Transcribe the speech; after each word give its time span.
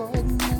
golden 0.00 0.59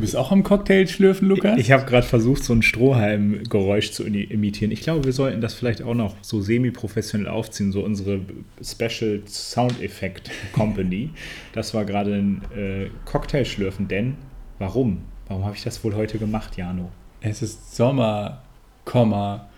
Du 0.00 0.06
bist 0.06 0.16
auch 0.16 0.32
am 0.32 0.42
Cocktail 0.42 0.86
schlürfen, 0.86 1.28
Lukas? 1.28 1.58
Ich 1.58 1.72
habe 1.72 1.84
gerade 1.84 2.06
versucht, 2.06 2.42
so 2.42 2.54
ein 2.54 2.62
Strohhalm-Geräusch 2.62 3.90
zu 3.90 4.06
imitieren. 4.06 4.72
Ich 4.72 4.80
glaube, 4.80 5.04
wir 5.04 5.12
sollten 5.12 5.42
das 5.42 5.52
vielleicht 5.52 5.82
auch 5.82 5.92
noch 5.92 6.16
so 6.22 6.40
semi-professionell 6.40 7.28
aufziehen, 7.28 7.70
so 7.70 7.84
unsere 7.84 8.22
Special 8.64 9.20
Sound 9.26 9.82
Effect 9.82 10.30
Company. 10.52 11.10
das 11.52 11.74
war 11.74 11.84
gerade 11.84 12.14
ein 12.14 12.40
äh, 12.56 12.86
Cocktail 13.04 13.44
schlürfen, 13.44 13.88
denn 13.88 14.14
warum? 14.58 15.02
Warum 15.28 15.44
habe 15.44 15.54
ich 15.54 15.64
das 15.64 15.84
wohl 15.84 15.94
heute 15.94 16.16
gemacht, 16.16 16.56
Jano? 16.56 16.90
Es 17.20 17.42
ist 17.42 17.76
Sommer, 17.76 18.42
Komma, 18.86 19.50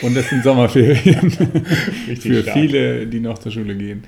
und 0.00 0.16
es 0.16 0.30
sind 0.30 0.42
Sommerferien. 0.42 1.30
Für 2.20 2.40
stark. 2.40 2.56
viele, 2.56 3.06
die 3.06 3.20
noch 3.20 3.36
zur 3.36 3.52
Schule 3.52 3.76
gehen. 3.76 4.04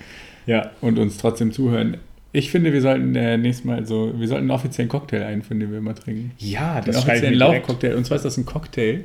Ja. 0.46 0.70
Und 0.80 0.98
uns 0.98 1.18
trotzdem 1.18 1.52
zuhören. 1.52 1.98
Ich 2.32 2.50
finde, 2.50 2.72
wir 2.72 2.80
sollten 2.80 3.14
äh, 3.14 3.36
nächstes 3.36 3.64
Mal 3.64 3.86
so, 3.86 4.18
wir 4.18 4.26
sollten 4.26 4.44
einen 4.44 4.50
offiziellen 4.50 4.88
Cocktail 4.88 5.22
einführen, 5.22 5.60
den 5.60 5.70
wir 5.70 5.78
immer 5.78 5.94
trinken. 5.94 6.32
Ja, 6.38 6.80
das 6.80 6.96
ist 6.98 7.08
ein 7.08 7.34
Lauchcocktail. 7.34 7.94
Und 7.94 8.06
zwar 8.06 8.16
ist 8.16 8.24
das 8.24 8.38
ein 8.38 8.46
Cocktail, 8.46 9.04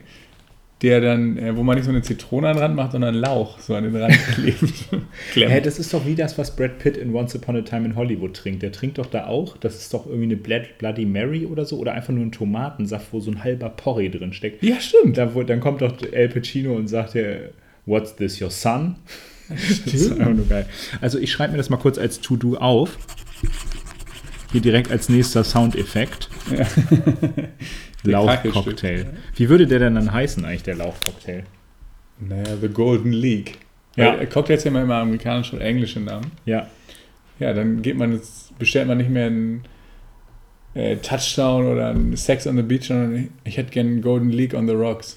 der 0.81 1.01
dann, 1.01 1.37
äh, 1.37 1.57
wo 1.57 1.63
man 1.63 1.75
nicht 1.75 1.85
so 1.85 1.91
eine 1.91 2.01
Zitrone 2.01 2.47
an 2.47 2.55
den 2.55 2.61
Rand 2.61 2.75
macht, 2.75 2.91
sondern 2.93 3.15
Lauch 3.15 3.59
so 3.59 3.75
an 3.75 3.83
den 3.83 3.95
Rand 3.95 4.13
klebt. 4.33 4.89
hey, 5.33 5.61
das 5.61 5.77
ist 5.77 5.93
doch 5.93 6.05
wie 6.05 6.15
das, 6.15 6.37
was 6.37 6.55
Brad 6.55 6.79
Pitt 6.79 6.95
in 6.95 7.13
Once 7.13 7.35
Upon 7.35 7.57
a 7.57 7.61
Time 7.61 7.85
in 7.85 7.95
Hollywood 7.95 8.33
trinkt. 8.33 8.63
Der 8.63 8.71
trinkt 8.71 8.97
doch 8.97 9.07
da 9.07 9.27
auch, 9.27 9.57
das 9.57 9.75
ist 9.75 9.93
doch 9.93 10.05
irgendwie 10.05 10.35
eine 10.35 10.65
Bloody 10.77 11.05
Mary 11.05 11.45
oder 11.45 11.65
so, 11.65 11.79
oder 11.79 11.93
einfach 11.93 12.13
nur 12.13 12.23
ein 12.23 12.31
Tomatensaft, 12.31 13.07
wo 13.11 13.19
so 13.19 13.31
ein 13.31 13.43
halber 13.43 13.69
Porree 13.69 14.09
drin 14.09 14.31
steckt. 14.31 14.63
Ja, 14.63 14.79
stimmt. 14.79 15.17
Da, 15.17 15.35
wo, 15.35 15.43
dann 15.43 15.59
kommt 15.59 15.81
doch 15.81 15.93
El 16.11 16.29
Pacino 16.29 16.75
und 16.75 16.87
sagt, 16.87 17.15
ja, 17.15 17.23
What's 17.87 18.13
this, 18.17 18.41
your 18.41 18.51
son? 18.51 18.97
Das 19.49 19.93
ist 19.93 20.11
einfach 20.11 20.33
nur 20.33 20.47
geil. 20.47 20.67
Also 21.01 21.19
ich 21.19 21.31
schreibe 21.31 21.53
mir 21.53 21.57
das 21.57 21.69
mal 21.69 21.77
kurz 21.77 21.97
als 21.97 22.19
To-Do 22.21 22.57
auf. 22.57 22.97
Hier 24.51 24.61
direkt 24.61 24.91
als 24.91 25.09
nächster 25.09 25.43
Soundeffekt. 25.43 26.29
Ja. 26.55 26.67
Lauchcocktail. 28.03 29.07
Wie 29.35 29.49
würde 29.49 29.67
der 29.67 29.79
denn 29.79 29.95
dann 29.95 30.11
heißen 30.11 30.45
eigentlich, 30.45 30.63
der 30.63 30.75
Lauchcocktail? 30.75 31.43
Naja, 32.19 32.57
The 32.59 32.69
Golden 32.69 33.11
League. 33.11 33.57
Ja. 33.95 34.17
Weil 34.17 34.27
Cocktails 34.27 34.65
haben 34.65 34.75
ja 34.75 34.83
immer 34.83 34.95
amerikanische 34.95 35.55
und 35.55 35.61
englische 35.61 35.99
Namen. 35.99 36.31
Ja. 36.45 36.67
Ja, 37.39 37.53
dann 37.53 37.81
geht 37.81 37.97
man 37.97 38.13
jetzt, 38.13 38.57
bestellt 38.57 38.87
man 38.87 38.97
nicht 38.97 39.09
mehr 39.09 39.27
einen 39.27 39.63
äh, 40.73 40.97
Touchdown 40.97 41.67
oder 41.67 41.89
einen 41.89 42.15
Sex 42.15 42.47
on 42.47 42.55
the 42.55 42.63
Beach, 42.63 42.85
sondern 42.87 43.29
ich 43.43 43.57
hätte 43.57 43.71
gerne 43.71 43.89
einen 43.89 44.01
Golden 44.01 44.29
League 44.29 44.53
on 44.53 44.67
the 44.67 44.73
Rocks. 44.73 45.16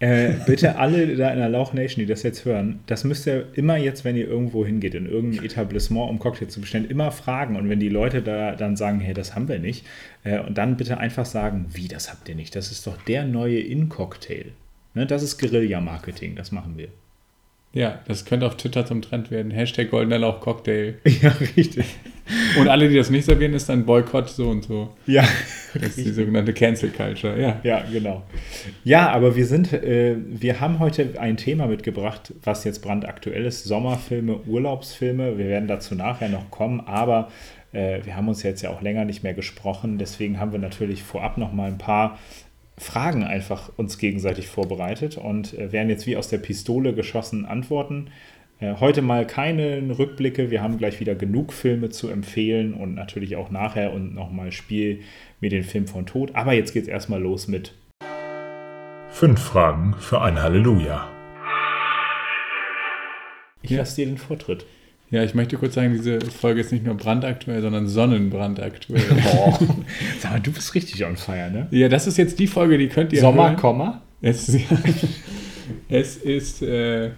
Äh, 0.00 0.34
bitte 0.46 0.76
alle 0.76 1.16
da 1.16 1.30
in 1.30 1.38
der 1.38 1.48
Lauch 1.48 1.72
Nation, 1.72 2.00
die 2.00 2.06
das 2.06 2.22
jetzt 2.22 2.44
hören, 2.44 2.80
das 2.86 3.04
müsst 3.04 3.26
ihr 3.26 3.48
immer 3.54 3.76
jetzt, 3.76 4.04
wenn 4.04 4.16
ihr 4.16 4.28
irgendwo 4.28 4.64
hingeht, 4.64 4.94
in 4.94 5.06
irgendein 5.06 5.44
Etablissement, 5.44 6.08
um 6.08 6.18
Cocktail 6.18 6.46
zu 6.46 6.60
bestellen, 6.60 6.88
immer 6.88 7.10
fragen. 7.10 7.56
Und 7.56 7.68
wenn 7.68 7.80
die 7.80 7.88
Leute 7.88 8.22
da 8.22 8.54
dann 8.54 8.76
sagen, 8.76 9.00
hey, 9.00 9.14
das 9.14 9.34
haben 9.34 9.48
wir 9.48 9.58
nicht, 9.58 9.84
äh, 10.24 10.38
und 10.38 10.56
dann 10.56 10.76
bitte 10.76 10.98
einfach 10.98 11.26
sagen, 11.26 11.66
wie, 11.72 11.88
das 11.88 12.10
habt 12.10 12.28
ihr 12.28 12.34
nicht? 12.34 12.54
Das 12.54 12.70
ist 12.70 12.86
doch 12.86 12.96
der 13.02 13.24
neue 13.24 13.60
In-Cocktail. 13.60 14.52
Ne, 14.94 15.06
das 15.06 15.22
ist 15.22 15.38
Guerilla-Marketing, 15.38 16.36
das 16.36 16.52
machen 16.52 16.74
wir. 16.76 16.88
Ja, 17.72 18.00
das 18.06 18.24
könnte 18.24 18.46
auf 18.46 18.56
Twitter 18.56 18.86
zum 18.86 19.02
Trend 19.02 19.30
werden. 19.30 19.50
Hashtag 19.50 19.90
goldener 19.90 20.18
Lauch 20.18 20.40
Cocktail. 20.40 20.94
Ja, 21.22 21.30
richtig. 21.56 21.84
Und 22.58 22.68
alle, 22.68 22.88
die 22.88 22.96
das 22.96 23.10
nicht 23.10 23.24
servieren, 23.24 23.54
ist 23.54 23.68
dann 23.68 23.84
Boykott 23.86 24.28
so 24.28 24.48
und 24.48 24.64
so. 24.64 24.94
Ja. 25.06 25.26
Das 25.74 25.96
ist 25.96 25.98
die 25.98 26.10
sogenannte 26.12 26.52
Cancel 26.52 26.90
Culture, 26.90 27.40
ja. 27.40 27.60
Ja, 27.62 27.84
genau. 27.92 28.22
Ja, 28.84 29.10
aber 29.10 29.36
wir 29.36 29.46
sind, 29.46 29.72
äh, 29.72 30.16
wir 30.16 30.60
haben 30.60 30.78
heute 30.78 31.20
ein 31.20 31.36
Thema 31.36 31.66
mitgebracht, 31.66 32.32
was 32.42 32.64
jetzt 32.64 32.80
brandaktuell 32.80 33.44
ist. 33.44 33.64
Sommerfilme, 33.64 34.40
Urlaubsfilme. 34.46 35.38
Wir 35.38 35.46
werden 35.46 35.68
dazu 35.68 35.94
nachher 35.94 36.28
noch 36.28 36.50
kommen, 36.50 36.80
aber 36.80 37.28
äh, 37.72 38.00
wir 38.04 38.16
haben 38.16 38.28
uns 38.28 38.42
jetzt 38.42 38.62
ja 38.62 38.70
auch 38.70 38.82
länger 38.82 39.04
nicht 39.04 39.22
mehr 39.22 39.34
gesprochen. 39.34 39.98
Deswegen 39.98 40.40
haben 40.40 40.52
wir 40.52 40.58
natürlich 40.58 41.02
vorab 41.02 41.38
noch 41.38 41.52
mal 41.52 41.68
ein 41.68 41.78
paar 41.78 42.18
Fragen 42.78 43.24
einfach 43.24 43.70
uns 43.76 43.98
gegenseitig 43.98 44.48
vorbereitet 44.48 45.18
und 45.18 45.58
äh, 45.58 45.72
werden 45.72 45.88
jetzt 45.88 46.06
wie 46.06 46.16
aus 46.16 46.28
der 46.28 46.38
Pistole 46.38 46.94
geschossen 46.94 47.44
antworten. 47.44 48.10
Heute 48.60 49.02
mal 49.02 49.24
keine 49.24 49.96
Rückblicke, 49.96 50.50
wir 50.50 50.62
haben 50.62 50.78
gleich 50.78 50.98
wieder 50.98 51.14
genug 51.14 51.52
Filme 51.52 51.90
zu 51.90 52.08
empfehlen 52.08 52.74
und 52.74 52.96
natürlich 52.96 53.36
auch 53.36 53.50
nachher 53.50 53.92
und 53.92 54.16
nochmal 54.16 54.50
Spiel 54.50 55.02
mit 55.40 55.52
dem 55.52 55.62
Film 55.62 55.86
von 55.86 56.06
Tod. 56.06 56.34
Aber 56.34 56.54
jetzt 56.54 56.72
geht 56.72 56.82
es 56.82 56.88
erstmal 56.88 57.22
los 57.22 57.46
mit 57.46 57.72
Fünf 59.10 59.40
Fragen 59.40 59.94
für 59.98 60.20
ein 60.20 60.42
Halleluja. 60.42 61.08
Ich 63.62 63.70
lasse 63.70 63.96
dir 63.96 64.06
den 64.06 64.18
Vortritt. 64.18 64.66
Ja, 65.10 65.24
ich 65.24 65.34
möchte 65.34 65.56
kurz 65.56 65.74
sagen, 65.74 65.92
diese 65.92 66.20
Folge 66.20 66.60
ist 66.60 66.70
nicht 66.70 66.84
nur 66.84 66.94
brandaktuell, 66.94 67.62
sondern 67.62 67.86
sonnenbrandaktuell. 67.86 69.02
Boah. 69.32 69.58
Sag 70.18 70.32
mal, 70.32 70.40
du 70.40 70.52
bist 70.52 70.74
richtig 70.74 71.04
on 71.04 71.16
fire, 71.16 71.50
ne? 71.50 71.68
Ja, 71.70 71.88
das 71.88 72.06
ist 72.06 72.18
jetzt 72.18 72.38
die 72.38 72.46
Folge, 72.46 72.76
die 72.76 72.88
könnt 72.88 73.12
ihr. 73.12 73.20
Sommer, 73.20 73.44
hören. 73.44 73.56
Komma? 73.56 74.02
Es, 74.20 74.54
es 75.88 76.16
ist. 76.16 76.62
Äh, 76.62 77.10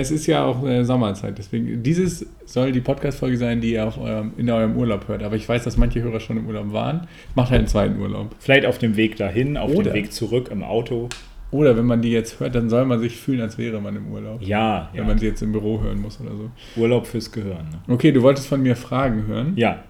es 0.00 0.10
ist 0.10 0.26
ja 0.26 0.44
auch 0.44 0.66
äh, 0.66 0.84
Sommerzeit, 0.84 1.38
deswegen 1.38 1.82
dieses 1.82 2.26
soll 2.46 2.72
die 2.72 2.80
Podcast-Folge 2.80 3.36
sein, 3.36 3.60
die 3.60 3.72
ihr 3.72 3.86
auf 3.86 3.96
eurem, 3.96 4.32
in 4.36 4.50
eurem 4.50 4.76
Urlaub 4.76 5.06
hört. 5.06 5.22
Aber 5.22 5.36
ich 5.36 5.48
weiß, 5.48 5.62
dass 5.62 5.76
manche 5.76 6.02
Hörer 6.02 6.20
schon 6.20 6.36
im 6.36 6.46
Urlaub 6.46 6.72
waren. 6.72 7.06
Macht 7.34 7.50
halt 7.50 7.60
einen 7.60 7.68
zweiten 7.68 8.00
Urlaub. 8.00 8.34
Vielleicht 8.40 8.66
auf 8.66 8.78
dem 8.78 8.96
Weg 8.96 9.16
dahin, 9.16 9.56
auf 9.56 9.70
Oder. 9.70 9.90
dem 9.90 9.94
Weg 9.94 10.12
zurück 10.12 10.48
im 10.50 10.64
Auto. 10.64 11.08
Oder 11.52 11.76
wenn 11.76 11.86
man 11.86 12.02
die 12.02 12.10
jetzt 12.10 12.40
hört, 12.40 12.56
dann 12.56 12.68
soll 12.68 12.84
man 12.84 12.98
sich 12.98 13.16
fühlen, 13.16 13.40
als 13.40 13.56
wäre 13.56 13.80
man 13.80 13.94
im 13.94 14.10
Urlaub. 14.10 14.42
Ja. 14.42 14.88
Wenn 14.92 15.02
ja. 15.02 15.06
man 15.06 15.18
sie 15.18 15.26
jetzt 15.26 15.42
im 15.42 15.52
Büro 15.52 15.80
hören 15.80 16.00
muss 16.00 16.20
oder 16.20 16.32
so. 16.34 16.50
Urlaub 16.80 17.06
fürs 17.06 17.30
Gehirn. 17.30 17.68
Ne? 17.86 17.94
Okay, 17.94 18.10
du 18.10 18.22
wolltest 18.22 18.48
von 18.48 18.60
mir 18.60 18.74
Fragen 18.74 19.28
hören. 19.28 19.52
Ja. 19.54 19.84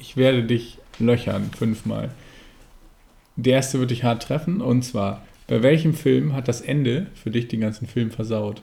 Ich 0.00 0.16
werde 0.16 0.44
dich 0.44 0.78
löchern, 1.00 1.50
fünfmal. 1.56 2.10
Der 3.34 3.54
erste 3.54 3.80
wird 3.80 3.90
dich 3.90 4.04
hart 4.04 4.22
treffen 4.22 4.60
und 4.60 4.82
zwar, 4.82 5.22
bei 5.48 5.62
welchem 5.64 5.94
Film 5.94 6.34
hat 6.34 6.46
das 6.46 6.60
Ende 6.60 7.08
für 7.14 7.32
dich 7.32 7.48
den 7.48 7.60
ganzen 7.60 7.88
Film 7.88 8.12
versaut? 8.12 8.62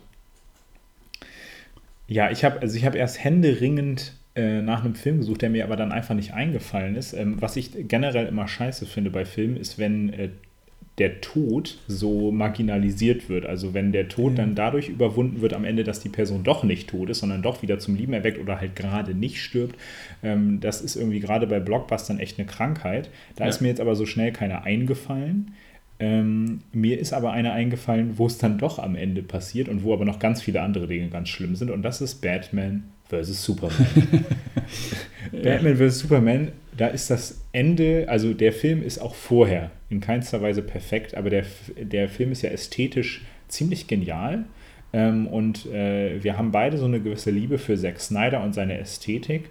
Ja, 2.11 2.29
ich 2.29 2.43
habe 2.43 2.59
also 2.61 2.75
ich 2.75 2.83
erst 2.83 3.23
händeringend 3.23 4.11
äh, 4.35 4.61
nach 4.61 4.83
einem 4.83 4.95
Film 4.95 5.19
gesucht, 5.19 5.43
der 5.43 5.49
mir 5.49 5.63
aber 5.63 5.77
dann 5.77 5.93
einfach 5.93 6.13
nicht 6.13 6.33
eingefallen 6.33 6.95
ist. 6.95 7.13
Ähm, 7.13 7.37
was 7.39 7.55
ich 7.55 7.71
generell 7.87 8.25
immer 8.25 8.49
scheiße 8.49 8.85
finde 8.85 9.11
bei 9.11 9.23
Filmen, 9.23 9.55
ist, 9.55 9.79
wenn 9.79 10.11
äh, 10.11 10.27
der 10.97 11.21
Tod 11.21 11.77
so 11.87 12.33
marginalisiert 12.33 13.29
wird. 13.29 13.45
Also 13.45 13.73
wenn 13.73 13.93
der 13.93 14.09
Tod 14.09 14.37
dann 14.37 14.55
dadurch 14.55 14.89
überwunden 14.89 15.39
wird 15.39 15.53
am 15.53 15.63
Ende, 15.63 15.85
dass 15.85 16.01
die 16.01 16.09
Person 16.09 16.43
doch 16.43 16.65
nicht 16.65 16.89
tot 16.89 17.09
ist, 17.09 17.19
sondern 17.19 17.43
doch 17.43 17.61
wieder 17.61 17.79
zum 17.79 17.95
Leben 17.95 18.11
erweckt 18.11 18.39
oder 18.39 18.59
halt 18.59 18.75
gerade 18.75 19.15
nicht 19.15 19.41
stirbt. 19.41 19.77
Ähm, 20.21 20.59
das 20.59 20.81
ist 20.81 20.97
irgendwie 20.97 21.21
gerade 21.21 21.47
bei 21.47 21.61
Blockbustern 21.61 22.19
echt 22.19 22.37
eine 22.37 22.45
Krankheit. 22.45 23.09
Da 23.37 23.45
ja. 23.45 23.49
ist 23.49 23.61
mir 23.61 23.69
jetzt 23.69 23.79
aber 23.79 23.95
so 23.95 24.05
schnell 24.05 24.33
keine 24.33 24.65
eingefallen. 24.65 25.53
Ähm, 26.01 26.61
mir 26.73 26.99
ist 26.99 27.13
aber 27.13 27.31
eine 27.31 27.53
eingefallen, 27.53 28.17
wo 28.17 28.25
es 28.25 28.39
dann 28.39 28.57
doch 28.57 28.79
am 28.79 28.95
Ende 28.95 29.21
passiert 29.21 29.69
und 29.69 29.83
wo 29.83 29.93
aber 29.93 30.03
noch 30.03 30.17
ganz 30.17 30.41
viele 30.41 30.61
andere 30.61 30.87
Dinge 30.87 31.09
ganz 31.09 31.29
schlimm 31.29 31.55
sind. 31.55 31.69
Und 31.69 31.83
das 31.83 32.01
ist 32.01 32.15
Batman 32.21 32.85
vs. 33.07 33.43
Superman. 33.43 33.87
Batman 35.31 35.77
vs. 35.77 35.99
Superman, 35.99 36.51
da 36.75 36.87
ist 36.87 37.11
das 37.11 37.45
Ende, 37.51 38.07
also 38.09 38.33
der 38.33 38.51
Film 38.51 38.81
ist 38.81 38.97
auch 38.97 39.13
vorher 39.13 39.69
in 39.91 39.99
keinster 39.99 40.41
Weise 40.41 40.63
perfekt, 40.63 41.15
aber 41.15 41.29
der, 41.29 41.45
der 41.79 42.09
Film 42.09 42.31
ist 42.31 42.41
ja 42.41 42.49
ästhetisch 42.49 43.21
ziemlich 43.47 43.85
genial. 43.85 44.45
Ähm, 44.93 45.27
und 45.27 45.67
äh, 45.67 46.23
wir 46.23 46.35
haben 46.35 46.51
beide 46.51 46.79
so 46.79 46.85
eine 46.85 46.99
gewisse 46.99 47.29
Liebe 47.29 47.59
für 47.59 47.77
Zack 47.77 47.99
Snyder 47.99 48.43
und 48.43 48.53
seine 48.53 48.79
Ästhetik. 48.79 49.49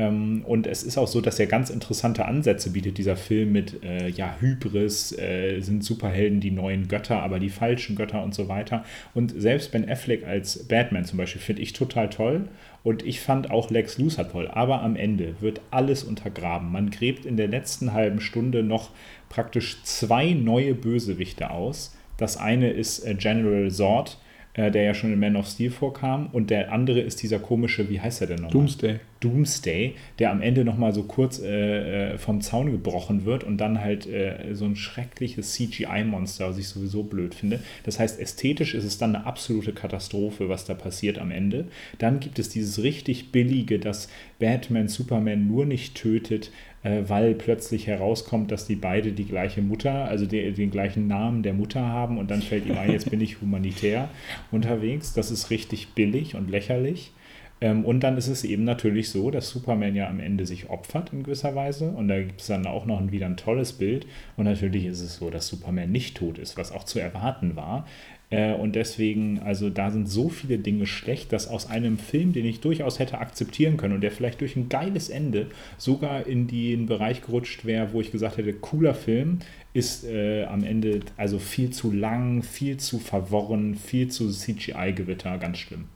Ähm, 0.00 0.42
und 0.46 0.66
es 0.66 0.82
ist 0.82 0.96
auch 0.96 1.08
so, 1.08 1.20
dass 1.20 1.38
er 1.38 1.46
ganz 1.46 1.68
interessante 1.68 2.24
Ansätze 2.24 2.70
bietet, 2.70 2.96
dieser 2.96 3.16
Film 3.16 3.52
mit 3.52 3.84
äh, 3.84 4.08
ja, 4.08 4.34
Hybris, 4.40 5.12
äh, 5.18 5.60
sind 5.60 5.84
Superhelden 5.84 6.40
die 6.40 6.50
neuen 6.50 6.88
Götter, 6.88 7.22
aber 7.22 7.38
die 7.38 7.50
falschen 7.50 7.96
Götter 7.96 8.22
und 8.22 8.34
so 8.34 8.48
weiter. 8.48 8.82
Und 9.12 9.34
selbst 9.36 9.72
Ben 9.72 9.88
Affleck 9.88 10.26
als 10.26 10.66
Batman 10.66 11.04
zum 11.04 11.18
Beispiel 11.18 11.42
finde 11.42 11.60
ich 11.60 11.74
total 11.74 12.08
toll. 12.08 12.48
Und 12.82 13.04
ich 13.04 13.20
fand 13.20 13.50
auch 13.50 13.70
Lex 13.70 13.98
Luthor 13.98 14.26
toll. 14.26 14.48
Aber 14.48 14.80
am 14.80 14.96
Ende 14.96 15.34
wird 15.40 15.60
alles 15.70 16.02
untergraben. 16.02 16.72
Man 16.72 16.90
gräbt 16.90 17.26
in 17.26 17.36
der 17.36 17.48
letzten 17.48 17.92
halben 17.92 18.20
Stunde 18.20 18.62
noch 18.62 18.90
praktisch 19.28 19.82
zwei 19.82 20.32
neue 20.32 20.74
Bösewichte 20.74 21.50
aus. 21.50 21.94
Das 22.16 22.38
eine 22.38 22.70
ist 22.70 23.00
äh, 23.00 23.14
General 23.14 23.70
Zord, 23.70 24.18
äh, 24.54 24.70
der 24.70 24.82
ja 24.82 24.94
schon 24.94 25.12
in 25.12 25.20
Man 25.20 25.36
of 25.36 25.46
Steel 25.46 25.70
vorkam. 25.70 26.28
Und 26.32 26.50
der 26.50 26.72
andere 26.72 27.00
ist 27.00 27.22
dieser 27.22 27.38
komische, 27.38 27.88
wie 27.88 28.00
heißt 28.00 28.20
er 28.20 28.26
denn 28.26 28.36
nochmal? 28.36 28.52
Doomsday. 28.52 29.00
Doomsday, 29.20 29.94
der 30.18 30.30
am 30.30 30.40
Ende 30.40 30.64
nochmal 30.64 30.94
so 30.94 31.02
kurz 31.02 31.40
äh, 31.40 32.14
äh, 32.14 32.18
vom 32.18 32.40
Zaun 32.40 32.70
gebrochen 32.70 33.26
wird 33.26 33.44
und 33.44 33.58
dann 33.58 33.80
halt 33.80 34.06
äh, 34.06 34.54
so 34.54 34.64
ein 34.64 34.76
schreckliches 34.76 35.52
CGI-Monster, 35.52 36.48
was 36.48 36.58
ich 36.58 36.68
sowieso 36.68 37.02
blöd 37.02 37.34
finde. 37.34 37.60
Das 37.84 38.00
heißt, 38.00 38.18
ästhetisch 38.18 38.74
ist 38.74 38.84
es 38.84 38.96
dann 38.98 39.14
eine 39.14 39.26
absolute 39.26 39.72
Katastrophe, 39.72 40.48
was 40.48 40.64
da 40.64 40.74
passiert 40.74 41.18
am 41.18 41.30
Ende. 41.30 41.66
Dann 41.98 42.18
gibt 42.18 42.38
es 42.38 42.48
dieses 42.48 42.82
richtig 42.82 43.30
billige, 43.30 43.78
dass 43.78 44.08
Batman 44.38 44.88
Superman 44.88 45.46
nur 45.46 45.66
nicht 45.66 45.94
tötet, 45.94 46.50
äh, 46.82 47.02
weil 47.06 47.34
plötzlich 47.34 47.86
herauskommt, 47.86 48.50
dass 48.50 48.66
die 48.66 48.76
beide 48.76 49.12
die 49.12 49.26
gleiche 49.26 49.62
Mutter, 49.62 50.06
also 50.06 50.26
die, 50.26 50.52
den 50.52 50.70
gleichen 50.70 51.06
Namen 51.06 51.42
der 51.42 51.52
Mutter 51.52 51.80
haben 51.80 52.18
und 52.18 52.30
dann 52.30 52.42
fällt 52.42 52.66
ihm 52.66 52.78
ein, 52.78 52.90
jetzt 52.90 53.10
bin 53.10 53.20
ich 53.20 53.40
humanitär 53.40 54.08
unterwegs. 54.50 55.12
Das 55.12 55.30
ist 55.30 55.50
richtig 55.50 55.94
billig 55.94 56.34
und 56.34 56.50
lächerlich. 56.50 57.12
Ähm, 57.60 57.84
und 57.84 58.00
dann 58.00 58.16
ist 58.16 58.28
es 58.28 58.44
eben 58.44 58.64
natürlich 58.64 59.10
so, 59.10 59.30
dass 59.30 59.50
Superman 59.50 59.94
ja 59.94 60.08
am 60.08 60.20
Ende 60.20 60.46
sich 60.46 60.70
opfert 60.70 61.12
in 61.12 61.22
gewisser 61.22 61.54
Weise. 61.54 61.90
Und 61.90 62.08
da 62.08 62.18
gibt 62.18 62.40
es 62.40 62.46
dann 62.46 62.66
auch 62.66 62.86
noch 62.86 62.98
ein, 62.98 63.12
wieder 63.12 63.26
ein 63.26 63.36
tolles 63.36 63.74
Bild. 63.74 64.06
Und 64.36 64.44
natürlich 64.44 64.86
ist 64.86 65.00
es 65.00 65.16
so, 65.16 65.30
dass 65.30 65.48
Superman 65.48 65.92
nicht 65.92 66.16
tot 66.16 66.38
ist, 66.38 66.56
was 66.56 66.72
auch 66.72 66.84
zu 66.84 66.98
erwarten 66.98 67.56
war. 67.56 67.86
Äh, 68.30 68.54
und 68.54 68.76
deswegen, 68.76 69.40
also 69.40 69.70
da 69.70 69.90
sind 69.90 70.08
so 70.08 70.28
viele 70.28 70.58
Dinge 70.58 70.86
schlecht, 70.86 71.32
dass 71.32 71.48
aus 71.48 71.68
einem 71.68 71.98
Film, 71.98 72.32
den 72.32 72.46
ich 72.46 72.60
durchaus 72.60 72.98
hätte 72.98 73.18
akzeptieren 73.18 73.76
können 73.76 73.94
und 73.94 74.00
der 74.00 74.12
vielleicht 74.12 74.40
durch 74.40 74.56
ein 74.56 74.68
geiles 74.68 75.08
Ende 75.08 75.46
sogar 75.76 76.26
in 76.26 76.46
den 76.46 76.86
Bereich 76.86 77.22
gerutscht 77.22 77.64
wäre, 77.64 77.92
wo 77.92 78.00
ich 78.00 78.12
gesagt 78.12 78.38
hätte, 78.38 78.52
cooler 78.52 78.94
Film, 78.94 79.40
ist 79.74 80.04
äh, 80.04 80.44
am 80.44 80.64
Ende 80.64 81.00
also 81.16 81.38
viel 81.38 81.70
zu 81.70 81.92
lang, 81.92 82.42
viel 82.42 82.76
zu 82.76 82.98
verworren, 82.98 83.74
viel 83.74 84.08
zu 84.08 84.30
CGI-Gewitter, 84.30 85.36
ganz 85.38 85.58
schlimm. 85.58 85.86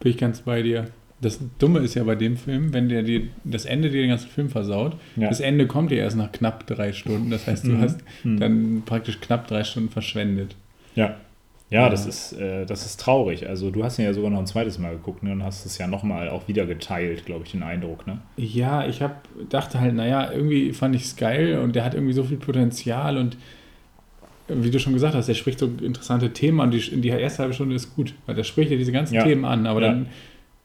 Bin 0.00 0.12
ich 0.12 0.18
ganz 0.18 0.40
bei 0.40 0.62
dir. 0.62 0.88
Das 1.20 1.38
Dumme 1.60 1.78
ist 1.78 1.94
ja 1.94 2.02
bei 2.02 2.16
dem 2.16 2.36
Film, 2.36 2.72
wenn 2.72 2.88
der 2.88 3.04
dir 3.04 3.28
das 3.44 3.64
Ende 3.64 3.90
dir 3.90 4.00
den 4.00 4.10
ganzen 4.10 4.28
Film 4.28 4.48
versaut, 4.48 4.96
ja. 5.14 5.28
das 5.28 5.38
Ende 5.38 5.68
kommt 5.68 5.92
ja 5.92 5.98
erst 5.98 6.16
nach 6.16 6.32
knapp 6.32 6.66
drei 6.66 6.92
Stunden. 6.92 7.30
Das 7.30 7.46
heißt, 7.46 7.64
du 7.64 7.70
mhm. 7.70 7.80
hast 7.80 8.00
mhm. 8.24 8.40
dann 8.40 8.82
praktisch 8.84 9.20
knapp 9.20 9.46
drei 9.46 9.62
Stunden 9.62 9.90
verschwendet. 9.90 10.56
Ja. 10.96 11.16
Ja, 11.72 11.88
das 11.88 12.04
ist, 12.06 12.34
äh, 12.34 12.66
das 12.66 12.84
ist 12.84 13.00
traurig. 13.00 13.48
Also 13.48 13.70
du 13.70 13.82
hast 13.82 13.98
ihn 13.98 14.04
ja 14.04 14.12
sogar 14.12 14.30
noch 14.30 14.38
ein 14.38 14.46
zweites 14.46 14.78
Mal 14.78 14.92
geguckt 14.92 15.22
ne, 15.22 15.32
und 15.32 15.42
hast 15.42 15.64
es 15.64 15.78
ja 15.78 15.86
nochmal 15.86 16.28
auch 16.28 16.46
wieder 16.46 16.66
geteilt, 16.66 17.24
glaube 17.24 17.44
ich, 17.46 17.52
den 17.52 17.62
Eindruck. 17.62 18.06
Ne? 18.06 18.18
Ja, 18.36 18.86
ich 18.86 19.00
hab, 19.00 19.26
dachte 19.48 19.80
halt, 19.80 19.94
naja, 19.94 20.30
irgendwie 20.30 20.74
fand 20.74 20.94
ich 20.94 21.04
es 21.04 21.16
geil 21.16 21.58
und 21.58 21.74
der 21.74 21.84
hat 21.84 21.94
irgendwie 21.94 22.12
so 22.12 22.24
viel 22.24 22.36
Potenzial 22.36 23.16
und 23.16 23.38
wie 24.48 24.70
du 24.70 24.78
schon 24.78 24.92
gesagt 24.92 25.14
hast, 25.14 25.28
der 25.28 25.34
spricht 25.34 25.58
so 25.58 25.66
interessante 25.66 26.30
Themen 26.34 26.60
an. 26.60 26.70
Die, 26.70 27.00
die 27.00 27.08
erste 27.08 27.38
halbe 27.38 27.54
Stunde 27.54 27.74
ist 27.74 27.94
gut, 27.96 28.12
weil 28.26 28.34
der 28.34 28.44
spricht 28.44 28.70
ja 28.70 28.76
diese 28.76 28.92
ganzen 28.92 29.14
ja. 29.14 29.24
Themen 29.24 29.46
an, 29.46 29.66
aber 29.66 29.80
ja. 29.80 29.88
dann 29.88 30.06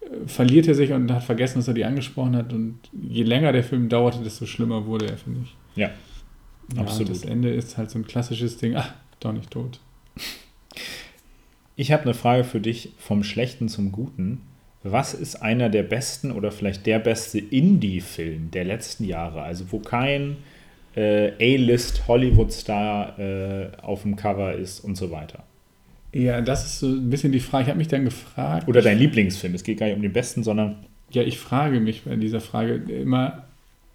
äh, 0.01 0.27
verliert 0.27 0.67
er 0.67 0.75
sich 0.75 0.91
und 0.91 1.09
hat 1.09 1.23
vergessen, 1.23 1.59
dass 1.59 1.69
er 1.69 1.73
die 1.73 1.85
angesprochen 1.85 2.35
hat 2.35 2.51
und 2.51 2.79
je 2.91 3.23
länger 3.23 3.53
der 3.53 3.63
Film 3.63 3.87
dauerte, 3.87 4.19
desto 4.23 4.45
schlimmer 4.45 4.85
wurde 4.85 5.07
er, 5.07 5.17
finde 5.17 5.41
ich. 5.43 5.55
Ja, 5.75 5.91
ja 6.75 6.81
absolut. 6.81 7.11
Das 7.11 7.23
Ende 7.23 7.49
ist 7.49 7.77
halt 7.77 7.91
so 7.91 7.97
ein 7.97 8.05
klassisches 8.05 8.57
Ding, 8.57 8.75
ach, 8.75 8.91
doch 9.21 9.31
nicht 9.31 9.51
tot. 9.51 9.79
Ich 11.75 11.91
habe 11.91 12.03
eine 12.03 12.13
Frage 12.13 12.43
für 12.43 12.59
dich 12.59 12.89
vom 12.97 13.23
Schlechten 13.23 13.69
zum 13.69 13.91
Guten. 13.91 14.41
Was 14.83 15.13
ist 15.13 15.35
einer 15.41 15.69
der 15.69 15.83
besten 15.83 16.31
oder 16.31 16.51
vielleicht 16.51 16.85
der 16.85 16.99
beste 16.99 17.39
Indie-Film 17.39 18.51
der 18.51 18.65
letzten 18.65 19.03
Jahre? 19.03 19.41
Also 19.41 19.65
wo 19.71 19.79
kein 19.79 20.37
äh, 20.95 21.31
A-List 21.39 22.07
Hollywood-Star 22.07 23.19
äh, 23.19 23.67
auf 23.81 24.01
dem 24.01 24.15
Cover 24.15 24.53
ist 24.53 24.79
und 24.79 24.95
so 24.97 25.11
weiter. 25.11 25.43
Ja, 26.13 26.41
das 26.41 26.65
ist 26.65 26.79
so 26.79 26.87
ein 26.87 27.09
bisschen 27.09 27.31
die 27.31 27.39
Frage. 27.39 27.63
Ich 27.63 27.69
habe 27.69 27.77
mich 27.77 27.87
dann 27.87 28.05
gefragt. 28.05 28.67
Oder 28.67 28.81
dein 28.81 28.97
Lieblingsfilm. 28.97 29.53
Es 29.53 29.63
geht 29.63 29.77
gar 29.77 29.85
nicht 29.85 29.95
um 29.95 30.01
den 30.01 30.13
besten, 30.13 30.43
sondern. 30.43 30.77
Ja, 31.11 31.21
ich 31.21 31.37
frage 31.37 31.79
mich 31.79 32.03
bei 32.03 32.15
dieser 32.15 32.41
Frage 32.41 32.75
immer, 32.75 33.45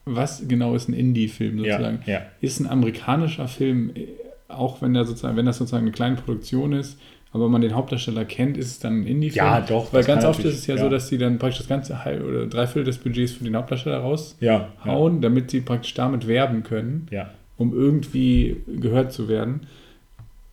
was 0.05 0.47
genau 0.47 0.75
ist 0.75 0.89
ein 0.89 0.95
Indie-Film 0.95 1.59
sozusagen? 1.59 2.01
Ja, 2.07 2.13
ja. 2.13 2.27
Ist 2.41 2.61
ein 2.61 2.67
amerikanischer 2.67 3.49
Film, 3.49 3.93
auch 4.53 4.83
wenn, 4.83 4.95
der 4.95 5.05
sozusagen, 5.05 5.37
wenn 5.37 5.47
das 5.47 5.59
sozusagen 5.59 5.85
eine 5.85 5.93
kleine 5.93 6.17
Produktion 6.17 6.73
ist, 6.73 6.99
aber 7.33 7.49
man 7.49 7.63
den 7.63 7.75
Hauptdarsteller 7.75 8.25
kennt, 8.27 8.59
ist 8.59 8.67
es 8.67 8.79
dann 8.79 9.01
ein 9.01 9.07
Indie-Film. 9.07 9.45
Ja, 9.45 9.61
doch. 9.63 9.93
Weil 9.93 10.05
ganz 10.05 10.25
oft 10.25 10.45
ist 10.45 10.55
es 10.55 10.67
ja, 10.67 10.75
ja, 10.77 10.83
so, 10.83 10.91
dass 10.91 11.09
sie 11.09 11.17
dann 11.17 11.39
praktisch 11.39 11.59
das 11.59 11.69
ganze 11.69 12.05
Halb 12.05 12.23
oder 12.25 12.47
Dreiviertel 12.47 12.85
des 12.85 12.99
Budgets 12.99 13.33
für 13.33 13.45
den 13.45 13.57
Hauptdarsteller 13.57 13.99
raushauen, 13.99 14.37
ja, 14.41 14.69
ja. 14.85 15.11
damit 15.21 15.51
sie 15.51 15.63
praktisch 15.63 15.95
damit 15.95 16.29
werben 16.29 16.63
können, 16.63 17.09
um 17.57 17.73
irgendwie 17.73 18.59
gehört 18.67 19.13
zu 19.13 19.29
werden. 19.29 19.61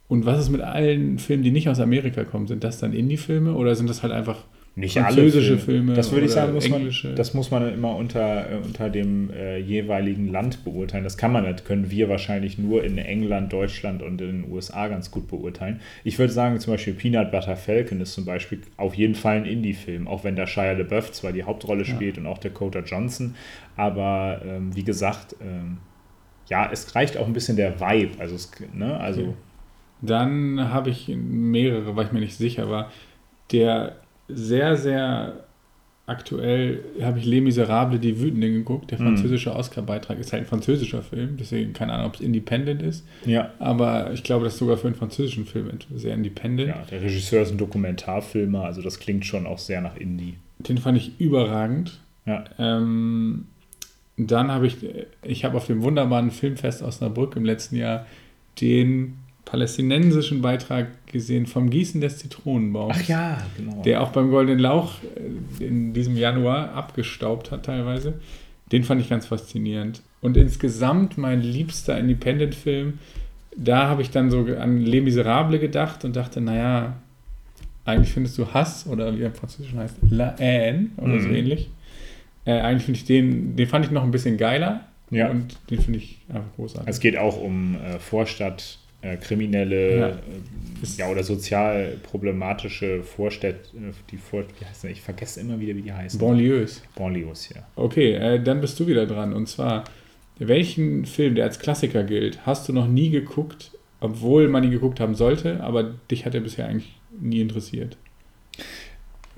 Und 0.07 0.25
was 0.25 0.39
ist 0.39 0.49
mit 0.49 0.61
allen 0.61 1.19
Filmen, 1.19 1.43
die 1.43 1.51
nicht 1.51 1.69
aus 1.69 1.79
Amerika 1.79 2.23
kommen? 2.23 2.47
Sind 2.47 2.63
das 2.63 2.79
dann 2.79 2.93
Indie-Filme 2.93 3.53
oder 3.53 3.75
sind 3.75 3.89
das 3.89 4.01
halt 4.01 4.13
einfach 4.13 4.37
nicht 4.79 4.97
französische 4.97 5.57
Filme. 5.57 5.79
Filme. 5.79 5.93
Das 5.93 6.11
würde 6.11 6.25
ich 6.25 6.31
sagen, 6.31 6.53
muss 6.53 6.69
man, 6.69 6.89
das 7.15 7.33
muss 7.33 7.51
man 7.51 7.73
immer 7.73 7.95
unter, 7.95 8.49
äh, 8.49 8.55
unter 8.63 8.89
dem 8.89 9.29
äh, 9.31 9.57
jeweiligen 9.57 10.27
Land 10.27 10.63
beurteilen. 10.63 11.03
Das 11.03 11.17
kann 11.17 11.31
man 11.31 11.43
nicht, 11.43 11.65
können 11.65 11.91
wir 11.91 12.09
wahrscheinlich 12.09 12.57
nur 12.57 12.83
in 12.83 12.97
England, 12.97 13.51
Deutschland 13.51 14.01
und 14.01 14.21
in 14.21 14.43
den 14.43 14.51
USA 14.51 14.87
ganz 14.87 15.11
gut 15.11 15.27
beurteilen. 15.27 15.81
Ich 16.03 16.17
würde 16.17 16.31
sagen, 16.31 16.59
zum 16.59 16.73
Beispiel 16.73 16.93
Peanut 16.93 17.31
Butter 17.31 17.55
Falcon 17.55 17.99
ist 18.01 18.13
zum 18.13 18.25
Beispiel 18.25 18.61
auf 18.77 18.95
jeden 18.95 19.15
Fall 19.15 19.37
ein 19.37 19.45
Indie-Film, 19.45 20.07
auch 20.07 20.23
wenn 20.23 20.35
da 20.35 20.47
Shia 20.47 20.71
LaBeouf 20.71 21.11
zwar 21.11 21.33
die 21.33 21.43
Hauptrolle 21.43 21.85
spielt 21.85 22.17
ja. 22.17 22.23
und 22.23 22.27
auch 22.27 22.37
Dakota 22.37 22.79
Johnson. 22.79 23.35
Aber 23.75 24.41
ähm, 24.45 24.75
wie 24.75 24.83
gesagt, 24.83 25.35
ähm, 25.41 25.77
ja, 26.47 26.69
es 26.71 26.95
reicht 26.95 27.17
auch 27.17 27.27
ein 27.27 27.33
bisschen 27.33 27.57
der 27.57 27.79
Vibe. 27.79 28.19
Also, 28.19 28.35
es, 28.35 28.51
ne, 28.73 28.99
also. 28.99 29.35
Dann 30.01 30.69
habe 30.71 30.89
ich 30.89 31.09
mehrere, 31.13 31.97
weil 31.97 32.05
ich 32.05 32.11
mir 32.13 32.21
nicht 32.21 32.37
sicher 32.37 32.69
war. 32.69 32.89
Der 33.51 33.97
sehr, 34.29 34.77
sehr 34.77 35.43
aktuell 36.09 36.83
habe 37.01 37.19
ich 37.19 37.25
Les 37.25 37.41
Miserables, 37.41 38.01
die 38.01 38.19
Wütenden 38.19 38.53
geguckt. 38.53 38.91
Der 38.91 38.99
mhm. 38.99 39.05
französische 39.05 39.55
Oscar-Beitrag 39.55 40.19
ist 40.19 40.33
halt 40.33 40.43
ein 40.43 40.47
französischer 40.47 41.03
Film, 41.03 41.37
deswegen 41.39 41.73
keine 41.73 41.93
Ahnung, 41.93 42.07
ob 42.07 42.15
es 42.15 42.21
independent 42.21 42.81
ist. 42.81 43.05
Ja. 43.25 43.53
Aber 43.59 44.11
ich 44.11 44.23
glaube, 44.23 44.43
das 44.43 44.53
ist 44.53 44.59
sogar 44.59 44.77
für 44.77 44.87
einen 44.87 44.95
französischen 44.95 45.45
Film 45.45 45.69
sehr 45.95 46.15
independent. 46.15 46.69
Ja, 46.69 46.83
der 46.89 47.01
Regisseur 47.01 47.43
ist 47.43 47.51
ein 47.51 47.57
Dokumentarfilmer, 47.57 48.63
also 48.63 48.81
das 48.81 48.99
klingt 48.99 49.25
schon 49.25 49.45
auch 49.45 49.59
sehr 49.59 49.81
nach 49.81 49.95
Indie. 49.95 50.35
Den 50.57 50.79
fand 50.79 50.97
ich 50.97 51.19
überragend. 51.19 51.99
Ja. 52.25 52.43
Ähm, 52.57 53.45
dann 54.17 54.51
habe 54.51 54.67
ich, 54.67 54.77
ich 55.23 55.45
habe 55.45 55.55
auf 55.55 55.67
dem 55.67 55.83
wunderbaren 55.83 56.31
Filmfest 56.31 56.81
Osnabrück 56.81 57.35
im 57.35 57.45
letzten 57.45 57.75
Jahr 57.75 58.05
den 58.59 59.18
palästinensischen 59.49 60.41
Beitrag 60.41 60.87
gesehen 61.07 61.47
vom 61.47 61.69
Gießen 61.69 62.01
des 62.01 62.19
Zitronenbaums. 62.19 62.95
Ach 62.99 63.07
ja, 63.07 63.37
genau. 63.57 63.81
Der 63.81 64.01
auch 64.01 64.11
beim 64.11 64.29
Goldenen 64.29 64.59
Lauch 64.59 64.95
äh, 65.59 65.63
in 65.63 65.93
diesem 65.93 66.15
Januar 66.15 66.73
abgestaubt 66.73 67.51
hat 67.51 67.65
teilweise. 67.65 68.13
Den 68.71 68.83
fand 68.83 69.01
ich 69.01 69.09
ganz 69.09 69.25
faszinierend. 69.25 70.03
Und 70.21 70.37
insgesamt 70.37 71.17
mein 71.17 71.41
liebster 71.41 71.97
Independent-Film, 71.97 72.99
da 73.55 73.87
habe 73.87 74.03
ich 74.03 74.11
dann 74.11 74.29
so 74.29 74.45
an 74.59 74.85
Les 74.85 75.01
Miserables 75.01 75.59
gedacht 75.59 76.05
und 76.05 76.15
dachte, 76.15 76.41
naja, 76.41 76.93
eigentlich 77.85 78.13
findest 78.13 78.37
du 78.37 78.53
Hass 78.53 78.85
oder 78.85 79.17
wie 79.17 79.21
er 79.21 79.27
im 79.27 79.33
Französischen 79.33 79.79
heißt, 79.79 79.95
La 80.11 80.35
Haine 80.37 80.89
oder 80.97 81.13
mhm. 81.13 81.21
so 81.21 81.29
ähnlich. 81.29 81.69
Äh, 82.45 82.59
eigentlich 82.59 82.83
finde 82.83 82.99
ich 82.99 83.05
den, 83.05 83.55
den 83.55 83.67
fand 83.67 83.85
ich 83.85 83.91
noch 83.91 84.03
ein 84.03 84.11
bisschen 84.11 84.37
geiler. 84.37 84.81
Ja. 85.09 85.29
Und 85.29 85.57
den 85.71 85.81
finde 85.81 85.97
ich 85.97 86.19
einfach 86.29 86.53
großartig. 86.55 86.87
Es 86.87 86.99
geht 86.99 87.17
auch 87.17 87.41
um 87.41 87.75
äh, 87.75 87.97
Vorstadt 87.97 88.78
äh, 89.01 89.17
kriminelle 89.17 89.97
ja. 89.97 90.07
Äh, 90.09 90.97
ja. 90.97 91.09
oder 91.09 91.23
sozial 91.23 91.97
problematische 92.03 93.03
Vorstädte, 93.03 93.77
äh, 93.77 93.91
die 94.11 94.17
Vor 94.17 94.43
wie 94.59 94.65
heißt 94.65 94.83
das? 94.83 94.91
ich 94.91 95.01
vergesse 95.01 95.39
immer 95.39 95.59
wieder, 95.59 95.75
wie 95.75 95.81
die 95.81 95.93
heißen. 95.93 96.19
Banlieues. 96.19 96.81
Banlieues, 96.95 97.49
ja. 97.49 97.61
Okay, 97.75 98.13
äh, 98.13 98.43
dann 98.43 98.61
bist 98.61 98.79
du 98.79 98.87
wieder 98.87 99.05
dran. 99.05 99.33
Und 99.33 99.47
zwar, 99.47 99.85
welchen 100.37 101.05
Film, 101.05 101.35
der 101.35 101.45
als 101.45 101.59
Klassiker 101.59 102.03
gilt, 102.03 102.45
hast 102.45 102.67
du 102.67 102.73
noch 102.73 102.87
nie 102.87 103.09
geguckt, 103.09 103.71
obwohl 104.01 104.47
man 104.47 104.63
ihn 104.63 104.71
geguckt 104.71 104.99
haben 104.99 105.15
sollte, 105.15 105.61
aber 105.61 105.95
dich 106.11 106.25
hat 106.25 106.35
er 106.35 106.41
bisher 106.41 106.67
eigentlich 106.67 106.97
nie 107.19 107.41
interessiert? 107.41 107.97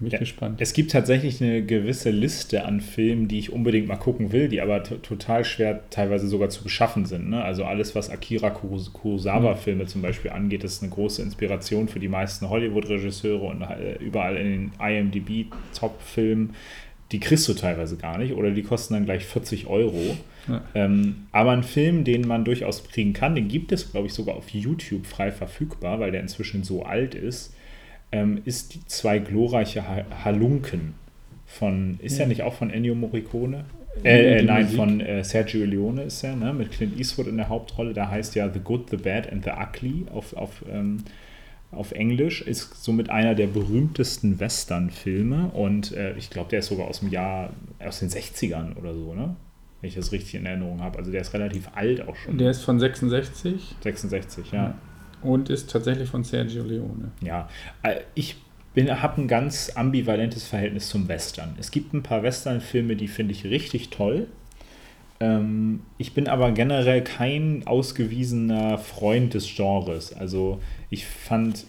Bin 0.01 0.07
ich 0.07 0.13
ja, 0.13 0.19
gespannt. 0.19 0.59
Es 0.59 0.73
gibt 0.73 0.89
tatsächlich 0.89 1.43
eine 1.43 1.63
gewisse 1.63 2.09
Liste 2.09 2.65
an 2.65 2.81
Filmen, 2.81 3.27
die 3.27 3.37
ich 3.37 3.53
unbedingt 3.53 3.87
mal 3.87 3.97
gucken 3.97 4.31
will, 4.31 4.49
die 4.49 4.59
aber 4.59 4.81
total 4.81 5.45
schwer 5.45 5.81
teilweise 5.91 6.27
sogar 6.27 6.49
zu 6.49 6.63
beschaffen 6.63 7.05
sind. 7.05 7.29
Ne? 7.29 7.43
Also 7.43 7.65
alles, 7.65 7.93
was 7.93 8.09
Akira 8.09 8.49
Kurosawa-Filme 8.49 9.85
zum 9.85 10.01
Beispiel 10.01 10.31
angeht, 10.31 10.63
ist 10.63 10.81
eine 10.81 10.91
große 10.91 11.21
Inspiration 11.21 11.87
für 11.87 11.99
die 11.99 12.07
meisten 12.07 12.49
Hollywood-Regisseure 12.49 13.43
und 13.43 13.61
äh, 13.61 13.97
überall 13.99 14.37
in 14.37 14.47
den 14.47 14.71
IMDb-Top-Filmen. 14.79 16.55
Die 17.11 17.19
kriegst 17.19 17.47
du 17.47 17.53
teilweise 17.53 17.95
gar 17.95 18.17
nicht 18.17 18.33
oder 18.33 18.49
die 18.49 18.63
kosten 18.63 18.95
dann 18.95 19.05
gleich 19.05 19.23
40 19.25 19.67
Euro. 19.67 20.17
Ja. 20.47 20.63
Ähm, 20.73 21.27
aber 21.31 21.51
ein 21.51 21.61
Film, 21.61 22.05
den 22.05 22.27
man 22.27 22.43
durchaus 22.43 22.83
kriegen 22.87 23.13
kann, 23.13 23.35
den 23.35 23.49
gibt 23.49 23.71
es, 23.71 23.91
glaube 23.91 24.07
ich, 24.07 24.13
sogar 24.13 24.35
auf 24.35 24.49
YouTube 24.49 25.05
frei 25.05 25.31
verfügbar, 25.31 25.99
weil 25.99 26.11
der 26.11 26.21
inzwischen 26.21 26.63
so 26.63 26.83
alt 26.83 27.13
ist 27.13 27.53
ähm, 28.11 28.41
ist 28.45 28.73
die 28.73 28.85
zwei 28.85 29.19
glorreiche 29.19 29.83
Halunken 30.23 30.93
von, 31.45 31.99
ist 32.01 32.17
ja. 32.17 32.23
er 32.23 32.27
nicht 32.27 32.43
auch 32.43 32.53
von 32.53 32.69
Ennio 32.69 32.95
Morricone? 32.95 33.65
Äh, 34.03 34.39
äh, 34.39 34.43
nein, 34.43 34.63
Musik. 34.63 34.77
von 34.77 35.01
äh, 35.01 35.23
Sergio 35.23 35.65
Leone 35.65 36.03
ist 36.03 36.23
er, 36.23 36.35
ne? 36.35 36.53
mit 36.53 36.71
Clint 36.71 36.97
Eastwood 36.97 37.27
in 37.27 37.37
der 37.37 37.49
Hauptrolle. 37.49 37.93
Da 37.93 38.09
heißt 38.09 38.35
ja 38.35 38.49
The 38.51 38.59
Good, 38.59 38.89
The 38.89 38.97
Bad 38.97 39.31
and 39.31 39.43
The 39.43 39.51
Ugly 39.51 40.05
auf, 40.11 40.33
auf, 40.33 40.63
ähm, 40.71 41.03
auf 41.71 41.91
Englisch, 41.91 42.41
ist 42.41 42.83
somit 42.83 43.09
einer 43.09 43.35
der 43.35 43.47
berühmtesten 43.47 44.39
Western-Filme 44.39 45.51
und 45.53 45.91
äh, 45.91 46.15
ich 46.17 46.29
glaube, 46.29 46.49
der 46.49 46.59
ist 46.59 46.67
sogar 46.67 46.87
aus 46.87 47.01
dem 47.01 47.09
Jahr, 47.09 47.51
aus 47.79 47.99
den 47.99 48.09
60ern 48.09 48.77
oder 48.77 48.93
so, 48.93 49.13
ne? 49.13 49.35
Wenn 49.81 49.87
ich 49.87 49.95
das 49.95 50.11
richtig 50.11 50.35
in 50.35 50.45
Erinnerung 50.45 50.79
habe. 50.81 50.99
Also 50.99 51.11
der 51.11 51.21
ist 51.21 51.33
relativ 51.33 51.67
alt 51.73 52.07
auch 52.07 52.15
schon. 52.15 52.37
Der 52.37 52.51
ist 52.51 52.61
von 52.61 52.79
66. 52.79 53.75
66, 53.81 54.51
ja. 54.51 54.75
Und 55.21 55.49
ist 55.49 55.69
tatsächlich 55.69 56.09
von 56.09 56.23
Sergio 56.23 56.63
Leone. 56.63 57.11
Ja, 57.21 57.49
äh, 57.83 58.01
ich 58.15 58.37
habe 58.75 59.21
ein 59.21 59.27
ganz 59.27 59.71
ambivalentes 59.75 60.45
Verhältnis 60.45 60.89
zum 60.89 61.07
Western. 61.07 61.55
Es 61.59 61.71
gibt 61.71 61.93
ein 61.93 62.03
paar 62.03 62.23
Western-Filme, 62.23 62.95
die 62.95 63.07
finde 63.07 63.33
ich 63.33 63.45
richtig 63.45 63.89
toll. 63.89 64.27
Ähm, 65.19 65.81
ich 65.97 66.13
bin 66.13 66.27
aber 66.27 66.51
generell 66.51 67.03
kein 67.03 67.63
ausgewiesener 67.65 68.77
Freund 68.77 69.33
des 69.33 69.53
Genres. 69.53 70.13
Also 70.13 70.61
ich 70.89 71.05
fand, 71.05 71.65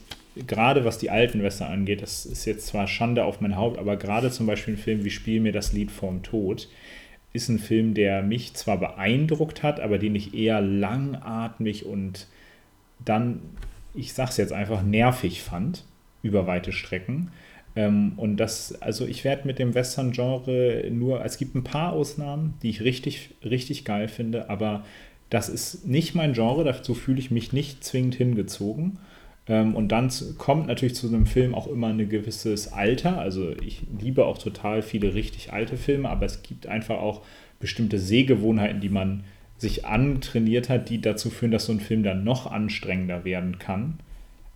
gerade 0.47 0.85
was 0.85 0.99
die 0.99 1.11
alten 1.11 1.43
Western 1.43 1.73
angeht, 1.73 2.03
das 2.03 2.25
ist 2.25 2.45
jetzt 2.45 2.69
zwar 2.69 2.87
Schande 2.87 3.25
auf 3.25 3.41
mein 3.41 3.57
Haupt, 3.57 3.79
aber 3.79 3.97
gerade 3.97 4.31
zum 4.31 4.47
Beispiel 4.47 4.75
ein 4.75 4.79
Film 4.79 5.05
wie 5.05 5.11
Spiel 5.11 5.41
mir 5.41 5.53
das 5.53 5.73
Lied 5.73 5.91
vorm 5.91 6.23
Tod 6.23 6.69
ist 7.33 7.49
ein 7.49 7.59
Film, 7.59 7.95
der 7.95 8.23
mich 8.23 8.55
zwar 8.55 8.79
beeindruckt 8.79 9.63
hat, 9.63 9.81
aber 9.81 9.99
den 9.99 10.15
ich 10.15 10.35
eher 10.35 10.61
langatmig 10.61 11.87
und 11.87 12.27
dann, 13.05 13.41
ich 13.95 14.13
sag's 14.13 14.37
jetzt 14.37 14.53
einfach, 14.53 14.83
nervig 14.83 15.43
fand 15.43 15.85
über 16.23 16.47
weite 16.47 16.73
Strecken. 16.73 17.31
Ähm, 17.75 18.13
und 18.17 18.37
das, 18.37 18.81
also 18.83 19.07
ich 19.07 19.25
werde 19.25 19.47
mit 19.47 19.59
dem 19.59 19.75
Western-Genre 19.75 20.89
nur, 20.91 21.25
es 21.25 21.39
gibt 21.39 21.55
ein 21.55 21.65
paar 21.65 21.93
Ausnahmen, 21.93 22.55
die 22.63 22.71
ich 22.71 22.83
richtig, 22.83 23.31
richtig 23.45 23.85
geil 23.85 24.09
finde, 24.09 24.51
aber 24.51 24.85
das 25.31 25.49
ist 25.49 25.87
nicht 25.87 26.15
mein 26.15 26.35
Genre, 26.35 26.65
dazu 26.65 26.95
fühle 26.95 27.19
ich 27.19 27.31
mich 27.31 27.53
nicht 27.53 27.83
zwingend 27.83 28.15
hingezogen. 28.15 28.99
Ähm, 29.49 29.75
und 29.75 29.89
dann 29.89 30.11
kommt 30.39 30.67
natürlich 30.67 30.95
zu 30.95 31.09
einem 31.09 31.27
Film 31.27 31.55
auch 31.55 31.67
immer 31.67 31.89
ein 31.89 32.09
gewisses 32.09 32.73
Alter. 32.73 33.19
Also 33.19 33.53
ich 33.63 33.83
liebe 33.99 34.27
auch 34.27 34.39
total 34.39 34.83
viele 34.83 35.15
richtig 35.15 35.53
alte 35.53 35.77
Filme, 35.77 36.11
aber 36.11 36.27
es 36.27 36.43
gibt 36.43 36.67
einfach 36.67 36.99
auch 36.99 37.23
bestimmte 37.59 37.99
Sehgewohnheiten, 37.99 38.81
die 38.81 38.89
man 38.89 39.25
sich 39.63 39.87
antrainiert 39.87 40.69
hat, 40.69 40.91
die 40.91 41.01
dazu 41.01 41.31
führen, 41.31 41.53
dass 41.53 41.67
so 41.67 41.73
ein 41.73 41.79
Film 41.79 42.03
dann 42.03 42.25
noch 42.25 42.51
anstrengender 42.51 43.25
werden 43.25 43.61
kann. 43.61 44.01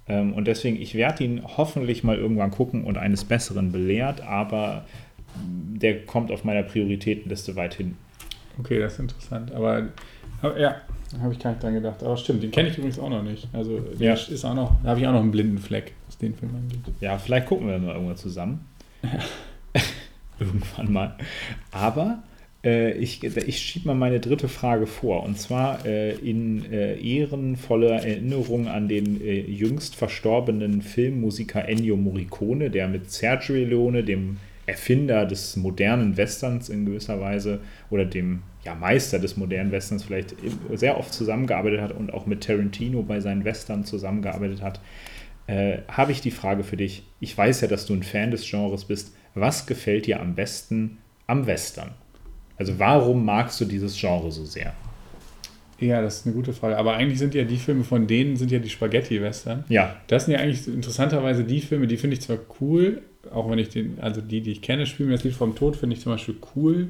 Ähm, 0.08 0.32
und 0.32 0.48
deswegen, 0.48 0.82
ich 0.82 0.96
werde 0.96 1.22
ihn 1.22 1.42
hoffentlich 1.44 2.02
mal 2.02 2.16
irgendwann 2.16 2.50
gucken 2.50 2.82
und 2.82 2.98
eines 2.98 3.24
Besseren 3.24 3.70
belehrt, 3.70 4.20
aber 4.20 4.84
der 5.36 6.04
kommt 6.04 6.32
auf 6.32 6.42
meiner 6.42 6.64
Prioritätenliste 6.64 7.54
weit 7.54 7.74
hin. 7.74 7.96
Okay, 8.58 8.80
das 8.80 8.94
ist 8.94 8.98
interessant. 8.98 9.52
Aber, 9.52 9.90
aber 10.42 10.58
ja, 10.58 10.74
habe 11.20 11.32
ich 11.32 11.38
gar 11.38 11.50
nicht 11.50 11.62
dran 11.62 11.74
gedacht. 11.74 12.02
Aber 12.02 12.16
stimmt, 12.16 12.42
den 12.42 12.50
kenne 12.50 12.68
ich 12.68 12.76
übrigens 12.76 12.98
auch 12.98 13.10
noch 13.10 13.22
nicht. 13.22 13.46
Also 13.52 13.80
ja. 13.98 14.14
ist 14.14 14.44
auch 14.44 14.54
noch, 14.54 14.72
da 14.82 14.90
habe 14.90 15.00
ich 15.00 15.06
auch 15.06 15.12
noch 15.12 15.20
einen 15.20 15.30
blinden 15.30 15.58
Fleck, 15.58 15.92
was 16.06 16.18
den 16.18 16.34
Film 16.34 16.52
angeht. 16.56 16.80
Ja, 17.00 17.16
vielleicht 17.16 17.46
gucken 17.46 17.68
wir 17.68 17.78
mal 17.78 17.94
irgendwann 17.94 18.16
zusammen. 18.16 18.66
irgendwann 20.40 20.92
mal. 20.92 21.16
Aber 21.70 22.24
ich, 22.66 23.22
ich 23.22 23.58
schiebe 23.58 23.88
mal 23.88 23.94
meine 23.94 24.20
dritte 24.20 24.48
Frage 24.48 24.86
vor. 24.86 25.22
Und 25.22 25.38
zwar 25.38 25.84
äh, 25.86 26.14
in 26.14 26.70
äh, 26.72 26.98
ehrenvoller 26.98 28.04
Erinnerung 28.04 28.68
an 28.68 28.88
den 28.88 29.20
äh, 29.20 29.40
jüngst 29.40 29.94
verstorbenen 29.94 30.82
Filmmusiker 30.82 31.68
Ennio 31.68 31.96
Morricone, 31.96 32.70
der 32.70 32.88
mit 32.88 33.10
Sergio 33.10 33.54
Leone, 33.54 34.02
dem 34.02 34.38
Erfinder 34.66 35.26
des 35.26 35.56
modernen 35.56 36.16
Westerns 36.16 36.68
in 36.68 36.86
gewisser 36.86 37.20
Weise, 37.20 37.60
oder 37.88 38.04
dem 38.04 38.42
ja, 38.64 38.74
Meister 38.74 39.20
des 39.20 39.36
modernen 39.36 39.70
Westerns 39.70 40.02
vielleicht 40.02 40.34
sehr 40.74 40.98
oft 40.98 41.14
zusammengearbeitet 41.14 41.80
hat 41.80 41.92
und 41.92 42.12
auch 42.12 42.26
mit 42.26 42.42
Tarantino 42.42 43.02
bei 43.02 43.20
seinen 43.20 43.44
Western 43.44 43.84
zusammengearbeitet 43.84 44.60
hat, 44.60 44.80
äh, 45.46 45.78
habe 45.86 46.10
ich 46.10 46.20
die 46.20 46.32
Frage 46.32 46.64
für 46.64 46.76
dich. 46.76 47.04
Ich 47.20 47.38
weiß 47.38 47.60
ja, 47.60 47.68
dass 47.68 47.86
du 47.86 47.94
ein 47.94 48.02
Fan 48.02 48.32
des 48.32 48.48
Genres 48.48 48.86
bist. 48.86 49.14
Was 49.34 49.66
gefällt 49.66 50.06
dir 50.06 50.20
am 50.20 50.34
besten 50.34 50.98
am 51.28 51.46
Western? 51.46 51.90
Also 52.58 52.78
warum 52.78 53.24
magst 53.24 53.60
du 53.60 53.64
dieses 53.64 53.98
Genre 53.98 54.30
so 54.30 54.44
sehr? 54.44 54.72
Ja, 55.78 56.00
das 56.00 56.18
ist 56.18 56.26
eine 56.26 56.34
gute 56.34 56.52
Frage. 56.52 56.78
Aber 56.78 56.94
eigentlich 56.94 57.18
sind 57.18 57.34
ja 57.34 57.44
die 57.44 57.58
Filme 57.58 57.84
von 57.84 58.06
denen 58.06 58.36
sind 58.36 58.50
ja 58.50 58.58
die 58.58 58.70
Spaghetti-Western. 58.70 59.64
Ja. 59.68 59.96
Das 60.06 60.24
sind 60.24 60.34
ja 60.34 60.40
eigentlich 60.40 60.66
interessanterweise 60.66 61.44
die 61.44 61.60
Filme, 61.60 61.86
die 61.86 61.98
finde 61.98 62.14
ich 62.14 62.22
zwar 62.22 62.38
cool, 62.60 63.02
auch 63.30 63.50
wenn 63.50 63.58
ich 63.58 63.68
den, 63.68 63.98
also 64.00 64.20
die, 64.20 64.40
die 64.40 64.52
ich 64.52 64.62
kenne, 64.62 64.86
spielen 64.86 65.10
mir 65.10 65.16
das 65.16 65.24
Lied 65.24 65.34
vom 65.34 65.54
Tod, 65.54 65.76
finde 65.76 65.94
ich 65.94 66.02
zum 66.02 66.12
Beispiel 66.12 66.36
cool. 66.54 66.88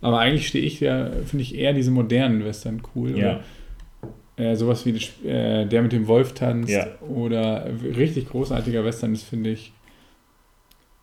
Aber 0.00 0.18
eigentlich 0.18 0.48
stehe 0.48 0.64
ich 0.64 0.80
ja, 0.80 1.10
finde 1.24 1.42
ich 1.42 1.56
eher 1.56 1.72
diese 1.72 1.90
modernen 1.90 2.44
Western 2.44 2.82
cool. 2.94 3.18
Ja. 3.18 3.40
Oder, 4.36 4.50
äh, 4.50 4.54
sowas 4.54 4.86
wie 4.86 4.90
äh, 5.26 5.66
der 5.66 5.82
mit 5.82 5.92
dem 5.92 6.06
Wolf 6.06 6.34
tanzt. 6.34 6.70
Ja. 6.70 6.86
Oder 7.00 7.66
richtig 7.96 8.28
großartiger 8.28 8.84
Western 8.84 9.12
ist, 9.14 9.24
finde 9.24 9.50
ich, 9.50 9.72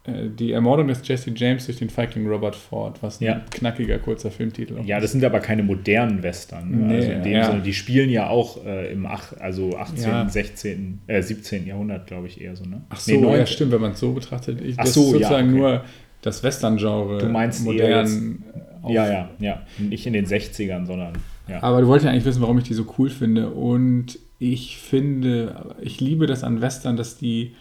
die 0.08 0.52
Ermordung 0.52 0.88
des 0.88 1.08
Jesse 1.08 1.32
James 1.36 1.66
durch 1.66 1.80
den 1.80 1.96
Viking 1.96 2.28
Robert 2.28 2.56
Ford, 2.56 3.02
was 3.02 3.20
ein 3.20 3.24
ja. 3.24 3.42
knackiger 3.50 3.98
kurzer 3.98 4.30
Filmtitel 4.30 4.80
Ja, 4.86 5.00
das 5.00 5.14
sind 5.14 5.24
aber 5.24 5.40
keine 5.40 5.64
modernen 5.64 6.22
Western. 6.22 6.70
Ne? 6.70 6.78
Nee, 6.78 6.96
also 6.96 7.12
in 7.12 7.24
dem 7.24 7.34
ja. 7.34 7.46
Sinne, 7.46 7.62
die 7.62 7.74
spielen 7.74 8.12
ja 8.12 8.30
auch 8.30 8.64
äh, 8.66 8.92
im 8.92 9.08
ach, 9.08 9.34
also 9.40 9.76
18., 9.76 10.04
ja. 10.04 10.30
16., 10.30 11.00
äh, 11.08 11.22
17. 11.24 11.66
Jahrhundert, 11.66 12.06
glaube 12.06 12.28
ich, 12.28 12.40
eher 12.40 12.56
so. 12.56 12.66
Ne? 12.66 12.82
Ach 12.90 13.00
so, 13.00 13.14
nee, 13.14 13.18
9, 13.18 13.40
ja, 13.40 13.46
stimmt, 13.48 13.72
wenn 13.72 13.82
man 13.82 13.94
es 13.94 14.00
so 14.00 14.14
betrachtet. 14.14 14.62
Ich, 14.62 14.80
ach 14.80 14.86
so, 14.86 15.12
sozusagen 15.12 15.50
okay. 15.50 15.58
nur 15.58 15.84
das 16.22 16.44
Western-Genre. 16.44 17.18
Du 17.18 17.30
meinst 17.30 17.66
modern. 17.66 18.44
ja, 18.88 19.08
ja, 19.08 19.30
ja. 19.40 19.64
Nicht 19.80 20.06
in 20.06 20.14
den 20.14 20.28
60ern, 20.28 20.86
sondern. 20.86 21.14
Aber 21.62 21.82
du 21.82 21.88
wolltest 21.88 22.06
ja 22.06 22.12
eigentlich 22.12 22.26
wissen, 22.26 22.42
warum 22.42 22.60
ich 22.60 22.66
die 22.66 22.74
so 22.76 22.86
cool 23.00 23.10
finde. 23.10 23.50
Und 23.50 24.20
ich 24.38 24.78
finde, 24.78 25.76
ich 25.82 26.00
liebe 26.00 26.28
das 26.28 26.44
an 26.44 26.62
Western, 26.62 26.96
dass 26.96 27.18
die 27.18 27.56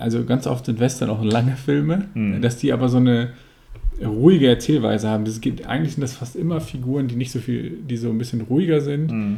also 0.00 0.24
ganz 0.24 0.46
oft 0.46 0.66
sind 0.66 0.80
Western 0.80 1.10
auch 1.10 1.22
lange 1.22 1.56
Filme, 1.56 2.08
mhm. 2.14 2.40
dass 2.40 2.56
die 2.56 2.72
aber 2.72 2.88
so 2.88 2.96
eine 2.96 3.32
ruhige 4.02 4.48
Erzählweise 4.48 5.08
haben. 5.08 5.24
Das 5.24 5.40
geht, 5.40 5.66
eigentlich 5.66 5.94
sind 5.94 6.02
das 6.02 6.14
fast 6.14 6.36
immer 6.36 6.60
Figuren, 6.60 7.06
die 7.06 7.16
nicht 7.16 7.30
so 7.30 7.38
viel, 7.38 7.78
die 7.82 7.96
so 7.96 8.08
ein 8.08 8.18
bisschen 8.18 8.40
ruhiger 8.40 8.80
sind. 8.80 9.12
Mhm. 9.12 9.36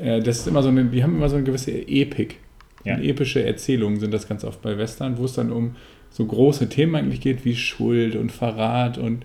Äh, 0.00 0.20
das 0.20 0.38
ist 0.38 0.46
immer 0.46 0.62
so 0.62 0.68
eine, 0.68 0.84
die 0.84 1.02
haben 1.02 1.16
immer 1.16 1.28
so 1.28 1.36
eine 1.36 1.44
gewisse 1.44 1.72
Epik. 1.72 2.36
Ja. 2.84 2.98
epische 2.98 3.42
Erzählungen 3.42 3.98
sind 3.98 4.12
das 4.12 4.28
ganz 4.28 4.44
oft 4.44 4.60
bei 4.60 4.76
Western, 4.76 5.16
wo 5.16 5.24
es 5.24 5.32
dann 5.32 5.50
um 5.50 5.74
so 6.10 6.26
große 6.26 6.68
Themen 6.68 6.94
eigentlich 6.94 7.22
geht, 7.22 7.46
wie 7.46 7.56
Schuld 7.56 8.14
und 8.14 8.30
Verrat 8.30 8.98
und 8.98 9.24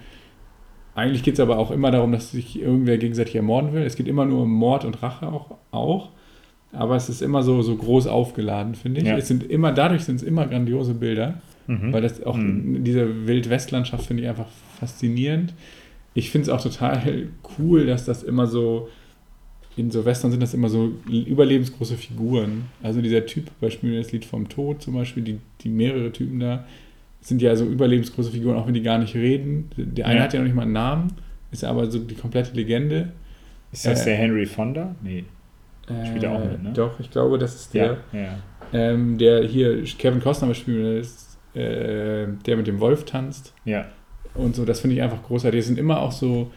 eigentlich 0.96 1.24
geht 1.24 1.34
es 1.34 1.40
aber 1.42 1.58
auch 1.58 1.70
immer 1.70 1.92
darum, 1.92 2.14
dass 2.14 2.32
sich 2.32 2.60
irgendwer 2.60 2.98
gegenseitig 2.98 3.36
ermorden 3.36 3.74
will. 3.74 3.84
Es 3.84 3.98
geht 3.98 4.08
immer 4.08 4.26
nur 4.26 4.44
um 4.44 4.52
Mord 4.52 4.86
und 4.86 5.04
Rache 5.04 5.28
auch. 5.28 5.58
auch 5.72 6.10
aber 6.72 6.96
es 6.96 7.10
ist 7.10 7.22
immer 7.22 7.42
so, 7.44 7.62
so 7.62 7.76
groß 7.76 8.08
aufgeladen, 8.08 8.76
finde 8.76 9.02
ich. 9.02 9.08
Ja. 9.08 9.18
Es 9.18 9.28
sind 9.28 9.44
immer, 9.44 9.72
dadurch 9.72 10.04
sind 10.04 10.18
es 10.18 10.24
immer 10.24 10.46
grandiose 10.46 10.94
Bilder, 10.94 11.42
mhm. 11.68 11.92
weil 11.92 12.02
das 12.02 12.24
auch 12.24 12.38
mhm. 12.38 12.84
diese 12.84 13.28
Wildwestlandschaft 13.28 14.06
finde 14.06 14.24
ich 14.24 14.30
einfach 14.30 14.48
faszinierend. 14.80 15.54
Ich 16.14 16.30
finde 16.30 16.44
es 16.44 16.50
auch 16.50 16.62
total 16.62 17.28
cool, 17.58 17.86
dass 17.86 18.06
das 18.06 18.24
immer 18.24 18.46
so, 18.46 18.90
in 19.78 19.90
so 19.90 20.06
Western 20.06 20.32
sind 20.32 20.44
das 20.44 20.54
immer 20.54 20.70
so 20.70 20.92
überlebensgroße 21.08 21.96
Figuren. 21.96 22.66
Also 22.84 23.02
dieser 23.02 23.26
Typ, 23.26 23.50
Beispiel 23.60 23.98
das 23.98 24.12
Lied 24.12 24.26
vom 24.26 24.50
Tod 24.50 24.82
zum 24.82 24.96
Beispiel, 24.96 25.24
die, 25.24 25.40
die 25.62 25.70
mehrere 25.70 26.12
Typen 26.12 26.40
da, 26.40 26.66
sind 27.22 27.42
ja 27.42 27.56
so 27.56 27.66
überlebensgroße 27.66 28.32
Figuren, 28.32 28.56
auch 28.56 28.68
wenn 28.68 28.74
die 28.74 28.82
gar 28.82 28.98
nicht 28.98 29.16
reden. 29.16 29.70
Der 29.76 30.06
eine 30.06 30.20
ja. 30.20 30.24
hat 30.24 30.34
ja 30.34 30.40
noch 30.40 30.46
nicht 30.46 30.56
mal 30.56 30.64
einen 30.64 30.74
Namen, 30.74 31.14
ist 31.52 31.64
aber 31.64 31.90
so 31.90 32.00
die 32.00 32.16
komplette 32.16 32.56
Legende. 32.56 33.12
Ist 33.72 33.86
das 33.86 34.02
äh, 34.02 34.06
der 34.06 34.16
Henry 34.16 34.46
Fonda? 34.46 34.96
Nee. 35.04 35.26
Spielt 36.06 36.24
er 36.24 36.32
auch 36.32 36.44
mit, 36.44 36.64
ne? 36.64 36.72
Doch, 36.74 37.00
ich 37.00 37.10
glaube, 37.10 37.38
das 37.38 37.56
ist 37.56 37.74
der, 37.74 37.98
ja, 38.14 38.20
ja. 38.20 38.30
Ähm, 38.72 39.18
der 39.18 39.44
hier 39.44 39.84
Kevin 39.84 40.22
Costner 40.22 40.54
spielt, 40.54 41.08
äh, 41.56 42.28
der 42.46 42.58
mit 42.58 42.68
dem 42.68 42.80
Wolf 42.80 43.06
tanzt. 43.06 43.54
Ja. 43.66 43.86
Und 44.36 44.56
so, 44.56 44.66
das 44.66 44.82
finde 44.82 44.96
ich 44.96 45.02
einfach 45.02 45.24
großartig. 45.24 45.60
Die 45.60 45.66
sind 45.66 45.80
immer 45.80 46.02
auch 46.02 46.12
so, 46.12 46.52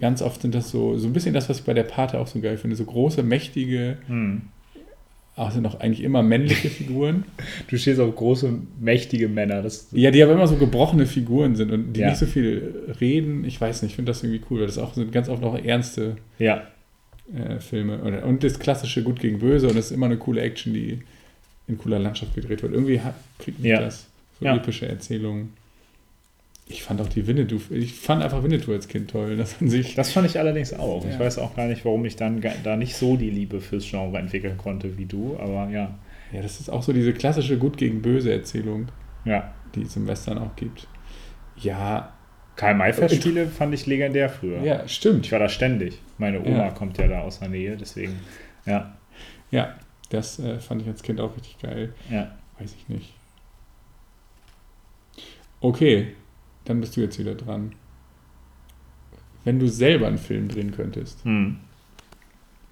ganz 0.00 0.22
oft 0.22 0.42
sind 0.42 0.54
das 0.54 0.70
so, 0.70 0.96
so 0.98 1.06
ein 1.06 1.12
bisschen 1.12 1.34
das, 1.34 1.48
was 1.48 1.60
ich 1.60 1.64
bei 1.64 1.74
der 1.74 1.84
Pate 1.84 2.18
auch 2.18 2.26
so 2.26 2.40
geil 2.40 2.56
finde. 2.56 2.74
So 2.74 2.84
große, 2.84 3.22
mächtige, 3.22 3.98
hm. 4.08 4.42
auch 5.36 5.52
sind 5.52 5.64
auch 5.66 5.78
eigentlich 5.78 6.02
immer 6.02 6.24
männliche 6.24 6.68
Figuren. 6.68 7.24
Du 7.68 7.78
stehst 7.78 8.00
auf 8.00 8.14
große, 8.16 8.52
mächtige 8.80 9.28
Männer. 9.28 9.62
Das 9.62 9.88
ja, 9.92 10.10
die 10.10 10.22
aber 10.22 10.32
immer 10.32 10.48
so 10.48 10.56
gebrochene 10.56 11.06
Figuren 11.06 11.54
sind 11.54 11.70
und 11.70 11.92
die 11.92 12.00
ja. 12.00 12.08
nicht 12.08 12.18
so 12.18 12.26
viel 12.26 12.94
reden. 13.00 13.44
Ich 13.44 13.60
weiß 13.60 13.82
nicht, 13.82 13.92
ich 13.92 13.96
finde 13.96 14.10
das 14.10 14.24
irgendwie 14.24 14.42
cool, 14.50 14.60
weil 14.60 14.66
das 14.66 14.78
auch 14.78 14.94
sind 14.94 15.12
ganz 15.12 15.28
oft 15.28 15.44
auch 15.44 15.56
ernste 15.56 16.16
ja 16.40 16.62
äh, 17.34 17.60
Filme. 17.60 18.22
Und 18.24 18.44
das 18.44 18.58
klassische 18.58 19.02
Gut 19.02 19.20
gegen 19.20 19.38
Böse 19.38 19.68
und 19.68 19.76
es 19.76 19.86
ist 19.86 19.92
immer 19.92 20.06
eine 20.06 20.16
coole 20.16 20.40
Action, 20.40 20.72
die 20.72 21.00
in 21.66 21.78
cooler 21.78 21.98
Landschaft 21.98 22.34
gedreht 22.34 22.62
wird. 22.62 22.72
Irgendwie 22.72 23.00
hat, 23.00 23.14
kriegt 23.38 23.60
ja. 23.60 23.80
das. 23.80 24.06
So 24.38 24.46
ja. 24.46 24.56
epische 24.56 24.88
Erzählungen. 24.88 25.52
Ich 26.70 26.82
fand 26.82 27.00
auch 27.00 27.08
die 27.08 27.26
Winnetou, 27.26 27.58
ich 27.70 27.94
fand 27.94 28.22
einfach 28.22 28.42
Winnetou 28.42 28.72
als 28.72 28.88
Kind 28.88 29.10
toll. 29.10 29.36
Das, 29.36 29.60
an 29.60 29.70
sich 29.70 29.94
das 29.94 30.12
fand 30.12 30.26
ich 30.26 30.38
allerdings 30.38 30.74
auch. 30.74 31.04
Ja. 31.04 31.10
Ich 31.10 31.18
weiß 31.18 31.38
auch 31.38 31.56
gar 31.56 31.66
nicht, 31.66 31.84
warum 31.84 32.04
ich 32.04 32.16
dann 32.16 32.42
da 32.62 32.76
nicht 32.76 32.94
so 32.94 33.16
die 33.16 33.30
Liebe 33.30 33.60
fürs 33.60 33.88
Genre 33.88 34.18
entwickeln 34.18 34.58
konnte 34.58 34.98
wie 34.98 35.06
du, 35.06 35.38
aber 35.38 35.70
ja. 35.70 35.98
Ja, 36.30 36.42
das 36.42 36.60
ist 36.60 36.68
auch 36.68 36.82
so 36.82 36.92
diese 36.92 37.14
klassische 37.14 37.56
Gut 37.56 37.78
gegen 37.78 38.02
Böse 38.02 38.32
Erzählung, 38.32 38.88
ja. 39.24 39.50
die 39.74 39.82
es 39.82 39.96
im 39.96 40.06
Western 40.06 40.36
auch 40.36 40.54
gibt. 40.56 40.86
Ja, 41.56 42.12
Karl-May-Festspiele 42.58 43.46
fand 43.46 43.72
ich 43.72 43.86
legendär 43.86 44.28
früher. 44.28 44.60
Ja, 44.62 44.86
stimmt. 44.88 45.26
Ich 45.26 45.32
war 45.32 45.38
da 45.38 45.48
ständig. 45.48 46.00
Meine 46.18 46.40
Oma 46.40 46.64
ja. 46.66 46.70
kommt 46.70 46.98
ja 46.98 47.06
da 47.06 47.20
aus 47.20 47.38
der 47.38 47.48
Nähe, 47.48 47.76
deswegen, 47.76 48.18
ja. 48.66 48.96
Ja, 49.50 49.76
Das 50.10 50.40
äh, 50.40 50.58
fand 50.58 50.82
ich 50.82 50.88
als 50.88 51.02
Kind 51.02 51.20
auch 51.20 51.34
richtig 51.36 51.58
geil. 51.60 51.94
Ja. 52.10 52.36
Weiß 52.58 52.74
ich 52.74 52.88
nicht. 52.88 53.14
Okay, 55.60 56.14
dann 56.64 56.80
bist 56.80 56.96
du 56.96 57.00
jetzt 57.00 57.18
wieder 57.18 57.36
dran. 57.36 57.72
Wenn 59.44 59.60
du 59.60 59.68
selber 59.68 60.08
einen 60.08 60.18
Film 60.18 60.48
drehen 60.48 60.72
könntest, 60.72 61.24
hm. 61.24 61.58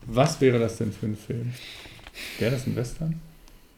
was 0.05 0.41
wäre 0.41 0.59
das 0.59 0.79
denn 0.79 0.91
für 0.93 1.07
ein 1.07 1.17
Film? 1.17 1.53
Wäre 2.41 2.51
das 2.51 2.67
ein 2.67 2.75
Western? 2.75 3.21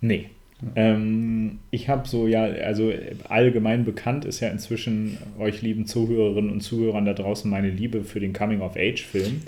Nee. 0.00 0.30
Ähm, 0.74 1.60
ich 1.70 1.88
habe 1.88 2.08
so, 2.08 2.26
ja, 2.26 2.42
also 2.42 2.92
allgemein 3.28 3.84
bekannt 3.84 4.24
ist 4.24 4.40
ja 4.40 4.48
inzwischen 4.48 5.18
euch 5.38 5.62
lieben 5.62 5.86
Zuhörerinnen 5.86 6.50
und 6.50 6.60
Zuhörern 6.60 7.04
da 7.04 7.14
draußen 7.14 7.50
meine 7.50 7.70
Liebe 7.70 8.02
für 8.02 8.20
den 8.20 8.32
Coming-of-Age-Film. 8.32 9.40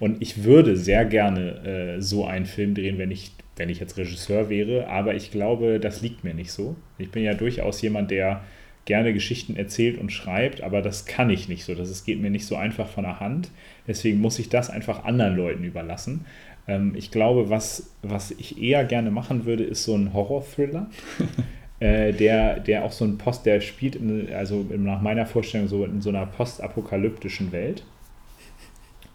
Und 0.00 0.20
ich 0.20 0.44
würde 0.44 0.76
sehr 0.76 1.04
gerne 1.04 1.96
äh, 1.96 2.02
so 2.02 2.26
einen 2.26 2.46
Film 2.46 2.74
drehen, 2.74 2.98
wenn 2.98 3.10
ich, 3.10 3.32
wenn 3.56 3.68
ich 3.68 3.80
jetzt 3.80 3.96
Regisseur 3.96 4.50
wäre. 4.50 4.88
Aber 4.88 5.14
ich 5.14 5.30
glaube, 5.30 5.78
das 5.80 6.02
liegt 6.02 6.24
mir 6.24 6.34
nicht 6.34 6.50
so. 6.50 6.76
Ich 6.98 7.10
bin 7.10 7.22
ja 7.22 7.34
durchaus 7.34 7.80
jemand, 7.80 8.10
der 8.10 8.42
gerne 8.86 9.12
Geschichten 9.12 9.56
erzählt 9.56 9.98
und 9.98 10.12
schreibt, 10.12 10.62
aber 10.62 10.80
das 10.80 11.06
kann 11.06 11.28
ich 11.28 11.48
nicht 11.48 11.64
so. 11.64 11.74
Das 11.74 12.04
geht 12.04 12.20
mir 12.20 12.30
nicht 12.30 12.46
so 12.46 12.56
einfach 12.56 12.88
von 12.88 13.04
der 13.04 13.20
Hand. 13.20 13.50
Deswegen 13.86 14.20
muss 14.20 14.38
ich 14.38 14.48
das 14.48 14.70
einfach 14.70 15.04
anderen 15.04 15.36
Leuten 15.36 15.64
überlassen. 15.64 16.24
Ähm, 16.68 16.94
ich 16.96 17.10
glaube, 17.10 17.50
was, 17.50 17.90
was 18.02 18.30
ich 18.32 18.60
eher 18.60 18.84
gerne 18.84 19.10
machen 19.10 19.44
würde, 19.44 19.64
ist 19.64 19.84
so 19.84 19.94
ein 19.94 20.12
Horror-Thriller. 20.12 20.90
äh, 21.80 22.12
der, 22.12 22.60
der 22.60 22.84
auch 22.84 22.92
so 22.92 23.04
ein 23.04 23.18
Post, 23.18 23.46
der 23.46 23.60
spielt, 23.60 23.96
in, 23.96 24.32
also 24.32 24.66
nach 24.76 25.00
meiner 25.00 25.26
Vorstellung, 25.26 25.68
so 25.68 25.84
in 25.84 26.00
so 26.00 26.08
einer 26.10 26.26
postapokalyptischen 26.26 27.52
Welt. 27.52 27.84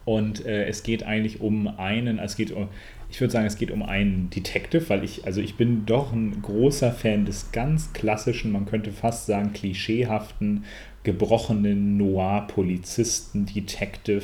Und 0.04 0.46
äh, 0.46 0.66
es 0.66 0.84
geht 0.84 1.04
eigentlich 1.04 1.42
um 1.42 1.68
einen, 1.68 2.18
es 2.20 2.36
geht 2.36 2.52
um, 2.52 2.70
ich 3.10 3.22
würde 3.22 3.32
sagen, 3.32 3.46
es 3.46 3.58
geht 3.58 3.72
um 3.72 3.84
einen 3.84 4.30
Detective, 4.30 4.90
weil 4.90 5.04
ich, 5.04 5.26
also 5.26 5.42
ich 5.42 5.58
bin 5.58 5.86
doch 5.86 6.12
ein 6.12 6.42
großer 6.42 6.92
Fan 6.92 7.26
des 7.26 7.52
ganz 7.52 7.94
klassischen, 7.94 8.52
man 8.52 8.66
könnte 8.66 8.92
fast 8.92 9.28
sagen, 9.28 9.54
klischeehaften, 9.54 10.64
gebrochenen 11.04 11.98
Noir-Polizisten, 11.98 13.46
Detective. 13.46 14.24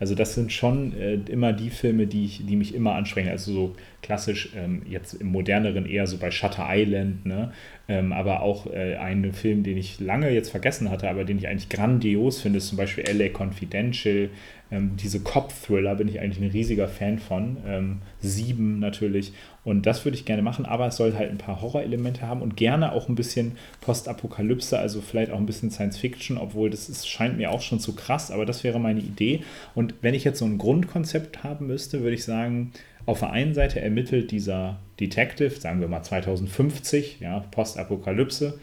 Also 0.00 0.14
das 0.14 0.34
sind 0.34 0.52
schon 0.52 0.96
äh, 0.98 1.14
immer 1.30 1.52
die 1.52 1.70
Filme, 1.70 2.06
die, 2.06 2.24
ich, 2.24 2.46
die 2.46 2.56
mich 2.56 2.74
immer 2.74 2.94
ansprechen. 2.94 3.28
Also 3.28 3.52
so 3.52 3.76
klassisch 4.02 4.50
ähm, 4.56 4.82
jetzt 4.88 5.14
im 5.14 5.28
moderneren 5.28 5.86
eher 5.86 6.06
so 6.06 6.18
bei 6.18 6.30
Shutter 6.30 6.66
Island, 6.68 7.24
ne? 7.24 7.52
Ähm, 7.86 8.12
aber 8.12 8.42
auch 8.42 8.66
äh, 8.72 8.96
einen 8.96 9.32
Film, 9.32 9.62
den 9.62 9.76
ich 9.76 10.00
lange 10.00 10.30
jetzt 10.30 10.50
vergessen 10.50 10.90
hatte, 10.90 11.08
aber 11.08 11.24
den 11.24 11.38
ich 11.38 11.48
eigentlich 11.48 11.68
grandios 11.68 12.40
finde, 12.40 12.58
ist 12.58 12.68
zum 12.68 12.78
Beispiel 12.78 13.04
LA 13.06 13.28
Confidential. 13.28 14.30
Ähm, 14.74 14.96
diese 14.96 15.20
Cop-Thriller 15.20 15.94
bin 15.94 16.08
ich 16.08 16.20
eigentlich 16.20 16.42
ein 16.42 16.50
riesiger 16.50 16.88
Fan 16.88 17.18
von. 17.18 17.58
Ähm, 17.66 17.98
Sieben 18.20 18.80
natürlich. 18.80 19.32
Und 19.64 19.86
das 19.86 20.04
würde 20.04 20.16
ich 20.16 20.24
gerne 20.24 20.42
machen, 20.42 20.66
aber 20.66 20.88
es 20.88 20.96
soll 20.96 21.14
halt 21.14 21.30
ein 21.30 21.38
paar 21.38 21.62
Horrorelemente 21.62 22.22
haben 22.22 22.42
und 22.42 22.56
gerne 22.56 22.92
auch 22.92 23.08
ein 23.08 23.14
bisschen 23.14 23.52
Postapokalypse, 23.80 24.78
also 24.78 25.00
vielleicht 25.00 25.30
auch 25.30 25.38
ein 25.38 25.46
bisschen 25.46 25.70
Science 25.70 25.96
Fiction, 25.96 26.36
obwohl 26.36 26.70
das 26.70 26.88
ist, 26.88 27.08
scheint 27.08 27.38
mir 27.38 27.50
auch 27.50 27.62
schon 27.62 27.80
zu 27.80 27.94
krass, 27.94 28.30
aber 28.30 28.44
das 28.44 28.64
wäre 28.64 28.80
meine 28.80 29.00
Idee. 29.00 29.42
Und 29.74 29.94
wenn 30.02 30.14
ich 30.14 30.24
jetzt 30.24 30.40
so 30.40 30.44
ein 30.44 30.58
Grundkonzept 30.58 31.44
haben 31.44 31.68
müsste, 31.68 32.02
würde 32.02 32.14
ich 32.14 32.24
sagen, 32.24 32.72
auf 33.06 33.20
der 33.20 33.30
einen 33.30 33.54
Seite 33.54 33.80
ermittelt 33.80 34.30
dieser 34.30 34.78
Detective, 34.98 35.50
sagen 35.50 35.80
wir 35.80 35.88
mal 35.88 36.02
2050, 36.02 37.20
ja, 37.20 37.40
Postapokalypse. 37.50 38.58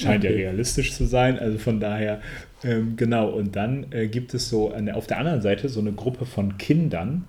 Scheint 0.00 0.24
okay. 0.24 0.32
ja 0.32 0.48
realistisch 0.48 0.92
zu 0.92 1.06
sein, 1.06 1.38
also 1.38 1.58
von 1.58 1.80
daher, 1.80 2.20
ähm, 2.64 2.94
genau. 2.96 3.28
Und 3.28 3.56
dann 3.56 3.86
äh, 3.90 4.08
gibt 4.08 4.34
es 4.34 4.48
so 4.48 4.72
eine, 4.72 4.96
auf 4.96 5.06
der 5.06 5.18
anderen 5.18 5.42
Seite 5.42 5.68
so 5.68 5.80
eine 5.80 5.92
Gruppe 5.92 6.26
von 6.26 6.58
Kindern, 6.58 7.24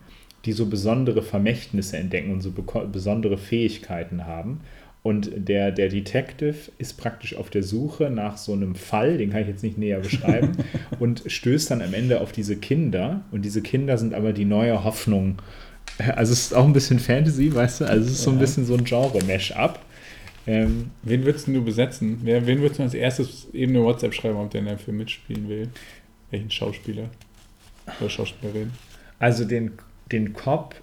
die 0.46 0.54
so 0.54 0.66
besondere 0.66 1.22
Vermächtnisse 1.22 1.98
entdecken 1.98 2.32
und 2.32 2.42
so 2.42 2.51
besondere 2.92 3.38
Fähigkeiten 3.38 4.25
haben. 4.25 4.62
Und 5.04 5.32
der, 5.36 5.72
der 5.72 5.90
Detective 5.90 6.56
ist 6.78 6.94
praktisch 6.98 7.36
auf 7.36 7.50
der 7.50 7.63
Suche 7.63 8.12
nach 8.12 8.38
so 8.38 8.54
einem 8.54 8.75
Fall, 8.75 9.18
den 9.18 9.32
kann 9.32 9.42
ich 9.42 9.48
jetzt 9.48 9.63
nicht 9.63 9.78
näher 9.78 10.00
beschreiben, 10.00 10.58
und 11.00 11.24
stößt 11.25 11.72
dann 11.72 11.82
am 11.82 11.94
Ende 11.94 12.22
auf 12.22 12.32
diese 12.32 12.56
Kinder. 12.56 13.22
Und 13.32 13.44
diese 13.44 13.62
Kinder 13.62 13.98
sind 13.98 14.13
aber 14.13 14.32
die 14.32 14.46
neue 14.46 14.84
Hoffnung. 14.84 15.42
Also 16.16 16.34
es 16.34 16.46
ist 16.46 16.54
auch 16.54 16.66
ein 16.66 16.74
bisschen 16.74 17.00
Fantasy, 17.00 17.54
weißt 17.54 17.81
du? 17.81 17.86
Also 17.86 18.05
es 18.05 18.12
ist 18.12 18.24
so 18.24 18.31
ein 18.31 18.40
bisschen 18.40 18.66
so 18.66 18.75
ein 18.75 18.84
Genre-Mash-up. 18.84 19.79
Ähm, 20.48 20.92
wen 21.04 21.24
würdest 21.24 21.48
du 21.48 21.64
besetzen? 21.64 22.20
Wer, 22.24 22.46
wen 22.48 22.60
würdest 22.62 22.80
du 22.80 22.84
als 22.84 22.94
erstes 22.94 23.48
eben 23.54 23.75
eine 23.75 23.84
WhatsApp 23.84 24.14
schreiben, 24.14 24.38
ob 24.38 24.50
der 24.50 24.62
in 24.62 24.68
deinem 24.68 24.80
Film 24.80 24.98
mitspielen 24.98 25.48
will? 25.48 25.70
Welchen 26.32 26.50
Schauspieler 26.50 27.10
oder 28.00 28.10
Schauspielerin? 28.10 28.72
Also 29.20 29.46
den, 29.46 29.74
den 30.12 30.34
Cop, 30.34 30.75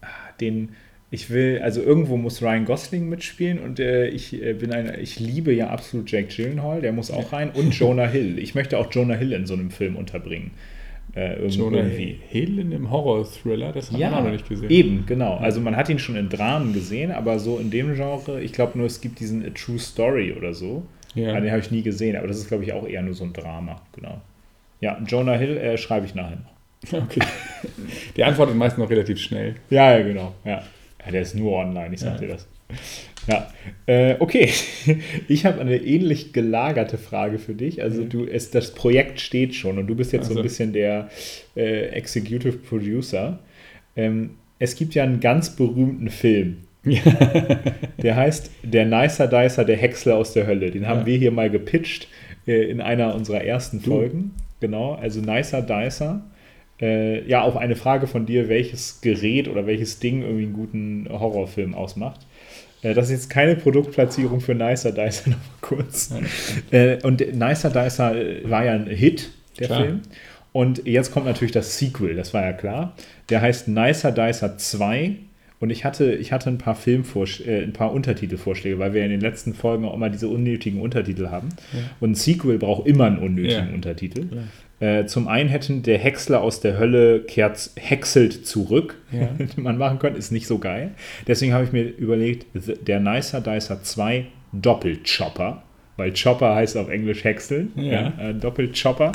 ah, 0.00 0.06
den 0.40 0.70
ich 1.10 1.30
will, 1.30 1.60
also 1.62 1.80
irgendwo 1.80 2.16
muss 2.16 2.42
Ryan 2.42 2.64
Gosling 2.64 3.08
mitspielen 3.08 3.60
und 3.60 3.78
äh, 3.78 4.08
ich 4.08 4.42
äh, 4.42 4.52
bin 4.54 4.72
ein, 4.72 4.98
ich 4.98 5.20
liebe 5.20 5.52
ja 5.52 5.68
absolut 5.68 6.10
Jake 6.10 6.34
Gyllenhaal, 6.34 6.80
der 6.80 6.92
muss 6.92 7.12
auch 7.12 7.32
rein 7.32 7.50
und 7.50 7.78
Jonah 7.78 8.08
Hill. 8.08 8.40
Ich 8.40 8.56
möchte 8.56 8.78
auch 8.78 8.90
Jonah 8.90 9.14
Hill 9.14 9.32
in 9.32 9.46
so 9.46 9.54
einem 9.54 9.70
Film 9.70 9.94
unterbringen. 9.94 10.50
Äh, 11.16 11.46
Jonah 11.46 11.78
irgendwie. 11.78 12.18
Hill 12.28 12.58
in 12.58 12.74
einem 12.74 12.90
Horror-Thriller, 12.90 13.72
das 13.72 13.92
haben 13.92 14.00
ja, 14.00 14.10
wir 14.10 14.20
noch 14.22 14.32
nicht 14.32 14.48
gesehen. 14.48 14.70
Eben, 14.70 15.06
genau. 15.06 15.36
Also 15.36 15.60
man 15.60 15.76
hat 15.76 15.88
ihn 15.88 15.98
schon 15.98 16.16
in 16.16 16.28
Dramen 16.28 16.72
gesehen, 16.72 17.12
aber 17.12 17.38
so 17.38 17.58
in 17.58 17.70
dem 17.70 17.94
Genre, 17.94 18.42
ich 18.42 18.52
glaube 18.52 18.76
nur, 18.76 18.86
es 18.86 19.00
gibt 19.00 19.20
diesen 19.20 19.44
A 19.46 19.50
True 19.50 19.78
Story 19.78 20.32
oder 20.32 20.54
so. 20.54 20.84
Ja. 21.14 21.38
Den 21.40 21.50
habe 21.50 21.60
ich 21.60 21.70
nie 21.70 21.82
gesehen, 21.82 22.16
aber 22.16 22.26
das 22.26 22.38
ist, 22.38 22.48
glaube 22.48 22.64
ich, 22.64 22.72
auch 22.72 22.86
eher 22.86 23.02
nur 23.02 23.14
so 23.14 23.24
ein 23.24 23.32
Drama, 23.32 23.80
genau. 23.94 24.20
Ja, 24.80 25.00
Jonah 25.06 25.34
Hill 25.34 25.56
äh, 25.56 25.78
schreibe 25.78 26.06
ich 26.06 26.14
nachher 26.14 26.36
noch. 26.36 26.54
Okay. 26.92 27.20
Die 28.16 28.24
Antwort 28.24 28.50
ist 28.50 28.56
meist 28.56 28.76
noch 28.76 28.90
relativ 28.90 29.18
schnell. 29.18 29.54
Ja, 29.70 29.96
ja, 29.96 30.04
genau. 30.04 30.34
Ja. 30.44 30.62
Ja, 31.04 31.12
der 31.12 31.22
ist 31.22 31.34
nur 31.34 31.52
online, 31.52 31.94
ich 31.94 32.00
sag 32.00 32.14
ja. 32.14 32.18
dir 32.18 32.28
das. 32.28 32.46
Ja, 33.26 33.50
äh, 33.86 34.16
okay. 34.18 34.50
Ich 35.28 35.46
habe 35.46 35.60
eine 35.60 35.76
ähnlich 35.76 36.32
gelagerte 36.32 36.98
Frage 36.98 37.38
für 37.38 37.54
dich. 37.54 37.82
Also 37.82 38.02
mhm. 38.02 38.08
du, 38.08 38.24
es, 38.26 38.50
das 38.50 38.74
Projekt 38.74 39.20
steht 39.20 39.54
schon 39.54 39.78
und 39.78 39.86
du 39.86 39.94
bist 39.94 40.12
jetzt 40.12 40.24
also. 40.24 40.34
so 40.34 40.40
ein 40.40 40.42
bisschen 40.42 40.72
der 40.72 41.08
äh, 41.56 41.86
Executive 41.88 42.58
Producer. 42.58 43.38
Ähm, 43.96 44.30
es 44.58 44.76
gibt 44.76 44.94
ja 44.94 45.04
einen 45.04 45.20
ganz 45.20 45.56
berühmten 45.56 46.10
Film. 46.10 46.58
der 48.02 48.16
heißt 48.16 48.50
Der 48.62 48.84
Nicer 48.84 49.26
Dicer, 49.26 49.64
der 49.64 49.76
Häcksler 49.76 50.16
aus 50.16 50.34
der 50.34 50.46
Hölle. 50.46 50.70
Den 50.70 50.86
haben 50.86 51.00
ja. 51.00 51.06
wir 51.06 51.16
hier 51.16 51.30
mal 51.30 51.48
gepitcht 51.48 52.08
äh, 52.46 52.70
in 52.70 52.82
einer 52.82 53.14
unserer 53.14 53.42
ersten 53.42 53.82
du. 53.82 53.90
Folgen. 53.90 54.32
Genau, 54.60 54.94
also 54.94 55.20
Nicer 55.20 55.62
Dicer 55.62 56.22
äh, 56.80 57.26
ja, 57.28 57.42
auf 57.42 57.56
eine 57.56 57.76
Frage 57.76 58.06
von 58.06 58.26
dir, 58.26 58.48
welches 58.48 59.00
Gerät 59.00 59.48
oder 59.48 59.66
welches 59.66 60.00
Ding 60.00 60.22
irgendwie 60.22 60.44
einen 60.44 60.52
guten 60.52 61.08
Horrorfilm 61.10 61.74
ausmacht. 61.74 62.26
Äh, 62.84 62.94
das 62.94 63.06
ist 63.06 63.12
jetzt 63.12 63.30
keine 63.30 63.56
Produktplatzierung 63.56 64.40
für 64.40 64.54
Nicer 64.54 64.92
Dicer, 64.92 65.30
noch 65.30 65.36
mal 65.36 65.60
kurz. 65.60 66.14
Äh, 66.70 67.02
und 67.02 67.20
Nicer 67.34 67.70
Dicer 67.70 68.14
war 68.44 68.64
ja 68.64 68.72
ein 68.72 68.86
Hit, 68.86 69.30
der 69.58 69.66
klar. 69.66 69.80
Film. 69.82 70.02
Und 70.52 70.86
jetzt 70.86 71.10
kommt 71.10 71.26
natürlich 71.26 71.52
das 71.52 71.78
Sequel, 71.78 72.14
das 72.14 72.32
war 72.32 72.44
ja 72.44 72.52
klar. 72.52 72.94
Der 73.28 73.40
heißt 73.40 73.66
Nicer 73.66 74.12
Dicer 74.12 74.56
2 74.56 75.16
und 75.58 75.70
ich 75.70 75.84
hatte, 75.84 76.12
ich 76.14 76.30
hatte 76.30 76.50
ein 76.50 76.58
paar 76.58 76.76
Filmvorsch 76.76 77.40
äh, 77.40 77.62
ein 77.62 77.72
paar 77.72 77.92
Untertitelvorschläge, 77.92 78.78
weil 78.78 78.92
wir 78.92 79.02
in 79.02 79.10
den 79.10 79.20
letzten 79.20 79.54
Folgen 79.54 79.84
auch 79.84 79.94
immer 79.94 80.10
diese 80.10 80.28
unnötigen 80.28 80.80
Untertitel 80.80 81.28
haben. 81.28 81.48
Ja. 81.72 81.80
Und 82.00 82.12
ein 82.12 82.14
Sequel 82.14 82.58
braucht 82.58 82.86
immer 82.86 83.06
einen 83.06 83.18
unnötigen 83.18 83.68
ja. 83.68 83.74
Untertitel. 83.74 84.26
Äh, 84.84 85.06
zum 85.06 85.28
einen 85.28 85.48
hätten 85.48 85.82
der 85.82 85.98
Häcksler 85.98 86.42
aus 86.42 86.60
der 86.60 86.78
Hölle 86.78 87.20
kehrt 87.20 87.70
häckselt 87.76 88.46
zurück. 88.46 89.00
Ja. 89.12 89.30
man 89.56 89.78
machen 89.78 89.98
könnte, 89.98 90.18
ist 90.18 90.30
nicht 90.30 90.46
so 90.46 90.58
geil. 90.58 90.90
Deswegen 91.26 91.54
habe 91.54 91.64
ich 91.64 91.72
mir 91.72 91.84
überlegt, 91.84 92.46
der 92.86 93.00
Nicer 93.00 93.40
Dicer 93.40 93.82
2 93.82 94.26
Doppelchopper. 94.52 95.62
Weil 95.96 96.12
Chopper 96.12 96.54
heißt 96.56 96.76
auf 96.76 96.90
Englisch 96.90 97.24
Häckseln. 97.24 97.72
Ja. 97.76 98.12
ja 98.18 98.28
äh, 98.30 98.34
Doppelchopper. 98.34 99.12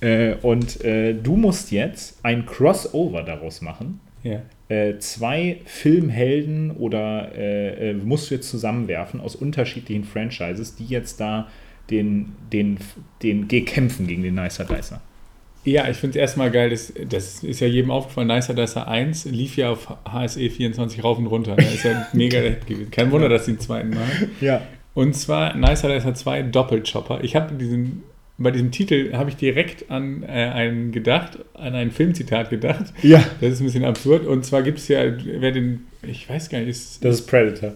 Äh, 0.00 0.34
und 0.42 0.84
äh, 0.84 1.14
du 1.14 1.34
musst 1.34 1.72
jetzt 1.72 2.24
ein 2.24 2.46
Crossover 2.46 3.22
daraus 3.22 3.62
machen. 3.62 4.00
Ja. 4.22 4.42
Äh, 4.68 4.98
zwei 4.98 5.60
Filmhelden 5.64 6.70
oder 6.70 7.34
äh, 7.34 7.94
musst 7.94 8.30
du 8.30 8.36
jetzt 8.36 8.48
zusammenwerfen 8.48 9.20
aus 9.20 9.34
unterschiedlichen 9.34 10.04
Franchises, 10.04 10.76
die 10.76 10.84
jetzt 10.84 11.20
da 11.20 11.48
den, 11.90 12.32
den, 12.52 12.78
den 13.22 13.48
kämpfen 13.48 14.06
gegen 14.06 14.22
den 14.22 14.34
Nicer 14.34 14.64
Dicer. 14.64 15.00
Ja, 15.64 15.88
ich 15.88 15.98
finde 15.98 16.18
es 16.18 16.22
erstmal 16.22 16.50
geil, 16.50 16.70
das, 16.70 16.92
das 17.08 17.44
ist 17.44 17.60
ja 17.60 17.66
jedem 17.66 17.90
aufgefallen, 17.90 18.28
Nicer 18.28 18.54
Dicer 18.54 18.88
1 18.88 19.26
lief 19.26 19.56
ja 19.56 19.70
auf 19.70 19.88
HSE 20.10 20.48
24 20.48 21.04
rauf 21.04 21.18
und 21.18 21.26
runter. 21.26 21.56
Das 21.56 21.74
ist 21.74 21.84
ja 21.84 22.06
mega 22.12 22.40
gewesen. 22.40 22.90
Kein 22.90 23.10
Wunder, 23.10 23.28
dass 23.28 23.44
sie 23.44 23.52
den 23.52 23.60
zweiten 23.60 23.90
Mal. 23.90 24.08
Ja. 24.40 24.62
Und 24.94 25.14
zwar 25.14 25.54
Nicer 25.56 25.92
Dicer 25.92 26.14
2 26.14 26.42
Doppelchopper. 26.44 27.22
Ich 27.22 27.36
habe 27.36 27.54
diesen 27.54 28.04
bei 28.40 28.50
diesem 28.50 28.70
Titel 28.70 29.12
habe 29.12 29.28
ich 29.28 29.36
direkt 29.36 29.90
an 29.90 30.22
äh, 30.22 30.26
einen 30.26 30.92
gedacht, 30.92 31.38
an 31.52 31.74
ein 31.74 31.90
Filmzitat 31.90 32.48
gedacht. 32.48 32.86
Ja. 33.02 33.22
Das 33.40 33.52
ist 33.52 33.60
ein 33.60 33.66
bisschen 33.66 33.84
absurd. 33.84 34.26
Und 34.26 34.46
zwar 34.46 34.62
gibt 34.62 34.78
es 34.78 34.88
ja, 34.88 35.02
wer 35.24 35.52
den, 35.52 35.86
ich 36.02 36.28
weiß 36.28 36.48
gar 36.48 36.60
nicht, 36.60 36.68
ist. 36.68 37.04
Das 37.04 37.16
ist 37.16 37.26
Predator, 37.26 37.74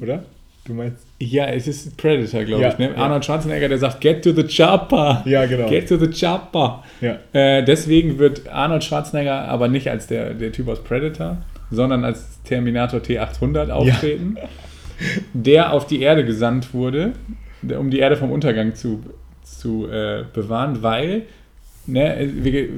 oder? 0.00 0.24
Du 0.64 0.74
meinst? 0.74 1.06
Ja, 1.22 1.44
es 1.48 1.68
ist 1.68 1.98
Predator, 1.98 2.44
glaube 2.44 2.62
ja, 2.62 2.68
ich. 2.70 2.78
Ne? 2.78 2.92
Ja. 2.92 2.96
Arnold 2.96 3.24
Schwarzenegger, 3.26 3.68
der 3.68 3.76
sagt, 3.76 4.00
get 4.00 4.24
to 4.24 4.32
the 4.32 4.42
chopper. 4.42 5.22
Ja, 5.26 5.44
genau. 5.44 5.68
Get 5.68 5.88
to 5.88 5.98
the 5.98 6.08
chopper. 6.08 6.82
Ja. 7.02 7.18
Äh, 7.32 7.62
deswegen 7.62 8.18
wird 8.18 8.48
Arnold 8.48 8.82
Schwarzenegger 8.82 9.46
aber 9.46 9.68
nicht 9.68 9.88
als 9.88 10.06
der, 10.06 10.32
der 10.32 10.50
Typ 10.50 10.68
aus 10.68 10.82
Predator, 10.82 11.36
sondern 11.70 12.04
als 12.04 12.42
Terminator 12.44 13.00
T800 13.00 13.68
auftreten, 13.68 14.36
ja. 14.38 14.48
der 15.34 15.72
auf 15.74 15.86
die 15.86 16.00
Erde 16.00 16.24
gesandt 16.24 16.72
wurde, 16.72 17.12
um 17.78 17.90
die 17.90 17.98
Erde 17.98 18.16
vom 18.16 18.32
Untergang 18.32 18.74
zu, 18.74 19.04
zu 19.42 19.88
äh, 19.88 20.24
bewahren, 20.32 20.82
weil 20.82 21.24
ne, 21.92 22.30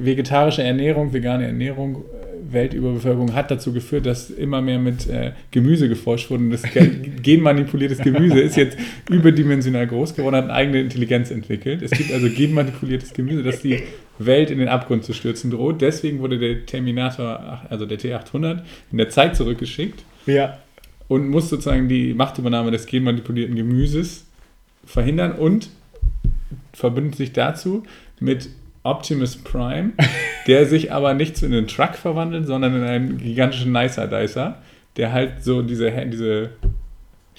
vegetarische 0.03 0.63
Ernährung, 0.63 1.13
vegane 1.13 1.45
Ernährung, 1.45 1.97
äh, 1.97 2.53
Weltüberbevölkerung 2.53 3.33
hat 3.33 3.51
dazu 3.51 3.73
geführt, 3.73 4.05
dass 4.05 4.29
immer 4.29 4.61
mehr 4.61 4.79
mit 4.79 5.07
äh, 5.07 5.31
Gemüse 5.51 5.89
geforscht 5.89 6.29
wurde. 6.29 6.43
Und 6.43 6.51
das 6.51 6.63
genmanipuliertes 7.21 7.99
Gemüse 7.99 8.39
ist 8.39 8.55
jetzt 8.55 8.77
überdimensional 9.09 9.87
groß 9.87 10.15
geworden, 10.15 10.35
hat 10.35 10.45
eine 10.45 10.53
eigene 10.53 10.81
Intelligenz 10.81 11.31
entwickelt. 11.31 11.81
Es 11.81 11.91
gibt 11.91 12.11
also 12.11 12.29
genmanipuliertes 12.29 13.13
Gemüse, 13.13 13.43
das 13.43 13.61
die 13.61 13.83
Welt 14.19 14.51
in 14.51 14.59
den 14.59 14.67
Abgrund 14.67 15.03
zu 15.03 15.13
stürzen 15.13 15.51
droht. 15.51 15.81
Deswegen 15.81 16.19
wurde 16.19 16.37
der 16.37 16.65
Terminator, 16.65 17.61
also 17.69 17.85
der 17.85 17.99
T800, 17.99 18.61
in 18.91 18.97
der 18.97 19.09
Zeit 19.09 19.35
zurückgeschickt. 19.35 20.03
Ja. 20.25 20.59
Und 21.07 21.29
muss 21.29 21.49
sozusagen 21.49 21.89
die 21.89 22.13
Machtübernahme 22.13 22.71
des 22.71 22.85
genmanipulierten 22.85 23.55
Gemüses 23.55 24.25
verhindern 24.85 25.33
und 25.33 25.69
verbindet 26.73 27.15
sich 27.15 27.33
dazu 27.33 27.83
mit 28.19 28.49
Optimus 28.83 29.37
Prime, 29.37 29.93
der 30.47 30.65
sich 30.65 30.91
aber 30.91 31.13
nicht 31.13 31.41
in 31.41 31.53
einen 31.53 31.67
Truck 31.67 31.95
verwandelt, 31.95 32.45
sondern 32.45 32.75
in 32.75 32.83
einen 32.83 33.17
gigantischen 33.17 33.71
Nicer 33.71 34.07
Dicer, 34.07 34.57
der 34.97 35.11
halt 35.11 35.43
so 35.43 35.61
diese, 35.61 35.89
diese 36.07 36.49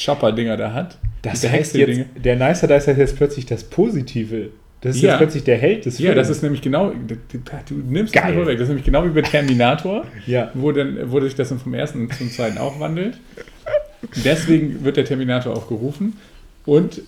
Chopper-Dinger 0.02 0.56
da 0.56 0.72
hat. 0.72 0.98
Das 1.22 1.48
heißt 1.48 1.74
jetzt, 1.74 2.04
der 2.16 2.36
Nicer 2.36 2.66
Dicer 2.66 2.92
ist 2.92 2.98
jetzt 2.98 3.16
plötzlich 3.16 3.46
das 3.46 3.64
Positive. 3.64 4.50
Das 4.80 4.96
ist 4.96 5.02
ja. 5.02 5.10
jetzt 5.10 5.18
plötzlich 5.18 5.44
der 5.44 5.56
Held 5.56 5.86
des 5.86 5.96
Films. 5.96 6.08
Ja, 6.08 6.14
das 6.14 6.28
ist 6.28 6.42
nämlich 6.42 6.60
genau, 6.60 6.90
du 6.90 7.74
nimmst 7.74 8.12
Geil. 8.12 8.24
das 8.26 8.34
vorweg, 8.34 8.58
das 8.58 8.64
ist 8.64 8.68
nämlich 8.68 8.84
genau 8.84 9.04
wie 9.04 9.08
bei 9.08 9.22
Terminator, 9.22 10.04
ja. 10.26 10.50
wo, 10.52 10.72
dann, 10.72 11.10
wo 11.10 11.20
sich 11.20 11.34
das 11.34 11.48
dann 11.48 11.58
vom 11.58 11.72
ersten 11.72 12.10
zum 12.10 12.30
zweiten 12.30 12.58
auch 12.58 12.78
wandelt. 12.80 13.18
Deswegen 14.24 14.84
wird 14.84 14.98
der 14.98 15.06
Terminator 15.06 15.56
auch 15.56 15.68
gerufen. 15.68 16.18
Und 16.66 17.00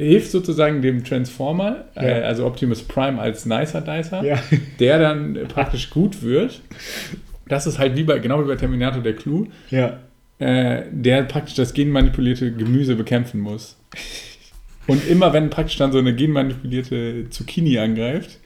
hilft 0.00 0.30
sozusagen 0.30 0.80
dem 0.82 1.04
Transformer, 1.04 1.84
ja. 1.94 2.02
äh, 2.02 2.22
also 2.22 2.46
Optimus 2.46 2.82
Prime 2.82 3.20
als 3.20 3.44
Nicer 3.46 3.82
Dicer, 3.82 4.24
ja. 4.24 4.38
der 4.80 4.98
dann 4.98 5.38
praktisch 5.48 5.90
gut 5.90 6.22
wird. 6.22 6.62
Das 7.46 7.66
ist 7.66 7.78
halt 7.78 7.96
wie 7.96 8.04
bei, 8.04 8.18
genau 8.18 8.42
wie 8.42 8.48
bei 8.48 8.56
Terminator 8.56 9.02
der 9.02 9.14
Clou, 9.14 9.46
ja. 9.70 9.98
äh, 10.38 10.84
der 10.90 11.24
praktisch 11.24 11.54
das 11.54 11.74
genmanipulierte 11.74 12.52
Gemüse 12.52 12.96
bekämpfen 12.96 13.40
muss. 13.40 13.76
Und 14.86 15.06
immer 15.08 15.32
wenn 15.32 15.50
praktisch 15.50 15.76
dann 15.76 15.92
so 15.92 15.98
eine 15.98 16.14
genmanipulierte 16.14 17.28
Zucchini 17.30 17.78
angreift, 17.78 18.38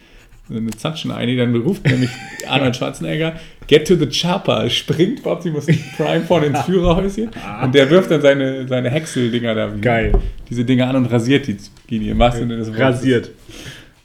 eine 0.50 0.70
Zatschen-Eini, 0.70 1.36
dann 1.36 1.54
ruft 1.56 1.86
nämlich 1.86 2.10
Arnold 2.46 2.76
Schwarzenegger, 2.76 3.34
get 3.66 3.86
to 3.88 3.96
the 3.96 4.06
chopper, 4.06 4.68
springt 4.68 5.24
Optimus 5.24 5.66
Prime 5.96 6.22
vorne 6.22 6.46
ins 6.46 6.62
Führerhäuschen 6.62 7.30
und 7.62 7.74
der 7.74 7.88
wirft 7.90 8.10
dann 8.10 8.20
seine, 8.20 8.68
seine 8.68 8.90
Häcksel-Dinger 8.90 9.54
da, 9.54 9.72
Geil. 9.80 10.12
diese 10.50 10.64
Dinger 10.64 10.88
an 10.88 10.96
und 10.96 11.06
rasiert 11.06 11.46
die 11.46 11.56
Zucchini 11.56 12.10
im 12.10 12.18
wahrsten 12.18 12.48
Sinne 12.48 12.56
des 12.58 12.68
Wortes. 12.68 12.82
Rasiert. 12.82 13.30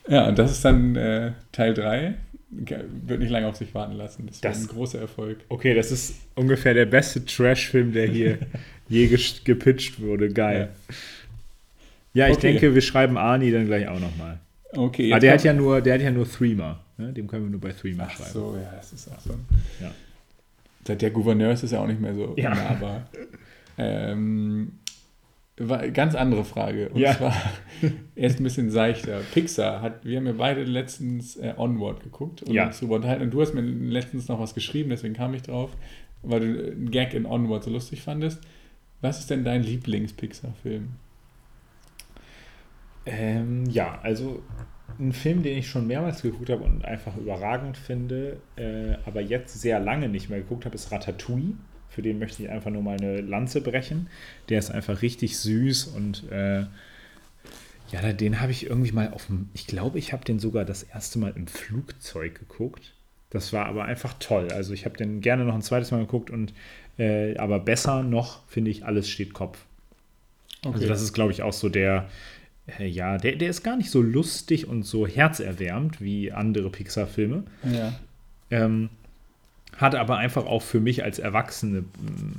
Ja, 0.07 0.27
und 0.27 0.39
das 0.39 0.51
ist 0.51 0.65
dann 0.65 0.95
äh, 0.95 1.31
Teil 1.51 1.73
3. 1.73 2.15
Wird 2.51 3.19
nicht 3.19 3.29
lange 3.29 3.47
auf 3.47 3.57
sich 3.57 3.75
warten 3.75 3.95
lassen. 3.95 4.25
Das, 4.25 4.41
das 4.41 4.57
ist 4.57 4.63
ein 4.71 4.75
großer 4.75 4.99
Erfolg. 4.99 5.37
Okay, 5.49 5.75
das 5.75 5.91
ist 5.91 6.15
ungefähr 6.33 6.73
der 6.73 6.87
beste 6.87 7.23
Trash-Film, 7.23 7.93
der 7.93 8.07
hier 8.07 8.39
je 8.89 9.07
gepitcht 9.43 10.01
wurde. 10.01 10.29
Geil. 10.29 10.69
Ja, 12.13 12.25
ja 12.25 12.31
ich 12.31 12.37
okay. 12.37 12.53
denke, 12.53 12.73
wir 12.73 12.81
schreiben 12.81 13.17
Arnie 13.17 13.51
dann 13.51 13.67
gleich 13.67 13.87
auch 13.87 13.99
nochmal. 13.99 14.39
Okay. 14.71 15.11
Aber 15.11 15.19
der 15.19 15.33
hat 15.33 15.43
ja 15.43 15.53
nur, 15.53 15.81
der 15.81 15.95
hat 15.95 16.01
ja 16.01 16.11
nur 16.11 16.29
Threema. 16.29 16.79
Ne? 16.97 17.13
Dem 17.13 17.27
können 17.27 17.45
wir 17.45 17.51
nur 17.51 17.61
bei 17.61 17.71
Threema 17.71 18.05
Ach 18.07 18.11
schreiben. 18.11 18.31
so, 18.31 18.57
ja, 18.61 18.71
das 18.75 18.93
ist 18.93 19.11
auch 19.11 19.19
so. 19.19 19.33
Ja. 19.81 19.91
Seit 20.85 21.01
der 21.01 21.11
Gouverneur 21.11 21.51
ist 21.51 21.63
es 21.63 21.71
ja 21.71 21.79
auch 21.79 21.87
nicht 21.87 21.99
mehr 21.99 22.13
so 22.13 22.33
ja. 22.37 22.53
nahbar. 22.53 23.09
ähm, 23.77 24.73
ganz 25.93 26.15
andere 26.15 26.45
Frage. 26.45 26.89
Und 26.89 26.99
ja. 26.99 27.17
zwar, 27.17 27.35
erst 28.15 28.39
ein 28.39 28.43
bisschen 28.43 28.69
seichter. 28.69 29.21
Pixar 29.33 29.81
hat, 29.81 30.05
wir 30.05 30.17
haben 30.17 30.27
ja 30.27 30.33
beide 30.33 30.63
letztens 30.63 31.35
äh, 31.37 31.53
Onward 31.57 32.03
geguckt 32.03 32.43
und 32.43 32.53
ja. 32.53 32.67
uns 32.67 32.79
darüber 32.79 32.95
unterhalten. 32.95 33.23
Und 33.23 33.31
du 33.31 33.41
hast 33.41 33.53
mir 33.53 33.61
letztens 33.61 34.27
noch 34.27 34.39
was 34.39 34.53
geschrieben, 34.53 34.89
deswegen 34.89 35.13
kam 35.13 35.33
ich 35.33 35.41
drauf, 35.41 35.71
weil 36.21 36.39
du 36.39 36.71
einen 36.71 36.91
Gag 36.91 37.13
in 37.13 37.25
Onward 37.25 37.63
so 37.63 37.71
lustig 37.71 38.01
fandest. 38.01 38.41
Was 39.01 39.19
ist 39.19 39.29
denn 39.29 39.43
dein 39.43 39.63
Lieblings-Pixar-Film? 39.63 40.89
Ähm, 43.05 43.65
ja, 43.69 43.99
also 44.01 44.43
ein 44.99 45.13
Film, 45.13 45.43
den 45.43 45.57
ich 45.57 45.67
schon 45.67 45.87
mehrmals 45.87 46.21
geguckt 46.21 46.49
habe 46.49 46.63
und 46.63 46.83
einfach 46.83 47.15
überragend 47.15 47.77
finde, 47.77 48.37
äh, 48.57 48.95
aber 49.05 49.21
jetzt 49.21 49.61
sehr 49.61 49.79
lange 49.79 50.09
nicht 50.09 50.29
mehr 50.29 50.39
geguckt 50.39 50.65
habe, 50.65 50.75
ist 50.75 50.91
Ratatouille. 50.91 51.53
Für 51.89 52.01
den 52.01 52.19
möchte 52.19 52.43
ich 52.43 52.49
einfach 52.49 52.69
nur 52.69 52.83
mal 52.83 52.97
eine 52.97 53.21
Lanze 53.21 53.61
brechen. 53.61 54.09
Der 54.49 54.59
ist 54.59 54.69
einfach 54.69 55.01
richtig 55.01 55.37
süß 55.39 55.87
und 55.87 56.29
äh, 56.31 56.65
ja, 57.91 58.13
den 58.13 58.39
habe 58.39 58.51
ich 58.51 58.67
irgendwie 58.67 58.91
mal 58.91 59.11
auf 59.11 59.25
dem, 59.25 59.49
ich 59.53 59.65
glaube, 59.65 59.97
ich 59.97 60.13
habe 60.13 60.23
den 60.23 60.37
sogar 60.37 60.65
das 60.65 60.83
erste 60.83 61.17
Mal 61.17 61.33
im 61.35 61.47
Flugzeug 61.47 62.35
geguckt. 62.35 62.93
Das 63.31 63.53
war 63.53 63.65
aber 63.65 63.85
einfach 63.85 64.15
toll. 64.19 64.49
Also 64.51 64.73
ich 64.73 64.85
habe 64.85 64.97
den 64.97 65.21
gerne 65.21 65.45
noch 65.45 65.55
ein 65.55 65.61
zweites 65.61 65.91
Mal 65.91 65.99
geguckt 65.99 66.29
und 66.29 66.53
äh, 66.97 67.37
aber 67.37 67.59
besser 67.59 68.03
noch 68.03 68.45
finde 68.47 68.71
ich, 68.71 68.85
alles 68.85 69.09
steht 69.09 69.33
Kopf. 69.33 69.65
Also 70.61 70.69
okay. 70.69 70.75
Also 70.75 70.87
das 70.87 71.01
ist, 71.01 71.13
glaube 71.13 71.31
ich, 71.31 71.41
auch 71.41 71.53
so 71.53 71.69
der, 71.69 72.09
ja, 72.79 73.17
der, 73.17 73.35
der 73.35 73.49
ist 73.49 73.63
gar 73.63 73.77
nicht 73.77 73.89
so 73.89 74.01
lustig 74.01 74.67
und 74.67 74.83
so 74.83 75.07
herzerwärmend 75.07 76.01
wie 76.01 76.31
andere 76.31 76.69
Pixar-Filme. 76.69 77.43
Ja. 77.71 77.93
Ähm, 78.51 78.89
hat 79.77 79.95
aber 79.95 80.17
einfach 80.17 80.45
auch 80.45 80.61
für 80.61 80.79
mich 80.79 81.03
als 81.03 81.19
Erwachsene, 81.19 81.85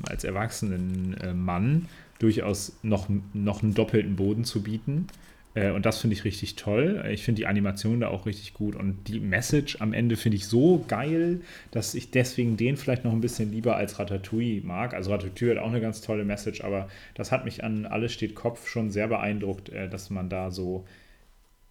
als 0.09 0.25
erwachsenen 0.25 1.17
äh, 1.21 1.33
Mann 1.33 1.87
durchaus 2.19 2.77
noch, 2.83 3.09
noch 3.33 3.63
einen 3.63 3.75
doppelten 3.75 4.17
Boden 4.17 4.45
zu 4.45 4.63
bieten. 4.63 5.07
Äh, 5.55 5.71
und 5.71 5.87
das 5.87 5.99
finde 5.99 6.15
ich 6.15 6.25
richtig 6.25 6.57
toll. 6.57 7.05
Ich 7.11 7.25
finde 7.25 7.41
die 7.41 7.47
Animation 7.47 8.01
da 8.01 8.09
auch 8.09 8.27
richtig 8.27 8.55
gut. 8.55 8.77
Und 8.77 9.09
die 9.09 9.21
Message 9.21 9.81
am 9.81 9.93
Ende 9.93 10.17
finde 10.17 10.37
ich 10.37 10.47
so 10.47 10.85
geil, 10.89 11.41
dass 11.71 11.95
ich 11.95 12.11
deswegen 12.11 12.57
den 12.57 12.77
vielleicht 12.77 13.05
noch 13.05 13.13
ein 13.13 13.21
bisschen 13.21 13.51
lieber 13.51 13.77
als 13.77 13.99
Ratatouille 13.99 14.63
mag. 14.63 14.95
Also 14.95 15.11
Ratatouille 15.11 15.57
hat 15.57 15.63
auch 15.63 15.69
eine 15.69 15.81
ganz 15.81 16.01
tolle 16.01 16.25
Message, 16.25 16.63
aber 16.63 16.89
das 17.15 17.33
hat 17.33 17.45
mich 17.45 17.65
an 17.65 17.87
Alles 17.87 18.13
steht 18.13 18.35
Kopf 18.35 18.69
schon 18.69 18.91
sehr 18.91 19.09
beeindruckt, 19.09 19.71
äh, 19.71 19.89
dass 19.89 20.11
man 20.11 20.29
da 20.29 20.51
so, 20.51 20.85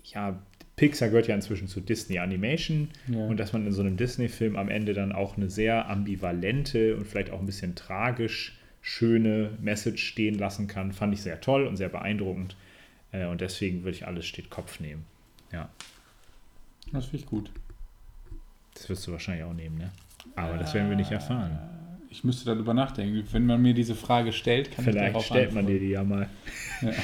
ja, 0.04 0.42
Pixar 0.76 1.10
gehört 1.10 1.28
ja 1.28 1.36
inzwischen 1.36 1.68
zu 1.68 1.82
Disney 1.82 2.20
Animation 2.20 2.88
ja. 3.08 3.20
und 3.20 3.38
dass 3.38 3.52
man 3.52 3.68
in 3.68 3.74
so 3.74 3.82
einem 3.82 3.98
Disney-Film 3.98 4.56
am 4.56 4.70
Ende 4.70 4.94
dann 4.94 5.12
auch 5.12 5.36
eine 5.36 5.50
sehr 5.50 5.90
ambivalente 5.90 6.96
und 6.96 7.06
vielleicht 7.06 7.32
auch 7.32 7.40
ein 7.42 7.46
bisschen 7.46 7.76
tragisch 7.76 8.58
schöne 8.82 9.50
Message 9.62 10.02
stehen 10.02 10.36
lassen 10.36 10.68
kann, 10.68 10.94
fand 10.94 11.14
ich 11.14 11.22
sehr 11.22 11.42
toll 11.42 11.68
und 11.68 11.76
sehr 11.76 11.90
beeindruckend. 11.90 12.56
Äh, 13.12 13.26
und 13.26 13.42
deswegen 13.42 13.84
würde 13.84 13.96
ich 13.98 14.08
alles 14.08 14.26
steht 14.26 14.50
Kopf 14.50 14.80
nehmen. 14.80 15.06
Ja. 15.52 15.70
Das 16.92 17.06
finde 17.06 17.24
ich 17.24 17.30
gut. 17.30 17.52
Das 18.74 18.90
wirst 18.90 19.06
du 19.08 19.12
wahrscheinlich 19.12 19.44
auch 19.44 19.54
nehmen, 19.54 19.78
ne? 19.78 19.92
Aber 20.36 20.58
das 20.58 20.74
werden 20.74 20.90
wir 20.90 20.96
nicht 20.98 21.12
erfahren. 21.12 21.52
Äh, 21.52 22.12
ich 22.12 22.24
müsste 22.24 22.46
darüber 22.46 22.74
nachdenken. 22.74 23.24
Wenn 23.32 23.46
man 23.46 23.62
mir 23.62 23.74
diese 23.74 23.96
Frage 23.96 24.32
stellt, 24.34 24.72
kann 24.72 24.86
Vielleicht 24.86 25.08
ich 25.08 25.12
darauf 25.12 25.26
stellt 25.26 25.50
antworten. 25.50 25.66
man 25.66 25.74
dir 25.74 25.80
die 25.80 25.90
ja 25.90 26.04
mal. 26.04 26.30
Ja. 26.82 26.92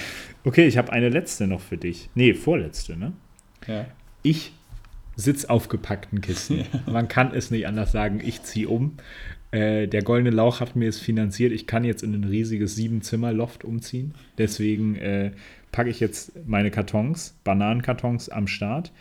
Okay, 0.47 0.67
ich 0.67 0.77
habe 0.77 0.91
eine 0.91 1.09
letzte 1.09 1.47
noch 1.47 1.59
für 1.59 1.75
dich. 1.75 2.07
Nee, 2.13 2.35
vorletzte, 2.35 2.95
ne? 2.95 3.13
Ja. 3.65 3.87
Ich 4.21 4.53
sitze 5.15 5.49
auf 5.49 5.69
gepackten 5.69 6.21
Kisten. 6.21 6.59
Ja. 6.85 6.91
Man 6.91 7.07
kann 7.07 7.33
es 7.33 7.49
nicht 7.49 7.65
anders 7.65 7.91
sagen. 7.91 8.21
Ich 8.23 8.43
ziehe 8.43 8.69
um. 8.69 8.97
Äh, 9.51 9.87
der 9.87 10.01
Goldene 10.01 10.31
Lauch 10.31 10.59
hat 10.59 10.75
mir 10.75 10.89
es 10.89 10.99
finanziert. 10.99 11.51
Ich 11.51 11.67
kann 11.67 11.83
jetzt 11.83 12.03
in 12.03 12.13
ein 12.13 12.23
riesiges 12.23 12.75
Sieben-Zimmer-Loft 12.75 13.63
umziehen. 13.63 14.13
Deswegen 14.37 14.95
äh, 14.95 15.31
packe 15.71 15.89
ich 15.89 15.99
jetzt 15.99 16.47
meine 16.47 16.71
Kartons, 16.71 17.37
Bananenkartons 17.43 18.29
am 18.29 18.47
Start. 18.47 18.91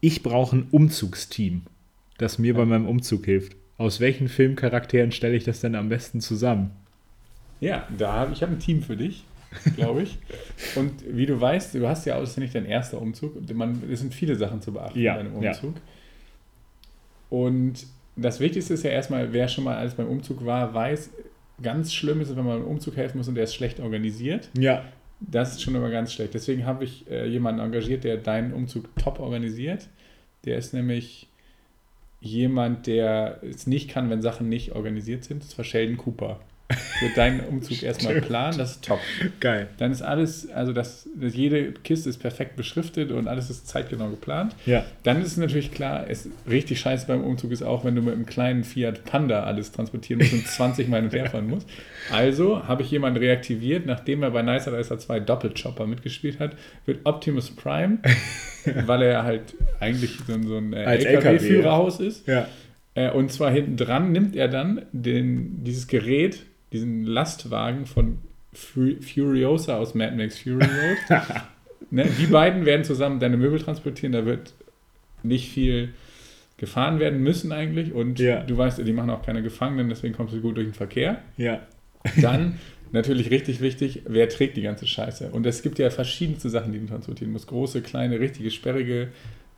Ich 0.00 0.22
brauche 0.22 0.56
ein 0.56 0.66
Umzugsteam, 0.70 1.62
das 2.18 2.38
mir 2.38 2.54
bei 2.54 2.64
meinem 2.64 2.86
Umzug 2.86 3.24
hilft. 3.24 3.56
Aus 3.78 4.00
welchen 4.00 4.28
Filmcharakteren 4.28 5.12
stelle 5.12 5.36
ich 5.36 5.44
das 5.44 5.60
denn 5.60 5.74
am 5.74 5.88
besten 5.88 6.20
zusammen? 6.20 6.70
Ja, 7.60 7.86
da 7.96 8.12
hab, 8.14 8.32
ich 8.32 8.42
habe 8.42 8.52
ein 8.52 8.58
Team 8.58 8.82
für 8.82 8.96
dich, 8.96 9.24
glaube 9.76 10.02
ich. 10.02 10.18
Und 10.76 10.92
wie 11.08 11.26
du 11.26 11.40
weißt, 11.40 11.74
du 11.74 11.88
hast 11.88 12.04
ja 12.06 12.16
auch, 12.16 12.20
das 12.20 12.30
ist 12.30 12.36
ja 12.36 12.42
nicht 12.42 12.54
dein 12.54 12.66
erster 12.66 13.00
Umzug. 13.00 13.36
Man, 13.54 13.82
es 13.90 14.00
sind 14.00 14.14
viele 14.14 14.36
Sachen 14.36 14.60
zu 14.60 14.72
beachten 14.72 14.98
ja, 14.98 15.14
bei 15.14 15.20
einem 15.20 15.34
Umzug. 15.34 15.76
Ja. 15.76 15.82
Und 17.30 17.86
das 18.18 18.40
Wichtigste 18.40 18.74
ist 18.74 18.84
ja 18.84 18.90
erstmal, 18.90 19.32
wer 19.32 19.48
schon 19.48 19.64
mal 19.64 19.76
alles 19.76 19.94
beim 19.94 20.08
Umzug 20.08 20.44
war, 20.44 20.74
weiß, 20.74 21.10
ganz 21.62 21.92
schlimm 21.92 22.20
ist 22.20 22.30
es, 22.30 22.36
wenn 22.36 22.44
man 22.44 22.60
beim 22.60 22.68
Umzug 22.68 22.96
helfen 22.96 23.18
muss 23.18 23.28
und 23.28 23.34
der 23.34 23.44
ist 23.44 23.54
schlecht 23.54 23.80
organisiert. 23.80 24.48
Ja. 24.58 24.84
Das 25.20 25.52
ist 25.52 25.62
schon 25.62 25.74
immer 25.74 25.90
ganz 25.90 26.12
schlecht. 26.12 26.34
Deswegen 26.34 26.64
habe 26.64 26.84
ich 26.84 27.08
äh, 27.10 27.26
jemanden 27.26 27.60
engagiert, 27.60 28.04
der 28.04 28.16
deinen 28.16 28.52
Umzug 28.52 28.94
top 28.96 29.18
organisiert. 29.18 29.88
Der 30.44 30.56
ist 30.56 30.74
nämlich 30.74 31.28
jemand, 32.20 32.86
der 32.86 33.40
es 33.42 33.66
nicht 33.66 33.90
kann, 33.90 34.10
wenn 34.10 34.22
Sachen 34.22 34.48
nicht 34.48 34.72
organisiert 34.72 35.24
sind. 35.24 35.42
Das 35.42 35.56
war 35.58 35.64
Sheldon 35.64 35.96
Cooper. 35.96 36.40
Wird 37.00 37.16
deinen 37.16 37.40
Umzug 37.40 37.82
erstmal 37.82 38.20
planen, 38.20 38.58
das 38.58 38.72
ist 38.72 38.84
top. 38.84 39.00
Geil. 39.40 39.68
Dann 39.78 39.90
ist 39.90 40.02
alles, 40.02 40.50
also 40.50 40.72
das, 40.72 41.08
jede 41.18 41.72
Kiste 41.72 42.08
ist 42.08 42.18
perfekt 42.18 42.56
beschriftet 42.56 43.10
und 43.10 43.28
alles 43.28 43.50
ist 43.50 43.66
zeitgenau 43.68 44.10
geplant. 44.10 44.54
Ja. 44.66 44.84
Dann 45.02 45.22
ist 45.22 45.36
natürlich 45.38 45.72
klar, 45.72 46.06
es 46.08 46.28
richtig 46.48 46.80
scheiße 46.80 47.06
beim 47.06 47.22
Umzug 47.22 47.52
ist 47.52 47.62
auch, 47.62 47.84
wenn 47.84 47.94
du 47.94 48.02
mit 48.02 48.14
einem 48.14 48.26
kleinen 48.26 48.64
Fiat 48.64 49.04
Panda 49.04 49.44
alles 49.44 49.72
transportieren 49.72 50.20
musst 50.20 50.32
und 50.32 50.46
20 50.46 50.88
Meilen 50.88 51.10
herfahren 51.10 51.48
musst. 51.48 51.68
Also 52.10 52.66
habe 52.66 52.82
ich 52.82 52.90
jemanden 52.90 53.18
reaktiviert, 53.18 53.86
nachdem 53.86 54.22
er 54.22 54.30
bei 54.30 54.42
Nicer 54.42 54.76
Dicer 54.76 54.98
2 54.98 55.20
Doppelchopper 55.20 55.86
mitgespielt 55.86 56.38
hat, 56.38 56.52
wird 56.84 57.00
Optimus 57.04 57.50
Prime, 57.50 57.98
weil 58.86 59.02
er 59.02 59.24
halt 59.24 59.54
eigentlich 59.80 60.18
so, 60.26 60.40
so 60.42 60.56
ein 60.56 60.72
äh, 60.72 60.96
LKW-Führerhaus 60.96 62.00
ist. 62.00 62.26
Ja. 62.26 62.46
Äh, 62.94 63.10
und 63.10 63.30
zwar 63.32 63.50
hinten 63.50 63.76
dran 63.76 64.12
nimmt 64.12 64.34
er 64.34 64.48
dann 64.48 64.82
den, 64.92 65.62
dieses 65.64 65.86
Gerät, 65.86 66.40
diesen 66.72 67.04
Lastwagen 67.04 67.86
von 67.86 68.18
Furiosa 68.52 69.76
aus 69.76 69.94
Mad 69.94 70.16
Max 70.16 70.38
Fury 70.38 70.64
Road. 70.64 71.22
ne, 71.90 72.06
die 72.18 72.26
beiden 72.26 72.64
werden 72.66 72.84
zusammen 72.84 73.20
deine 73.20 73.36
Möbel 73.36 73.60
transportieren. 73.60 74.12
Da 74.12 74.24
wird 74.24 74.52
nicht 75.22 75.50
viel 75.50 75.94
gefahren 76.56 76.98
werden 76.98 77.22
müssen 77.22 77.52
eigentlich. 77.52 77.92
Und 77.92 78.18
ja. 78.18 78.42
du 78.42 78.56
weißt, 78.56 78.78
die 78.78 78.92
machen 78.92 79.10
auch 79.10 79.24
keine 79.24 79.42
Gefangenen, 79.42 79.88
deswegen 79.88 80.14
kommst 80.14 80.34
du 80.34 80.40
gut 80.40 80.56
durch 80.56 80.66
den 80.66 80.74
Verkehr. 80.74 81.22
Ja. 81.36 81.60
Dann 82.20 82.58
natürlich 82.92 83.30
richtig 83.30 83.60
wichtig, 83.60 84.02
wer 84.06 84.28
trägt 84.28 84.56
die 84.56 84.62
ganze 84.62 84.86
Scheiße? 84.86 85.30
Und 85.30 85.46
es 85.46 85.62
gibt 85.62 85.78
ja 85.78 85.90
verschiedenste 85.90 86.50
Sachen, 86.50 86.72
die 86.72 86.80
du 86.80 86.86
transportieren 86.86 87.32
musst. 87.32 87.46
Große, 87.48 87.82
kleine, 87.82 88.18
richtige, 88.18 88.50
sperrige 88.50 89.08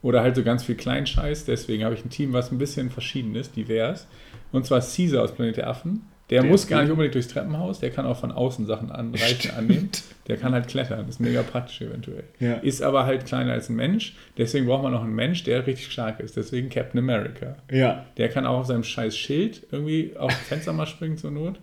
oder 0.03 0.23
halt 0.23 0.37
so 0.37 0.43
ganz 0.43 0.65
viel 0.65 0.75
Kleinscheiß. 0.75 1.45
Deswegen 1.45 1.85
habe 1.85 1.95
ich 1.95 2.05
ein 2.05 2.11
Team, 2.11 2.33
was 2.33 2.53
ein 2.53 2.59
bisschen 2.59 2.91
verschieden 2.91 3.35
ist, 3.35 3.57
divers. 3.57 4.07
Und 4.53 4.67
zwar 4.67 4.81
Caesar 4.81 5.23
aus 5.23 5.35
Planet 5.35 5.59
der 5.59 5.69
Affen. 5.69 6.03
Der, 6.31 6.43
der 6.43 6.51
muss 6.51 6.67
gar 6.69 6.83
nicht 6.83 6.91
unbedingt 6.91 7.15
durchs 7.15 7.29
Treppenhaus, 7.29 7.81
der 7.81 7.91
kann 7.91 8.07
auch 8.07 8.17
von 8.19 8.31
außen 8.31 8.65
Sachen 8.67 8.91
anreichen, 8.93 9.51
annehmen. 9.57 9.91
Der 10.29 10.37
kann 10.37 10.53
halt 10.53 10.69
klettern, 10.69 11.09
ist 11.09 11.19
mega 11.21 11.43
praktisch 11.43 11.81
eventuell. 11.81 12.23
Ja. 12.39 12.55
Ist 12.55 12.83
aber 12.83 13.05
halt 13.05 13.27
kleiner 13.27 13.53
als 13.53 13.69
ein 13.69 13.75
Mensch, 13.77 14.15
deswegen 14.39 14.67
braucht 14.67 14.85
man 14.85 14.93
noch 14.93 15.03
einen 15.03 15.15
Mensch, 15.15 15.43
der 15.43 15.67
richtig 15.67 15.91
stark 15.91 16.21
ist. 16.21 16.37
Deswegen 16.37 16.69
Captain 16.69 17.01
America. 17.01 17.57
Ja. 17.71 18.07
Der 18.17 18.29
kann 18.29 18.47
auch 18.47 18.61
auf 18.61 18.67
seinem 18.67 18.85
scheiß 18.85 19.17
Schild 19.17 19.67
irgendwie 19.73 20.17
auf 20.17 20.31
Fenster 20.33 20.73
mal 20.73 20.87
springen 20.87 21.17
zur 21.19 21.33
Not. 21.33 21.59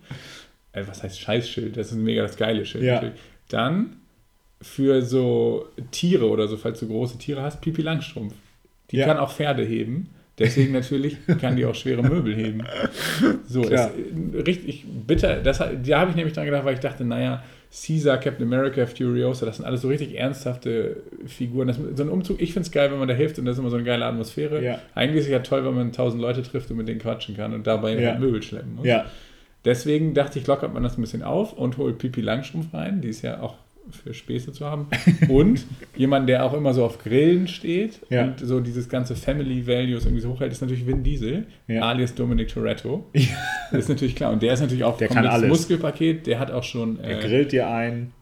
Äh, 0.72 0.82
was 0.86 1.02
heißt 1.02 1.18
Scheißschild? 1.18 1.76
Das 1.78 1.90
ist 1.92 1.96
mega 1.96 2.20
das 2.22 2.36
geile 2.36 2.66
Schild. 2.66 2.84
Ja. 2.84 2.96
Natürlich. 2.96 3.14
Dann 3.48 3.96
für 4.60 5.00
so 5.02 5.66
Tiere 5.92 6.28
oder 6.28 6.46
so, 6.48 6.56
falls 6.58 6.80
du 6.80 6.88
große 6.88 7.16
Tiere 7.16 7.40
hast, 7.42 7.60
Pipi 7.62 7.80
Langstrumpf. 7.80 8.34
Die 8.90 8.96
Ja. 8.98 9.06
kann 9.06 9.16
auch 9.16 9.32
Pferde 9.32 9.62
heben. 9.64 10.10
Deswegen 10.38 10.72
natürlich 10.72 11.16
kann 11.40 11.56
die 11.56 11.64
auch 11.64 11.74
schwere 11.74 12.02
Möbel 12.02 12.34
heben. 12.34 12.64
So, 13.46 13.62
ist 13.62 13.90
richtig 14.46 14.84
bitter. 15.06 15.36
Das, 15.42 15.58
da 15.58 16.00
habe 16.00 16.10
ich 16.10 16.16
nämlich 16.16 16.34
dran 16.34 16.44
gedacht, 16.44 16.64
weil 16.64 16.74
ich 16.74 16.80
dachte, 16.80 17.04
naja, 17.04 17.42
Caesar, 17.70 18.18
Captain 18.18 18.46
America, 18.46 18.86
Furiosa, 18.86 19.44
das 19.44 19.56
sind 19.56 19.66
alles 19.66 19.82
so 19.82 19.88
richtig 19.88 20.16
ernsthafte 20.16 21.02
Figuren. 21.26 21.68
Das, 21.68 21.78
so 21.96 22.02
ein 22.02 22.08
Umzug, 22.08 22.40
ich 22.40 22.52
finde 22.52 22.66
es 22.66 22.72
geil, 22.72 22.90
wenn 22.90 22.98
man 22.98 23.08
da 23.08 23.14
hilft 23.14 23.38
und 23.38 23.44
das 23.44 23.56
ist 23.56 23.60
immer 23.60 23.70
so 23.70 23.76
eine 23.76 23.84
geile 23.84 24.06
Atmosphäre. 24.06 24.64
Ja. 24.64 24.78
Eigentlich 24.94 25.20
ist 25.20 25.26
es 25.26 25.32
ja 25.32 25.40
toll, 25.40 25.64
wenn 25.64 25.74
man 25.74 25.92
tausend 25.92 26.22
Leute 26.22 26.42
trifft 26.42 26.70
und 26.70 26.78
mit 26.78 26.88
denen 26.88 27.00
quatschen 27.00 27.36
kann 27.36 27.52
und 27.52 27.66
dabei 27.66 27.98
Ja. 27.98 28.18
Möbel 28.18 28.42
schleppen 28.42 28.76
muss. 28.76 28.86
Ja. 28.86 29.06
Deswegen 29.64 30.14
dachte 30.14 30.38
ich, 30.38 30.46
lockert 30.46 30.72
man 30.72 30.82
das 30.82 30.96
ein 30.96 31.02
bisschen 31.02 31.22
auf 31.22 31.52
und 31.52 31.76
holt 31.76 31.98
Pipi 31.98 32.20
Langstrumpf 32.20 32.72
rein, 32.72 33.02
die 33.02 33.08
ist 33.08 33.22
ja 33.22 33.42
auch 33.42 33.56
für 33.94 34.14
Späße 34.14 34.52
zu 34.52 34.64
haben. 34.66 34.86
Und 35.28 35.64
jemand, 35.96 36.28
der 36.28 36.44
auch 36.44 36.54
immer 36.54 36.74
so 36.74 36.84
auf 36.84 36.98
Grillen 36.98 37.48
steht 37.48 38.00
Ja. 38.10 38.24
und 38.24 38.40
so 38.40 38.60
dieses 38.60 38.88
ganze 38.88 39.14
Family 39.16 39.66
Values 39.66 40.04
irgendwie 40.04 40.22
so 40.22 40.30
hochhält, 40.30 40.52
ist 40.52 40.60
natürlich 40.60 40.86
Vin 40.86 41.02
Diesel, 41.02 41.46
Ja. 41.66 41.82
alias 41.82 42.14
Dominic 42.14 42.48
Toretto. 42.48 43.06
Das 43.70 43.80
ist 43.80 43.88
natürlich 43.88 44.16
klar. 44.16 44.32
Und 44.32 44.42
der 44.42 44.54
ist 44.54 44.60
natürlich 44.60 44.84
auch 44.84 44.96
Der 44.96 45.08
kann 45.08 45.16
komplettes 45.18 45.34
alles. 45.42 45.48
Muskelpaket. 45.50 46.26
Der 46.26 46.38
hat 46.38 46.50
auch 46.50 46.62
schon, 46.64 46.98
Er 47.00 47.18
äh, 47.18 47.20
grillt 47.26 47.52
dir 47.52 47.68
ein. 47.68 48.12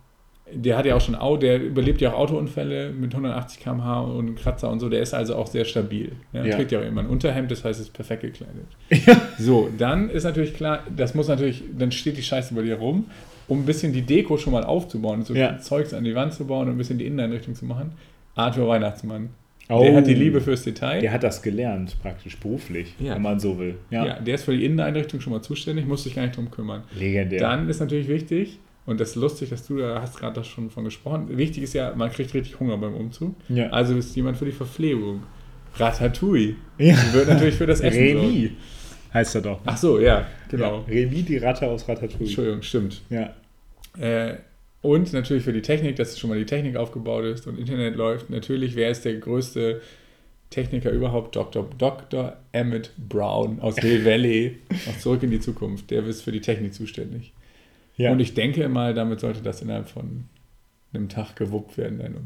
der 0.52 0.76
hat 0.76 0.87
ja 0.87 0.94
auch 0.96 1.00
schon, 1.00 1.16
der 1.40 1.61
überlebt 1.62 2.00
ja 2.00 2.12
auch 2.12 2.18
Autounfälle 2.18 2.90
mit 2.90 3.12
180 3.12 3.61
km/h 3.61 4.00
und 4.00 4.35
Kratzer 4.37 4.70
und 4.70 4.81
so. 4.81 4.88
Der 4.88 5.00
ist 5.02 5.14
also 5.14 5.37
auch 5.37 5.46
sehr 5.46 5.64
stabil. 5.64 6.12
Ja, 6.33 6.44
Ja. 6.44 6.57
Trägt 6.57 6.72
ja 6.72 6.81
auch 6.81 6.85
immer 6.85 7.00
ein 7.02 7.07
Unterhemd, 7.09 7.50
das 7.50 7.64
heißt, 7.64 7.79
es 7.81 7.87
ist 7.87 7.92
perfekt 7.92 8.22
gekleidet. 8.22 8.66
So, 9.38 9.68
dann 9.76 10.09
ist 10.11 10.24
natürlich 10.24 10.55
klar, 10.55 10.83
das 10.96 11.14
muss 11.14 11.29
natürlich, 11.29 11.62
dann 11.79 11.92
steht 11.92 12.16
die 12.16 12.22
Scheiße 12.22 12.55
bei 12.55 12.62
dir 12.62 12.76
rum, 12.76 13.05
um 13.49 13.61
ein 13.61 13.67
bisschen 13.67 13.93
die 13.93 14.03
Deko 14.03 14.37
schon 14.37 14.53
mal 14.53 14.65
aufzubauen, 14.65 15.25
so 15.25 15.35
Ja. 15.35 15.59
Zeugs 15.59 15.95
an 15.95 16.05
die 16.05 16.15
Wand 16.15 16.33
zu 16.35 16.47
bauen 16.47 16.67
und 16.69 16.75
ein 16.75 16.79
bisschen 16.79 16.99
die 16.99 17.07
Inneneinrichtung 17.07 17.55
zu 17.55 17.65
machen. 17.65 17.93
Arthur 18.35 18.69
Weihnachtsmann. 18.69 19.31
Oh. 19.69 19.81
Der 19.83 19.97
hat 19.97 20.07
die 20.07 20.15
Liebe 20.15 20.41
fürs 20.41 20.63
Detail. 20.63 21.01
Der 21.01 21.13
hat 21.13 21.23
das 21.25 21.43
gelernt, 21.43 21.97
praktisch 22.01 22.37
beruflich, 22.39 22.95
Ja. 23.01 23.15
wenn 23.17 23.23
man 23.23 23.41
so 23.41 23.59
will. 23.59 23.77
Ja. 23.91 24.07
ja. 24.07 24.21
der 24.21 24.37
ist 24.37 24.45
für 24.45 24.57
die 24.57 24.65
Inneneinrichtung 24.65 25.21
schon 25.21 25.33
mal 25.33 25.43
zuständig, 25.43 25.87
muss 25.87 26.05
sich 26.05 26.15
gar 26.15 26.23
nicht 26.23 26.37
drum 26.37 26.51
kümmern. 26.51 26.83
Legendär. 26.97 27.41
Dann 27.41 27.69
ist 27.69 27.81
natürlich 27.81 28.07
wichtig, 28.09 28.61
und 28.85 29.01
das 29.01 29.11
ist 29.11 29.17
lustig, 29.17 29.51
dass 29.51 29.67
du 29.67 29.79
da 29.79 30.01
hast 30.01 30.19
gerade 30.21 30.35
das 30.35 30.47
schon 30.47 30.71
von 30.71 30.85
gesprochen. 30.85 31.37
Wichtig 31.37 31.65
ist 31.65 31.73
ja, 31.75 31.93
man 31.97 32.11
kriegt 32.13 32.33
richtig 32.35 32.61
Hunger 32.61 32.77
beim 32.77 32.95
Umzug. 32.95 33.35
Ja. 33.49 33.69
Also 33.71 33.97
ist 33.97 34.15
jemand 34.15 34.37
für 34.37 34.45
die 34.45 34.53
Verpflegung. 34.53 35.25
Ratatouille. 35.75 36.55
Ja. 36.79 36.97
Wird 37.13 37.29
natürlich 37.29 37.57
für 37.57 37.67
das 37.67 37.81
Essen 37.81 38.13
sorgen. 38.19 38.57
Heißt 39.16 39.35
er 39.35 39.40
doch. 39.40 39.61
Ach 39.64 39.79
so, 39.79 39.98
ja, 39.98 40.26
genau. 40.50 40.85
Ja. 40.87 40.92
Remy, 40.92 41.22
die 41.22 41.38
Ratte 41.38 41.66
aus 41.68 41.88
Ratatouille. 41.88 42.24
Entschuldigung, 42.26 42.61
stimmt. 42.61 43.00
Ja. 43.09 43.35
Äh, 43.98 44.35
und 44.83 45.11
natürlich 45.14 45.42
für 45.42 45.55
die 45.55 45.62
Technik, 45.62 45.96
dass 45.96 46.18
schon 46.18 46.29
mal 46.29 46.38
die 46.38 46.44
Technik 46.44 46.76
aufgebaut 46.76 47.24
ist 47.24 47.46
und 47.46 47.59
Internet 47.59 47.96
läuft. 47.96 48.29
Natürlich, 48.29 48.76
wer 48.76 48.90
ist 48.90 49.07
der 49.07 49.14
größte 49.14 49.81
Techniker 50.50 50.90
überhaupt? 50.90 51.35
Dr. 51.35 51.66
Dr. 51.79 52.37
Emmett 52.52 52.90
Brown 52.98 53.59
aus 53.61 53.79
Hill 53.79 54.05
Valley, 54.05 54.59
aus 54.87 55.00
Zurück 55.00 55.22
in 55.22 55.31
die 55.31 55.40
Zukunft. 55.40 55.90
Der 55.90 56.05
ist 56.05 56.20
für 56.20 56.31
die 56.33 56.42
Technik 56.42 56.74
zuständig. 56.74 57.33
ja. 57.96 58.12
Und 58.12 58.20
ich 58.20 58.35
denke 58.35 58.68
mal, 58.68 58.92
damit 58.92 59.20
sollte 59.20 59.40
das 59.40 59.62
innerhalb 59.62 59.88
von 59.88 60.24
einem 60.92 61.09
Tag 61.09 61.37
gewuppt 61.37 61.79
werden. 61.79 61.98
Dein 62.00 62.16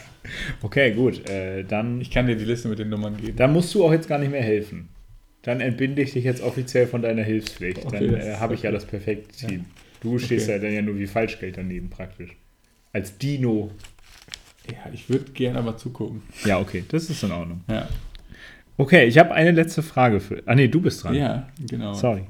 okay, 0.62 0.92
gut. 0.92 1.26
Äh, 1.30 1.64
dann, 1.64 2.02
Ich 2.02 2.10
kann 2.10 2.26
dir 2.26 2.36
die 2.36 2.44
Liste 2.44 2.68
mit 2.68 2.78
den 2.78 2.90
Nummern 2.90 3.16
geben. 3.16 3.36
dann 3.36 3.54
musst 3.54 3.74
du 3.74 3.86
auch 3.86 3.92
jetzt 3.92 4.06
gar 4.06 4.18
nicht 4.18 4.30
mehr 4.30 4.42
helfen. 4.42 4.90
Dann 5.46 5.60
entbinde 5.60 6.02
ich 6.02 6.12
dich 6.12 6.24
jetzt 6.24 6.42
offiziell 6.42 6.88
von 6.88 7.02
deiner 7.02 7.22
Hilfspflicht. 7.22 7.86
Okay, 7.86 8.08
dann 8.10 8.20
äh, 8.20 8.34
habe 8.34 8.54
ich 8.54 8.62
ja 8.62 8.70
okay. 8.70 8.76
das 8.78 8.84
perfekte 8.84 9.46
Team. 9.46 9.64
Du 10.00 10.18
stehst 10.18 10.48
Okay. 10.48 10.56
ja 10.56 10.62
dann 10.62 10.72
ja 10.72 10.82
nur 10.82 10.98
wie 10.98 11.06
Falschgeld 11.06 11.56
daneben 11.56 11.88
praktisch. 11.88 12.30
Als 12.92 13.16
Dino. 13.16 13.70
Ja, 14.68 14.90
ich 14.92 15.08
würde 15.08 15.30
gerne 15.30 15.60
aber 15.60 15.76
zugucken. 15.76 16.22
Ja, 16.44 16.58
okay, 16.58 16.84
das 16.88 17.08
ist 17.08 17.22
in 17.22 17.30
Ordnung. 17.30 17.60
Ja, 17.70 17.88
Okay, 18.76 19.06
ich 19.06 19.16
habe 19.18 19.32
eine 19.32 19.52
letzte 19.52 19.82
Frage 19.84 20.18
für. 20.18 20.42
Ah, 20.46 20.54
nee, 20.56 20.66
du 20.68 20.80
bist 20.82 21.04
dran. 21.04 21.14
ja 21.14 21.48
genau. 21.70 21.94
Sorry. 21.94 22.24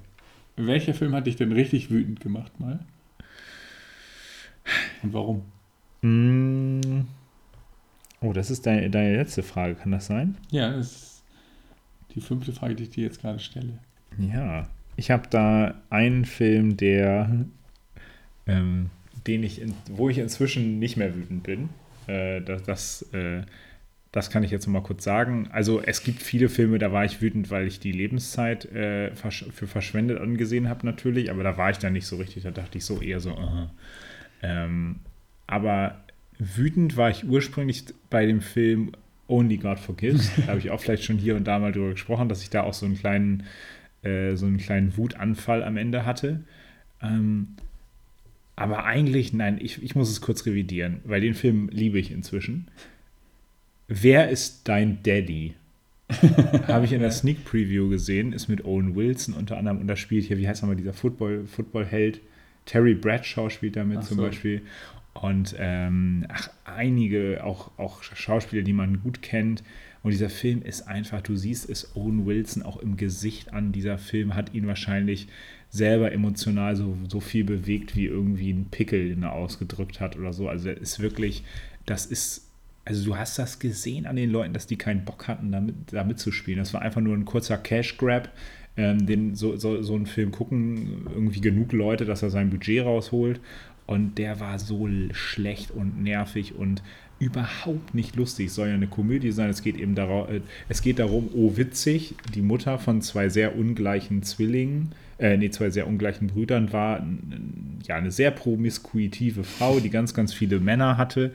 Welcher 0.57 0.92
Film 0.94 1.14
hat 1.14 1.26
dich 1.26 1.37
denn 1.37 1.52
richtig 1.52 1.90
wütend 1.90 2.20
gemacht 2.20 2.61
mal? 2.61 2.81
Und 5.02 5.12
warum? 5.14 5.42
Mm. 6.02 7.00
Oh, 8.20 8.33
das 8.33 8.50
ist 8.50 8.66
deine, 8.66 8.90
deine 8.90 9.16
letzte 9.16 9.42
Frage, 9.42 9.74
kann 9.74 9.90
das 9.90 10.07
sein? 10.07 10.37
Ja, 10.50 10.70
das 10.70 10.87
ist 10.92 11.05
die 12.16 12.20
fünfte 12.20 12.52
Frage, 12.52 12.74
die 12.74 12.85
ich 12.85 12.90
dir 12.90 13.05
jetzt 13.05 13.20
gerade 13.20 13.38
stelle. 13.38 13.79
Ja. 14.18 14.68
Ich 14.96 15.11
habe 15.11 15.29
da 15.29 15.74
einen 15.90 16.24
Film, 16.24 16.76
der, 16.76 17.44
ähm, 18.46 18.90
den 19.26 19.42
ich, 19.42 19.61
in, 19.61 19.74
wo 19.90 20.09
ich 20.09 20.18
inzwischen 20.18 20.79
nicht 20.79 20.96
mehr 20.96 21.14
wütend 21.14 21.42
bin. 21.42 21.68
Äh, 22.07 22.40
das, 22.40 22.62
das, 22.62 23.02
äh, 23.12 23.42
das 24.11 24.31
kann 24.31 24.42
ich 24.42 24.50
jetzt 24.50 24.66
mal 24.66 24.83
kurz 24.83 25.05
sagen. 25.05 25.48
Also 25.52 25.83
es 25.83 26.02
gibt 26.02 26.22
viele 26.22 26.48
Filme, 26.48 26.79
da 26.79 26.90
war 26.92 27.05
ich 27.05 27.20
wütend, 27.20 27.50
weil 27.50 27.66
ich 27.66 27.79
die 27.79 27.92
Lebenszeit 27.92 28.64
äh, 28.64 29.14
versch 29.14 29.44
für 29.52 29.66
verschwendet 29.66 30.18
angesehen 30.18 30.70
habe 30.70 30.87
natürlich, 30.87 31.31
aber 31.31 31.42
da 31.42 31.59
war 31.59 31.70
ich 31.70 31.79
dann 31.79 31.92
nicht 31.92 32.07
so 32.07 32.16
richtig. 32.16 32.44
Da 32.44 32.50
dachte 32.50 32.79
ich 32.79 32.87
so 32.87 33.02
eher 33.02 33.20
so. 33.20 33.37
aha. 33.37 33.70
Ähm, 34.42 35.00
aber 35.46 36.00
wütend 36.38 36.96
war 36.96 37.11
ich 37.11 37.29
ursprünglich 37.29 37.85
bei 38.09 38.24
dem 38.24 38.40
Film 38.40 38.92
Only 39.28 39.56
God 39.56 39.78
Forgives. 39.78 40.30
da 40.36 40.48
habe 40.48 40.58
ich 40.58 40.70
auch 40.70 40.80
vielleicht 40.80 41.04
schon 41.04 41.18
hier 41.18 41.36
und 41.36 41.44
da 41.44 41.58
mal 41.58 41.72
drüber 41.72 41.90
gesprochen, 41.90 42.28
dass 42.28 42.42
ich 42.42 42.50
da 42.50 42.62
auch 42.62 42.74
so 42.74 42.86
einen 42.86 42.96
kleinen, 42.96 43.44
äh, 44.02 44.36
so 44.36 44.46
einen 44.46 44.58
kleinen 44.58 44.96
Wutanfall 44.96 45.62
am 45.62 45.76
Ende 45.76 46.04
hatte. 46.04 46.44
Ähm, 47.02 47.56
aber 48.56 48.84
eigentlich, 48.84 49.32
nein, 49.32 49.58
ich, 49.60 49.82
ich 49.82 49.94
muss 49.94 50.10
es 50.10 50.20
kurz 50.20 50.46
revidieren, 50.46 51.00
weil 51.04 51.20
den 51.20 51.34
Film 51.34 51.68
liebe 51.70 51.98
ich 51.98 52.10
inzwischen. 52.10 52.68
Wer 53.86 54.30
ist 54.30 54.66
dein 54.66 55.02
Daddy? 55.02 55.54
Habe 56.68 56.84
ich 56.84 56.92
in 56.92 57.00
der 57.00 57.10
Sneak 57.10 57.44
Preview 57.44 57.88
gesehen, 57.88 58.32
ist 58.32 58.48
mit 58.48 58.64
Owen 58.64 58.94
Wilson 58.94 59.34
unter 59.34 59.58
anderem 59.58 59.80
und 59.80 59.88
da 59.88 59.96
spielt 59.96 60.24
hier, 60.24 60.38
wie 60.38 60.48
heißt 60.48 60.62
nochmal 60.62 60.76
dieser 60.76 60.92
Football, 60.92 61.46
Football-Held? 61.46 62.20
Terry 62.64 62.94
Bradshaw 62.94 63.50
spielt 63.50 63.76
damit 63.76 63.98
Ach 63.98 64.04
zum 64.04 64.18
so. 64.18 64.22
Beispiel. 64.24 64.62
Und 65.22 65.55
ähm, 65.59 66.26
ach, 66.29 66.50
einige, 66.64 67.42
auch, 67.44 67.70
auch 67.79 68.02
Schauspieler, 68.02 68.62
die 68.62 68.72
man 68.72 69.02
gut 69.02 69.22
kennt. 69.22 69.62
Und 70.02 70.12
dieser 70.12 70.31
Film 70.31 70.62
ist 70.62 70.83
einfach, 70.87 71.20
du 71.20 71.37
siehst 71.37 71.68
es 71.68 71.96
Owen 71.96 72.26
Wilson 72.26 72.62
auch 72.62 72.76
im 72.76 72.96
Gesicht 72.96 73.52
an. 73.52 73.72
Dieser 73.72 73.98
Film 73.98 74.35
hat 74.35 74.55
ihn 74.55 74.66
wahrscheinlich 74.66 75.29
selber 75.70 76.12
emotional 76.12 76.76
so, 76.76 76.96
so 77.09 77.20
viel 77.20 77.44
bewegt, 77.44 77.96
wie 77.96 78.07
irgendwie 78.07 78.50
ein 78.52 78.66
Pickel, 78.70 79.09
den 79.09 79.22
er 79.24 79.33
ausgedrückt 79.33 80.00
hat 80.00 80.16
oder 80.16 80.33
so. 80.33 80.48
Also 80.48 80.68
er 80.68 80.76
ist 80.76 81.00
wirklich, 81.00 81.44
das 81.87 82.07
ist, 82.07 82.48
also 82.85 83.05
du 83.05 83.16
hast 83.16 83.38
das 83.38 83.59
gesehen 83.59 84.07
an 84.07 84.16
den 84.16 84.31
Leuten, 84.31 84.55
dass 84.55 84.66
die 84.66 84.76
keinen 84.76 85.05
Bock 85.05 85.26
hatten, 85.26 85.50
damit, 85.50 85.74
da 85.90 86.05
mitzuspielen. 86.05 86.61
Das 86.61 86.72
war 86.72 86.83
einfach 86.83 87.00
nur 87.00 87.16
ein 87.16 87.24
kurzer 87.24 87.59
Cash-Grab. 87.59 88.31
ähm, 88.76 89.07
den, 89.07 89.35
so, 89.35 89.57
so, 89.57 89.83
so 89.83 89.94
einen 89.94 90.07
Film 90.07 90.31
gucken 90.31 91.07
irgendwie 91.12 91.40
genug 91.40 91.72
Leute, 91.72 92.05
dass 92.05 92.22
er 92.22 92.31
sein 92.31 92.50
Budget 92.50 92.85
rausholt. 92.85 93.40
Und 93.87 94.18
der 94.18 94.40
war 94.40 94.59
so 94.59 94.88
schlecht 95.12 95.70
und 95.70 96.03
nervig 96.03 96.55
und 96.55 96.83
überhaupt 97.18 97.94
nicht 97.94 98.16
lustig. 98.16 98.53
Soll 98.53 98.68
ja 98.68 98.75
eine 98.75 98.88
Komödie 98.88 99.33
sein. 99.33 99.49
Es 99.49 99.62
geht 99.62 99.77
eben 99.77 99.94
darum, 99.94 100.29
äh, 100.29 100.40
es 100.68 100.83
geht 100.83 100.99
darum, 100.99 101.31
oh 101.35 101.57
witzig, 101.57 102.14
die 102.35 102.42
Mutter 102.42 102.79
von 102.79 103.01
zwei 103.01 103.29
sehr 103.29 103.57
ungleichen 103.57 104.22
Zwillingen, 104.22 104.92
äh, 105.18 105.37
nee, 105.37 105.51
zwei 105.51 105.70
sehr 105.70 105.87
ungleichen 105.87 106.27
Brüdern 106.27 106.72
war 106.72 107.07
ja 107.87 107.96
eine 107.96 108.11
sehr 108.11 108.31
promiskuitive 108.31 109.44
Frau, 109.44 109.81
die 109.81 109.90
ganz, 109.90 110.12
ganz 110.12 110.35
viele 110.35 110.61
Männer 110.61 110.99
hatte. 110.99 111.33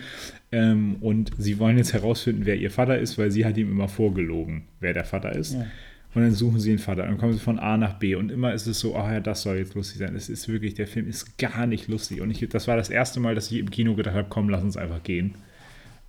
Ähm, 0.52 0.98
und 1.02 1.32
sie 1.38 1.58
wollen 1.58 1.78
jetzt 1.78 1.94
herausfinden, 1.94 2.46
wer 2.46 2.58
ihr 2.58 2.70
Vater 2.70 3.00
ist, 3.00 3.18
weil 3.18 3.32
sie 3.32 3.46
hat 3.46 3.58
ihm 3.58 3.72
immer 3.72 3.88
vorgelogen, 3.88 4.64
wer 4.80 4.94
der 4.94 5.06
Vater 5.06 5.34
ist. 5.34 5.54
Ja. 5.54 5.66
Und 6.13 6.24
dann 6.24 6.34
suchen 6.34 6.60
sie 6.60 6.71
den 6.71 6.80
Vater. 6.80 7.04
Dann 7.04 7.17
kommen 7.17 7.34
sie 7.34 7.39
von 7.39 7.58
A 7.58 7.78
nach 7.78 7.93
B. 7.93 8.15
Und 8.15 8.32
immer 8.32 8.54
ist 8.54 8.67
es 8.67 8.80
so, 8.80 8.95
oh 8.95 9.00
ja, 9.00 9.21
das 9.21 9.43
soll 9.43 9.58
jetzt 9.58 9.76
lustig 9.76 10.00
sein. 10.00 10.15
Es 10.15 10.28
ist 10.28 10.50
wirklich, 10.50 10.74
der 10.74 10.88
Film 10.88 11.08
ist 11.08 11.38
gar 11.38 11.65
nicht 11.65 11.88
lustig. 11.88 12.19
Und 12.21 12.32
ich, 12.32 12.47
das 12.50 12.67
war 12.67 12.76
das 12.76 12.89
erste 12.89 13.19
Mal, 13.21 13.34
dass 13.34 13.50
ich 13.50 13.60
im 13.60 13.71
Kino 13.71 13.95
gedacht 13.95 14.15
habe, 14.15 14.28
komm, 14.30 14.50
lass 14.50 14.62
uns 14.62 14.76
einfach 14.76 15.04
gehen. 15.04 15.36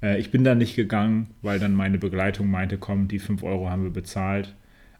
Äh, 0.02 0.18
ich 0.18 0.30
bin 0.30 0.42
da 0.42 0.54
nicht 0.54 0.74
gegangen, 0.74 1.28
weil 1.40 1.60
dann 1.60 1.74
meine 1.74 1.98
Begleitung 1.98 2.50
meinte, 2.50 2.78
komm, 2.78 3.06
die 3.06 3.20
5 3.20 3.42
Euro 3.44 3.70
haben 3.70 3.84
wir 3.84 3.90
bezahlt. 3.90 4.54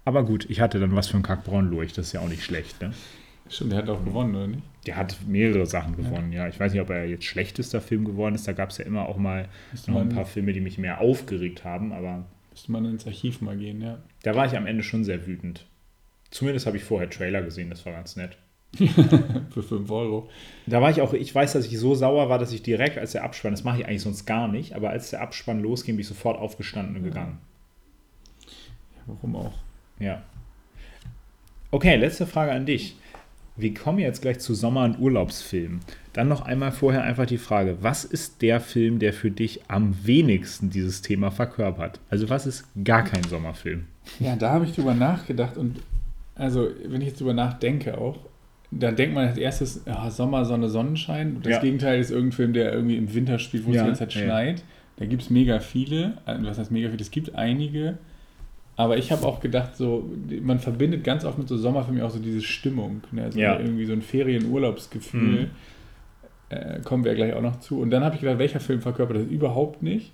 Aber 0.05 0.25
gut, 0.25 0.49
ich 0.49 0.61
hatte 0.61 0.79
dann 0.79 0.95
was 0.95 1.09
für 1.09 1.15
einen 1.15 1.23
Kackbraun 1.23 1.71
durch. 1.71 1.93
Das 1.93 2.07
ist 2.07 2.13
ja 2.13 2.21
auch 2.21 2.29
nicht 2.29 2.45
schlecht, 2.45 2.81
ne? 2.81 2.93
Stimmt, 3.49 3.73
der 3.73 3.81
hat 3.81 3.89
auch 3.89 4.05
gewonnen, 4.05 4.35
oder 4.35 4.47
nicht? 4.47 4.63
Der 4.87 4.97
hat 4.97 5.17
mehrere 5.27 5.67
Sachen 5.67 5.97
gewonnen, 5.97 6.33
ja. 6.33 6.45
ja. 6.45 6.49
Ich 6.49 6.59
weiß 6.59 6.73
nicht, 6.73 6.81
ob 6.81 6.91
er 6.91 7.07
jetzt 7.07 7.25
schlechtester 7.25 7.81
Film 7.81 8.05
geworden 8.05 8.35
ist. 8.35 8.49
Da 8.49 8.53
gab 8.53 8.71
es 8.71 8.79
ja 8.79 8.85
immer 8.85 9.09
auch 9.09 9.17
mal 9.17 9.49
noch 9.87 10.01
ein 10.01 10.09
paar 10.09 10.25
Filme, 10.25 10.53
die 10.53 10.61
mich 10.61 10.79
mehr 10.79 11.01
aufgeregt 11.01 11.65
haben, 11.65 11.93
aber. 11.93 12.25
Müsste 12.63 12.71
man 12.71 12.85
ins 12.85 13.09
Archiv 13.09 13.41
mal 13.41 13.57
gehen, 13.57 13.83
ja. 13.83 13.99
Da 14.23 14.37
war 14.37 14.47
ich 14.47 14.57
am 14.57 14.69
Ende 14.69 14.85
schon 14.85 15.03
sehr 15.03 15.27
wütend. 15.27 15.67
Zumindest 16.31 16.65
habe 16.65 16.77
ich 16.77 16.85
vorher 16.85 17.11
Trailer 17.11 17.43
gesehen, 17.43 17.71
das 17.71 17.85
war 17.85 17.93
ganz 17.93 18.15
nett. 18.15 18.39
Für 18.77 19.65
5 19.65 19.91
Euro. 19.91 20.31
Da 20.67 20.81
war 20.81 20.89
ich 20.89 21.01
auch, 21.01 21.13
ich 21.13 21.35
weiß, 21.35 21.55
dass 21.55 21.67
ich 21.67 21.77
so 21.77 21.97
sauer 21.97 22.29
war, 22.29 22.39
dass 22.39 22.53
ich 22.53 22.63
direkt, 22.63 22.99
als 22.99 23.13
der 23.13 23.25
Abspann, 23.25 23.51
das 23.51 23.65
mache 23.65 23.81
ich 23.81 23.87
eigentlich 23.87 24.03
sonst 24.03 24.27
gar 24.27 24.47
nicht, 24.47 24.77
aber 24.77 24.91
als 24.91 25.11
der 25.11 25.23
Abspann 25.23 25.59
losging, 25.59 25.97
bin 25.97 26.03
ich 26.03 26.07
sofort 26.07 26.39
aufgestanden 26.39 26.95
und 26.95 27.03
gegangen. 27.03 27.39
Ja, 28.95 29.03
warum 29.07 29.35
auch? 29.35 29.55
Ja. 29.99 30.23
Okay, 31.73 31.97
letzte 31.97 32.29
Frage 32.29 32.53
an 32.53 32.65
dich. 32.65 32.95
Wir 33.57 33.75
kommen 33.75 33.99
jetzt 33.99 34.23
gleich 34.23 34.39
zu 34.39 34.55
Sommer- 34.55 34.85
und 34.85 34.99
Urlaubsfilmen. 34.99 35.81
Dann 36.13 36.29
noch 36.29 36.43
einmal 36.43 36.73
vorher 36.73 37.03
einfach 37.03 37.27
die 37.27 37.39
Frage, 37.39 37.79
was 37.81 38.05
ist 38.05 38.41
der 38.43 38.61
Film, 38.61 38.99
der 38.99 39.13
für 39.13 39.31
dich 39.31 39.61
am 39.69 39.95
wenigsten 40.05 40.71
dieses 40.71 41.03
Thema 41.03 41.31
verkörpert? 41.31 42.01
Also 42.09 42.31
was 42.31 42.47
ist 42.47 42.65
gar 42.85 43.05
kein 43.05 43.25
Sommerfilm? 43.25 43.87
Ja, 44.21 44.37
da 44.37 44.51
habe 44.51 44.65
ich 44.65 44.75
drüber 44.75 44.95
nachgedacht 44.95 45.57
und 45.57 45.81
also 46.35 46.69
wenn 46.87 47.03
ich 47.03 47.09
jetzt 47.09 47.21
drüber 47.21 47.35
nachdenke 47.35 47.99
auch, 47.99 48.19
da 48.71 48.91
denkt 48.91 49.15
man 49.15 49.29
als 49.29 49.37
erstes, 49.37 49.83
ja, 49.87 50.11
Sommer, 50.11 50.47
Sonne, 50.47 50.71
Sonnenschein. 50.71 51.41
Das 51.43 51.53
ja. 51.53 51.61
Gegenteil 51.61 52.01
ist 52.01 52.11
irgendein 52.11 52.33
Film, 52.33 52.53
der 52.55 52.73
irgendwie 52.73 52.97
im 52.97 53.13
Winter 53.13 53.39
spielt, 53.39 53.67
wo 53.67 53.71
es 53.71 53.77
die 53.77 53.85
ganze 53.85 53.99
Zeit 53.99 54.15
schneit. 54.15 54.65
Da 54.97 55.05
gibt 55.05 55.23
es 55.23 55.31
mega 55.31 55.61
viele. 55.61 56.19
Äh, 56.27 56.39
was 56.41 56.59
heißt 56.59 56.71
mega 56.71 56.89
viele? 56.89 57.03
Es 57.03 57.11
gibt 57.11 57.35
einige. 57.35 57.99
Aber 58.77 58.97
ich 58.97 59.13
habe 59.13 59.27
auch 59.27 59.41
gedacht, 59.41 59.77
so, 59.77 60.11
man 60.41 60.59
verbindet 60.59 61.05
ganz 61.05 61.25
oft 61.25 61.39
mit 61.39 61.49
so 61.49 61.57
Sommerfilmen 61.59 62.03
auch 62.03 62.11
so 62.11 62.19
diese 62.19 62.41
Stimmung. 62.41 63.03
Ne? 63.13 63.25
Also 63.25 63.39
irgendwie 63.39 63.85
so 63.85 63.93
ein 63.93 64.03
Ferien-Urlaubsgefühl. 64.03 65.43
Mhm. 65.43 65.51
Äh, 66.49 66.81
kommen 66.81 67.05
wir 67.05 67.13
ja 67.13 67.17
gleich 67.17 67.35
auch 67.35 67.43
noch 67.43 67.61
zu. 67.61 67.81
Und 67.81 67.91
dann 67.91 68.03
habe 68.03 68.15
ich 68.15 68.21
gedacht, 68.23 68.39
welcher 68.39 68.61
Film 68.61 68.81
verkörpert 68.81 69.17
das 69.17 69.27
überhaupt 69.27 69.83
nicht? 69.83 70.13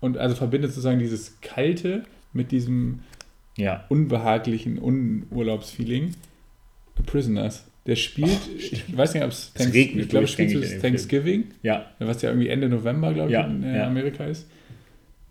Und 0.00 0.16
also 0.16 0.36
verbindet 0.36 0.70
sozusagen 0.70 0.98
dieses 1.00 1.40
Kalte 1.40 2.04
mit 2.32 2.52
diesem 2.52 3.00
ja. 3.56 3.84
unbehaglichen 3.88 4.78
Unurlaubsfeeling. 4.78 6.14
Prisoners. 7.06 7.64
Der 7.86 7.96
spielt, 7.96 8.30
oh, 8.30 8.56
ich 8.58 8.96
weiß 8.96 9.14
nicht, 9.14 9.24
ob 9.24 9.30
es 9.30 9.52
Thanksgiving, 9.54 10.00
ich 10.00 10.08
glaube, 10.08 10.26
spielt 10.26 10.54
es 10.54 10.80
Thanksgiving. 10.80 11.44
Ja. 11.62 11.86
Was 11.98 12.22
ja 12.22 12.30
irgendwie 12.30 12.48
Ende 12.48 12.68
November, 12.68 13.14
glaube 13.14 13.30
ich, 13.30 13.34
ja, 13.34 13.46
in 13.46 13.62
äh, 13.62 13.78
ja. 13.78 13.86
Amerika 13.86 14.24
ist. 14.24 14.48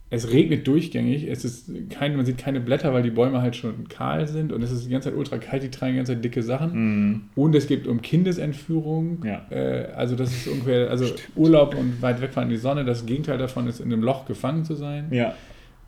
Es 0.10 0.32
regnet 0.32 0.66
durchgängig, 0.66 1.28
es 1.28 1.44
ist 1.44 1.70
kein, 1.90 2.16
man 2.16 2.26
sieht 2.26 2.38
keine 2.38 2.62
Blätter, 2.62 2.94
weil 2.94 3.04
die 3.04 3.12
Bäume 3.12 3.42
halt 3.42 3.58
schon 3.58 3.90
kahl 3.90 4.26
sind 4.26 4.54
und 4.54 4.62
es 4.62 4.72
ist 4.72 4.86
die 4.86 4.90
ganze 4.90 5.10
Zeit 5.10 5.18
ultra 5.18 5.38
kalt, 5.38 5.64
die 5.64 5.70
tragen 5.70 5.94
die 5.94 5.98
ganze 5.98 6.14
Zeit 6.14 6.24
dicke 6.24 6.42
Sachen. 6.44 6.72
Mm. 7.12 7.30
Und 7.36 7.54
es 7.56 7.68
geht 7.68 7.88
um 7.88 8.02
Kindesentführung. 8.02 9.26
Ja. 9.26 9.46
Äh, 9.50 9.92
also 9.96 10.16
das 10.16 10.32
ist 10.32 10.48
ungefähr, 10.48 10.90
also 10.90 11.06
Stimmt. 11.06 11.30
Urlaub 11.36 11.76
und 11.76 12.02
weit 12.02 12.22
wegfahren 12.22 12.50
in 12.50 12.56
die 12.56 12.62
Sonne. 12.62 12.86
Das 12.86 13.06
Gegenteil 13.06 13.38
davon 13.38 13.68
ist, 13.68 13.82
in 13.82 13.92
einem 13.92 14.02
Loch 14.02 14.26
gefangen 14.26 14.64
zu 14.64 14.76
sein. 14.76 15.08
Ja. 15.12 15.36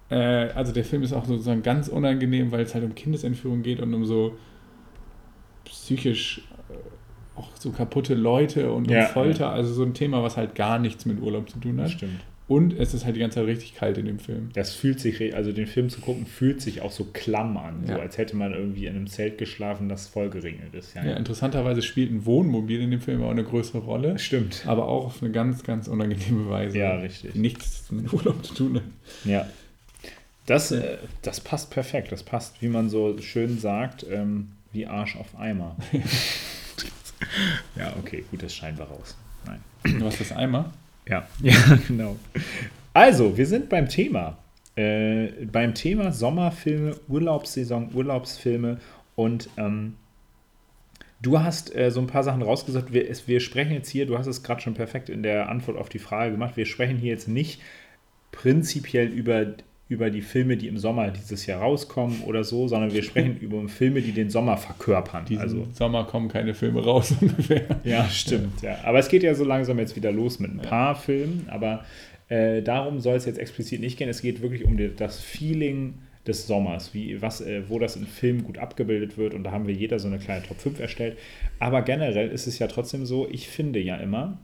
Äh, 0.09 0.49
also 0.53 0.73
der 0.73 0.83
Film 0.83 1.03
ist 1.03 1.13
auch 1.13 1.23
sozusagen 1.23 1.63
ganz 1.63 1.87
unangenehm, 1.87 2.51
weil 2.51 2.61
es 2.61 2.73
halt 2.73 2.83
um 2.83 2.95
Kindesentführung 2.95 3.61
geht 3.61 3.79
und 3.79 3.93
um 3.93 4.05
so 4.05 4.37
psychisch 5.63 6.41
auch 7.37 7.49
so 7.57 7.71
kaputte 7.71 8.15
Leute 8.15 8.71
und 8.71 8.91
ja, 8.91 9.05
Folter. 9.05 9.51
Also 9.51 9.73
so 9.73 9.83
ein 9.83 9.93
Thema, 9.93 10.21
was 10.21 10.35
halt 10.35 10.55
gar 10.55 10.77
nichts 10.77 11.05
mit 11.05 11.21
Urlaub 11.21 11.49
zu 11.49 11.59
tun 11.59 11.79
hat. 11.79 11.91
Stimmt. 11.91 12.19
Und 12.49 12.73
es 12.79 12.95
ist 12.95 13.05
halt 13.05 13.15
die 13.15 13.19
ganze 13.19 13.35
Zeit 13.35 13.45
richtig 13.45 13.75
kalt 13.75 13.99
in 13.99 14.07
dem 14.07 14.17
Film. 14.17 14.49
Das 14.53 14.73
fühlt 14.73 14.99
sich, 14.99 15.35
also 15.35 15.51
den 15.51 15.67
Film 15.67 15.91
zu 15.91 16.01
gucken, 16.01 16.25
fühlt 16.25 16.61
sich 16.61 16.81
auch 16.81 16.89
so 16.89 17.05
klamm 17.13 17.57
an. 17.57 17.83
Ja. 17.87 17.93
So 17.93 18.01
als 18.01 18.17
hätte 18.17 18.35
man 18.35 18.53
irgendwie 18.53 18.87
in 18.87 18.95
einem 18.95 19.05
Zelt 19.05 19.37
geschlafen, 19.37 19.87
das 19.87 20.07
voll 20.07 20.31
geringelt 20.31 20.73
ist. 20.73 20.95
Ja, 20.95 21.05
ja, 21.05 21.13
interessanterweise 21.15 21.83
spielt 21.83 22.11
ein 22.11 22.25
Wohnmobil 22.25 22.81
in 22.81 22.89
dem 22.89 23.01
Film 23.01 23.21
auch 23.21 23.29
eine 23.29 23.43
größere 23.43 23.77
Rolle. 23.77 24.17
Stimmt. 24.17 24.63
Aber 24.65 24.87
auch 24.87 25.05
auf 25.05 25.21
eine 25.21 25.31
ganz, 25.31 25.61
ganz 25.61 25.87
unangenehme 25.87 26.49
Weise. 26.49 26.79
Ja, 26.79 26.95
richtig. 26.95 27.35
Nichts 27.35 27.91
mit 27.91 28.11
Urlaub 28.11 28.43
zu 28.43 28.55
tun 28.55 28.75
hat. 28.77 28.83
Ja. 29.25 29.47
Das, 30.47 30.71
äh, 30.71 30.97
das 31.21 31.41
passt 31.41 31.69
perfekt. 31.69 32.11
Das 32.11 32.23
passt, 32.23 32.63
wie 32.63 32.69
man 32.69 32.89
so 32.89 33.15
schön 33.19 33.59
sagt, 33.59 34.07
ähm, 34.09 34.53
wie 34.71 34.87
Arsch 34.87 35.17
auf 35.17 35.37
Eimer. 35.37 35.75
ja, 37.75 37.93
okay, 37.99 38.25
gut, 38.31 38.41
das 38.41 38.55
scheint 38.55 38.79
wir 38.79 38.85
raus. 38.85 39.15
Nein. 39.45 39.99
Du 39.99 40.03
hast 40.03 40.19
das 40.19 40.31
Eimer? 40.31 40.73
Ja, 41.09 41.27
ja, 41.41 41.79
genau. 41.87 42.15
Also, 42.93 43.37
wir 43.37 43.45
sind 43.45 43.69
beim 43.69 43.89
Thema. 43.89 44.37
Äh, 44.75 45.45
beim 45.51 45.73
Thema 45.73 46.11
Sommerfilme, 46.11 46.95
Urlaubssaison, 47.09 47.89
Urlaubsfilme 47.93 48.77
und 49.15 49.49
ähm, 49.57 49.95
du 51.21 51.39
hast 51.39 51.75
äh, 51.75 51.91
so 51.91 51.99
ein 51.99 52.07
paar 52.07 52.23
Sachen 52.23 52.41
rausgesucht. 52.41 52.93
Wir, 52.93 53.09
wir 53.25 53.39
sprechen 53.41 53.73
jetzt 53.73 53.89
hier, 53.89 54.05
du 54.05 54.17
hast 54.17 54.27
es 54.27 54.43
gerade 54.43 54.61
schon 54.61 54.75
perfekt 54.75 55.09
in 55.09 55.23
der 55.23 55.49
Antwort 55.49 55.77
auf 55.77 55.89
die 55.89 55.99
Frage 55.99 56.31
gemacht, 56.31 56.55
wir 56.55 56.65
sprechen 56.65 56.97
hier 56.97 57.11
jetzt 57.11 57.27
nicht 57.27 57.61
prinzipiell 58.31 59.07
über 59.07 59.47
über 59.89 60.11
die 60.11 60.21
Filme, 60.21 60.55
die 60.55 60.67
im 60.67 60.77
Sommer 60.77 61.09
dieses 61.09 61.47
Jahr 61.47 61.61
rauskommen 61.61 62.21
oder 62.21 62.43
so, 62.43 62.67
sondern 62.67 62.93
wir 62.93 63.01
sprechen 63.01 63.37
über 63.41 63.67
Filme, 63.67 64.01
die 64.01 64.11
den 64.11 64.29
Sommer 64.29 64.55
verkörpern. 64.55 65.25
Diesen 65.25 65.41
also 65.41 65.67
Sommer 65.73 66.05
kommen 66.05 66.29
keine 66.29 66.53
Filme 66.53 66.83
raus 66.83 67.15
ungefähr. 67.21 67.65
Ja, 67.83 68.07
stimmt. 68.07 68.61
Ja. 68.61 68.77
Aber 68.85 68.99
es 68.99 69.09
geht 69.09 69.23
ja 69.23 69.33
so 69.33 69.43
langsam 69.43 69.79
jetzt 69.79 69.95
wieder 69.95 70.11
los 70.11 70.39
mit 70.39 70.51
ein 70.51 70.59
paar 70.59 70.93
ja. 70.93 70.99
Filmen, 70.99 71.47
aber 71.49 71.83
äh, 72.29 72.61
darum 72.61 72.99
soll 72.99 73.15
es 73.15 73.25
jetzt 73.25 73.39
explizit 73.39 73.81
nicht 73.81 73.97
gehen. 73.97 74.09
Es 74.09 74.21
geht 74.21 74.43
wirklich 74.43 74.63
um 74.63 74.77
die, 74.77 74.95
das 74.95 75.19
Feeling 75.19 75.95
des 76.27 76.45
Sommers, 76.45 76.93
wie, 76.93 77.19
was, 77.23 77.41
äh, 77.41 77.63
wo 77.67 77.79
das 77.79 77.95
in 77.95 78.05
Filmen 78.05 78.43
gut 78.43 78.59
abgebildet 78.59 79.17
wird 79.17 79.33
und 79.33 79.43
da 79.43 79.51
haben 79.51 79.65
wir 79.65 79.73
jeder 79.73 79.97
so 79.97 80.07
eine 80.07 80.19
kleine 80.19 80.43
Top 80.43 80.59
5 80.59 80.79
erstellt. 80.79 81.17
Aber 81.57 81.81
generell 81.81 82.29
ist 82.29 82.45
es 82.45 82.59
ja 82.59 82.67
trotzdem 82.67 83.07
so, 83.07 83.27
ich 83.27 83.47
finde 83.47 83.79
ja 83.79 83.95
immer, 83.95 84.37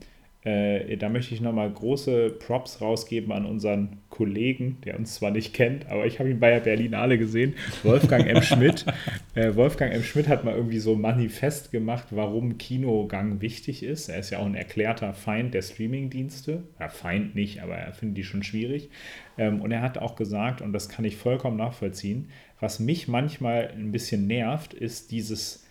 äh, 0.46 0.96
da 0.98 1.10
möchte 1.10 1.34
ich 1.34 1.42
nochmal 1.42 1.72
große 1.72 2.30
Props 2.30 2.80
rausgeben 2.80 3.32
an 3.32 3.48
unseren 3.48 3.98
Kollegen, 4.10 4.78
der 4.86 4.98
uns 4.98 5.16
zwar 5.16 5.32
nicht 5.32 5.56
kennt, 5.56 5.88
aber 5.90 6.06
ich 6.06 6.20
habe 6.20 6.30
ihn 6.30 6.40
bei 6.40 6.52
der 6.52 6.60
Berlinale 6.60 7.18
gesehen, 7.18 7.56
Wolfgang 7.84 8.28
M. 8.28 8.42
Schmidt. 8.42 8.86
Äh, 9.36 9.54
Wolfgang 9.58 9.94
M. 9.94 10.02
Schmidt 10.02 10.30
hat 10.30 10.46
mal 10.46 10.56
irgendwie 10.56 10.80
so 10.80 10.94
ein 10.94 11.02
Manifest 11.02 11.74
gemacht, 11.74 12.06
warum 12.12 12.58
Kinogang 12.58 13.42
wichtig 13.42 13.84
ist. 13.84 14.08
Er 14.08 14.20
ist 14.20 14.30
ja 14.30 14.40
auch 14.40 14.46
ein 14.46 14.56
erklärter 14.56 15.14
Feind 15.14 15.54
der 15.54 15.62
Streamingdienste. 15.62 16.64
Ja, 16.80 16.88
Feind 16.88 17.36
nicht, 17.36 17.62
aber 17.62 17.76
er 17.76 17.92
findet 17.92 18.20
die 18.20 18.24
schon 18.24 18.44
schwierig. 18.44 18.90
Ähm, 19.38 19.60
und 19.60 19.72
er 19.72 19.82
hat 19.82 19.98
auch 19.98 20.16
gesagt, 20.16 20.62
und 20.62 20.72
das 20.72 20.88
kann 20.88 21.04
ich 21.04 21.18
vollkommen 21.18 21.58
nachvollziehen, 21.58 22.30
was 22.62 22.80
mich 22.80 23.10
manchmal 23.10 23.74
ein 23.76 23.92
bisschen 23.92 24.26
nervt, 24.26 24.74
ist 24.74 25.12
dieses 25.12 25.65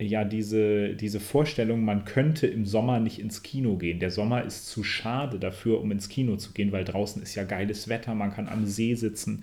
ja 0.00 0.24
diese, 0.24 0.94
diese 0.94 1.18
Vorstellung, 1.18 1.84
man 1.84 2.04
könnte 2.04 2.46
im 2.46 2.64
Sommer 2.64 3.00
nicht 3.00 3.18
ins 3.18 3.42
Kino 3.42 3.76
gehen. 3.76 3.98
Der 3.98 4.10
Sommer 4.10 4.44
ist 4.44 4.68
zu 4.68 4.84
schade 4.84 5.38
dafür, 5.38 5.80
um 5.80 5.90
ins 5.90 6.08
Kino 6.08 6.36
zu 6.36 6.52
gehen, 6.52 6.70
weil 6.70 6.84
draußen 6.84 7.20
ist 7.22 7.34
ja 7.34 7.44
geiles 7.44 7.88
Wetter, 7.88 8.14
man 8.14 8.32
kann 8.32 8.48
am 8.48 8.66
See 8.66 8.94
sitzen 8.94 9.42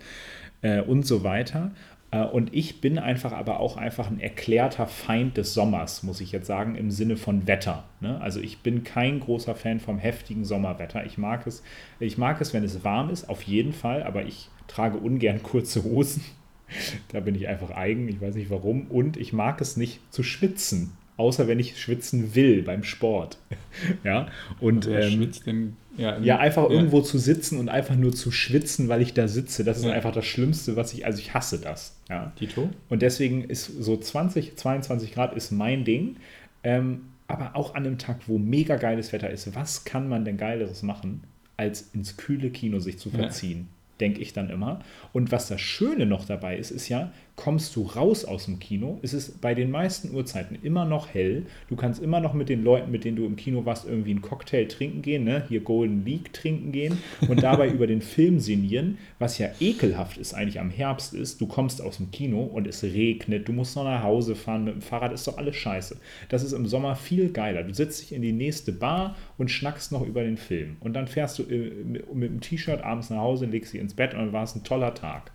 äh, 0.62 0.82
und 0.82 1.06
so 1.06 1.24
weiter. 1.24 1.72
Äh, 2.12 2.24
und 2.24 2.54
ich 2.54 2.80
bin 2.80 2.98
einfach 2.98 3.34
aber 3.34 3.60
auch 3.60 3.76
einfach 3.76 4.10
ein 4.10 4.22
erklärter 4.22 4.88
Feind 4.88 5.36
des 5.36 5.54
Sommers, 5.54 6.04
muss 6.04 6.22
ich 6.22 6.32
jetzt 6.32 6.48
sagen, 6.48 6.76
im 6.76 6.89
Sinne 6.89 7.18
von 7.18 7.48
Wetter. 7.48 7.84
Ne? 8.00 8.22
Also 8.22 8.39
ich 8.39 8.60
bin 8.60 8.86
kein 8.86 9.20
großer 9.20 9.56
Fan 9.56 9.82
vom 9.82 9.98
heftigen 9.98 10.46
Sommerwetter. 10.46 11.06
Ich 11.06 11.18
mag 11.18 11.46
es, 11.48 11.63
ich 12.00 12.17
mag 12.17 12.40
es, 12.40 12.54
wenn 12.54 12.63
es 12.63 12.86
warm 12.86 13.10
ist, 13.10 13.27
auf 13.27 13.44
jeden 13.44 13.73
Fall, 13.73 14.04
aber 14.04 14.23
ich 14.23 14.50
trage 14.67 14.98
ungern 14.98 15.44
kurze 15.44 15.84
Hosen 15.84 16.23
da 17.12 17.20
bin 17.20 17.36
ich 17.36 17.48
einfach 17.48 17.72
eigen, 17.72 18.08
ich 18.08 18.22
weiß 18.22 18.36
nicht 18.36 18.50
warum. 18.50 18.88
Und 18.88 19.18
ich 19.18 19.34
mag 19.34 19.62
es 19.62 19.78
nicht 19.78 20.00
zu 20.12 20.24
schwitzen. 20.24 20.92
Außer 21.18 21.48
wenn 21.48 21.60
ich 21.60 21.80
schwitzen 21.80 22.36
will 22.36 22.62
beim 22.62 22.84
Sport. 22.84 23.38
ja. 24.04 24.28
Und 24.60 24.88
also, 24.88 25.08
ähm, 25.08 25.32
denn 25.46 25.78
Ja, 25.98 26.20
ja 26.20 26.40
einfach 26.40 26.63
ja. 26.63 26.72
irgendwo 26.72 27.02
zu 27.02 27.18
sitzen 27.18 27.58
und 27.58 27.70
einfach 27.70 27.96
nur 27.96 28.13
zu 28.13 28.32
schwitzen, 28.32 28.90
weil 28.90 29.02
ich 29.02 29.13
da 29.13 29.28
sitze. 29.28 29.63
Das 29.63 29.78
ist 29.78 29.86
ja. 29.86 29.94
einfach 29.94 30.12
das 30.12 30.26
Schlimmste, 30.26 30.76
was 30.76 30.94
ich, 30.94 31.06
also 31.06 31.20
ich 31.20 31.34
hasse 31.34 31.60
das. 31.60 31.98
Ja. 32.10 32.34
Tito? 32.38 32.70
Und 32.90 33.02
deswegen 33.02 33.46
ist 33.46 33.66
so 33.66 33.96
20, 33.96 34.58
22 34.58 35.13
Grad 35.13 35.34
ist 35.36 35.52
mein 35.52 35.86
Ding. 35.86 36.18
Ähm, 36.63 37.06
aber 37.28 37.56
auch 37.56 37.76
an 37.76 37.86
einem 37.86 37.98
Tag, 37.98 38.28
wo 38.28 38.38
mega 38.38 38.76
geiles 38.76 39.12
Wetter 39.13 39.30
ist, 39.30 39.56
was 39.56 39.86
kann 39.86 40.08
man 40.10 40.26
denn 40.26 40.38
Geileres 40.38 40.84
machen, 40.84 41.24
als 41.58 41.90
ins 41.94 42.18
kühle 42.18 42.52
Kino 42.52 42.80
sich 42.80 43.00
zu 43.00 43.10
verziehen? 43.10 43.70
Denke 44.00 44.21
ich 44.21 44.33
dann 44.33 44.50
immer. 44.50 44.79
Und 45.13 45.31
was 45.31 45.48
das 45.48 45.62
Schöne 45.62 46.06
noch 46.06 46.25
dabei 46.25 46.58
ist, 46.58 46.71
ist 46.71 46.89
ja, 46.89 47.12
kommst 47.36 47.75
du 47.75 47.83
raus 47.83 48.23
aus 48.23 48.46
dem 48.46 48.60
Kino, 48.60 49.00
ist 49.02 49.13
es 49.13 49.31
bei 49.31 49.54
den 49.54 49.69
meisten 49.69 50.13
Uhrzeiten 50.15 50.58
immer 50.63 50.86
noch 50.86 51.13
hell. 51.13 51.46
Du 51.67 51.75
kannst 51.75 52.02
immer 52.02 52.19
noch 52.21 52.33
mit 52.33 52.50
den 52.50 52.63
Leuten, 52.63 52.92
mit 52.92 53.04
denen 53.04 53.17
du 53.17 53.25
im 53.25 53.36
Kino 53.36 53.65
warst, 53.65 53.86
irgendwie 53.86 54.12
einen 54.12 54.21
Cocktail 54.21 54.65
trinken 54.65 55.02
gehen, 55.02 55.25
ne? 55.25 55.44
hier 55.50 55.60
Golden 55.60 56.06
League 56.06 56.31
trinken 56.31 56.71
gehen 56.71 56.98
und 57.27 57.44
dabei 57.44 57.69
über 57.75 57.88
den 57.88 58.02
Film 58.02 58.40
sinnieren, 58.40 58.98
was 59.19 59.38
ja 59.38 59.50
ekelhaft 59.60 60.17
ist 60.17 60.33
eigentlich 60.33 60.60
am 60.60 60.69
Herbst 60.69 61.13
ist. 61.13 61.42
Du 61.42 61.48
kommst 61.48 61.81
aus 61.81 61.98
dem 61.98 62.12
Kino 62.12 62.44
und 62.44 62.67
es 62.67 62.83
regnet, 62.83 63.48
du 63.48 63.54
musst 63.54 63.75
noch 63.75 63.83
nach 63.83 64.04
Hause 64.04 64.36
fahren 64.36 64.63
mit 64.63 64.75
dem 64.75 64.81
Fahrrad, 64.81 65.12
ist 65.12 65.27
doch 65.27 65.38
alles 65.38 65.56
scheiße. 65.58 65.98
Das 66.29 66.44
ist 66.44 66.54
im 66.54 66.65
Sommer 66.65 66.96
viel 66.96 67.29
geiler. 67.29 67.63
Du 67.63 67.73
setzt 67.73 68.02
dich 68.02 68.13
in 68.13 68.21
die 68.21 68.33
nächste 68.33 68.71
Bar 68.71 69.15
und 69.38 69.52
schnackst 69.52 69.92
noch 69.92 70.06
über 70.06 70.23
den 70.23 70.38
Film. 70.38 70.77
Und 70.79 70.94
dann 70.94 71.08
fährst 71.08 71.40
du 71.40 71.44
äh, 71.44 71.71
mit 71.83 72.29
dem 72.29 72.40
T-Shirt 72.40 72.81
abends 72.81 73.10
nach 73.10 73.17
Hause, 73.17 73.46
legst 73.46 73.73
dich 73.73 73.81
ins 73.81 73.94
Bett 73.94 74.13
und 74.13 74.19
dann 74.19 74.33
war 74.33 74.44
es 74.44 74.56
ein 74.56 74.63
toller 74.63 74.94
Tag. 74.94 75.31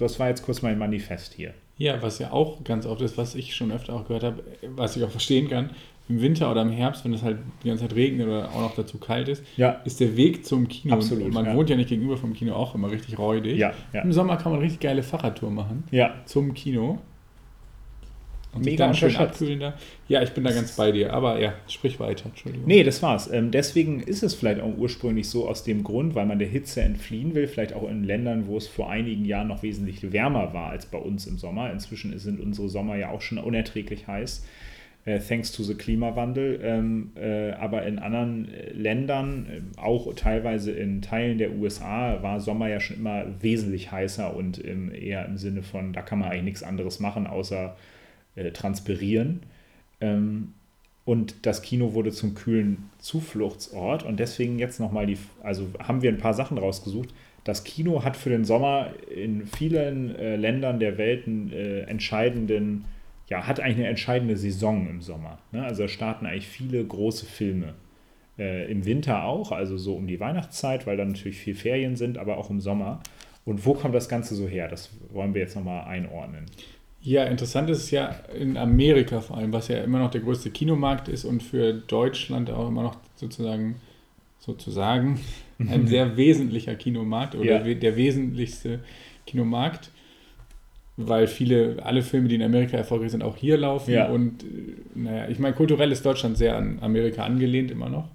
So, 0.00 0.06
das 0.06 0.18
war 0.18 0.28
jetzt 0.28 0.46
kurz 0.46 0.62
mein 0.62 0.78
Manifest 0.78 1.34
hier. 1.34 1.52
Ja, 1.76 2.00
was 2.00 2.18
ja 2.20 2.32
auch 2.32 2.64
ganz 2.64 2.86
oft 2.86 3.02
ist, 3.02 3.18
was 3.18 3.34
ich 3.34 3.54
schon 3.54 3.70
öfter 3.70 3.92
auch 3.92 4.06
gehört 4.06 4.24
habe, 4.24 4.42
was 4.74 4.96
ich 4.96 5.04
auch 5.04 5.10
verstehen 5.10 5.50
kann, 5.50 5.68
im 6.08 6.22
Winter 6.22 6.50
oder 6.50 6.62
im 6.62 6.70
Herbst, 6.70 7.04
wenn 7.04 7.12
es 7.12 7.22
halt 7.22 7.36
die 7.62 7.68
ganze 7.68 7.86
Zeit 7.86 7.94
regnet 7.94 8.26
oder 8.26 8.48
auch 8.48 8.62
noch 8.62 8.74
dazu 8.74 8.96
kalt 8.96 9.28
ist, 9.28 9.44
ja. 9.58 9.72
ist 9.84 10.00
der 10.00 10.16
Weg 10.16 10.46
zum 10.46 10.68
Kino. 10.68 10.94
Absolut. 10.94 11.34
Man 11.34 11.44
ja. 11.44 11.54
wohnt 11.54 11.68
ja 11.68 11.76
nicht 11.76 11.90
gegenüber 11.90 12.16
vom 12.16 12.32
Kino 12.32 12.54
auch 12.54 12.74
immer 12.74 12.90
richtig 12.90 13.18
räudig. 13.18 13.58
Ja, 13.58 13.74
ja. 13.92 14.00
Im 14.00 14.10
Sommer 14.10 14.38
kann 14.38 14.52
man 14.52 14.62
richtig 14.62 14.80
geile 14.80 15.02
Fahrradtour 15.02 15.50
machen. 15.50 15.84
Ja. 15.90 16.14
Zum 16.24 16.54
Kino. 16.54 16.98
Und 18.52 18.64
Mega 18.64 18.92
da. 18.92 19.74
Ja, 20.08 20.22
ich 20.22 20.30
bin 20.30 20.42
da 20.42 20.50
ganz 20.50 20.74
bei 20.74 20.90
dir. 20.90 21.12
Aber 21.12 21.40
ja, 21.40 21.54
sprich 21.68 22.00
weiter. 22.00 22.26
Entschuldigung. 22.26 22.66
Nee, 22.66 22.82
das 22.82 23.00
war's. 23.00 23.30
Ähm, 23.32 23.52
deswegen 23.52 24.00
ist 24.00 24.24
es 24.24 24.34
vielleicht 24.34 24.60
auch 24.60 24.76
ursprünglich 24.76 25.28
so 25.28 25.48
aus 25.48 25.62
dem 25.62 25.84
Grund, 25.84 26.16
weil 26.16 26.26
man 26.26 26.40
der 26.40 26.48
Hitze 26.48 26.82
entfliehen 26.82 27.34
will. 27.34 27.46
Vielleicht 27.46 27.74
auch 27.74 27.88
in 27.88 28.02
Ländern, 28.02 28.48
wo 28.48 28.56
es 28.56 28.66
vor 28.66 28.90
einigen 28.90 29.24
Jahren 29.24 29.48
noch 29.48 29.62
wesentlich 29.62 30.12
wärmer 30.12 30.52
war 30.52 30.70
als 30.70 30.86
bei 30.86 30.98
uns 30.98 31.28
im 31.28 31.38
Sommer. 31.38 31.70
Inzwischen 31.70 32.18
sind 32.18 32.40
unsere 32.40 32.68
Sommer 32.68 32.96
ja 32.96 33.10
auch 33.10 33.20
schon 33.20 33.38
unerträglich 33.38 34.08
heiß. 34.08 34.44
Äh, 35.04 35.20
thanks 35.20 35.52
to 35.52 35.62
the 35.62 35.74
Klimawandel. 35.74 36.60
Ähm, 36.62 37.12
äh, 37.14 37.52
aber 37.52 37.86
in 37.86 38.00
anderen 38.00 38.52
äh, 38.52 38.72
Ländern, 38.72 39.46
äh, 39.46 39.80
auch 39.80 40.12
teilweise 40.14 40.72
in 40.72 41.02
Teilen 41.02 41.38
der 41.38 41.52
USA, 41.52 42.20
war 42.22 42.40
Sommer 42.40 42.68
ja 42.68 42.80
schon 42.80 42.96
immer 42.96 43.24
wesentlich 43.40 43.92
heißer 43.92 44.34
und 44.34 44.58
im, 44.58 44.92
eher 44.92 45.24
im 45.24 45.38
Sinne 45.38 45.62
von, 45.62 45.92
da 45.92 46.02
kann 46.02 46.18
man 46.18 46.30
eigentlich 46.30 46.44
nichts 46.44 46.62
anderes 46.64 46.98
machen, 46.98 47.26
außer 47.26 47.76
äh, 48.40 48.52
transpirieren. 48.52 49.40
Ähm, 50.00 50.54
und 51.04 51.46
das 51.46 51.62
Kino 51.62 51.94
wurde 51.94 52.12
zum 52.12 52.34
kühlen 52.34 52.90
Zufluchtsort. 52.98 54.02
Und 54.04 54.20
deswegen 54.20 54.58
jetzt 54.58 54.80
nochmal 54.80 55.06
die, 55.06 55.18
also 55.42 55.66
haben 55.78 56.02
wir 56.02 56.10
ein 56.10 56.18
paar 56.18 56.34
Sachen 56.34 56.58
rausgesucht. 56.58 57.08
Das 57.44 57.64
Kino 57.64 58.04
hat 58.04 58.16
für 58.16 58.30
den 58.30 58.44
Sommer 58.44 58.90
in 59.14 59.46
vielen 59.46 60.14
äh, 60.14 60.36
Ländern 60.36 60.78
der 60.78 60.98
Welt 60.98 61.26
einen 61.26 61.52
äh, 61.52 61.80
entscheidenden, 61.80 62.84
ja, 63.28 63.46
hat 63.46 63.60
eigentlich 63.60 63.78
eine 63.78 63.88
entscheidende 63.88 64.36
Saison 64.36 64.88
im 64.88 65.00
Sommer. 65.00 65.38
Ne? 65.52 65.64
Also 65.64 65.88
starten 65.88 66.26
eigentlich 66.26 66.48
viele 66.48 66.84
große 66.84 67.26
Filme. 67.26 67.74
Äh, 68.38 68.70
Im 68.70 68.84
Winter 68.84 69.24
auch, 69.24 69.52
also 69.52 69.78
so 69.78 69.94
um 69.94 70.06
die 70.06 70.20
Weihnachtszeit, 70.20 70.86
weil 70.86 70.96
dann 70.96 71.12
natürlich 71.12 71.38
viel 71.38 71.54
Ferien 71.54 71.96
sind, 71.96 72.18
aber 72.18 72.36
auch 72.36 72.50
im 72.50 72.60
Sommer. 72.60 73.00
Und 73.44 73.64
wo 73.64 73.74
kommt 73.74 73.94
das 73.94 74.08
Ganze 74.08 74.34
so 74.34 74.46
her? 74.46 74.68
Das 74.68 74.90
wollen 75.12 75.34
wir 75.34 75.40
jetzt 75.40 75.56
nochmal 75.56 75.84
einordnen. 75.84 76.46
Ja, 77.02 77.24
interessant 77.24 77.70
ist 77.70 77.78
es 77.78 77.90
ja 77.90 78.08
in 78.38 78.56
Amerika 78.58 79.20
vor 79.20 79.38
allem, 79.38 79.52
was 79.52 79.68
ja 79.68 79.78
immer 79.78 79.98
noch 79.98 80.10
der 80.10 80.20
größte 80.20 80.50
Kinomarkt 80.50 81.08
ist 81.08 81.24
und 81.24 81.42
für 81.42 81.72
Deutschland 81.72 82.50
auch 82.50 82.68
immer 82.68 82.82
noch 82.82 82.96
sozusagen, 83.16 83.76
sozusagen 84.38 85.18
ein 85.58 85.86
sehr 85.86 86.16
wesentlicher 86.16 86.74
Kinomarkt 86.74 87.34
oder 87.34 87.66
ja. 87.66 87.74
der 87.74 87.96
wesentlichste 87.96 88.80
Kinomarkt, 89.26 89.90
weil 90.98 91.26
viele, 91.26 91.82
alle 91.82 92.02
Filme, 92.02 92.28
die 92.28 92.34
in 92.34 92.42
Amerika 92.42 92.76
erfolgreich 92.76 93.12
sind, 93.12 93.22
auch 93.22 93.36
hier 93.36 93.56
laufen. 93.56 93.92
Ja. 93.92 94.08
Und 94.08 94.42
äh, 94.42 94.46
naja, 94.94 95.28
ich 95.28 95.38
meine, 95.38 95.54
kulturell 95.54 95.92
ist 95.92 96.04
Deutschland 96.04 96.36
sehr 96.36 96.56
an 96.56 96.80
Amerika 96.82 97.24
angelehnt 97.24 97.70
immer 97.70 97.88
noch. 97.88 98.08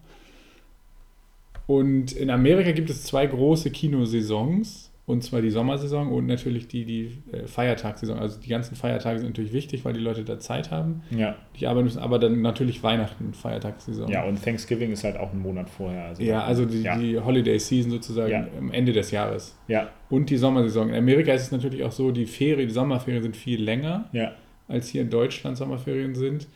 Und 1.66 2.12
in 2.12 2.30
Amerika 2.30 2.72
gibt 2.72 2.92
es 2.92 3.04
zwei 3.04 3.26
große 3.26 3.72
Kinosaisons. 3.72 4.92
Und 5.08 5.24
zwar 5.24 5.42
die 5.42 5.52
Sommersaison 5.52 6.12
und 6.12 6.26
natürlich 6.26 6.68
die, 6.68 6.84
die 6.84 7.22
äh, 7.32 7.46
Feiertagssaison. 7.46 8.18
Also 8.18 8.40
die 8.40 8.50
ganzen 8.50 8.76
Feiertage 8.76 9.20
sind 9.20 9.30
natürlich 9.30 9.54
wichtig, 9.54 9.86
weil 9.86 9.94
die 9.94 10.00
Leute 10.00 10.24
da 10.24 10.40
Zeit 10.40 10.72
haben. 10.72 11.04
Ja. 11.12 11.36
Die 11.60 11.68
arbeiten 11.68 11.86
müssen, 11.86 12.00
aber 12.00 12.18
dann 12.18 12.42
natürlich 12.42 12.82
Weihnachten, 12.82 13.36
Feiertagssaison. 13.36 14.10
Ja, 14.10 14.24
und 14.24 14.44
Thanksgiving 14.44 14.92
ist 14.92 15.04
halt 15.04 15.18
auch 15.18 15.32
ein 15.32 15.40
Monat 15.40 15.70
vorher. 15.70 16.06
Also 16.06 16.24
ja, 16.24 16.44
also 16.44 16.66
die, 16.66 16.82
ja. 16.82 16.98
die 16.98 17.20
Holiday 17.20 17.60
Season 17.60 17.92
sozusagen 17.92 18.32
ja. 18.32 18.48
am 18.58 18.72
Ende 18.72 18.94
des 18.94 19.12
Jahres. 19.12 19.56
Ja. 19.68 19.90
Und 20.10 20.32
die 20.32 20.38
Sommersaison. 20.38 20.90
In 20.90 20.96
Amerika 20.96 21.34
ist 21.34 21.44
es 21.44 21.52
natürlich 21.52 21.84
auch 21.84 21.92
so, 21.92 22.10
die 22.10 22.26
Ferien, 22.26 22.68
die 22.68 22.74
Sommerferien 22.74 23.22
sind 23.22 23.38
viel 23.38 23.62
länger, 23.62 24.10
ja. 24.12 24.32
als 24.68 24.88
hier 24.90 25.04
in 25.04 25.12
Deutschland 25.12 25.56
Sommerferien 25.56 26.16
sind. 26.16 26.48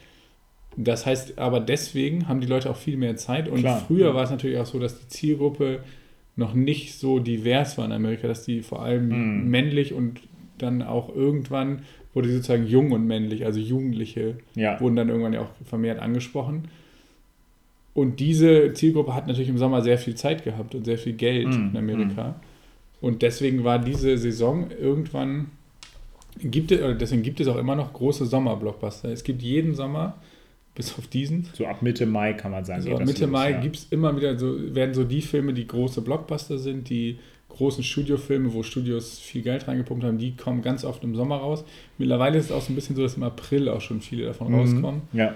Das 0.75 1.05
heißt 1.05 1.37
aber 1.37 1.59
deswegen 1.59 2.27
haben 2.27 2.41
die 2.41 2.47
Leute 2.47 2.69
auch 2.69 2.77
viel 2.77 2.97
mehr 2.97 3.15
Zeit. 3.15 3.47
Und 3.47 3.59
Klar. 3.59 3.83
früher 3.85 4.15
war 4.15 4.23
es 4.23 4.31
natürlich 4.31 4.57
auch 4.57 4.65
so, 4.65 4.79
dass 4.79 4.99
die 4.99 5.07
Zielgruppe 5.07 5.83
noch 6.39 6.53
nicht 6.53 6.95
so 6.95 7.19
divers 7.19 7.77
war 7.77 7.85
in 7.85 7.91
Amerika, 7.91 8.27
dass 8.27 8.45
die 8.45 8.61
vor 8.61 8.81
allem 8.81 9.09
mhm. 9.09 9.49
männlich 9.49 9.93
und 9.93 10.21
dann 10.57 10.81
auch 10.81 11.13
irgendwann 11.15 11.83
wurde 12.13 12.31
sozusagen 12.31 12.65
jung 12.65 12.91
und 12.91 13.05
männlich, 13.05 13.45
also 13.45 13.59
Jugendliche 13.59 14.37
ja. 14.55 14.79
wurden 14.81 14.95
dann 14.95 15.09
irgendwann 15.09 15.33
ja 15.33 15.41
auch 15.41 15.51
vermehrt 15.65 15.99
angesprochen. 15.99 16.69
Und 17.93 18.19
diese 18.19 18.73
Zielgruppe 18.73 19.13
hat 19.13 19.27
natürlich 19.27 19.49
im 19.49 19.57
Sommer 19.57 19.81
sehr 19.81 19.97
viel 19.97 20.15
Zeit 20.15 20.43
gehabt 20.43 20.73
und 20.73 20.85
sehr 20.85 20.97
viel 20.97 21.13
Geld 21.13 21.47
mhm. 21.47 21.71
in 21.71 21.77
Amerika. 21.77 22.29
Mhm. 22.29 22.33
Und 23.01 23.21
deswegen 23.21 23.63
war 23.63 23.79
diese 23.79 24.17
Saison 24.17 24.71
irgendwann, 24.71 25.47
gibt 26.39 26.71
es, 26.71 26.97
deswegen 26.97 27.21
gibt 27.21 27.39
es 27.39 27.47
auch 27.47 27.57
immer 27.57 27.75
noch 27.75 27.93
große 27.93 28.25
Sommerblockbuster. 28.25 29.09
Es 29.09 29.23
gibt 29.23 29.41
jeden 29.41 29.75
Sommer 29.75 30.17
bis 30.79 30.97
auf 30.97 31.07
diesen. 31.07 31.45
So 31.53 31.67
ab 31.67 31.81
Mitte 31.81 32.05
Mai 32.05 32.31
kann 32.31 32.51
man 32.51 32.63
sagen. 32.63 32.83
So 32.83 32.95
ab 32.95 33.05
Mitte 33.05 33.25
los, 33.25 33.31
Mai 33.31 33.51
ja. 33.51 33.59
gibt 33.59 33.75
es 33.75 33.87
immer 33.89 34.15
wieder 34.15 34.39
so, 34.39 34.73
werden 34.73 34.93
so 34.93 35.03
die 35.03 35.21
Filme, 35.21 35.53
die 35.53 35.67
große 35.67 36.01
Blockbuster 36.01 36.57
sind, 36.57 36.89
die 36.89 37.19
großen 37.49 37.83
Studiofilme, 37.83 38.53
wo 38.53 38.63
Studios 38.63 39.19
viel 39.19 39.41
Geld 39.41 39.67
reingepumpt 39.67 40.05
haben, 40.05 40.17
die 40.17 40.37
kommen 40.37 40.61
ganz 40.61 40.85
oft 40.85 41.03
im 41.03 41.15
Sommer 41.15 41.35
raus. 41.35 41.65
Mittlerweile 41.97 42.37
ist 42.37 42.45
es 42.45 42.51
auch 42.53 42.61
so 42.61 42.71
ein 42.71 42.75
bisschen 42.75 42.95
so, 42.95 43.01
dass 43.01 43.17
im 43.17 43.23
April 43.23 43.67
auch 43.67 43.81
schon 43.81 43.99
viele 43.99 44.25
davon 44.25 44.53
mhm. 44.53 44.55
rauskommen. 44.55 45.01
Ja. 45.11 45.35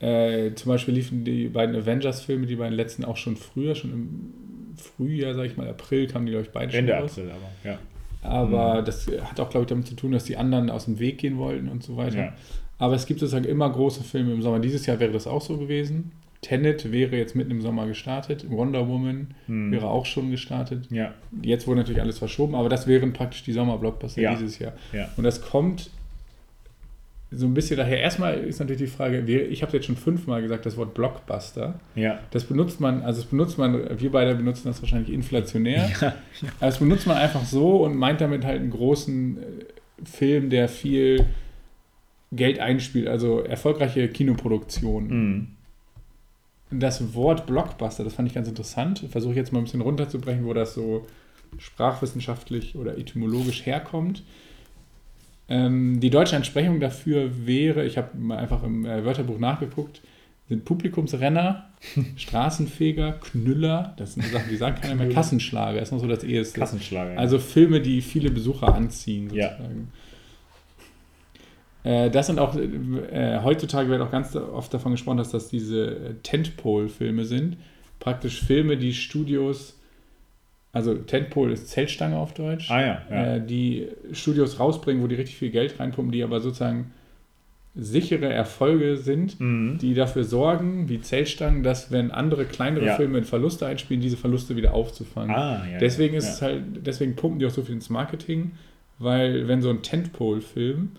Äh, 0.00 0.54
zum 0.54 0.72
Beispiel 0.72 0.94
liefen 0.94 1.24
die 1.24 1.48
beiden 1.48 1.76
Avengers-Filme, 1.76 2.46
die 2.46 2.56
beiden 2.56 2.74
letzten 2.74 3.04
auch 3.04 3.18
schon 3.18 3.36
früher, 3.36 3.74
schon 3.74 3.92
im 3.92 4.32
Frühjahr, 4.76 5.34
sag 5.34 5.44
ich 5.44 5.58
mal, 5.58 5.68
April 5.68 6.06
kamen 6.06 6.24
die, 6.24 6.32
glaube 6.32 6.46
ich, 6.46 6.52
beide 6.52 6.74
Ende 6.74 6.92
schon 6.94 7.02
raus. 7.02 7.18
April, 7.18 7.30
aber, 7.30 7.70
ja. 7.70 7.78
Aber 8.22 8.80
mhm. 8.80 8.84
das 8.86 9.06
hat 9.06 9.38
auch, 9.38 9.50
glaube 9.50 9.64
ich, 9.64 9.68
damit 9.68 9.86
zu 9.86 9.96
tun, 9.96 10.12
dass 10.12 10.24
die 10.24 10.38
anderen 10.38 10.70
aus 10.70 10.86
dem 10.86 10.98
Weg 10.98 11.18
gehen 11.18 11.36
wollten 11.36 11.68
und 11.68 11.82
so 11.82 11.98
weiter. 11.98 12.18
Ja. 12.18 12.32
Aber 12.78 12.94
es 12.94 13.06
gibt 13.06 13.20
sozusagen 13.20 13.44
immer 13.44 13.70
große 13.70 14.04
Filme 14.04 14.32
im 14.32 14.42
Sommer. 14.42 14.60
Dieses 14.60 14.86
Jahr 14.86 15.00
wäre 15.00 15.12
das 15.12 15.26
auch 15.26 15.42
so 15.42 15.56
gewesen. 15.56 16.12
Tenet 16.40 16.92
wäre 16.92 17.16
jetzt 17.16 17.34
mitten 17.34 17.50
im 17.50 17.60
Sommer 17.60 17.86
gestartet. 17.86 18.48
Wonder 18.48 18.86
Woman 18.88 19.34
hm. 19.46 19.72
wäre 19.72 19.88
auch 19.88 20.06
schon 20.06 20.30
gestartet. 20.30 20.86
Ja. 20.90 21.14
Jetzt 21.42 21.66
wurde 21.66 21.80
natürlich 21.80 22.00
alles 22.00 22.18
verschoben, 22.18 22.54
aber 22.54 22.68
das 22.68 22.86
wären 22.86 23.12
praktisch 23.12 23.42
die 23.42 23.52
Sommerblockbuster 23.52 24.20
ja. 24.20 24.34
dieses 24.34 24.58
Jahr. 24.60 24.72
Ja. 24.92 25.08
Und 25.16 25.24
das 25.24 25.42
kommt 25.42 25.90
so 27.30 27.44
ein 27.44 27.54
bisschen 27.54 27.76
daher. 27.76 28.00
Erstmal 28.00 28.38
ist 28.38 28.58
natürlich 28.58 28.82
die 28.82 28.96
Frage, 28.96 29.20
ich 29.20 29.62
habe 29.62 29.72
jetzt 29.72 29.86
schon 29.86 29.96
fünfmal 29.96 30.40
gesagt, 30.40 30.64
das 30.64 30.76
Wort 30.76 30.94
Blockbuster. 30.94 31.78
Ja. 31.94 32.20
Das 32.30 32.44
benutzt 32.44 32.80
man, 32.80 33.02
also 33.02 33.20
das 33.20 33.30
benutzt 33.30 33.58
man, 33.58 34.00
wir 34.00 34.12
beide 34.12 34.34
benutzen 34.34 34.68
das 34.68 34.80
wahrscheinlich 34.80 35.12
inflationär. 35.12 35.90
Ja. 36.00 36.14
Aber 36.60 36.66
das 36.66 36.78
benutzt 36.78 37.06
man 37.06 37.16
einfach 37.16 37.44
so 37.44 37.84
und 37.84 37.96
meint 37.96 38.20
damit 38.20 38.44
halt 38.44 38.60
einen 38.60 38.70
großen 38.70 39.38
äh, 39.38 39.42
Film, 40.04 40.50
der 40.50 40.68
viel 40.68 41.26
Geld 42.32 42.58
einspielt, 42.58 43.08
also 43.08 43.40
erfolgreiche 43.40 44.08
Kinoproduktion. 44.08 45.08
Mhm. 45.08 45.46
Das 46.70 47.14
Wort 47.14 47.46
Blockbuster, 47.46 48.04
das 48.04 48.12
fand 48.12 48.28
ich 48.28 48.34
ganz 48.34 48.46
interessant. 48.46 49.04
Versuche 49.10 49.34
jetzt 49.34 49.52
mal 49.52 49.60
ein 49.60 49.64
bisschen 49.64 49.80
runterzubrechen, 49.80 50.44
wo 50.44 50.52
das 50.52 50.74
so 50.74 51.06
sprachwissenschaftlich 51.56 52.76
oder 52.76 52.98
etymologisch 52.98 53.64
herkommt. 53.64 54.22
Ähm, 55.48 56.00
die 56.00 56.10
deutsche 56.10 56.36
Entsprechung 56.36 56.78
dafür 56.78 57.46
wäre, 57.46 57.86
ich 57.86 57.96
habe 57.96 58.16
mal 58.18 58.36
einfach 58.36 58.62
im 58.62 58.84
äh, 58.84 59.02
Wörterbuch 59.04 59.38
nachgeguckt, 59.38 60.02
sind 60.50 60.66
Publikumsrenner, 60.66 61.70
Straßenfeger, 62.16 63.12
Knüller, 63.12 63.94
das 63.96 64.14
sind 64.14 64.26
Sachen, 64.26 64.50
die 64.50 64.56
sagen 64.56 64.78
keiner 64.80 64.94
mehr, 64.94 65.08
Kassenschlager, 65.08 65.80
ist 65.80 65.90
noch 65.90 66.00
so 66.00 66.06
das 66.06 66.22
eheste. 66.22 66.60
Kassenschlager. 66.60 67.14
Ja. 67.14 67.18
Also 67.18 67.38
Filme, 67.38 67.80
die 67.80 68.02
viele 68.02 68.30
Besucher 68.30 68.74
anziehen, 68.74 69.30
sozusagen. 69.30 69.90
Ja. 69.92 70.07
Äh, 71.88 72.10
das 72.10 72.26
sind 72.26 72.38
auch, 72.38 72.54
äh, 72.54 73.40
heutzutage 73.42 73.88
wird 73.88 74.02
auch 74.02 74.10
ganz 74.10 74.36
oft 74.36 74.72
davon 74.74 74.92
gesprochen, 74.92 75.16
dass 75.16 75.30
das 75.30 75.48
diese 75.48 76.16
Tentpole-Filme 76.22 77.24
sind. 77.24 77.56
praktisch 77.98 78.42
Filme, 78.44 78.76
die 78.76 78.92
Studios, 78.92 79.76
also 80.72 80.94
Tentpole 80.94 81.52
ist 81.52 81.68
Zeltstange 81.68 82.16
auf 82.16 82.32
Deutsch, 82.32 82.70
ah, 82.70 82.80
ja, 82.80 83.02
ja. 83.10 83.36
Äh, 83.36 83.44
die 83.44 83.88
Studios 84.12 84.60
rausbringen, 84.60 85.02
wo 85.02 85.08
die 85.08 85.16
richtig 85.16 85.36
viel 85.36 85.50
Geld 85.50 85.80
reinpumpen, 85.80 86.12
die 86.12 86.22
aber 86.22 86.40
sozusagen 86.40 86.92
sichere 87.74 88.32
Erfolge 88.32 88.96
sind, 88.98 89.40
mhm. 89.40 89.78
die 89.78 89.94
dafür 89.94 90.22
sorgen, 90.22 90.88
wie 90.88 91.00
Zeltstangen, 91.00 91.64
dass 91.64 91.90
wenn 91.90 92.12
andere 92.12 92.44
kleinere 92.44 92.86
ja. 92.86 92.96
Filme 92.96 93.18
in 93.18 93.24
Verluste 93.24 93.66
einspielen, 93.66 94.00
diese 94.00 94.16
Verluste 94.16 94.54
wieder 94.54 94.74
aufzufangen. 94.74 95.34
Ah, 95.34 95.66
ja, 95.72 95.78
deswegen 95.78 96.14
ist 96.14 96.28
es 96.28 96.42
halt, 96.42 96.62
deswegen 96.86 97.16
pumpen 97.16 97.40
die 97.40 97.46
auch 97.46 97.50
so 97.50 97.62
viel 97.62 97.74
ins 97.74 97.90
Marketing, 97.90 98.52
weil 98.98 99.48
wenn 99.48 99.60
so 99.60 99.70
ein 99.70 99.82
Tentpole-Film 99.82 100.90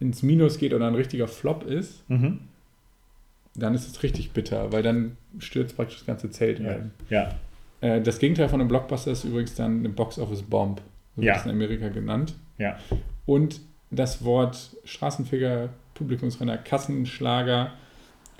ins 0.00 0.22
Minus 0.22 0.58
geht 0.58 0.74
oder 0.74 0.86
ein 0.86 0.94
richtiger 0.94 1.28
Flop 1.28 1.64
ist, 1.64 2.08
mhm. 2.08 2.40
dann 3.54 3.74
ist 3.74 3.86
es 3.86 4.02
richtig 4.02 4.32
bitter, 4.32 4.72
weil 4.72 4.82
dann 4.82 5.16
stürzt 5.38 5.76
praktisch 5.76 5.98
das 5.98 6.06
ganze 6.06 6.30
Zelt 6.30 6.60
ein. 6.60 6.90
Ja. 7.10 7.34
Äh, 7.80 8.00
das 8.00 8.18
Gegenteil 8.18 8.48
von 8.48 8.60
einem 8.60 8.68
Blockbuster 8.68 9.12
ist 9.12 9.24
übrigens 9.24 9.54
dann 9.54 9.80
eine 9.80 9.90
Box 9.90 10.18
Office 10.18 10.42
Bomb, 10.42 10.80
so 11.16 11.22
ja. 11.22 11.36
ist 11.36 11.44
in 11.44 11.50
Amerika 11.50 11.88
genannt. 11.88 12.34
Ja. 12.58 12.78
Und 13.26 13.60
das 13.90 14.24
Wort 14.24 14.76
Straßenficker, 14.84 15.68
Publikumsrenner, 15.94 16.58
Kassenschlager 16.58 17.72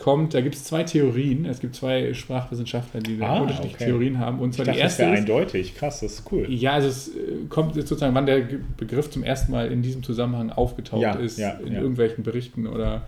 kommt. 0.01 0.35
Da 0.35 0.41
gibt 0.41 0.57
es 0.57 0.65
zwei 0.65 0.83
Theorien. 0.83 1.45
Es 1.45 1.61
gibt 1.61 1.77
zwei 1.77 2.13
Sprachwissenschaftler, 2.13 3.01
die 3.01 3.23
ah, 3.23 3.41
unterschiedliche 3.41 3.77
okay. 3.77 3.85
Theorien 3.87 4.19
haben. 4.19 4.41
Und 4.41 4.55
zwar 4.55 4.65
dachte, 4.65 4.79
die 4.79 4.83
erste. 4.83 5.03
Das 5.05 5.19
eindeutig. 5.19 5.77
Krass, 5.77 6.01
das 6.01 6.15
ist 6.15 6.33
cool. 6.33 6.47
Ja, 6.53 6.73
also 6.73 6.89
es 6.89 7.09
äh, 7.09 7.47
kommt 7.49 7.75
sozusagen, 7.75 8.15
wann 8.15 8.27
der 8.27 8.43
Begriff 8.77 9.11
zum 9.11 9.23
ersten 9.23 9.53
Mal 9.53 9.71
in 9.71 9.83
diesem 9.83 10.03
Zusammenhang 10.03 10.51
aufgetaucht 10.51 11.03
ja, 11.03 11.13
ist, 11.13 11.39
ja, 11.39 11.51
in 11.53 11.75
ja. 11.75 11.81
irgendwelchen 11.81 12.25
Berichten 12.25 12.67
oder 12.67 13.07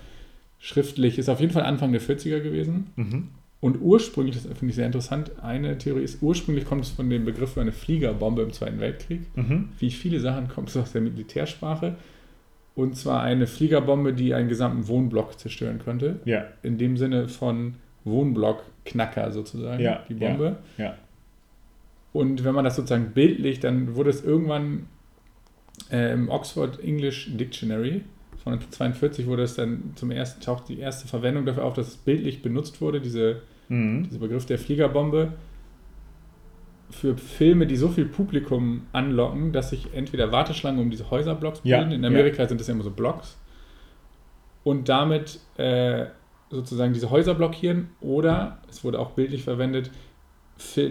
schriftlich, 0.61 1.19
ist 1.19 1.29
auf 1.29 1.41
jeden 1.41 1.53
Fall 1.53 1.65
Anfang 1.65 1.91
der 1.91 2.01
40er 2.01 2.41
gewesen. 2.41 2.91
Mhm. 2.95 3.29
Und 3.61 3.81
ursprünglich, 3.81 4.35
das 4.35 4.45
finde 4.45 4.71
ich 4.71 4.75
sehr 4.75 4.87
interessant, 4.87 5.31
eine 5.41 5.79
Theorie 5.79 6.03
ist, 6.03 6.21
ursprünglich 6.21 6.65
kommt 6.65 6.85
es 6.85 6.91
von 6.91 7.09
dem 7.09 7.25
Begriff 7.25 7.53
für 7.53 7.61
eine 7.61 7.73
Fliegerbombe 7.73 8.43
im 8.43 8.53
Zweiten 8.53 8.81
Weltkrieg. 8.81 9.21
Mhm. 9.37 9.69
Wie 9.79 9.91
viele 9.91 10.19
Sachen 10.21 10.49
kommt 10.49 10.69
es 10.69 10.77
aus 10.77 10.93
der 10.93 11.01
Militärsprache. 11.01 11.95
Und 12.75 12.97
zwar 12.97 13.23
eine 13.23 13.47
Fliegerbombe, 13.47 14.15
die 14.15 14.35
einen 14.35 14.49
gesamten 14.49 14.89
Wohnblock 14.89 15.39
zerstören 15.39 15.79
könnte. 15.79 16.21
Ja. 16.25 16.45
In 16.63 16.79
dem 16.79 16.97
Sinne 16.97 17.29
von 17.29 17.75
Wohnblock-Knacker 18.05 19.31
sozusagen, 19.31 19.83
ja, 19.83 20.05
die 20.09 20.15
Bombe. 20.15 20.57
Ja, 20.79 20.85
ja. 20.85 20.95
Und 22.13 22.45
wenn 22.45 22.55
man 22.55 22.65
das 22.65 22.77
sozusagen 22.77 23.13
bildlich, 23.13 23.61
dann 23.61 23.95
wurde 23.95 24.11
es 24.11 24.25
irgendwann 24.25 24.87
äh, 25.91 26.13
im 26.13 26.29
Oxford 26.29 26.83
English 26.83 27.31
Dictionary 27.37 28.03
von 28.43 28.55
1942 28.55 29.27
wurde 29.27 29.45
es 29.45 29.55
dann 29.55 29.93
zum 29.95 30.11
ersten, 30.11 30.41
taucht 30.41 30.69
die 30.69 30.81
erste 30.81 31.07
Verwendung 31.07 31.47
dafür 31.47 31.65
auf, 31.65 31.75
dass 31.75 31.89
es 31.89 31.97
bildlich 31.97 32.43
benutzt 32.43 32.81
wurde, 32.81 33.01
diese, 33.01 33.43
mhm. 33.69 34.09
dieser 34.09 34.19
Begriff 34.19 34.47
der 34.47 34.59
Fliegerbombe 34.59 35.35
für 36.93 37.17
Filme, 37.17 37.67
die 37.67 37.77
so 37.77 37.89
viel 37.89 38.05
Publikum 38.05 38.87
anlocken, 38.93 39.53
dass 39.53 39.71
sich 39.71 39.93
entweder 39.95 40.31
Warteschlangen 40.31 40.81
um 40.81 40.91
diese 40.91 41.11
Häuserblocks 41.11 41.61
bilden. 41.61 41.91
Ja, 41.91 41.97
In 41.97 42.05
Amerika 42.05 42.43
ja. 42.43 42.49
sind 42.49 42.61
das 42.61 42.69
ja 42.69 42.75
immer 42.75 42.85
so 42.85 42.91
Blocks. 42.91 43.37
Und 44.63 44.89
damit 44.89 45.41
äh, 45.57 46.07
sozusagen 46.51 46.93
diese 46.93 47.11
Häuser 47.11 47.35
blockieren. 47.35 47.89
Oder, 48.01 48.59
es 48.69 48.85
wurde 48.85 48.99
auch 48.99 49.13
bildlich 49.13 49.43
verwendet, 49.43 49.91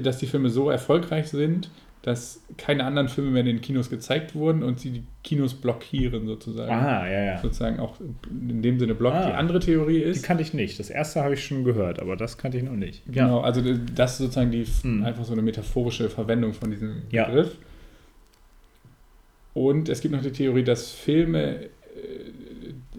dass 0.03 0.17
die 0.17 0.27
Filme 0.27 0.49
so 0.49 0.69
erfolgreich 0.69 1.29
sind, 1.29 1.69
dass 2.01 2.41
keine 2.57 2.83
anderen 2.83 3.09
Filme 3.09 3.29
mehr 3.29 3.41
in 3.41 3.45
den 3.45 3.61
Kinos 3.61 3.89
gezeigt 3.89 4.33
wurden 4.33 4.63
und 4.63 4.79
sie 4.79 4.89
die 4.89 5.03
Kinos 5.23 5.53
blockieren 5.53 6.25
sozusagen. 6.25 6.71
Ah, 6.71 7.07
ja, 7.07 7.23
ja. 7.23 7.37
Sozusagen 7.39 7.79
auch 7.79 7.99
in 8.29 8.63
dem 8.63 8.79
Sinne 8.79 8.95
blockt. 8.95 9.17
Ah, 9.17 9.27
die 9.27 9.33
andere 9.33 9.59
Theorie 9.59 9.99
ist. 9.99 10.23
Die 10.23 10.25
kannte 10.25 10.41
ich 10.41 10.53
nicht. 10.53 10.79
Das 10.79 10.89
erste 10.89 11.23
habe 11.23 11.35
ich 11.35 11.45
schon 11.45 11.63
gehört, 11.63 11.99
aber 11.99 12.15
das 12.15 12.39
kannte 12.39 12.57
ich 12.57 12.63
noch 12.63 12.71
nicht. 12.71 13.03
Genau, 13.05 13.39
ja. 13.39 13.43
also 13.43 13.61
das 13.95 14.13
ist 14.13 14.17
sozusagen 14.17 14.49
die 14.49 14.65
hm. 14.65 15.03
einfach 15.03 15.23
so 15.23 15.33
eine 15.33 15.43
metaphorische 15.43 16.09
Verwendung 16.09 16.53
von 16.53 16.71
diesem 16.71 17.03
ja. 17.11 17.25
Begriff. 17.25 17.55
Und 19.53 19.87
es 19.87 20.01
gibt 20.01 20.13
noch 20.15 20.21
die 20.23 20.31
Theorie, 20.31 20.63
dass 20.63 20.91
Filme 20.91 21.65
äh, 21.65 21.69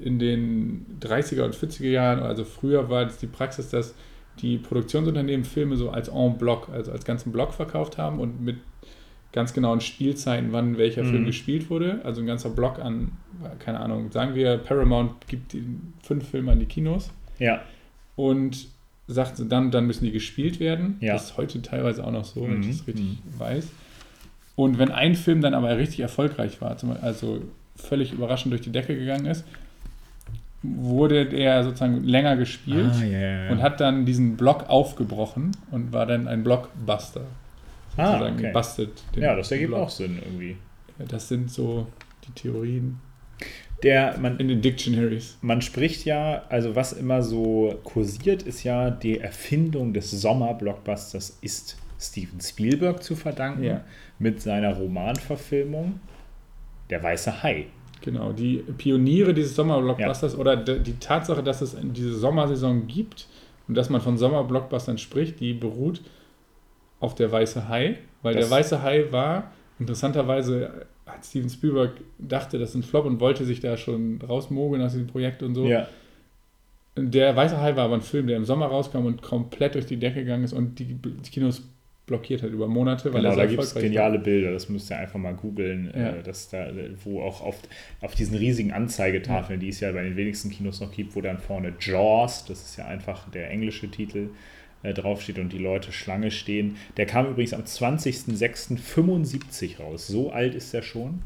in 0.00 0.20
den 0.20 0.86
30er 1.00 1.42
und 1.42 1.56
40er 1.56 1.88
Jahren, 1.88 2.20
also 2.20 2.44
früher 2.44 2.88
war 2.88 3.06
es 3.06 3.18
die 3.18 3.26
Praxis, 3.26 3.70
dass 3.70 3.94
die 4.40 4.58
Produktionsunternehmen 4.58 5.44
Filme 5.44 5.76
so 5.76 5.90
als 5.90 6.08
en 6.08 6.38
bloc, 6.38 6.68
also 6.68 6.92
als 6.92 7.04
ganzen 7.04 7.32
Block 7.32 7.52
verkauft 7.52 7.98
haben 7.98 8.20
und 8.20 8.40
mit 8.40 8.56
ganz 9.32 9.54
genauen 9.54 9.80
Spielzeiten, 9.80 10.52
wann 10.52 10.76
welcher 10.76 11.02
mhm. 11.04 11.10
Film 11.10 11.24
gespielt 11.26 11.70
wurde. 11.70 12.00
Also 12.04 12.20
ein 12.20 12.26
ganzer 12.26 12.50
Block 12.50 12.78
an, 12.78 13.12
keine 13.58 13.80
Ahnung, 13.80 14.12
sagen 14.12 14.34
wir, 14.34 14.58
Paramount 14.58 15.26
gibt 15.26 15.54
die 15.54 15.64
fünf 16.02 16.28
Filme 16.28 16.52
an 16.52 16.60
die 16.60 16.66
Kinos. 16.66 17.10
Ja. 17.38 17.62
Und 18.14 18.68
sagt 19.08 19.42
dann, 19.48 19.70
dann 19.70 19.86
müssen 19.86 20.04
die 20.04 20.12
gespielt 20.12 20.60
werden. 20.60 20.96
Ja. 21.00 21.14
Das 21.14 21.24
ist 21.24 21.36
heute 21.36 21.60
teilweise 21.62 22.04
auch 22.04 22.12
noch 22.12 22.24
so, 22.24 22.42
wenn 22.42 22.60
ich 22.60 22.68
das 22.68 22.86
mhm. 22.86 22.92
richtig 22.92 23.04
mhm. 23.04 23.40
weiß. 23.40 23.68
Und 24.54 24.78
wenn 24.78 24.90
ein 24.90 25.14
Film 25.14 25.40
dann 25.40 25.54
aber 25.54 25.76
richtig 25.78 26.00
erfolgreich 26.00 26.60
war, 26.60 26.76
also 27.00 27.42
völlig 27.76 28.12
überraschend 28.12 28.52
durch 28.52 28.60
die 28.60 28.70
Decke 28.70 28.94
gegangen 28.94 29.26
ist, 29.26 29.44
wurde 30.62 31.26
der 31.26 31.64
sozusagen 31.64 32.04
länger 32.04 32.36
gespielt 32.36 32.92
ah, 33.00 33.04
yeah. 33.04 33.50
und 33.50 33.62
hat 33.62 33.80
dann 33.80 34.06
diesen 34.06 34.36
Block 34.36 34.68
aufgebrochen 34.68 35.52
und 35.72 35.92
war 35.92 36.06
dann 36.06 36.28
ein 36.28 36.44
Blockbuster 36.44 37.22
ah, 37.96 38.22
okay. 38.22 38.46
gebastelt. 38.46 39.02
Ja, 39.16 39.34
das 39.34 39.50
ergibt 39.50 39.70
Blog. 39.70 39.80
auch 39.80 39.90
Sinn 39.90 40.18
irgendwie. 40.22 40.56
das 41.08 41.28
sind 41.28 41.50
so 41.50 41.86
die 42.26 42.32
Theorien. 42.32 43.00
Der, 43.82 44.16
man, 44.18 44.38
in 44.38 44.48
den 44.48 44.62
Dictionaries. 44.62 45.38
Man 45.40 45.60
spricht 45.60 46.04
ja, 46.04 46.44
also 46.48 46.76
was 46.76 46.92
immer 46.92 47.22
so 47.22 47.80
kursiert, 47.82 48.42
ist 48.42 48.62
ja 48.62 48.90
die 48.90 49.18
Erfindung 49.18 49.92
des 49.92 50.10
Sommer-Blockbusters 50.12 51.38
ist 51.40 51.76
Steven 51.98 52.40
Spielberg 52.40 53.02
zu 53.02 53.16
verdanken 53.16 53.64
ja. 53.64 53.84
mit 54.18 54.40
seiner 54.40 54.74
Romanverfilmung 54.74 56.00
Der 56.90 57.02
Weiße 57.02 57.42
Hai. 57.42 57.66
Genau, 58.02 58.32
die 58.32 58.58
Pioniere 58.78 59.34
dieses 59.34 59.54
Sommer-Blockbusters 59.54 60.34
ja. 60.34 60.38
oder 60.38 60.56
die 60.56 60.98
Tatsache, 60.98 61.42
dass 61.42 61.60
es 61.60 61.76
diese 61.80 62.14
Sommersaison 62.14 62.86
gibt 62.86 63.28
und 63.68 63.76
dass 63.76 63.90
man 63.90 64.00
von 64.00 64.18
Sommer-Blockbustern 64.18 64.98
spricht, 64.98 65.40
die 65.40 65.54
beruht 65.54 66.02
auf 67.02 67.14
der 67.14 67.30
Weiße 67.30 67.68
Hai, 67.68 67.96
weil 68.22 68.34
das 68.34 68.48
der 68.48 68.56
Weiße 68.56 68.82
Hai 68.82 69.06
war, 69.10 69.52
interessanterweise 69.78 70.86
hat 71.06 71.24
Steven 71.24 71.50
Spielberg 71.50 71.92
dachte, 72.18 72.58
das 72.58 72.70
ist 72.70 72.76
ein 72.76 72.82
Flop 72.82 73.04
und 73.04 73.20
wollte 73.20 73.44
sich 73.44 73.60
da 73.60 73.76
schon 73.76 74.20
rausmogeln 74.22 74.80
aus 74.82 74.92
diesem 74.92 75.08
Projekt 75.08 75.42
und 75.42 75.54
so. 75.54 75.66
Ja. 75.66 75.88
Der 76.96 77.34
Weiße 77.34 77.60
Hai 77.60 77.74
war 77.74 77.86
aber 77.86 77.94
ein 77.94 78.02
Film, 78.02 78.26
der 78.26 78.36
im 78.36 78.44
Sommer 78.44 78.66
rauskam 78.66 79.06
und 79.06 79.20
komplett 79.22 79.74
durch 79.74 79.86
die 79.86 79.96
Decke 79.96 80.20
gegangen 80.20 80.44
ist 80.44 80.52
und 80.52 80.78
die, 80.78 80.96
Kinos 81.30 81.62
blockiert 82.06 82.42
hat 82.42 82.50
über 82.50 82.68
Monate. 82.68 83.12
Weil 83.12 83.22
genau, 83.22 83.34
da 83.34 83.46
gibt 83.46 83.62
es 83.62 83.74
geniale 83.74 84.16
war. 84.16 84.24
Bilder, 84.24 84.52
das 84.52 84.68
müsst 84.68 84.90
ihr 84.90 84.98
einfach 84.98 85.18
mal 85.18 85.34
googeln, 85.34 85.90
ja. 85.94 86.10
äh, 86.10 86.22
dass 86.22 86.50
da, 86.50 86.68
wo 87.02 87.22
auch 87.22 87.40
auf, 87.40 87.56
auf 88.00 88.14
diesen 88.14 88.36
riesigen 88.36 88.72
Anzeigetafeln, 88.72 89.58
ja. 89.58 89.64
die 89.64 89.70
es 89.70 89.80
ja 89.80 89.90
bei 89.92 90.02
den 90.02 90.16
wenigsten 90.16 90.50
Kinos 90.50 90.80
noch 90.80 90.92
gibt, 90.92 91.16
wo 91.16 91.20
dann 91.20 91.38
vorne 91.38 91.72
Jaws, 91.80 92.44
das 92.44 92.62
ist 92.62 92.76
ja 92.76 92.86
einfach 92.86 93.28
der 93.30 93.50
englische 93.50 93.90
Titel, 93.90 94.28
äh, 94.82 94.94
draufsteht 94.94 95.38
und 95.38 95.52
die 95.52 95.58
Leute 95.58 95.92
Schlange 95.92 96.30
stehen. 96.30 96.76
Der 96.96 97.04
kam 97.06 97.28
übrigens 97.28 97.52
am 97.54 97.62
20.06.75 97.62 99.78
raus. 99.78 100.06
So 100.06 100.30
alt 100.30 100.54
ist 100.54 100.72
er 100.74 100.82
schon. 100.82 101.22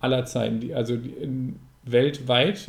aller 0.00 0.24
Zeiten. 0.24 0.60
Die, 0.60 0.74
also 0.74 0.96
die 0.96 1.10
in, 1.10 1.56
weltweit. 1.86 2.68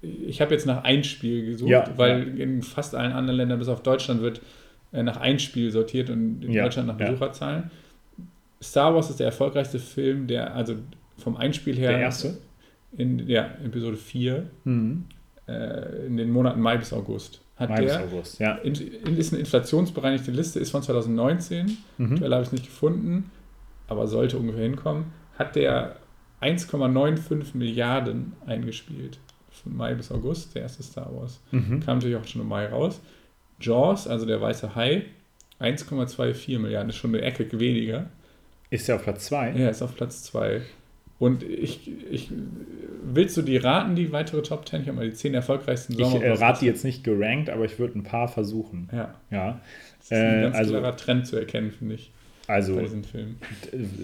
Ich 0.00 0.40
habe 0.40 0.54
jetzt 0.54 0.66
nach 0.66 0.84
Einspiel 0.84 1.46
gesucht, 1.46 1.70
ja, 1.70 1.92
weil 1.96 2.36
ja. 2.36 2.44
in 2.44 2.62
fast 2.62 2.94
allen 2.94 3.12
anderen 3.12 3.36
Ländern, 3.36 3.58
bis 3.58 3.68
auf 3.68 3.82
Deutschland, 3.82 4.20
wird 4.22 4.40
äh, 4.92 5.02
nach 5.02 5.18
Einspiel 5.18 5.70
sortiert 5.70 6.10
und 6.10 6.42
in 6.42 6.52
ja, 6.52 6.64
Deutschland 6.64 6.88
nach 6.88 6.96
Besucherzahlen. 6.96 7.70
Star 8.60 8.94
Wars 8.94 9.10
ist 9.10 9.20
der 9.20 9.26
erfolgreichste 9.26 9.78
Film, 9.78 10.26
der, 10.26 10.54
also 10.54 10.76
vom 11.18 11.36
Einspiel 11.36 11.76
her. 11.76 11.90
Der 11.90 12.00
erste? 12.00 12.38
In, 12.96 13.28
ja, 13.28 13.50
Episode 13.64 13.96
4. 13.96 14.46
Mhm. 14.64 15.04
Äh, 15.46 16.06
in 16.06 16.16
den 16.16 16.30
Monaten 16.30 16.60
Mai 16.60 16.76
bis 16.76 16.92
August. 16.92 17.41
Hat 17.62 17.70
Mai 17.70 17.80
der, 17.84 17.98
bis 17.98 18.12
August, 18.12 18.38
ja. 18.40 18.54
In, 18.56 18.74
in, 18.74 19.16
ist 19.16 19.32
eine 19.32 19.40
inflationsbereinigte 19.40 20.30
Liste, 20.30 20.58
ist 20.58 20.70
von 20.70 20.82
2019. 20.82 21.78
Mhm. 21.96 22.12
Aktuell 22.12 22.32
habe 22.32 22.42
ich 22.42 22.48
es 22.48 22.52
nicht 22.52 22.66
gefunden, 22.66 23.30
aber 23.86 24.06
sollte 24.06 24.36
ungefähr 24.36 24.64
hinkommen. 24.64 25.12
Hat 25.38 25.54
der 25.54 25.96
1,95 26.40 27.56
Milliarden 27.56 28.32
eingespielt. 28.46 29.18
Von 29.50 29.76
Mai 29.76 29.94
bis 29.94 30.10
August, 30.10 30.54
der 30.54 30.62
erste 30.62 30.82
Star 30.82 31.14
Wars. 31.14 31.40
Mhm. 31.52 31.80
Kam 31.80 31.98
natürlich 31.98 32.16
auch 32.16 32.26
schon 32.26 32.42
im 32.42 32.48
Mai 32.48 32.66
raus. 32.66 33.00
Jaws, 33.60 34.08
also 34.08 34.26
der 34.26 34.40
weiße 34.40 34.74
Hai, 34.74 35.04
1,24 35.60 36.58
Milliarden, 36.58 36.90
ist 36.90 36.96
schon 36.96 37.14
eine 37.14 37.22
Ecke 37.22 37.48
weniger. 37.60 38.06
Ist 38.70 38.88
er 38.88 38.96
auf 38.96 39.04
Platz 39.04 39.26
2? 39.26 39.52
Ja, 39.52 39.68
ist 39.68 39.82
auf 39.82 39.94
Platz 39.94 40.24
2. 40.24 40.62
Und 41.22 41.44
ich, 41.44 41.88
ich, 42.10 42.30
willst 43.04 43.36
du 43.36 43.42
die 43.42 43.56
raten, 43.56 43.94
die 43.94 44.10
weitere 44.10 44.42
Top 44.42 44.68
10? 44.68 44.82
Ich 44.82 44.88
habe 44.88 44.96
mal 44.96 45.08
die 45.08 45.14
10 45.14 45.34
erfolgreichsten 45.34 45.94
Sommer. 45.94 46.16
Ich 46.16 46.22
äh, 46.24 46.32
rate 46.32 46.58
die 46.58 46.66
jetzt 46.66 46.82
nicht 46.82 47.04
gerankt, 47.04 47.48
aber 47.48 47.64
ich 47.64 47.78
würde 47.78 47.96
ein 47.96 48.02
paar 48.02 48.26
versuchen. 48.26 48.88
Ja. 48.90 49.14
ja. 49.30 49.60
Das 49.98 50.06
ist 50.06 50.12
ein 50.14 50.38
äh, 50.38 50.42
ganz 50.42 50.56
also, 50.56 50.72
klarer 50.72 50.96
Trend 50.96 51.28
zu 51.28 51.36
erkennen, 51.36 51.70
finde 51.70 51.94
ich. 51.94 52.10
Also, 52.48 52.74
bei 52.74 52.82
diesen 52.82 53.04
Filmen. 53.04 53.38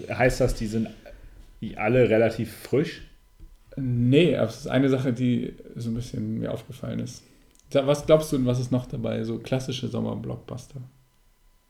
heißt 0.09 0.39
das, 0.39 0.55
die 0.55 0.67
sind 0.67 0.87
alle 1.75 2.09
relativ 2.09 2.55
frisch? 2.55 3.01
Nee, 3.75 4.37
aber 4.37 4.47
es 4.47 4.61
ist 4.61 4.67
eine 4.67 4.87
Sache, 4.87 5.11
die 5.11 5.55
so 5.75 5.89
ein 5.89 5.95
bisschen 5.95 6.39
mir 6.39 6.53
aufgefallen 6.53 6.99
ist. 6.99 7.23
Was 7.73 8.05
glaubst 8.05 8.31
du, 8.31 8.45
was 8.45 8.61
ist 8.61 8.71
noch 8.71 8.85
dabei? 8.85 9.25
So 9.25 9.39
klassische 9.39 9.89
Sommerblockbuster. 9.89 10.79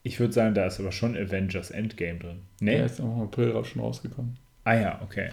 Ich 0.04 0.20
würde 0.20 0.32
sagen, 0.32 0.54
da 0.54 0.68
ist 0.68 0.80
aber 0.80 0.92
schon 0.92 1.18
Avengers 1.18 1.72
Endgame 1.72 2.20
drin. 2.20 2.42
Nee. 2.60 2.78
Der 2.78 2.86
ist 2.86 3.02
auch 3.02 3.16
im 3.16 3.24
April 3.24 3.66
schon 3.66 3.82
rausgekommen. 3.82 4.38
Ah 4.64 4.74
ja, 4.76 5.00
okay. 5.04 5.30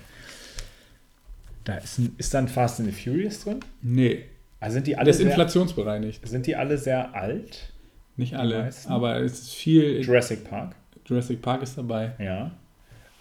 Da 1.64 1.76
ist, 1.76 1.98
ein, 1.98 2.14
ist 2.16 2.32
dann 2.32 2.48
Fast 2.48 2.80
and 2.80 2.88
the 2.88 2.94
Furious 2.94 3.42
drin? 3.42 3.60
Nee. 3.82 4.24
Also 4.60 4.74
sind 4.74 4.86
die 4.86 4.96
alle 4.96 5.06
das 5.06 5.18
ist 5.18 5.26
inflationsbereinigt. 5.26 6.26
Sind 6.26 6.46
die 6.46 6.56
alle 6.56 6.78
sehr 6.78 7.14
alt? 7.14 7.72
Nicht 8.16 8.34
alle, 8.34 8.70
aber 8.86 9.16
es 9.20 9.40
ist 9.40 9.54
viel. 9.54 10.00
Jurassic 10.00 10.48
Park? 10.48 10.74
Jurassic 11.04 11.42
Park 11.42 11.62
ist 11.62 11.76
dabei. 11.76 12.12
Ja. 12.18 12.50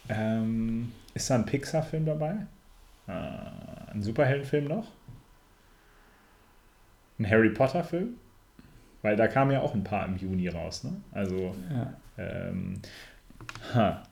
Ähm, 0.07 0.91
ist 1.13 1.29
da 1.29 1.35
ein 1.35 1.45
Pixar-Film 1.45 2.05
dabei? 2.05 2.37
Äh, 3.07 3.91
ein 3.91 4.01
Superheldenfilm 4.01 4.65
noch? 4.65 4.87
Ein 7.19 7.29
Harry 7.29 7.49
Potter-Film? 7.49 8.15
Weil 9.01 9.15
da 9.15 9.27
kamen 9.27 9.51
ja 9.51 9.61
auch 9.61 9.73
ein 9.73 9.83
paar 9.83 10.05
im 10.05 10.17
Juni 10.17 10.47
raus, 10.47 10.83
ne? 10.83 10.93
Also, 11.11 11.55
ja. 11.71 11.93
ähm, 12.17 12.81
ha. 13.73 14.03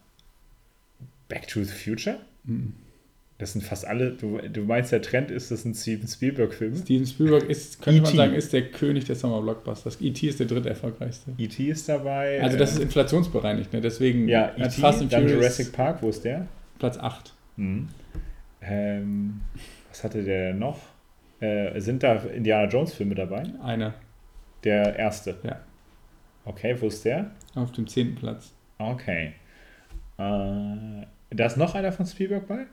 Back 1.27 1.47
to 1.47 1.63
the 1.63 1.71
Future? 1.71 2.19
Mhm. 2.43 2.73
Das 3.39 3.53
sind 3.53 3.63
fast 3.63 3.85
alle, 3.85 4.11
du, 4.11 4.37
du 4.37 4.61
meinst, 4.61 4.91
der 4.91 5.01
Trend 5.01 5.31
ist, 5.31 5.51
das 5.51 5.65
ein 5.65 5.73
Steven 5.73 6.07
Spielberg-Film? 6.07 6.75
Steven 6.75 7.05
Spielberg 7.05 7.49
ist, 7.49 7.81
könnte 7.81 8.01
man 8.01 8.13
e 8.13 8.15
sagen, 8.15 8.33
ist 8.35 8.53
der 8.53 8.69
König 8.69 9.05
der 9.05 9.15
Sommer-Blockbusters. 9.15 9.99
E.T. 9.99 10.27
ist 10.27 10.39
der 10.39 10.45
dritte 10.45 10.69
erfolgreichste. 10.69 11.31
E.T. 11.37 11.67
ist 11.67 11.89
dabei. 11.89 12.41
Also 12.41 12.57
das 12.57 12.71
äh, 12.71 12.75
ist 12.75 12.81
inflationsbereinigt, 12.83 13.73
ne? 13.73 13.81
deswegen 13.81 14.27
ja, 14.27 14.53
E.T., 14.55 14.79
Fast 14.79 15.01
and 15.01 15.11
dann 15.11 15.27
Jurassic 15.27 15.73
Park, 15.73 16.01
wo 16.01 16.09
ist 16.09 16.23
der? 16.23 16.47
Platz 16.79 16.97
8. 16.97 17.33
Mhm. 17.57 17.89
Ähm, 18.61 19.41
was 19.89 20.03
hatte 20.03 20.23
der 20.23 20.53
noch? 20.53 20.79
Äh, 21.39 21.79
sind 21.81 22.03
da 22.03 22.13
Indiana 22.15 22.69
Jones-Filme 22.69 23.15
dabei? 23.15 23.43
Einer. 23.61 23.95
Der 24.63 24.95
erste? 24.95 25.35
Ja. 25.43 25.59
Okay, 26.45 26.77
wo 26.79 26.87
ist 26.87 27.03
der? 27.03 27.31
Auf 27.55 27.71
dem 27.71 27.87
zehnten 27.87 28.15
Platz. 28.15 28.53
Okay. 28.77 29.33
Äh, 30.17 31.05
da 31.31 31.45
ist 31.45 31.57
noch 31.57 31.75
einer 31.75 31.91
von 31.91 32.05
Spielberg 32.05 32.47
bei? 32.47 32.65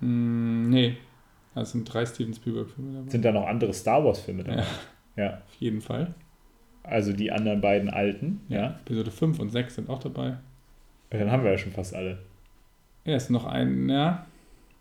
Mm, 0.00 0.70
nee. 0.70 0.96
Das 1.54 1.72
sind 1.72 1.92
drei 1.92 2.06
Steven 2.06 2.32
Spielberg-Filme 2.32 2.92
dabei. 2.94 3.10
Sind 3.10 3.24
da 3.24 3.32
noch 3.32 3.46
andere 3.46 3.72
Star 3.72 4.04
Wars-Filme 4.04 4.44
dabei? 4.44 4.64
Ja. 5.16 5.24
ja. 5.24 5.34
Auf 5.34 5.54
jeden 5.58 5.80
Fall. 5.80 6.14
Also 6.84 7.12
die 7.12 7.32
anderen 7.32 7.60
beiden 7.60 7.90
alten, 7.90 8.40
ja. 8.48 8.58
ja. 8.58 8.80
Episode 8.84 9.10
5 9.10 9.38
und 9.40 9.50
6 9.50 9.74
sind 9.74 9.90
auch 9.90 9.98
dabei. 9.98 10.36
Dann 11.10 11.30
haben 11.30 11.42
wir 11.42 11.50
ja 11.50 11.58
schon 11.58 11.72
fast 11.72 11.94
alle. 11.94 12.18
Ja, 13.04 13.16
ist 13.16 13.30
noch 13.30 13.44
ein, 13.44 13.88
ja. 13.88 14.26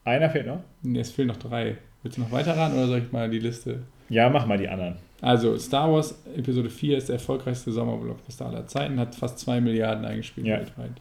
Einer 0.04 0.30
fehlt 0.30 0.48
noch? 0.48 0.64
Nee, 0.84 1.00
es 1.00 1.12
fehlen 1.12 1.30
noch 1.30 1.38
drei. 1.38 1.78
Willst 2.04 2.18
du 2.18 2.22
noch 2.22 2.32
weiter 2.32 2.56
ran 2.56 2.74
oder 2.74 2.88
soll 2.88 3.00
ich 3.00 3.12
mal 3.12 3.30
die 3.30 3.40
Liste? 3.40 3.84
Ja, 4.10 4.30
mach 4.30 4.46
mal 4.46 4.58
die 4.58 4.68
anderen. 4.68 4.96
Also, 5.22 5.58
Star 5.58 5.92
Wars 5.92 6.22
Episode 6.36 6.70
4 6.70 6.98
ist 6.98 7.10
der 7.10 7.16
erfolgreichste 7.16 7.72
Sommerblockbuster 7.72 8.46
aller 8.46 8.68
Zeiten, 8.68 9.00
hat 9.00 9.16
fast 9.16 9.40
2 9.40 9.62
Milliarden 9.62 10.06
eingespielt 10.06 10.48
ja. 10.48 10.58
weltweit. 10.58 10.92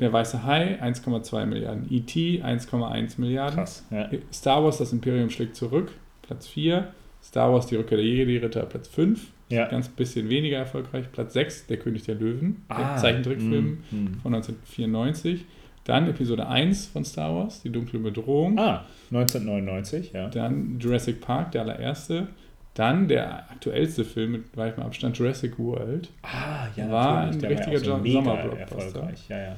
Der 0.00 0.12
Weiße 0.12 0.44
Hai 0.44 0.80
1,2 0.82 1.46
Milliarden. 1.46 1.86
E.T. 1.88 2.42
1,1 2.42 3.20
Milliarden. 3.20 3.56
Krass. 3.56 3.86
Ja. 3.90 4.10
Star 4.32 4.64
Wars 4.64 4.78
Das 4.78 4.92
Imperium 4.92 5.30
schlägt 5.30 5.56
zurück, 5.56 5.92
Platz 6.22 6.48
4. 6.48 6.88
Star 7.22 7.52
Wars 7.52 7.66
Die 7.66 7.76
Rückkehr 7.76 7.98
der 7.98 8.06
Jedi-Ritter, 8.06 8.66
Platz 8.66 8.88
5. 8.88 9.28
Ja. 9.50 9.66
Ganz 9.68 9.88
bisschen 9.88 10.28
weniger 10.28 10.58
erfolgreich. 10.58 11.06
Platz 11.12 11.32
6, 11.34 11.66
Der 11.66 11.76
König 11.76 12.02
der 12.04 12.16
Löwen, 12.16 12.64
ah, 12.68 12.94
der 12.94 12.96
Zeichentrickfilm 12.96 13.78
mm, 13.90 13.96
mm. 13.96 14.20
von 14.22 14.34
1994. 14.34 15.44
Dann 15.84 16.08
Episode 16.08 16.48
1 16.48 16.86
von 16.86 17.04
Star 17.04 17.34
Wars, 17.34 17.62
Die 17.62 17.70
dunkle 17.70 17.98
Bedrohung. 17.98 18.58
Ah, 18.58 18.84
1999, 19.10 20.12
ja. 20.12 20.28
Dann 20.28 20.78
Jurassic 20.80 21.20
Park, 21.20 21.52
der 21.52 21.62
allererste. 21.62 22.28
Dann 22.72 23.06
der 23.06 23.50
aktuellste 23.50 24.04
Film 24.04 24.32
mit 24.32 24.56
weitem 24.56 24.82
Abstand, 24.82 25.16
Jurassic 25.16 25.58
World. 25.58 26.08
Ah, 26.22 26.66
ja, 26.74 26.90
war 26.90 27.20
ein 27.28 27.40
richtiger 27.40 27.78
so 27.78 28.02
Sommerblockbuster. 28.02 29.12
Ja, 29.28 29.38
ja. 29.38 29.56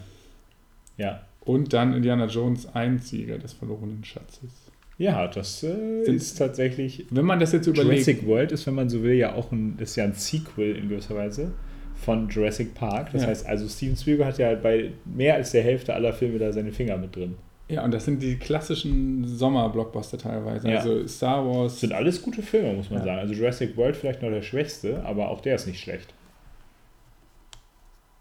Ja. 0.98 1.20
Und 1.40 1.72
dann 1.72 1.94
Indiana 1.94 2.26
Jones, 2.26 2.74
Einzieger 2.74 3.38
des 3.38 3.52
verlorenen 3.52 4.04
Schatzes. 4.04 4.50
Ja, 4.98 5.28
das 5.28 5.62
äh, 5.62 6.02
ist 6.10 6.36
tatsächlich. 6.36 7.06
Wenn 7.10 7.24
man 7.24 7.38
das 7.38 7.52
jetzt 7.52 7.66
überlegt. 7.66 8.06
Jurassic 8.06 8.26
World 8.26 8.52
ist, 8.52 8.66
wenn 8.66 8.74
man 8.74 8.88
so 8.88 9.02
will, 9.02 9.14
ja 9.14 9.34
auch 9.34 9.52
ein, 9.52 9.78
ist 9.78 9.96
ja 9.96 10.04
ein 10.04 10.14
Sequel 10.14 10.74
in 10.74 10.88
gewisser 10.88 11.14
Weise 11.14 11.52
von 11.96 12.28
Jurassic 12.28 12.74
Park. 12.74 13.10
Das 13.12 13.22
ja. 13.22 13.28
heißt, 13.28 13.46
also 13.46 13.68
Steven 13.68 13.96
Spielberg 13.96 14.28
hat 14.28 14.38
ja 14.38 14.54
bei 14.54 14.92
mehr 15.04 15.34
als 15.34 15.50
der 15.50 15.62
Hälfte 15.62 15.94
aller 15.94 16.12
Filme 16.12 16.38
da 16.38 16.52
seine 16.52 16.72
Finger 16.72 16.96
mit 16.96 17.16
drin. 17.16 17.36
Ja, 17.68 17.84
und 17.84 17.92
das 17.92 18.04
sind 18.04 18.22
die 18.22 18.36
klassischen 18.36 19.26
Sommer-Blockbuster 19.26 20.18
teilweise. 20.18 20.70
Ja. 20.70 20.78
Also 20.78 21.06
Star 21.08 21.44
Wars. 21.44 21.72
Das 21.72 21.80
sind 21.80 21.92
alles 21.92 22.22
gute 22.22 22.42
Filme, 22.42 22.74
muss 22.74 22.90
man 22.90 23.00
ja. 23.00 23.06
sagen. 23.06 23.18
Also 23.18 23.34
Jurassic 23.34 23.76
World 23.76 23.96
vielleicht 23.96 24.22
noch 24.22 24.30
der 24.30 24.42
schwächste, 24.42 25.04
aber 25.04 25.30
auch 25.30 25.40
der 25.40 25.56
ist 25.56 25.66
nicht 25.66 25.80
schlecht. 25.80 26.14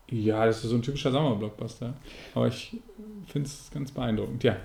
Ja, 0.10 0.46
das 0.46 0.64
ist 0.64 0.70
so 0.70 0.76
ein 0.76 0.82
typischer 0.82 1.12
Sommer-Blockbuster. 1.12 1.94
Aber 2.34 2.48
ich 2.48 2.78
finde 3.28 3.48
es 3.48 3.70
ganz 3.72 3.92
beeindruckend, 3.92 4.44
ja. 4.44 4.58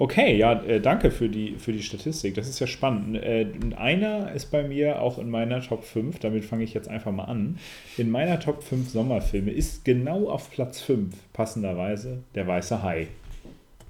Okay, 0.00 0.34
ja, 0.34 0.54
äh, 0.62 0.80
danke 0.80 1.10
für 1.10 1.28
die, 1.28 1.56
für 1.58 1.74
die 1.74 1.82
Statistik. 1.82 2.34
Das 2.34 2.48
ist 2.48 2.58
ja 2.58 2.66
spannend. 2.66 3.16
Äh, 3.16 3.48
einer 3.76 4.32
ist 4.32 4.46
bei 4.46 4.62
mir 4.62 5.02
auch 5.02 5.18
in 5.18 5.28
meiner 5.28 5.60
Top 5.60 5.84
5, 5.84 6.18
damit 6.20 6.46
fange 6.46 6.64
ich 6.64 6.72
jetzt 6.72 6.88
einfach 6.88 7.12
mal 7.12 7.24
an. 7.24 7.58
In 7.98 8.10
meiner 8.10 8.40
Top 8.40 8.62
5 8.62 8.88
Sommerfilme 8.88 9.50
ist 9.50 9.84
genau 9.84 10.30
auf 10.30 10.50
Platz 10.50 10.80
5, 10.80 11.14
passenderweise, 11.34 12.22
Der 12.34 12.46
Weiße 12.46 12.82
Hai. 12.82 13.08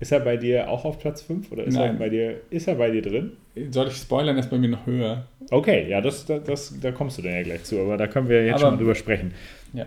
Ist 0.00 0.10
er 0.10 0.18
bei 0.18 0.36
dir 0.36 0.68
auch 0.68 0.84
auf 0.84 0.98
Platz 0.98 1.22
5 1.22 1.52
oder 1.52 1.62
ist 1.62 1.74
Nein. 1.74 1.92
er 1.92 1.98
bei 2.00 2.08
dir 2.08 2.40
ist 2.50 2.66
er 2.66 2.74
bei 2.74 2.90
dir 2.90 3.02
drin? 3.02 3.36
Soll 3.70 3.86
ich 3.86 3.94
spoilern, 3.94 4.34
er 4.34 4.40
ist 4.40 4.50
bei 4.50 4.58
mir 4.58 4.70
noch 4.70 4.86
höher. 4.86 5.28
Okay, 5.52 5.88
ja, 5.88 6.00
das, 6.00 6.26
das, 6.26 6.42
das, 6.42 6.74
da 6.80 6.90
kommst 6.90 7.18
du 7.18 7.22
dann 7.22 7.34
ja 7.34 7.42
gleich 7.44 7.62
zu, 7.62 7.78
aber 7.78 7.96
da 7.96 8.08
können 8.08 8.28
wir 8.28 8.44
jetzt 8.44 8.54
aber, 8.56 8.70
schon 8.70 8.78
drüber 8.78 8.96
sprechen. 8.96 9.32
Ja. 9.74 9.86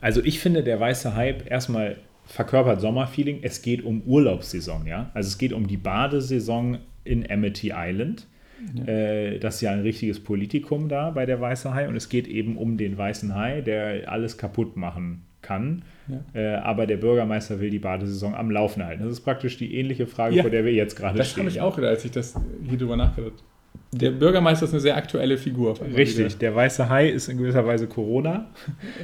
Also 0.00 0.22
ich 0.22 0.38
finde, 0.38 0.62
der 0.62 0.78
weiße 0.78 1.16
Hype 1.16 1.50
erstmal 1.50 1.96
verkörpert 2.28 2.80
Sommerfeeling. 2.80 3.40
Es 3.42 3.62
geht 3.62 3.82
um 3.82 4.02
Urlaubssaison, 4.02 4.86
ja. 4.86 5.10
Also 5.14 5.28
es 5.28 5.38
geht 5.38 5.52
um 5.52 5.66
die 5.66 5.78
Badesaison 5.78 6.78
in 7.04 7.28
Amity 7.28 7.72
Island. 7.74 8.26
Ja. 8.74 8.92
Äh, 8.92 9.38
das 9.38 9.56
ist 9.56 9.60
ja 9.62 9.72
ein 9.72 9.80
richtiges 9.80 10.20
Politikum 10.20 10.88
da 10.88 11.10
bei 11.10 11.26
der 11.26 11.40
Weiße 11.40 11.72
Hai 11.72 11.88
und 11.88 11.96
es 11.96 12.08
geht 12.08 12.28
eben 12.28 12.56
um 12.56 12.76
den 12.76 12.98
Weißen 12.98 13.34
Hai, 13.34 13.62
der 13.62 14.10
alles 14.12 14.36
kaputt 14.36 14.76
machen 14.76 15.22
kann. 15.40 15.82
Ja. 16.08 16.24
Äh, 16.34 16.56
aber 16.56 16.86
der 16.86 16.98
Bürgermeister 16.98 17.60
will 17.60 17.70
die 17.70 17.78
Badesaison 17.78 18.34
am 18.34 18.50
Laufen 18.50 18.84
halten. 18.84 19.02
Das 19.02 19.12
ist 19.12 19.20
praktisch 19.20 19.56
die 19.56 19.76
ähnliche 19.76 20.06
Frage, 20.06 20.36
ja. 20.36 20.42
vor 20.42 20.50
der 20.50 20.64
wir 20.64 20.72
jetzt 20.72 20.96
gerade 20.96 21.14
stehen. 21.14 21.18
Das 21.18 21.36
habe 21.38 21.48
ich 21.48 21.60
auch 21.60 21.76
gedacht, 21.76 21.90
als 21.90 22.04
ich 22.04 22.10
das 22.10 22.34
hier 22.68 22.78
drüber 22.78 22.96
nachgedacht 22.96 23.32
habe. 23.32 23.42
Der 23.92 24.10
Bürgermeister 24.10 24.66
ist 24.66 24.72
eine 24.72 24.80
sehr 24.80 24.98
aktuelle 24.98 25.38
Figur. 25.38 25.74
Richtig, 25.80 26.36
der 26.36 26.54
weiße 26.54 26.90
Hai 26.90 27.08
ist 27.08 27.28
in 27.28 27.38
gewisser 27.38 27.66
Weise 27.66 27.86
Corona. 27.86 28.50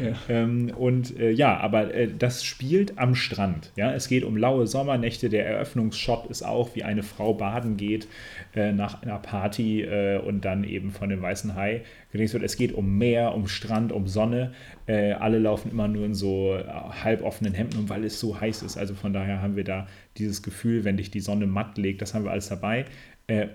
Ja. 0.03 0.13
ähm, 0.29 0.73
und 0.77 1.19
äh, 1.19 1.31
ja, 1.31 1.57
aber 1.57 1.95
äh, 1.95 2.09
das 2.19 2.45
spielt 2.45 2.99
am 2.99 3.15
Strand. 3.15 3.73
Ja? 3.77 3.95
Es 3.95 4.09
geht 4.09 4.25
um 4.25 4.37
laue 4.37 4.67
Sommernächte. 4.67 5.31
Der 5.31 5.47
Eröffnungsshot 5.47 6.27
ist 6.27 6.43
auch, 6.43 6.75
wie 6.75 6.83
eine 6.83 7.03
Frau 7.03 7.33
baden 7.33 7.79
geht 7.79 8.09
äh, 8.55 8.73
nach 8.73 9.03
einer 9.03 9.19
Party 9.19 9.83
äh, 9.83 10.19
und 10.19 10.45
dann 10.45 10.65
eben 10.65 10.91
von 10.91 11.09
dem 11.09 11.23
weißen 11.23 11.55
Hai 11.55 11.83
gelingt 12.13 12.35
wird. 12.35 12.43
Es 12.43 12.57
geht 12.57 12.73
um 12.73 12.99
Meer, 12.99 13.35
um 13.35 13.49
Strand, 13.49 13.91
um 13.91 14.07
Sonne. 14.07 14.53
Äh, 14.87 15.13
alle 15.13 15.39
laufen 15.39 15.71
immer 15.71 15.89
nur 15.89 16.05
in 16.05 16.15
so 16.15 16.57
äh, 16.57 16.63
halboffenen 17.03 17.55
Hemden 17.55 17.79
und 17.79 17.89
weil 17.89 18.05
es 18.05 18.21
so 18.21 18.39
heiß 18.39 18.63
ist. 18.63 18.77
Also 18.77 18.95
von 18.95 19.15
daher 19.15 19.41
haben 19.41 19.57
wir 19.57 19.65
da 19.65 19.87
dieses 20.19 20.43
Gefühl, 20.43 20.85
wenn 20.85 20.99
dich 20.99 21.11
die 21.11 21.21
Sonne 21.21 21.47
matt 21.47 21.79
legt, 21.79 22.03
das 22.03 22.13
haben 22.13 22.25
wir 22.25 22.33
alles 22.33 22.49
dabei. 22.49 22.85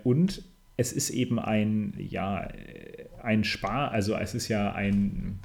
und 0.04 0.42
es 0.80 0.94
ist 0.94 1.10
eben 1.10 1.40
ein, 1.40 1.94
ja, 1.98 2.48
ein 3.22 3.44
Spar, 3.44 3.92
also 3.92 4.16
es 4.16 4.34
ist 4.34 4.48
ja 4.48 4.72
ein 4.72 5.40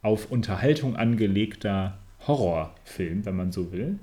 auf 0.00 0.32
Unterhaltung 0.32 0.96
angelegter 0.96 1.98
Horrorfilm, 2.26 3.26
wenn 3.26 3.36
man 3.36 3.52
so 3.52 3.72
will. 3.72 3.98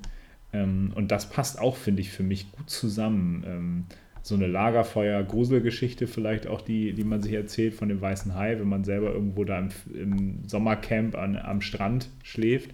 Ähm, 0.54 0.92
und 0.94 1.12
das 1.12 1.30
passt 1.30 1.60
auch, 1.60 1.76
finde 1.78 2.02
ich, 2.02 2.12
für 2.12 2.22
mich 2.22 2.52
gut 2.52 2.70
zusammen. 2.70 3.44
Ähm, 3.48 3.86
so 4.22 4.36
eine 4.36 4.46
Lagerfeuer-Gruselgeschichte 4.46 6.06
vielleicht 6.06 6.46
auch, 6.46 6.62
die, 6.62 6.94
die 6.94 7.04
man 7.04 7.24
sich 7.24 7.34
erzählt 7.34 7.74
von 7.74 7.90
dem 7.90 8.00
Weißen 8.00 8.36
Hai, 8.36 8.60
wenn 8.60 8.70
man 8.70 8.84
selber 8.84 9.12
irgendwo 9.12 9.44
da 9.44 9.58
im, 9.58 9.70
im 9.96 10.48
Sommercamp 10.48 11.16
an, 11.16 11.38
am 11.38 11.62
Strand 11.62 12.10
schläft. 12.22 12.70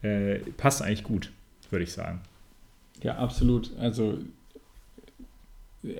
Äh, 0.00 0.36
passt 0.56 0.80
eigentlich 0.80 1.04
gut, 1.04 1.32
würde 1.68 1.82
ich 1.82 1.92
sagen. 1.92 2.20
Ja, 3.02 3.18
absolut. 3.18 3.76
Also, 3.76 4.20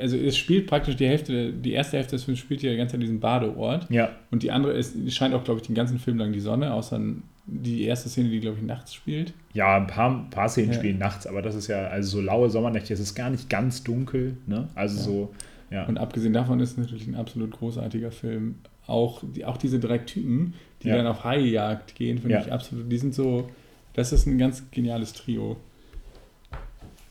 also 0.01 0.17
es 0.17 0.37
spielt 0.37 0.67
praktisch 0.67 0.97
die 0.97 1.07
Hälfte, 1.07 1.53
die 1.53 1.73
erste 1.73 1.97
Hälfte 1.97 2.17
des 2.17 2.25
Films 2.25 2.41
spielt 2.41 2.63
ja 2.63 2.71
die 2.71 2.77
ganze 2.77 2.93
Zeit 2.93 3.01
in 3.01 3.01
diesem 3.03 3.21
Badeort. 3.21 3.87
Ja. 3.91 4.11
Und 4.31 4.43
die 4.43 4.51
andere 4.51 4.73
ist, 4.73 4.97
scheint 5.13 5.35
auch, 5.35 5.45
glaube 5.45 5.61
ich, 5.61 5.67
den 5.67 5.75
ganzen 5.75 5.99
Film 5.99 6.19
lang 6.19 6.33
die 6.33 6.41
Sonne, 6.41 6.73
außer 6.73 7.01
die 7.47 7.85
erste 7.85 8.09
Szene, 8.09 8.29
die, 8.31 8.41
glaube 8.41 8.59
ich, 8.59 8.65
nachts 8.65 8.95
spielt. 8.95 9.33
Ja, 9.53 9.77
ein 9.77 9.87
paar, 9.87 10.29
paar 10.31 10.49
Szenen 10.49 10.73
ja. 10.73 10.79
spielen 10.79 10.99
nachts, 10.99 11.27
aber 11.27 11.43
das 11.43 11.55
ist 11.55 11.69
ja, 11.69 11.87
also 11.87 12.19
so 12.19 12.21
laue 12.21 12.51
Sommernächte, 12.51 12.93
es 12.93 13.01
ist 13.01 13.15
gar 13.15 13.31
nicht 13.31 13.49
ganz 13.49 13.85
dunkel, 13.85 14.37
ne? 14.47 14.69
Also 14.75 14.97
ja. 14.97 15.03
so, 15.03 15.35
ja. 15.71 15.87
Und 15.87 15.99
abgesehen 15.99 16.33
davon 16.33 16.61
ist 16.61 16.73
es 16.73 16.77
natürlich 16.77 17.07
ein 17.07 17.15
absolut 17.15 17.53
großartiger 17.53 18.11
Film. 18.11 18.57
Auch, 18.87 19.23
die, 19.23 19.45
auch 19.45 19.57
diese 19.57 19.81
drei 19.81 19.99
Typen, 19.99 20.55
die 20.83 20.89
dann 20.89 21.07
auf 21.07 21.25
Haijagd 21.25 21.95
gehen, 21.97 22.19
finde 22.19 22.43
ich 22.45 22.53
absolut, 22.53 22.91
die 22.91 22.99
sind 22.99 23.15
so, 23.15 23.49
das 23.95 24.13
ist 24.13 24.27
ein 24.27 24.39
ganz 24.39 24.71
geniales 24.71 25.13
Trio. 25.13 25.57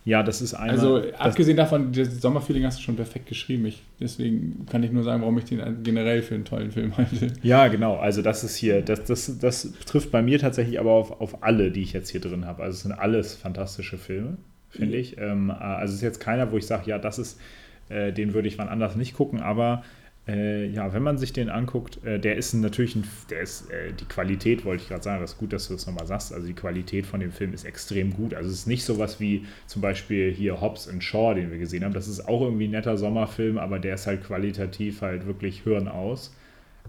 Ja, 0.06 0.22
das 0.22 0.39
ist 0.39 0.53
einmal. 0.53 0.70
Also, 0.70 1.01
abgesehen 1.18 1.58
davon, 1.58 1.91
das 1.91 2.22
Sommerfeeling 2.22 2.64
hast 2.64 2.78
du 2.78 2.84
schon 2.84 2.95
perfekt 2.95 3.26
geschrieben. 3.26 3.66
Ich, 3.66 3.82
deswegen 3.99 4.68
kann 4.70 4.84
ich 4.84 4.91
nur 4.91 5.03
sagen, 5.03 5.22
warum 5.22 5.36
ich 5.39 5.45
den 5.45 5.82
generell 5.82 6.22
für 6.22 6.36
einen 6.36 6.45
tollen 6.45 6.72
Film 6.72 6.95
halte. 6.95 7.34
Ja, 7.41 7.68
genau. 7.70 7.95
Also, 7.95 8.22
das 8.22 8.43
ist 8.43 8.56
hier, 8.56 8.84
das, 8.84 9.03
das, 9.06 9.39
das 9.39 9.74
trifft 9.88 10.12
bei 10.12 10.22
mir 10.22 10.38
tatsächlich 10.38 10.80
aber 10.80 10.91
auf, 10.91 11.20
auf 11.20 11.43
alle, 11.43 11.72
die 11.72 11.82
ich 11.82 11.91
jetzt 11.91 12.10
hier 12.10 12.22
drin 12.22 12.45
habe. 12.45 12.62
Also, 12.62 12.76
es 12.76 12.82
sind 12.84 12.91
alles 12.91 13.34
fantastische 13.34 13.97
Filme, 13.97 14.38
finde 14.70 14.95
ich. 14.95 15.18
Ähm, 15.18 15.49
also, 15.49 15.91
es 15.91 15.95
ist 15.95 16.03
jetzt 16.03 16.20
keiner, 16.20 16.51
wo 16.51 16.58
ich 16.58 16.68
sage, 16.68 16.88
ja, 16.88 16.99
das 16.99 17.18
ist, 17.18 17.39
äh, 17.89 18.14
den 18.14 18.36
würde 18.36 18.47
ich 18.47 18.60
wann 18.60 18.70
anders 18.70 18.95
nicht 18.95 19.16
gucken, 19.16 19.39
aber 19.39 19.84
äh, 20.28 20.66
ja, 20.68 20.92
wenn 20.92 21.04
man 21.04 21.20
sich 21.20 21.34
den 21.34 21.50
anguckt, 21.50 22.04
äh, 22.04 22.20
der 22.20 22.36
ist 22.36 22.54
natürlich, 22.54 22.96
ein, 22.96 23.08
der 23.30 23.42
ist, 23.42 23.70
äh, 23.70 23.94
die 23.94 24.06
Qualität, 24.06 24.66
wollte 24.66 24.82
ich 24.82 24.90
gerade 24.90 25.04
sagen, 25.04 25.22
das 25.22 25.34
ist 25.34 25.38
gut, 25.38 25.54
dass 25.54 25.68
du 25.68 25.74
das 25.74 25.86
nochmal 25.86 26.08
sagst, 26.08 26.34
also 26.34 26.48
die 26.48 26.54
Qualität 26.54 27.06
von 27.06 27.20
dem 27.20 27.32
Film 27.32 27.54
ist 27.54 27.64
extrem 27.64 28.12
gut. 28.12 28.34
Also 28.34 28.50
es 28.50 28.60
ist 28.60 28.68
nicht 28.68 28.86
sowas 28.86 29.20
wie 29.20 29.46
zum 29.68 29.84
Beispiel 29.84 30.32
hier 30.32 30.62
Hobbs 30.62 30.90
and 30.90 31.04
Shaw, 31.04 31.36
den 31.36 31.52
wir 31.52 31.60
gesehen 31.60 31.84
haben. 31.84 31.94
Das 31.94 32.08
ist 32.08 32.28
auch 32.28 32.42
irgendwie 32.42 32.68
ein 32.68 32.72
netter 32.72 32.98
Sommerfilm, 32.98 33.60
aber 33.60 33.78
der 33.78 33.96
ist 33.96 34.08
halt 34.08 34.24
qualitativ 34.24 35.02
halt 35.02 35.28
wirklich 35.28 35.62
Hirn 35.62 35.88
aus. 35.88 36.36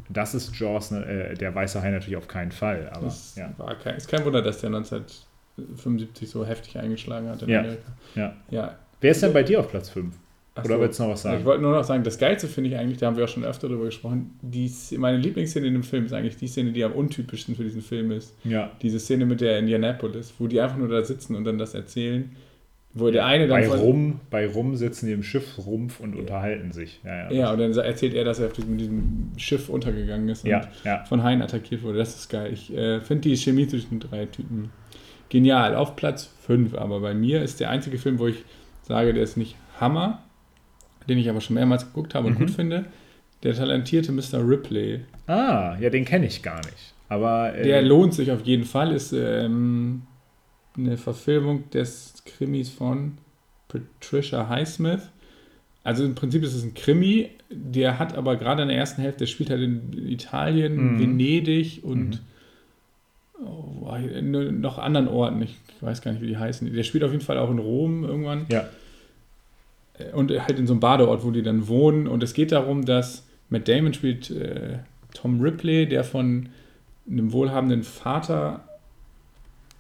Das 0.09 0.35
ist 0.35 0.59
Jaws, 0.59 0.91
ne, 0.91 1.05
äh, 1.05 1.35
der 1.35 1.55
weiße 1.55 1.83
Hai 1.83 1.91
natürlich 1.91 2.17
auf 2.17 2.29
keinen 2.29 2.53
Fall. 2.53 2.89
Aber, 2.91 3.07
das 3.07 3.35
ja. 3.35 3.53
kein, 3.83 3.97
ist 3.97 4.09
kein 4.09 4.25
Wunder, 4.25 4.41
dass 4.41 4.61
der 4.61 4.69
1975 4.69 6.31
so 6.31 6.47
heftig 6.47 6.79
eingeschlagen 6.79 7.29
hat 7.29 7.43
in 7.43 7.51
ja. 7.51 7.61
Amerika. 7.61 7.93
Ja. 8.15 8.37
ja. 8.51 8.79
Wer 9.01 9.11
ist 9.11 9.23
denn 9.23 9.35
bei 9.35 9.43
dir 9.43 9.61
auf 9.61 9.71
Platz 9.71 9.91
5? 9.91 10.15
Oder 10.65 10.77
so. 10.77 10.81
willst 10.81 10.99
du 10.99 11.03
noch 11.05 11.11
was 11.11 11.23
sagen? 11.23 11.39
Ich 11.39 11.45
wollte 11.45 11.63
nur 11.63 11.73
noch 11.73 11.85
sagen, 11.85 12.03
das 12.03 12.19
Geilste 12.19 12.49
finde 12.49 12.71
ich 12.71 12.77
eigentlich, 12.77 12.99
da 12.99 13.07
haben 13.07 13.17
wir 13.17 13.25
auch 13.25 13.29
schon 13.29 13.45
öfter 13.45 13.69
drüber 13.69 13.85
gesprochen, 13.85 14.39
die, 14.41 14.71
meine 14.97 15.19
Lieblingsszene 15.19 15.67
in 15.67 15.75
dem 15.75 15.83
Film 15.83 16.07
ist 16.07 16.13
eigentlich 16.13 16.37
die 16.37 16.49
Szene, 16.49 16.73
die 16.73 16.83
am 16.85 16.93
untypischsten 16.93 17.55
für 17.57 17.65
diesen 17.65 17.83
Film 17.83 18.11
ist. 18.11 18.35
Ja. 18.45 18.71
Diese 18.83 18.99
Szene 18.99 19.27
mit 19.27 19.41
der 19.41 19.59
Indianapolis, 19.59 20.35
wo 20.39 20.47
die 20.47 20.61
einfach 20.61 20.79
nur 20.79 20.89
da 20.89 21.03
sitzen 21.03 21.37
und 21.37 21.45
dann 21.45 21.59
das 21.59 21.75
erzählen. 21.75 22.31
Wo 22.99 23.11
der 23.11 23.27
eine 23.27 23.47
dann. 23.47 23.61
Bei 23.61 23.69
Rum, 23.69 24.21
bei 24.31 24.47
Rum 24.47 24.75
sitzen 24.75 25.07
die 25.07 25.13
im 25.13 25.23
Schiffsrumpf 25.23 26.01
und 26.01 26.15
ja. 26.15 26.21
unterhalten 26.21 26.73
sich. 26.73 27.01
Ja, 27.05 27.31
ja, 27.31 27.33
ja, 27.33 27.53
und 27.53 27.59
dann 27.59 27.73
erzählt 27.75 28.15
er, 28.15 28.25
dass 28.25 28.39
er 28.39 28.47
auf 28.47 28.55
diesem, 28.55 29.33
Schiff 29.37 29.69
untergegangen 29.69 30.31
ist 30.31 30.45
und 30.45 30.51
ja. 30.51 31.05
von 31.05 31.23
Haien 31.23 31.43
attackiert 31.43 31.83
wurde. 31.83 31.99
Das 31.99 32.17
ist 32.17 32.31
geil. 32.31 32.51
Ich 32.55 32.75
äh, 32.75 33.03
finde 33.03 33.29
die 33.29 33.37
Chemie 33.37 33.67
zwischen 33.67 33.99
den 33.99 34.01
drei 34.01 34.25
Typen 34.25 34.71
genial. 35.29 35.75
Auf 35.75 35.95
Platz 35.95 36.33
5, 36.47 36.75
aber 36.75 37.01
bei 37.01 37.13
mir 37.13 37.43
ist 37.43 37.61
der 37.61 37.69
einzige 37.69 37.99
Film, 37.99 38.19
wo 38.19 38.29
ich 38.29 38.45
sage, 38.83 39.13
der 39.13 39.25
ist 39.25 39.37
nicht 39.37 39.57
Hammer, 39.79 40.23
den 41.09 41.19
ich 41.19 41.29
aber 41.29 41.41
schon 41.41 41.55
mehrmals 41.55 41.87
geguckt 41.87 42.15
habe 42.15 42.29
und 42.29 42.35
mhm. 42.35 42.47
gut 42.47 42.51
finde. 42.51 42.87
Der 43.43 43.55
talentierte 43.55 44.13
Mr. 44.13 44.47
Ripley. 44.47 45.01
Ah, 45.27 45.77
ja, 45.81 45.91
den 45.91 46.05
kenne 46.05 46.27
ich 46.27 46.43
gar 46.43 46.59
nicht. 46.59 46.95
Aber 47.09 47.55
äh, 47.55 47.63
der 47.63 47.83
lohnt 47.83 48.15
sich 48.15 48.33
auf 48.33 48.43
jeden 48.43 48.65
Fall. 48.65 48.93
Ist 48.93 49.13
ähm, 49.13 50.03
eine 50.77 50.97
Verfilmung 50.97 51.69
des 51.71 52.15
Krimis 52.25 52.71
von 52.71 53.19
Patricia 53.69 54.49
Highsmith. 54.49 55.11
Also 55.85 56.05
im 56.05 56.15
Prinzip 56.17 56.43
ist 56.43 56.55
es 56.55 56.65
ein 56.65 56.75
Krimi, 56.75 57.31
der 57.49 58.01
hat 58.01 58.17
aber 58.17 58.37
gerade 58.37 58.63
in 58.63 58.69
der 58.69 58.77
ersten 58.77 59.03
Hälfte, 59.03 59.21
der 59.21 59.27
spielt 59.27 59.51
halt 59.51 59.61
in 59.61 60.09
Italien, 60.09 60.95
mhm. 60.95 61.01
Venedig 61.01 61.85
und 61.85 62.21
mhm. 63.39 63.47
oh, 63.47 63.97
noch 64.51 64.79
anderen 64.79 65.07
Orten. 65.07 65.43
Ich 65.43 65.57
weiß 65.81 66.03
gar 66.03 66.11
nicht, 66.11 66.23
wie 66.23 66.27
die 66.27 66.39
heißen. 66.39 66.73
Der 66.73 66.83
spielt 66.83 67.05
auf 67.05 67.13
jeden 67.13 67.23
Fall 67.23 67.39
auch 67.39 67.51
in 67.51 67.61
Rom 67.61 68.03
irgendwann. 68.03 68.47
Ja 68.51 68.69
und 70.13 70.31
halt 70.31 70.59
in 70.59 70.67
so 70.67 70.75
einem 70.75 70.81
Badeort, 70.81 71.25
wo 71.25 71.31
die 71.31 71.43
dann 71.43 71.69
wohnen. 71.69 72.07
Und 72.07 72.23
es 72.23 72.35
geht 72.35 72.53
darum, 72.53 72.85
dass 72.85 73.27
Matt 73.49 73.69
Damon 73.69 73.95
spielt 73.95 74.31
äh, 74.31 74.79
Tom 75.15 75.41
Ripley, 75.41 75.89
der 75.89 76.05
von 76.05 76.49
einem 77.09 77.33
wohlhabenden 77.33 77.83
Vater 77.83 78.65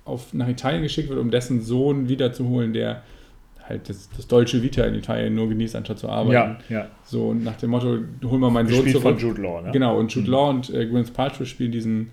auf, 0.05 0.33
nach 0.33 0.49
Italien 0.49 0.83
geschickt 0.83 1.09
wird, 1.09 1.19
um 1.19 1.31
dessen 1.31 1.61
Sohn 1.61 2.09
wiederzuholen, 2.09 2.73
der 2.73 3.03
halt 3.69 3.89
das, 3.89 4.09
das 4.17 4.29
deutsche 4.29 4.63
Vita 4.63 4.85
in 4.85 4.95
Italien 4.95 5.35
nur 5.35 5.49
genießt, 5.49 5.75
anstatt 5.75 5.99
zu 5.99 6.09
arbeiten. 6.09 6.63
Ja, 6.69 6.79
ja. 6.79 6.89
So 7.05 7.35
nach 7.35 7.57
dem 7.57 7.71
Motto, 7.71 7.99
hol 8.25 8.39
mal 8.39 8.51
meinen 8.51 8.69
Sohn 8.69 8.87
zurück. 8.87 9.03
von 9.03 9.19
Jude 9.19 9.43
Law, 9.43 9.63
ne? 9.63 9.73
Genau, 9.73 9.99
und 9.99 10.15
Jude 10.15 10.29
mhm. 10.29 10.33
Law 10.33 10.51
und 10.51 10.71
äh, 10.71 10.87
Gwyneth 10.87 11.13
Paltrow 11.13 11.47
spielen 11.47 11.73
diesen 11.73 12.11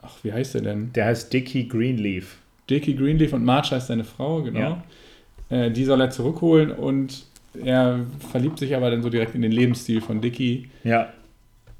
Ach, 0.00 0.16
wie 0.22 0.32
heißt 0.32 0.54
der 0.54 0.62
denn? 0.62 0.92
Der 0.92 1.06
heißt 1.06 1.32
Dickie 1.32 1.68
Greenleaf. 1.68 2.38
Dickie 2.70 2.94
Greenleaf 2.94 3.32
und 3.32 3.44
Marge 3.44 3.70
heißt 3.72 3.88
seine 3.88 4.04
Frau, 4.04 4.42
genau. 4.42 4.60
Ja. 4.60 4.84
Äh, 5.50 5.70
die 5.70 5.84
soll 5.84 6.00
er 6.00 6.10
zurückholen 6.10 6.70
und 6.70 7.24
er 7.62 8.06
verliebt 8.30 8.58
sich 8.58 8.76
aber 8.76 8.90
dann 8.90 9.02
so 9.02 9.10
direkt 9.10 9.34
in 9.34 9.42
den 9.42 9.52
Lebensstil 9.52 10.00
von 10.00 10.20
Dicky. 10.20 10.68
Ja. 10.84 11.12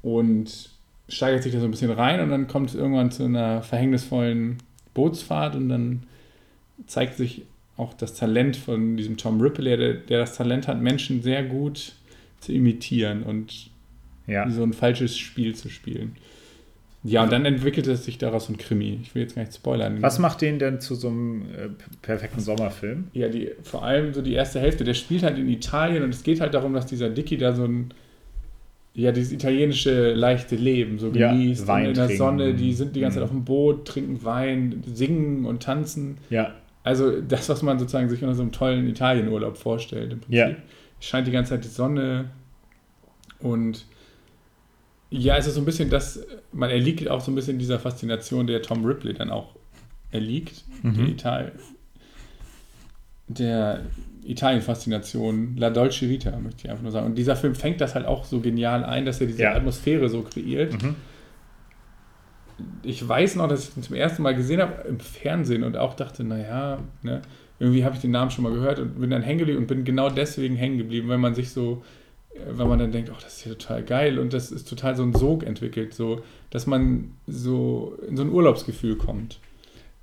Und 0.01 0.69
steigert 1.07 1.43
sich 1.43 1.53
da 1.53 1.59
so 1.59 1.65
ein 1.65 1.71
bisschen 1.71 1.91
rein 1.91 2.19
und 2.21 2.29
dann 2.29 2.47
kommt 2.47 2.69
es 2.69 2.75
irgendwann 2.75 3.11
zu 3.11 3.23
einer 3.23 3.61
verhängnisvollen 3.61 4.57
Bootsfahrt 4.93 5.55
und 5.55 5.69
dann 5.69 6.03
zeigt 6.87 7.17
sich 7.17 7.43
auch 7.77 7.93
das 7.93 8.13
Talent 8.13 8.57
von 8.57 8.97
diesem 8.97 9.17
Tom 9.17 9.41
Ripley, 9.41 9.77
der, 9.77 9.93
der 9.93 10.19
das 10.19 10.35
Talent 10.35 10.67
hat, 10.67 10.81
Menschen 10.81 11.23
sehr 11.23 11.43
gut 11.43 11.93
zu 12.39 12.53
imitieren 12.53 13.23
und 13.23 13.69
ja. 14.27 14.49
so 14.49 14.63
ein 14.63 14.73
falsches 14.73 15.17
Spiel 15.17 15.55
zu 15.55 15.69
spielen. 15.69 16.15
Ja, 17.03 17.23
und 17.23 17.31
dann 17.31 17.45
entwickelte 17.45 17.95
sich 17.95 18.17
daraus 18.17 18.49
ein 18.49 18.57
Krimi. 18.57 18.99
Ich 19.01 19.15
will 19.15 19.21
jetzt 19.21 19.35
gar 19.35 19.43
nicht 19.43 19.55
spoilern. 19.55 20.01
Was 20.01 20.19
macht 20.19 20.41
den 20.41 20.59
denn 20.59 20.81
zu 20.81 20.95
so 20.95 21.07
einem 21.07 21.43
äh, 21.43 21.69
perfekten 22.01 22.41
Sommerfilm? 22.41 23.07
Ja, 23.13 23.29
die, 23.29 23.51
vor 23.63 23.83
allem 23.83 24.13
so 24.13 24.21
die 24.21 24.33
erste 24.33 24.59
Hälfte. 24.59 24.83
Der 24.83 24.93
spielt 24.93 25.23
halt 25.23 25.37
in 25.37 25.47
Italien 25.47 26.03
und 26.03 26.13
es 26.13 26.23
geht 26.23 26.41
halt 26.41 26.53
darum, 26.53 26.73
dass 26.73 26.87
dieser 26.87 27.09
Dicky 27.09 27.37
da 27.37 27.53
so 27.53 27.63
ein, 27.63 27.93
ja, 28.93 29.13
dieses 29.13 29.31
italienische 29.31 30.13
leichte 30.13 30.57
Leben 30.57 30.99
so 30.99 31.09
genießt. 31.11 31.61
Ja, 31.61 31.67
Wein 31.67 31.85
in 31.85 31.93
der 31.93 32.09
Sonne, 32.09 32.53
die 32.53 32.73
sind 32.73 32.95
die 32.97 32.99
ganze 32.99 33.19
Zeit 33.19 33.23
mhm. 33.23 33.29
auf 33.29 33.43
dem 33.43 33.45
Boot, 33.45 33.87
trinken 33.87 34.25
Wein, 34.25 34.83
singen 34.93 35.45
und 35.45 35.63
tanzen. 35.63 36.17
Ja. 36.29 36.53
Also 36.83 37.21
das, 37.21 37.47
was 37.47 37.61
man 37.61 37.79
sozusagen 37.79 38.09
sich 38.09 38.21
unter 38.23 38.35
so 38.35 38.41
einem 38.41 38.51
tollen 38.51 38.87
Italienurlaub 38.89 39.57
vorstellt 39.57 40.11
im 40.11 40.19
Prinzip. 40.19 40.33
Ja. 40.33 40.55
Scheint 40.99 41.27
die 41.27 41.31
ganze 41.31 41.51
Zeit 41.51 41.63
die 41.63 41.69
Sonne 41.69 42.25
und 43.39 43.85
ja, 45.11 45.37
es 45.37 45.47
ist 45.47 45.55
so 45.55 45.61
ein 45.61 45.65
bisschen 45.65 45.89
das, 45.89 46.23
man 46.51 46.69
erliegt 46.69 47.07
auch 47.09 47.21
so 47.21 47.31
ein 47.31 47.35
bisschen 47.35 47.57
dieser 47.57 47.79
Faszination, 47.79 48.47
der 48.47 48.61
Tom 48.61 48.85
Ripley 48.85 49.13
dann 49.13 49.31
auch 49.31 49.55
erliegt. 50.11 50.63
Mhm. 50.83 50.95
Der, 50.95 51.07
Ital 51.07 51.51
der 53.27 53.81
Italien-Faszination, 54.23 55.55
La 55.57 55.69
Dolce 55.69 56.09
Vita, 56.09 56.37
möchte 56.39 56.65
ich 56.65 56.69
einfach 56.69 56.83
nur 56.83 56.91
sagen. 56.91 57.07
Und 57.07 57.15
dieser 57.15 57.35
Film 57.35 57.55
fängt 57.55 57.81
das 57.81 57.95
halt 57.95 58.05
auch 58.05 58.25
so 58.25 58.39
genial 58.39 58.83
ein, 58.83 59.05
dass 59.05 59.21
er 59.21 59.27
diese 59.27 59.43
ja. 59.43 59.55
Atmosphäre 59.55 60.09
so 60.09 60.21
kreiert. 60.21 60.81
Mhm. 60.81 60.95
Ich 62.83 63.07
weiß 63.07 63.37
noch, 63.37 63.47
dass 63.47 63.69
ich 63.69 63.77
ihn 63.77 63.83
zum 63.83 63.95
ersten 63.95 64.21
Mal 64.21 64.35
gesehen 64.35 64.61
habe 64.61 64.87
im 64.87 64.99
Fernsehen 64.99 65.63
und 65.63 65.77
auch 65.77 65.95
dachte, 65.95 66.23
naja, 66.23 66.79
ne, 67.01 67.21
irgendwie 67.57 67.83
habe 67.83 67.95
ich 67.95 68.01
den 68.01 68.11
Namen 68.11 68.31
schon 68.31 68.43
mal 68.43 68.53
gehört 68.53 68.79
und 68.79 68.99
bin 68.99 69.09
dann 69.09 69.21
hängen 69.21 69.39
geblieben 69.39 69.59
und 69.59 69.67
bin 69.67 69.83
genau 69.85 70.09
deswegen 70.09 70.55
hängen 70.55 70.77
geblieben, 70.77 71.07
weil 71.07 71.17
man 71.17 71.35
sich 71.35 71.51
so 71.51 71.83
wenn 72.47 72.67
man 72.67 72.79
dann 72.79 72.91
denkt, 72.91 73.09
oh, 73.11 73.17
das 73.21 73.37
ist 73.37 73.45
ja 73.45 73.53
total 73.53 73.83
geil 73.83 74.19
und 74.19 74.33
das 74.33 74.51
ist 74.51 74.67
total 74.69 74.95
so 74.95 75.03
ein 75.03 75.13
Sog 75.13 75.43
entwickelt, 75.43 75.93
so, 75.93 76.21
dass 76.49 76.67
man 76.67 77.11
so 77.27 77.97
in 78.07 78.17
so 78.17 78.23
ein 78.23 78.29
Urlaubsgefühl 78.29 78.95
kommt. 78.95 79.39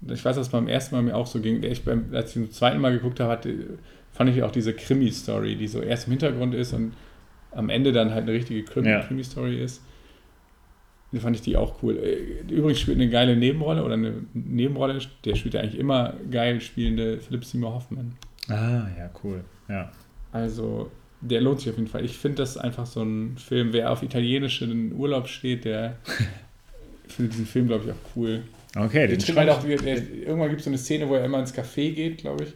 Ich 0.09 0.25
weiß, 0.25 0.37
dass 0.37 0.51
beim 0.51 0.69
ersten 0.69 0.95
Mal 0.95 1.03
mir 1.03 1.17
auch 1.17 1.27
so 1.27 1.41
ging. 1.41 1.63
Ich 1.63 1.85
beim, 1.85 2.07
als 2.13 2.29
ich 2.29 2.35
zum 2.35 2.51
zweiten 2.51 2.81
Mal 2.81 2.93
geguckt 2.93 3.19
habe, 3.21 3.33
hatte, 3.33 3.79
fand 4.13 4.31
ich 4.31 4.43
auch 4.43 4.51
diese 4.51 4.75
Krimi-Story, 4.75 5.57
die 5.57 5.69
so 5.69 5.81
erst 5.81 6.07
im 6.07 6.13
Hintergrund 6.13 6.55
ist 6.55 6.73
und 6.73 6.93
am 7.53 7.71
Ende 7.71 7.93
dann 7.93 8.13
halt 8.13 8.25
eine 8.25 8.33
richtige 8.33 8.63
Krimi-Story 8.65 9.57
ja. 9.57 9.65
ist. 9.65 9.83
Die 11.13 11.19
fand 11.19 11.37
ich 11.37 11.43
die 11.43 11.57
auch 11.57 11.83
cool. 11.83 11.95
Übrigens 12.51 12.81
spielt 12.81 12.99
eine 12.99 13.09
geile 13.09 13.37
Nebenrolle 13.37 13.85
oder 13.85 13.95
eine 13.95 14.27
Nebenrolle, 14.35 14.99
der 15.25 15.35
spielt 15.35 15.55
ja 15.55 15.61
eigentlich 15.61 15.79
immer 15.79 16.15
geil 16.31 16.61
spielende 16.61 17.21
Philipp 17.21 17.45
Seymour 17.45 17.75
Hoffman. 17.75 18.17
Ah, 18.49 18.87
ja, 18.99 19.11
cool. 19.23 19.45
Ja. 19.69 19.91
Also 20.33 20.91
der 21.21 21.41
lohnt 21.41 21.61
sich 21.61 21.71
auf 21.71 21.77
jeden 21.77 21.89
Fall. 21.89 22.05
Ich 22.05 22.17
finde 22.17 22.39
das 22.39 22.57
einfach 22.57 22.87
so 22.87 23.03
ein 23.03 23.37
Film, 23.39 23.73
wer 23.73 23.91
auf 23.91 24.03
italienischen 24.03 24.93
Urlaub 24.93 25.29
steht, 25.29 25.65
der 25.65 25.97
findet 27.09 27.35
diesen 27.35 27.47
Film, 27.47 27.69
glaube 27.69 27.85
ich, 27.87 27.93
auch 27.93 28.17
cool. 28.17 28.43
Okay, 28.77 29.07
den 29.07 29.19
trinkt 29.19 29.39
halt 29.39 29.51
auch, 29.51 29.65
irgendwann 29.65 30.49
gibt 30.49 30.61
es 30.61 30.65
so 30.65 30.71
eine 30.71 30.79
Szene, 30.79 31.09
wo 31.09 31.15
er 31.15 31.25
immer 31.25 31.39
ins 31.39 31.55
Café 31.55 31.93
geht, 31.93 32.19
glaube 32.19 32.45
ich, 32.45 32.53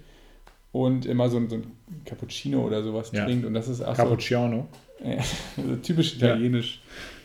und 0.72 1.06
immer 1.06 1.30
so 1.30 1.38
ein, 1.38 1.48
so 1.48 1.56
ein 1.56 1.64
Cappuccino 2.04 2.66
oder 2.66 2.82
sowas 2.82 3.10
ja. 3.12 3.24
trinkt. 3.24 3.46
Und 3.46 3.54
das 3.54 3.68
ist 3.68 3.80
auch 3.80 3.96
Cappuccino. 3.96 4.68
So, 5.00 5.08
ja, 5.08 5.16
also 5.56 5.76
typisch 5.76 6.16
italienisch. 6.16 6.82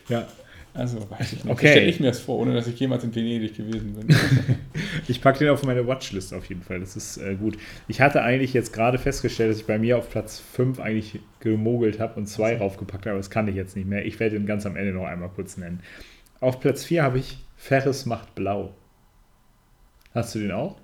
Ja. 0.08 0.20
ja. 0.20 0.28
Also, 0.76 1.10
weiß 1.10 1.32
ich 1.32 1.44
nicht. 1.44 1.52
Okay. 1.52 1.70
stelle 1.70 1.86
ich 1.86 2.00
mir 2.00 2.08
das 2.08 2.20
vor, 2.20 2.38
ohne 2.38 2.52
dass 2.52 2.66
ich 2.66 2.78
jemals 2.78 3.02
in 3.02 3.14
Venedig 3.14 3.56
gewesen 3.56 3.94
bin. 3.94 4.14
ich 5.08 5.22
packe 5.22 5.38
den 5.38 5.48
auf 5.48 5.62
meine 5.62 5.86
Watchlist 5.86 6.34
auf 6.34 6.44
jeden 6.46 6.62
Fall. 6.62 6.80
Das 6.80 6.96
ist 6.96 7.16
äh, 7.16 7.34
gut. 7.34 7.56
Ich 7.88 8.00
hatte 8.00 8.22
eigentlich 8.22 8.52
jetzt 8.52 8.72
gerade 8.72 8.98
festgestellt, 8.98 9.50
dass 9.50 9.58
ich 9.58 9.66
bei 9.66 9.78
mir 9.78 9.96
auf 9.96 10.10
Platz 10.10 10.42
5 10.52 10.78
eigentlich 10.80 11.20
gemogelt 11.40 11.98
habe 11.98 12.20
und 12.20 12.26
2 12.26 12.58
raufgepackt 12.58 13.06
habe, 13.06 13.12
aber 13.12 13.20
das 13.20 13.30
kann 13.30 13.48
ich 13.48 13.54
jetzt 13.54 13.74
nicht 13.76 13.88
mehr. 13.88 14.04
Ich 14.04 14.20
werde 14.20 14.36
den 14.36 14.46
ganz 14.46 14.66
am 14.66 14.76
Ende 14.76 14.92
noch 14.92 15.06
einmal 15.06 15.30
kurz 15.30 15.56
nennen. 15.56 15.80
Auf 16.40 16.60
Platz 16.60 16.84
4 16.84 17.02
habe 17.02 17.18
ich 17.18 17.38
Ferris 17.56 18.04
macht 18.04 18.34
blau. 18.34 18.74
Hast 20.14 20.34
du 20.34 20.40
den 20.40 20.52
auch? 20.52 20.76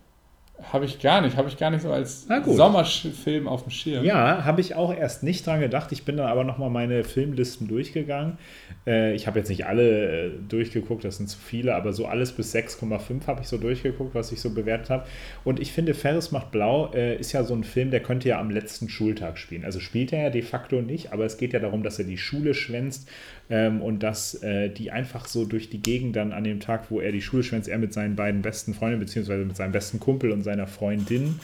Habe 0.61 0.85
ich 0.85 1.01
gar 1.01 1.21
nicht, 1.21 1.37
habe 1.37 1.49
ich 1.49 1.57
gar 1.57 1.71
nicht 1.71 1.83
so 1.83 1.91
als 1.91 2.27
Sommerfilm 2.45 3.49
auf 3.49 3.63
dem 3.65 3.71
Schirm. 3.71 4.05
Ja, 4.05 4.45
habe 4.45 4.61
ich 4.61 4.75
auch 4.75 4.95
erst 4.95 5.23
nicht 5.23 5.47
dran 5.47 5.61
gedacht. 5.61 5.91
Ich 5.93 6.05
bin 6.05 6.17
dann 6.17 6.27
aber 6.27 6.45
nochmal 6.45 6.71
meine 6.71 7.05
Filmlisten 7.05 7.69
durchgegangen. 7.69 8.39
Äh, 8.87 9.15
ich 9.15 9.27
habe 9.27 9.39
jetzt 9.39 9.49
nicht 9.49 9.67
alle 9.67 10.27
äh, 10.27 10.31
durchgeguckt, 10.49 11.05
das 11.05 11.17
sind 11.17 11.29
zu 11.29 11.39
viele, 11.39 11.75
aber 11.75 11.93
so 11.93 12.07
alles 12.07 12.33
bis 12.33 12.55
6,5 12.55 13.27
habe 13.27 13.41
ich 13.43 13.49
so 13.49 13.59
durchgeguckt, 13.59 14.15
was 14.15 14.31
ich 14.31 14.41
so 14.41 14.55
bewertet 14.55 14.91
habe. 14.91 15.07
Und 15.43 15.59
ich 15.59 15.73
finde, 15.73 15.95
Ferris 15.95 16.31
macht 16.31 16.53
blau 16.53 16.93
äh, 16.93 17.17
ist 17.17 17.33
ja 17.33 17.45
so 17.45 17.55
ein 17.55 17.65
Film, 17.65 17.91
der 17.91 18.01
könnte 18.01 18.29
ja 18.29 18.39
am 18.39 18.51
letzten 18.51 18.89
Schultag 18.89 19.39
spielen. 19.39 19.65
Also 19.65 19.81
spielt 19.81 20.13
er 20.13 20.25
ja 20.25 20.31
de 20.31 20.43
facto 20.43 20.81
nicht, 20.81 21.13
aber 21.13 21.25
es 21.25 21.39
geht 21.39 21.55
ja 21.55 21.59
darum, 21.59 21.83
dass 21.83 21.99
er 21.99 22.05
die 22.05 22.19
Schule 22.19 22.55
schwänzt 22.55 23.09
ähm, 23.53 23.83
und 23.83 24.03
dass 24.03 24.43
äh, 24.43 24.71
die 24.71 24.91
einfach 24.91 25.27
so 25.27 25.45
durch 25.45 25.69
die 25.69 25.83
Gegend 25.83 26.17
dann 26.17 26.33
an 26.33 26.43
dem 26.43 26.59
Tag, 26.59 26.91
wo 26.91 27.01
er 27.01 27.13
die 27.13 27.21
Schule 27.21 27.43
schwänzt, 27.43 27.69
er 27.69 27.77
mit 27.77 27.93
seinen 27.93 28.17
beiden 28.17 28.41
besten 28.41 28.73
Freunden, 28.73 28.99
beziehungsweise 28.99 29.45
mit 29.45 29.57
seinem 29.57 29.73
besten 29.73 30.01
Kumpel 30.01 30.33
und 30.33 30.43
seiner 30.43 30.67
Freundin 30.67 31.39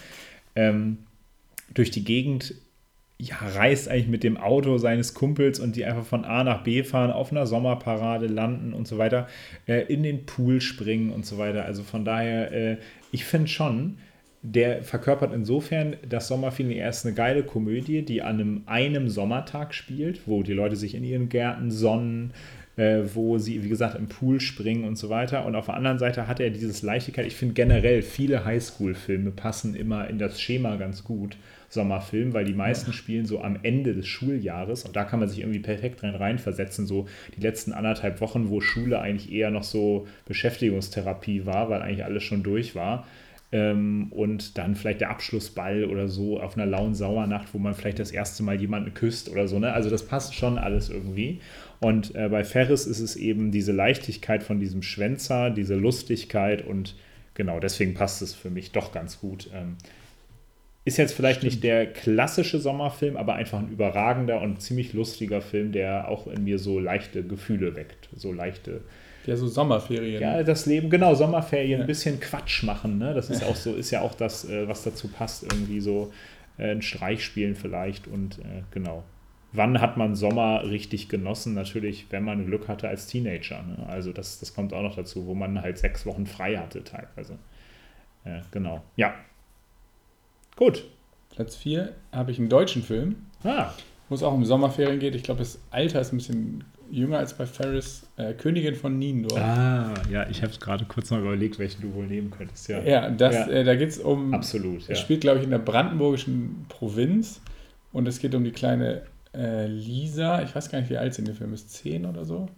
ähm, 0.57 0.97
durch 1.75 1.91
die 1.91 2.05
Gegend 2.05 2.55
ja, 3.19 3.37
reist 3.37 3.89
eigentlich 3.89 4.09
mit 4.09 4.25
dem 4.25 4.39
Auto 4.39 4.79
seines 4.79 5.13
Kumpels 5.13 5.61
und 5.61 5.77
die 5.77 5.85
einfach 5.85 6.07
von 6.07 6.25
A 6.25 6.45
nach 6.45 6.63
B 6.63 6.83
fahren, 6.83 7.11
auf 7.11 7.31
einer 7.31 7.47
Sommerparade 7.47 8.27
landen 8.27 8.73
und 8.73 8.89
so 8.89 8.97
weiter, 8.97 9.29
äh, 9.67 9.83
in 9.93 10.03
den 10.03 10.25
Pool 10.25 10.63
springen 10.63 11.11
und 11.11 11.27
so 11.27 11.37
weiter. 11.37 11.67
Also 11.67 11.83
von 11.83 12.07
daher, 12.07 12.53
äh, 12.53 12.77
ich 13.13 13.27
finde 13.27 13.49
schon, 13.49 13.99
der 14.43 14.83
verkörpert 14.83 15.33
insofern 15.35 15.97
das 16.09 16.29
Sommerfeeling. 16.29 16.79
Er 16.79 16.91
ist 16.91 17.05
eine 17.05 17.15
geile 17.15 17.43
Komödie, 17.43 18.03
die 18.03 18.23
an 18.23 18.41
einem, 18.41 18.63
einem 18.67 19.09
Sommertag 19.09 19.75
spielt, 19.75 20.27
wo 20.27 20.43
die 20.43 20.53
Leute 20.53 20.77
sich 20.77 20.95
in 20.95 21.05
ihren 21.05 21.29
Gärten 21.29 21.71
sonnen, 21.71 22.33
äh, 22.77 23.01
wo 23.15 23.39
sie, 23.39 23.65
wie 23.65 23.69
gesagt, 23.69 23.97
im 23.97 24.07
Pool 24.07 24.41
springen 24.41 24.85
und 24.85 24.97
so 24.97 25.09
weiter. 25.09 25.45
Und 25.45 25.57
auf 25.57 25.67
der 25.67 25.75
anderen 25.75 25.99
Seite 25.99 26.29
hat 26.29 26.39
er 26.39 26.51
dieses 26.51 26.83
Leichtigkeit. 26.83 27.27
Ich 27.27 27.35
finde 27.35 27.55
generell, 27.55 28.03
viele 28.03 28.45
Highschool-Filme 28.45 29.33
passen 29.33 29.75
immer 29.75 30.09
in 30.09 30.19
das 30.19 30.41
Schema 30.41 30.77
ganz 30.77 31.03
gut. 31.03 31.37
Sommerfilm, 31.71 32.33
weil 32.33 32.47
die 32.47 32.55
meisten 32.55 32.95
spielen 32.95 33.27
so 33.27 33.43
am 33.43 33.59
Ende 33.63 33.95
des 33.95 34.07
Schuljahres 34.07 34.85
und 34.85 34.97
da 34.97 35.05
kann 35.05 35.21
man 35.21 35.29
sich 35.29 35.41
irgendwie 35.41 35.59
perfekt 35.59 36.03
rein 36.03 36.15
reinversetzen, 36.15 36.87
so 36.87 37.07
die 37.37 37.43
letzten 37.43 37.75
anderthalb 37.75 38.23
Wochen, 38.23 38.49
wo 38.49 38.63
Schule 38.63 39.01
eigentlich 39.01 39.31
eher 39.31 39.51
noch 39.51 39.65
so 39.65 40.07
Beschäftigungstherapie 40.25 41.45
war, 41.45 41.69
weil 41.69 41.83
eigentlich 41.83 42.07
alles 42.07 42.23
schon 42.23 42.43
durch 42.43 42.75
war 42.75 43.07
ähm, 43.51 44.09
und 44.11 44.59
dann 44.59 44.75
vielleicht 44.75 45.01
der 45.01 45.11
Abschlussball 45.11 45.85
oder 45.85 46.09
so 46.09 46.41
auf 46.41 46.57
einer 46.57 46.67
lauen 46.67 46.95
Sauernacht, 46.95 47.55
wo 47.55 47.59
man 47.59 47.75
vielleicht 47.75 47.99
das 47.99 48.11
erste 48.11 48.43
Mal 48.43 48.61
jemanden 48.61 48.93
küsst 48.93 49.31
oder 49.31 49.49
so. 49.49 49.59
Ne? 49.59 49.73
Also 49.73 49.89
das 49.89 50.07
passt 50.07 50.35
schon 50.35 50.59
alles 50.59 50.91
irgendwie. 50.91 51.41
Und 51.81 52.15
äh, 52.15 52.29
bei 52.29 52.45
Ferris 52.45 52.87
ist 52.87 53.01
es 53.01 53.17
eben 53.17 53.51
diese 53.51 53.73
Leichtigkeit 53.73 54.43
von 54.43 54.61
diesem 54.61 54.83
Schwänzer, 54.83 55.51
diese 55.51 55.77
Lustigkeit 55.77 56.67
und 56.67 56.95
genau 57.35 57.61
deswegen 57.61 57.95
passt 57.95 58.21
es 58.21 58.35
für 58.35 58.51
mich 58.51 58.73
doch 58.73 58.93
ganz 58.93 59.21
gut. 59.21 59.49
Ähm, 59.55 59.77
ist 60.85 60.97
jetzt 60.97 61.13
vielleicht 61.13 61.41
Stimmt. 61.41 61.53
nicht 61.53 61.65
der 61.65 61.87
klassische 61.87 62.59
Sommerfilm, 62.59 63.17
aber 63.17 63.35
einfach 63.35 63.59
ein 63.59 63.69
überragender 63.69 64.41
und 64.41 64.61
ziemlich 64.61 64.93
lustiger 64.93 65.41
Film, 65.41 65.73
der 65.73 66.09
auch 66.09 66.27
in 66.27 66.45
mir 66.45 66.59
so 66.59 66.81
leichte 66.81 67.23
Gefühle 67.23 67.77
weckt, 67.77 68.09
so 68.15 68.33
leichte 68.33 68.81
ja, 69.29 69.37
so 69.37 69.47
Sommerferien. 69.47 70.23
Ja, 70.23 70.43
das 70.43 70.65
Leben, 70.65 70.89
genau, 70.89 71.15
Sommerferien, 71.15 71.83
ein 71.83 71.87
bisschen 71.87 72.19
Quatsch 72.19 72.63
machen, 72.63 72.97
ne? 72.97 73.13
Das 73.13 73.29
ist 73.29 73.45
auch 73.45 73.55
so, 73.55 73.75
ist 73.75 73.91
ja 73.91 74.01
auch 74.01 74.15
das, 74.15 74.49
äh, 74.49 74.67
was 74.67 74.85
dazu 74.85 75.09
passt, 75.09 75.43
irgendwie 75.43 75.81
so 75.81 76.11
äh, 76.57 76.71
ein 76.71 76.81
Streich 76.81 77.23
spielen 77.23 77.55
vielleicht 77.55 78.09
und 78.09 78.39
äh, 78.39 78.63
genau. 78.71 79.05
Wann 79.53 79.83
hat 79.83 79.99
man 79.99 80.15
Sommer 80.15 80.65
richtig 80.65 81.11
genossen? 81.11 81.53
Natürlich, 81.53 82.07
wenn 82.09 82.25
man 82.25 82.47
Glück 82.47 82.69
hatte 82.69 82.89
als 82.89 83.07
Teenager. 83.07 83.63
Ne? 83.63 83.87
Also 83.87 84.13
das, 84.13 84.41
das 84.41 84.55
kommt 84.55 84.73
auch 84.73 84.83
noch 84.83 84.97
dazu, 84.97 85.27
wo 85.27 85.35
man 85.35 85.61
halt 85.61 85.77
sechs 85.77 86.07
Wochen 86.07 86.27
frei 86.27 86.57
hatte 86.57 86.83
teilweise. 86.85 87.39
Äh, 88.25 88.41
genau. 88.51 88.83
Ja. 88.97 89.15
Gut. 90.57 90.85
Platz 91.31 91.55
4 91.57 91.95
habe 92.13 92.31
ich 92.31 92.39
einen 92.39 92.49
deutschen 92.49 92.83
Film. 92.83 93.27
Ah. 93.45 93.73
Wo 94.09 94.15
es 94.15 94.23
auch 94.23 94.33
um 94.33 94.45
Sommerferien 94.45 95.01
geht. 95.01 95.15
Ich 95.15 95.23
glaube, 95.23 95.41
das 95.41 95.61
Alter 95.71 96.01
ist 96.01 96.13
ein 96.13 96.19
bisschen 96.19 96.65
jünger 96.91 97.19
als 97.19 97.35
bei 97.35 97.47
Ferris, 97.47 98.07
äh, 98.17 98.33
Königin 98.33 98.75
von 98.75 98.99
Niendorf. 98.99 99.41
Ah, 99.41 99.95
ja, 100.11 100.29
ich 100.29 100.43
habe 100.43 100.53
gerade 100.59 100.85
kurz 100.85 101.11
mal 101.11 101.21
überlegt, 101.21 101.59
welchen 101.59 101.83
du 101.83 101.95
wohl 101.95 102.07
nehmen 102.07 102.31
könntest. 102.31 102.69
Ja, 102.69 102.83
ja, 102.83 103.11
das, 103.11 103.35
ja. 103.35 103.49
Äh, 103.49 103.65
da 103.65 103.75
geht 103.75 103.91
es 103.91 103.99
um. 103.99 104.35
Absolut. 104.35 104.83
Ja. 104.83 104.91
Es 104.91 105.01
spielt, 105.01 105.21
glaube 105.21 105.39
ich, 105.39 105.45
in 105.45 105.51
der 105.51 105.59
brandenburgischen 105.59 106.67
Provinz 106.69 107.41
und 107.93 108.07
es 108.09 108.19
geht 108.19 108.35
um 108.35 108.45
die 108.45 108.53
kleine 108.53 109.03
äh, 109.35 109.67
Lisa. 109.67 110.43
Ich 110.43 110.55
weiß 110.55 110.71
gar 110.71 110.81
nicht, 110.81 110.91
wie 110.91 110.97
alt 110.97 111.15
sie 111.15 111.23
in 111.23 111.27
dem 111.27 111.35
Film 111.35 111.53
ist. 111.53 111.71
Zehn 111.71 112.07
oder 112.07 112.25
so? 112.25 112.49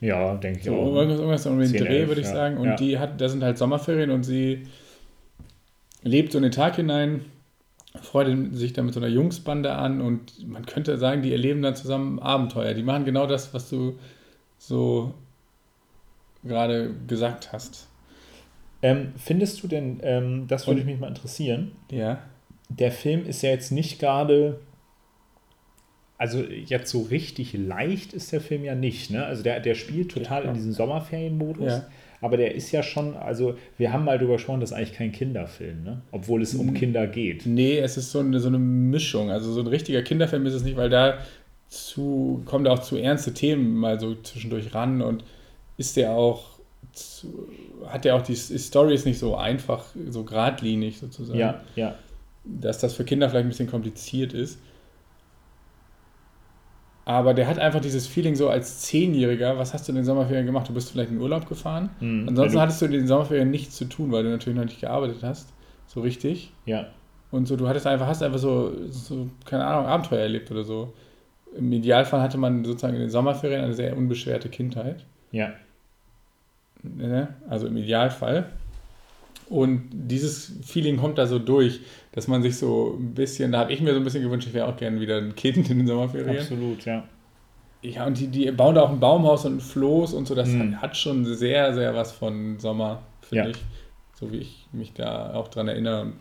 Ja, 0.00 0.34
denke 0.36 0.58
ich 0.58 0.64
so, 0.66 0.74
auch. 0.74 0.94
Irgendwas, 0.94 1.18
irgendwas 1.18 1.46
um 1.46 1.58
den 1.58 1.68
10, 1.68 1.84
Dreh, 1.84 2.08
würde 2.08 2.20
ich 2.20 2.26
sagen. 2.26 2.58
Und 2.58 2.78
die 2.80 2.98
hat, 2.98 3.20
da 3.20 3.28
sind 3.28 3.42
halt 3.42 3.58
Sommerferien 3.58 4.10
und 4.10 4.22
sie 4.22 4.66
lebt 6.02 6.32
so 6.32 6.38
in 6.38 6.42
den 6.42 6.52
Tag 6.52 6.76
hinein 6.76 7.24
freut 8.00 8.54
sich 8.54 8.72
da 8.72 8.82
mit 8.82 8.94
so 8.94 9.00
einer 9.00 9.08
Jungsbande 9.08 9.72
an 9.72 10.00
und 10.00 10.46
man 10.46 10.66
könnte 10.66 10.98
sagen, 10.98 11.22
die 11.22 11.32
erleben 11.32 11.62
dann 11.62 11.76
zusammen 11.76 12.18
Abenteuer. 12.18 12.74
Die 12.74 12.82
machen 12.82 13.04
genau 13.04 13.26
das, 13.26 13.54
was 13.54 13.70
du 13.70 13.98
so 14.58 15.14
gerade 16.42 16.92
gesagt 17.06 17.52
hast. 17.52 17.88
Ähm, 18.82 19.12
findest 19.16 19.62
du 19.62 19.68
denn, 19.68 20.00
ähm, 20.02 20.46
das 20.48 20.66
würde 20.66 20.80
und, 20.80 20.86
mich 20.86 20.98
mal 20.98 21.08
interessieren, 21.08 21.72
ja. 21.90 22.18
der 22.68 22.92
Film 22.92 23.24
ist 23.26 23.42
ja 23.42 23.50
jetzt 23.50 23.70
nicht 23.70 23.98
gerade, 23.98 24.60
also 26.18 26.42
jetzt 26.42 26.90
so 26.90 27.02
richtig 27.02 27.54
leicht 27.54 28.12
ist 28.12 28.32
der 28.32 28.42
Film 28.42 28.64
ja 28.64 28.74
nicht, 28.74 29.10
ne? 29.10 29.24
Also 29.24 29.42
der, 29.42 29.60
der 29.60 29.74
spielt 29.74 30.10
total 30.10 30.42
ja, 30.44 30.48
in 30.48 30.54
diesem 30.54 30.72
Sommerferienmodus. 30.72 31.72
Ja 31.72 31.86
aber 32.24 32.38
der 32.38 32.54
ist 32.54 32.72
ja 32.72 32.82
schon, 32.82 33.16
also 33.16 33.58
wir 33.76 33.92
haben 33.92 34.06
mal 34.06 34.18
drüber 34.18 34.34
gesprochen, 34.34 34.60
das 34.60 34.70
ist 34.70 34.76
eigentlich 34.76 34.94
kein 34.94 35.12
Kinderfilm, 35.12 35.84
ne? 35.84 36.00
obwohl 36.10 36.40
es 36.40 36.54
um 36.54 36.72
Kinder 36.72 37.06
geht. 37.06 37.44
Nee, 37.44 37.78
es 37.78 37.98
ist 37.98 38.12
so 38.12 38.20
eine, 38.20 38.40
so 38.40 38.48
eine 38.48 38.58
Mischung. 38.58 39.30
Also 39.30 39.52
so 39.52 39.60
ein 39.60 39.66
richtiger 39.66 40.00
Kinderfilm 40.00 40.46
ist 40.46 40.54
es 40.54 40.64
nicht, 40.64 40.78
weil 40.78 40.88
da 40.88 41.18
zu, 41.68 42.40
kommen 42.46 42.64
da 42.64 42.72
auch 42.72 42.78
zu 42.78 42.96
ernste 42.96 43.34
Themen 43.34 43.74
mal 43.74 44.00
so 44.00 44.14
zwischendurch 44.14 44.74
ran 44.74 45.02
und 45.02 45.22
ist 45.76 45.98
der 45.98 46.12
auch, 46.12 46.58
zu, 46.94 47.46
hat 47.88 48.06
der 48.06 48.16
auch 48.16 48.22
die, 48.22 48.36
Story 48.36 48.94
ist 48.94 49.04
nicht 49.04 49.18
so 49.18 49.36
einfach, 49.36 49.84
so 50.08 50.24
geradlinig 50.24 50.98
sozusagen. 50.98 51.38
Ja, 51.38 51.60
ja. 51.76 51.94
Dass 52.44 52.78
das 52.78 52.94
für 52.94 53.04
Kinder 53.04 53.28
vielleicht 53.28 53.44
ein 53.44 53.50
bisschen 53.50 53.70
kompliziert 53.70 54.32
ist. 54.32 54.58
Aber 57.06 57.34
der 57.34 57.46
hat 57.46 57.58
einfach 57.58 57.80
dieses 57.80 58.06
Feeling 58.06 58.34
so 58.34 58.48
als 58.48 58.80
Zehnjähriger, 58.80 59.58
was 59.58 59.74
hast 59.74 59.86
du 59.86 59.92
in 59.92 59.96
den 59.96 60.04
Sommerferien 60.04 60.46
gemacht? 60.46 60.68
Du 60.68 60.72
bist 60.72 60.90
vielleicht 60.90 61.10
in 61.10 61.20
Urlaub 61.20 61.46
gefahren. 61.48 61.90
Mhm, 62.00 62.28
Ansonsten 62.30 62.60
hattest 62.60 62.80
du 62.80 62.86
in 62.86 62.92
den 62.92 63.06
Sommerferien 63.06 63.50
nichts 63.50 63.76
zu 63.76 63.84
tun, 63.84 64.10
weil 64.10 64.22
du 64.24 64.30
natürlich 64.30 64.56
noch 64.56 64.64
nicht 64.64 64.80
gearbeitet 64.80 65.18
hast. 65.22 65.52
So 65.86 66.00
richtig. 66.00 66.52
Ja. 66.64 66.86
Und 67.30 67.46
so, 67.46 67.56
du 67.56 67.68
hattest 67.68 67.86
einfach, 67.86 68.06
hast 68.06 68.22
einfach 68.22 68.38
so, 68.38 68.72
so, 68.88 69.28
keine 69.44 69.66
Ahnung, 69.66 69.86
Abenteuer 69.86 70.20
erlebt 70.20 70.50
oder 70.50 70.64
so. 70.64 70.94
Im 71.56 71.70
Idealfall 71.72 72.22
hatte 72.22 72.38
man 72.38 72.64
sozusagen 72.64 72.94
in 72.94 73.00
den 73.00 73.10
Sommerferien 73.10 73.62
eine 73.62 73.74
sehr 73.74 73.96
unbeschwerte 73.96 74.48
Kindheit. 74.48 75.04
Ja. 75.30 75.52
Ne? 76.82 77.28
Also 77.48 77.66
im 77.66 77.76
Idealfall. 77.76 78.46
Und 79.48 79.90
dieses 79.92 80.52
Feeling 80.64 80.96
kommt 80.96 81.18
da 81.18 81.26
so 81.26 81.38
durch, 81.38 81.80
dass 82.12 82.28
man 82.28 82.42
sich 82.42 82.56
so 82.56 82.96
ein 82.98 83.14
bisschen, 83.14 83.52
da 83.52 83.60
habe 83.60 83.72
ich 83.72 83.80
mir 83.80 83.92
so 83.92 83.98
ein 83.98 84.04
bisschen 84.04 84.22
gewünscht, 84.22 84.48
ich 84.48 84.54
wäre 84.54 84.66
auch 84.66 84.76
gerne 84.76 85.00
wieder 85.00 85.18
ein 85.18 85.34
Kind 85.34 85.68
in 85.70 85.78
den 85.78 85.86
Sommerferien. 85.86 86.38
Absolut, 86.38 86.84
ja. 86.84 87.04
Ja, 87.82 88.06
und 88.06 88.18
die, 88.18 88.28
die 88.28 88.50
bauen 88.50 88.74
da 88.74 88.82
auch 88.82 88.90
ein 88.90 89.00
Baumhaus 89.00 89.44
und 89.44 89.56
ein 89.56 89.60
Floß 89.60 90.14
und 90.14 90.26
so, 90.26 90.34
das 90.34 90.48
mhm. 90.48 90.80
hat, 90.80 90.96
schon 90.96 91.26
sehr, 91.26 91.74
sehr 91.74 91.94
was 91.94 92.12
von 92.12 92.58
Sommer, 92.58 93.02
finde 93.20 93.44
ja. 93.44 93.50
ich. 93.50 93.58
So 94.18 94.32
wie 94.32 94.38
ich 94.38 94.66
mich 94.72 94.94
da 94.94 95.34
auch 95.34 95.48
dran 95.48 95.68
erinnere. 95.68 96.02
Und 96.02 96.14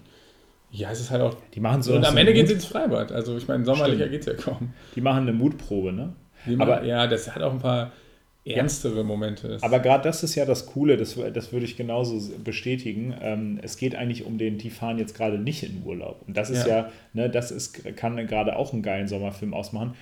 ja, 0.71 0.91
es 0.91 0.99
ist 0.99 1.11
halt 1.11 1.21
auch. 1.21 1.35
Die 1.53 1.59
machen 1.59 1.81
so. 1.81 1.93
Und 1.93 2.05
am 2.05 2.17
Ende 2.17 2.33
gehen 2.33 2.47
sie 2.47 2.53
ins 2.53 2.65
Freibad. 2.65 3.11
Also, 3.11 3.37
ich 3.37 3.47
meine, 3.47 3.63
sommerlicher 3.63 4.09
geht 4.09 4.21
es 4.21 4.25
ja 4.25 4.33
kaum. 4.33 4.73
Die 4.95 5.01
machen 5.01 5.21
eine 5.21 5.33
Mutprobe, 5.33 5.93
ne? 5.93 6.13
Aber 6.57 6.83
ja, 6.83 7.07
das 7.07 7.33
hat 7.33 7.41
auch 7.43 7.53
ein 7.53 7.59
paar 7.59 7.91
ernstere. 8.45 9.03
Momente 9.03 9.47
ist. 9.47 9.63
Aber 9.63 9.79
gerade 9.79 10.03
das 10.03 10.23
ist 10.23 10.35
ja 10.35 10.45
das 10.45 10.65
Coole, 10.65 10.97
das, 10.97 11.17
das 11.33 11.51
würde 11.51 11.65
ich 11.65 11.77
genauso 11.77 12.19
bestätigen. 12.43 13.15
Ähm, 13.21 13.59
es 13.61 13.77
geht 13.77 13.95
eigentlich 13.95 14.25
um 14.25 14.37
den, 14.37 14.57
die 14.57 14.69
fahren 14.69 14.97
jetzt 14.97 15.15
gerade 15.15 15.37
nicht 15.37 15.63
in 15.63 15.83
Urlaub. 15.85 16.23
Und 16.27 16.35
das 16.35 16.49
ist 16.49 16.67
ja, 16.67 16.77
ja 16.77 16.91
ne, 17.13 17.29
das 17.29 17.51
ist, 17.51 17.95
kann 17.95 18.15
gerade 18.27 18.55
auch 18.55 18.73
einen 18.73 18.83
geilen 18.83 19.07
Sommerfilm 19.07 19.53
ausmachen. 19.53 19.95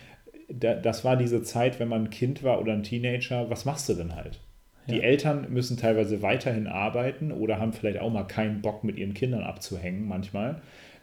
Da, 0.50 0.74
das 0.74 1.06
war 1.06 1.18
diese 1.18 1.44
Zeit, 1.44 1.80
wenn 1.80 1.88
man 1.88 2.06
ein 2.06 2.10
Kind 2.10 2.44
war 2.44 2.60
oder 2.60 2.74
ein 2.74 2.84
Teenager, 2.84 3.50
was 3.50 3.66
machst 3.66 3.88
du 3.90 3.94
denn 3.94 4.16
halt? 4.16 4.40
Die 4.90 4.98
ja. 4.98 5.04
Eltern 5.04 5.48
müssen 5.50 5.78
teilweise 5.78 6.22
weiterhin 6.22 6.68
arbeiten 6.68 7.32
oder 7.32 7.60
haben 7.60 7.74
vielleicht 7.74 8.00
auch 8.00 8.12
mal 8.12 8.24
keinen 8.24 8.62
Bock, 8.62 8.84
mit 8.84 8.98
ihren 8.98 9.14
Kindern 9.14 9.44
abzuhängen 9.44 10.08
manchmal. 10.08 10.62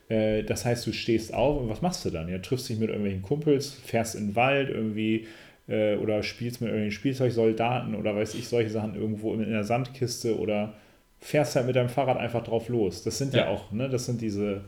Äh, 0.09 0.43
das 0.43 0.64
heißt, 0.64 0.86
du 0.86 0.93
stehst 0.93 1.32
auf 1.32 1.61
und 1.61 1.68
was 1.68 1.82
machst 1.82 2.05
du 2.05 2.11
dann? 2.11 2.28
Ja, 2.28 2.39
triffst 2.39 2.68
dich 2.68 2.78
mit 2.78 2.89
irgendwelchen 2.89 3.22
Kumpels, 3.22 3.72
fährst 3.72 4.14
in 4.14 4.28
den 4.28 4.36
Wald 4.36 4.68
irgendwie 4.68 5.26
äh, 5.69 5.97
oder 5.97 6.23
spielst 6.23 6.61
mit 6.61 6.69
irgendwelchen 6.71 6.99
Spielzeugsoldaten 6.99 7.95
oder 7.95 8.16
weiß 8.16 8.35
ich, 8.35 8.49
solche 8.49 8.71
Sachen 8.71 8.95
irgendwo 8.95 9.35
in 9.35 9.51
der 9.51 9.64
Sandkiste 9.64 10.39
oder 10.39 10.75
fährst 11.21 11.57
halt 11.57 11.66
mit 11.66 11.77
deinem 11.77 11.89
Fahrrad 11.89 12.16
einfach 12.16 12.43
drauf 12.43 12.69
los. 12.69 13.03
Das 13.03 13.19
sind 13.19 13.35
ja, 13.35 13.45
ja 13.45 13.49
auch, 13.49 13.71
ne, 13.71 13.89
das 13.89 14.07
sind 14.07 14.21
diese, 14.21 14.62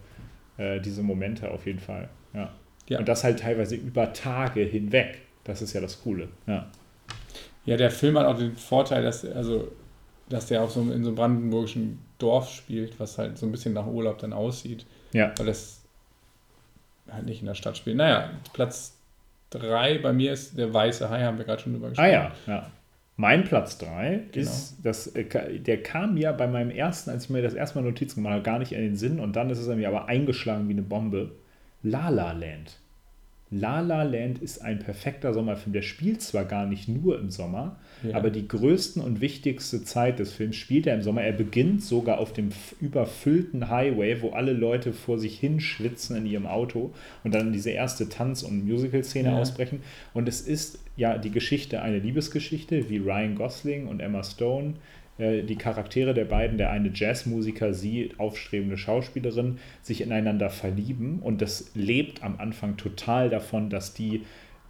äh, 0.58 0.80
diese 0.80 1.02
Momente 1.02 1.50
auf 1.50 1.66
jeden 1.66 1.78
Fall. 1.78 2.08
Ja. 2.34 2.50
ja. 2.88 2.98
Und 2.98 3.08
das 3.08 3.24
halt 3.24 3.40
teilweise 3.40 3.76
über 3.76 4.12
Tage 4.12 4.62
hinweg. 4.62 5.22
Das 5.44 5.62
ist 5.62 5.72
ja 5.72 5.80
das 5.80 6.02
Coole. 6.02 6.28
Ja. 6.46 6.70
Ja, 7.64 7.76
der 7.76 7.90
Film 7.90 8.18
hat 8.18 8.26
auch 8.26 8.36
den 8.36 8.56
Vorteil, 8.56 9.02
dass, 9.02 9.24
also, 9.24 9.70
dass 10.28 10.46
der 10.46 10.62
auch 10.62 10.70
so 10.70 10.80
in 10.80 11.02
so 11.02 11.10
einem 11.10 11.14
brandenburgischen 11.14 11.98
Dorf 12.18 12.50
spielt, 12.50 12.98
was 12.98 13.18
halt 13.18 13.38
so 13.38 13.46
ein 13.46 13.52
bisschen 13.52 13.74
nach 13.74 13.86
Urlaub 13.86 14.18
dann 14.18 14.32
aussieht. 14.32 14.86
Ja. 15.12 15.32
Weil 15.36 15.46
das 15.46 15.82
halt 17.10 17.26
nicht 17.26 17.40
in 17.40 17.46
der 17.46 17.54
Stadt 17.54 17.76
spielt. 17.76 17.96
Naja, 17.96 18.30
Platz 18.52 18.99
3 19.50 19.98
bei 19.98 20.12
mir 20.12 20.32
ist 20.32 20.56
der 20.56 20.72
Weiße 20.72 21.10
Hai, 21.10 21.22
haben 21.22 21.38
wir 21.38 21.44
gerade 21.44 21.62
schon 21.62 21.72
drüber 21.72 21.90
gesprochen. 21.90 22.08
Ah 22.08 22.12
ja, 22.12 22.32
ja. 22.46 22.70
Mein 23.16 23.44
Platz 23.44 23.76
3 23.78 24.28
genau. 24.32 24.46
ist, 24.46 24.78
das, 24.82 25.08
äh, 25.08 25.58
der 25.58 25.82
kam 25.82 26.14
mir 26.14 26.32
bei 26.32 26.46
meinem 26.46 26.70
ersten, 26.70 27.10
als 27.10 27.24
ich 27.24 27.30
mir 27.30 27.42
das 27.42 27.52
erste 27.52 27.78
Mal 27.78 27.84
Notizen 27.84 28.16
gemacht 28.22 28.32
habe, 28.32 28.42
gar 28.42 28.58
nicht 28.58 28.72
in 28.72 28.80
den 28.80 28.96
Sinn 28.96 29.20
und 29.20 29.36
dann 29.36 29.50
ist 29.50 29.58
es 29.58 29.66
mir 29.68 29.88
aber 29.88 30.06
eingeschlagen 30.06 30.68
wie 30.68 30.72
eine 30.72 30.82
Bombe. 30.82 31.32
La 31.82 32.08
La 32.08 32.32
Land. 32.32 32.78
La 33.52 33.80
La 33.80 34.04
Land 34.04 34.40
ist 34.40 34.62
ein 34.62 34.78
perfekter 34.78 35.34
Sommerfilm. 35.34 35.72
Der 35.72 35.82
spielt 35.82 36.22
zwar 36.22 36.44
gar 36.44 36.66
nicht 36.66 36.88
nur 36.88 37.18
im 37.18 37.30
Sommer, 37.30 37.78
ja. 38.04 38.14
aber 38.14 38.30
die 38.30 38.46
größte 38.46 39.00
und 39.02 39.20
wichtigste 39.20 39.82
Zeit 39.82 40.20
des 40.20 40.32
Films 40.32 40.54
spielt 40.54 40.86
er 40.86 40.94
im 40.94 41.02
Sommer. 41.02 41.22
Er 41.22 41.32
beginnt 41.32 41.82
sogar 41.82 42.18
auf 42.18 42.32
dem 42.32 42.50
überfüllten 42.80 43.68
Highway, 43.68 44.22
wo 44.22 44.30
alle 44.30 44.52
Leute 44.52 44.92
vor 44.92 45.18
sich 45.18 45.38
hin 45.38 45.58
schwitzen 45.58 46.16
in 46.16 46.26
ihrem 46.26 46.46
Auto 46.46 46.92
und 47.24 47.34
dann 47.34 47.52
diese 47.52 47.70
erste 47.70 48.08
Tanz- 48.08 48.44
und 48.44 48.64
Musical-Szene 48.64 49.30
ja. 49.30 49.38
ausbrechen. 49.38 49.80
Und 50.14 50.28
es 50.28 50.42
ist 50.42 50.78
ja 50.96 51.18
die 51.18 51.30
Geschichte, 51.30 51.82
eine 51.82 51.98
Liebesgeschichte, 51.98 52.88
wie 52.88 52.98
Ryan 52.98 53.34
Gosling 53.34 53.88
und 53.88 53.98
Emma 53.98 54.22
Stone 54.22 54.74
äh, 55.20 55.42
die 55.42 55.56
Charaktere 55.56 56.14
der 56.14 56.24
beiden, 56.24 56.58
der 56.58 56.70
eine 56.70 56.90
Jazzmusiker, 56.94 57.74
sie 57.74 58.12
aufstrebende 58.18 58.78
Schauspielerin, 58.78 59.58
sich 59.82 60.00
ineinander 60.00 60.50
verlieben 60.50 61.20
und 61.20 61.42
das 61.42 61.70
lebt 61.74 62.22
am 62.22 62.38
Anfang 62.38 62.76
total 62.76 63.30
davon, 63.30 63.70
dass 63.70 63.94
die 63.94 64.22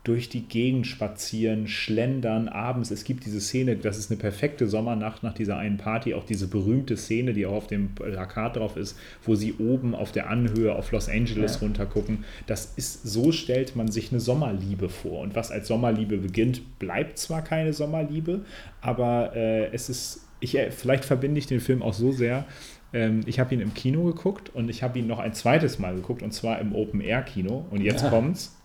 durch 0.03 0.31
die 0.31 0.43
Gegend 0.43 0.87
spazieren, 0.87 1.69
schlendern 1.69 2.49
abends. 2.49 2.91
Es 2.91 3.05
gibt 3.05 3.27
diese 3.27 3.41
Szene, 3.41 3.77
das 3.77 3.99
ist 3.99 4.11
eine 4.11 4.19
perfekte 4.19 4.67
Sommernacht 4.67 5.23
nach 5.23 5.35
dieser 5.35 5.59
einen 5.59 5.77
Party, 5.77 6.15
auch 6.15 6.25
diese 6.25 6.49
berühmte 6.49 6.97
Szene, 6.97 7.35
die 7.35 7.45
auch 7.45 7.53
auf 7.53 7.67
dem 7.67 7.95
Plakat 7.95 8.57
drauf 8.57 8.79
ist, 8.79 8.99
wo 9.25 9.35
sie 9.35 9.55
oben 9.59 9.95
auf 9.95 10.11
der 10.11 10.31
Anhöhe 10.31 10.75
auf 10.75 10.91
Los 10.93 11.11
Angeles 11.11 11.57
ja. 11.57 11.61
runtergucken. 11.61 12.25
Das 12.47 12.73
ist, 12.77 13.03
so 13.03 13.31
stellt 13.31 13.77
man 13.77 13.91
sich 13.91 14.11
eine 14.11 14.21
Sommerliebe 14.21 14.89
vor. 14.89 15.21
Und 15.21 15.35
was 15.35 15.51
als 15.51 15.69
Sommerliebe 15.69 16.17
beginnt, 16.17 16.79
bleibt 16.79 17.19
zwar 17.19 17.43
keine 17.43 17.75
Sommerliebe, 17.75 18.41
aber 18.81 19.37
äh, 19.37 19.67
es 19.67 19.91
ist 19.91 20.30
ich, 20.41 20.57
äh, 20.57 20.71
vielleicht 20.71 21.05
verbinde 21.05 21.39
ich 21.39 21.47
den 21.47 21.61
Film 21.61 21.83
auch 21.83 21.95
so 21.95 22.13
sehr. 22.13 22.47
Ähm, 22.93 23.21
ich 23.27 23.39
habe 23.39 23.55
ihn 23.55 23.61
im 23.61 23.75
Kino 23.75 24.05
geguckt 24.05 24.51
und 24.55 24.69
ich 24.69 24.83
habe 24.83 24.99
ihn 24.99 25.07
noch 25.07 25.19
ein 25.19 25.33
zweites 25.33 25.79
Mal 25.79 25.95
geguckt 25.95 26.23
und 26.23 26.33
zwar 26.33 26.59
im 26.61 26.75
Open-Air-Kino. 26.75 27.67
Und 27.71 27.83
jetzt 27.83 28.03
ja. 28.03 28.11
kommt's 28.11 28.57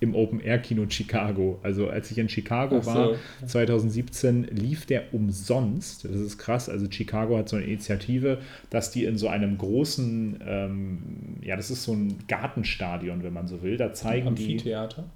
im 0.00 0.14
Open-Air-Kino 0.14 0.86
Chicago. 0.88 1.58
Also 1.62 1.88
als 1.88 2.10
ich 2.10 2.18
in 2.18 2.28
Chicago 2.28 2.80
so. 2.80 2.86
war, 2.86 3.14
2017, 3.46 4.44
lief 4.44 4.86
der 4.86 5.12
umsonst. 5.12 6.04
Das 6.04 6.12
ist 6.12 6.38
krass. 6.38 6.68
Also 6.68 6.86
Chicago 6.90 7.36
hat 7.36 7.48
so 7.48 7.56
eine 7.56 7.64
Initiative, 7.66 8.38
dass 8.70 8.90
die 8.90 9.04
in 9.04 9.18
so 9.18 9.28
einem 9.28 9.58
großen, 9.58 10.42
ähm, 10.46 10.98
ja, 11.42 11.56
das 11.56 11.70
ist 11.70 11.84
so 11.84 11.92
ein 11.92 12.18
Gartenstadion, 12.28 13.22
wenn 13.22 13.32
man 13.32 13.48
so 13.48 13.62
will. 13.62 13.76
Da 13.76 13.92
zeigen 13.92 14.34
die. 14.34 14.52
Amphitheater? 14.52 15.10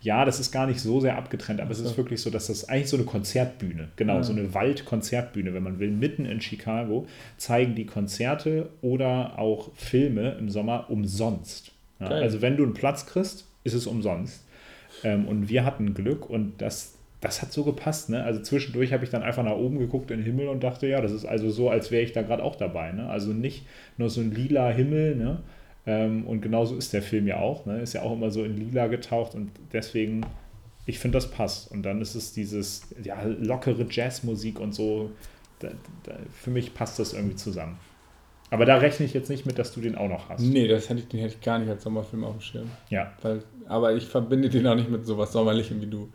Ja, 0.00 0.24
das 0.24 0.38
ist 0.38 0.52
gar 0.52 0.66
nicht 0.66 0.80
so 0.80 1.00
sehr 1.00 1.16
abgetrennt, 1.16 1.60
aber 1.60 1.72
es 1.72 1.80
ist 1.80 1.96
wirklich 1.96 2.22
so, 2.22 2.30
dass 2.30 2.46
das 2.46 2.68
eigentlich 2.68 2.88
so 2.88 2.96
eine 2.96 3.04
Konzertbühne, 3.04 3.88
genau, 3.96 4.16
ja. 4.16 4.22
so 4.22 4.32
eine 4.32 4.54
Waldkonzertbühne, 4.54 5.54
wenn 5.54 5.62
man 5.64 5.80
will, 5.80 5.90
mitten 5.90 6.24
in 6.24 6.40
Chicago, 6.40 7.06
zeigen 7.36 7.74
die 7.74 7.84
Konzerte 7.84 8.68
oder 8.80 9.38
auch 9.38 9.70
Filme 9.74 10.36
im 10.38 10.50
Sommer 10.50 10.86
umsonst. 10.88 11.72
Ja, 11.98 12.06
also 12.06 12.40
wenn 12.42 12.56
du 12.56 12.62
einen 12.62 12.74
Platz 12.74 13.06
kriegst, 13.06 13.46
ist 13.64 13.74
es 13.74 13.88
umsonst. 13.88 14.44
Ähm, 15.02 15.26
und 15.26 15.48
wir 15.48 15.64
hatten 15.64 15.94
Glück 15.94 16.30
und 16.30 16.60
das, 16.62 16.94
das 17.20 17.42
hat 17.42 17.52
so 17.52 17.64
gepasst. 17.64 18.08
Ne? 18.08 18.22
Also 18.22 18.40
zwischendurch 18.40 18.92
habe 18.92 19.04
ich 19.04 19.10
dann 19.10 19.22
einfach 19.22 19.42
nach 19.42 19.56
oben 19.56 19.80
geguckt 19.80 20.12
in 20.12 20.18
den 20.18 20.24
Himmel 20.24 20.48
und 20.48 20.62
dachte, 20.62 20.86
ja, 20.86 21.00
das 21.00 21.12
ist 21.12 21.24
also 21.24 21.50
so, 21.50 21.70
als 21.70 21.90
wäre 21.90 22.02
ich 22.02 22.12
da 22.12 22.22
gerade 22.22 22.42
auch 22.44 22.56
dabei. 22.56 22.92
Ne? 22.92 23.08
Also 23.08 23.32
nicht 23.32 23.66
nur 23.96 24.10
so 24.10 24.20
ein 24.20 24.32
lila 24.32 24.70
Himmel, 24.70 25.16
ne? 25.16 25.38
Ähm, 25.88 26.26
und 26.26 26.42
genauso 26.42 26.76
ist 26.76 26.92
der 26.92 27.00
Film 27.00 27.26
ja 27.26 27.38
auch. 27.38 27.64
Ne? 27.64 27.80
Ist 27.80 27.94
ja 27.94 28.02
auch 28.02 28.12
immer 28.12 28.30
so 28.30 28.44
in 28.44 28.58
lila 28.58 28.88
getaucht 28.88 29.34
und 29.34 29.50
deswegen, 29.72 30.20
ich 30.84 30.98
finde, 30.98 31.16
das 31.16 31.30
passt. 31.30 31.72
Und 31.72 31.82
dann 31.82 32.02
ist 32.02 32.14
es 32.14 32.34
dieses 32.34 32.94
ja, 33.02 33.22
lockere 33.22 33.86
Jazzmusik 33.88 34.60
und 34.60 34.74
so. 34.74 35.10
Da, 35.60 35.70
da, 36.02 36.12
für 36.30 36.50
mich 36.50 36.74
passt 36.74 36.98
das 36.98 37.14
irgendwie 37.14 37.36
zusammen. 37.36 37.78
Aber 38.50 38.66
da 38.66 38.76
rechne 38.76 39.06
ich 39.06 39.14
jetzt 39.14 39.30
nicht 39.30 39.46
mit, 39.46 39.58
dass 39.58 39.72
du 39.72 39.80
den 39.80 39.94
auch 39.94 40.10
noch 40.10 40.28
hast. 40.28 40.42
Nee, 40.42 40.68
das 40.68 40.90
hätte 40.90 41.00
ich, 41.00 41.08
den 41.08 41.20
hätte 41.20 41.36
ich 41.36 41.40
gar 41.40 41.58
nicht 41.58 41.70
als 41.70 41.84
Sommerfilm 41.84 42.22
auf 42.24 42.36
dem 42.36 42.40
Schirm. 42.42 42.70
Ja. 42.90 43.12
Weil, 43.22 43.42
aber 43.66 43.94
ich 43.94 44.04
verbinde 44.04 44.50
den 44.50 44.66
auch 44.66 44.74
nicht 44.74 44.90
mit 44.90 45.06
sowas 45.06 45.32
Sommerlichem 45.32 45.80
wie 45.80 45.86
du. 45.86 46.10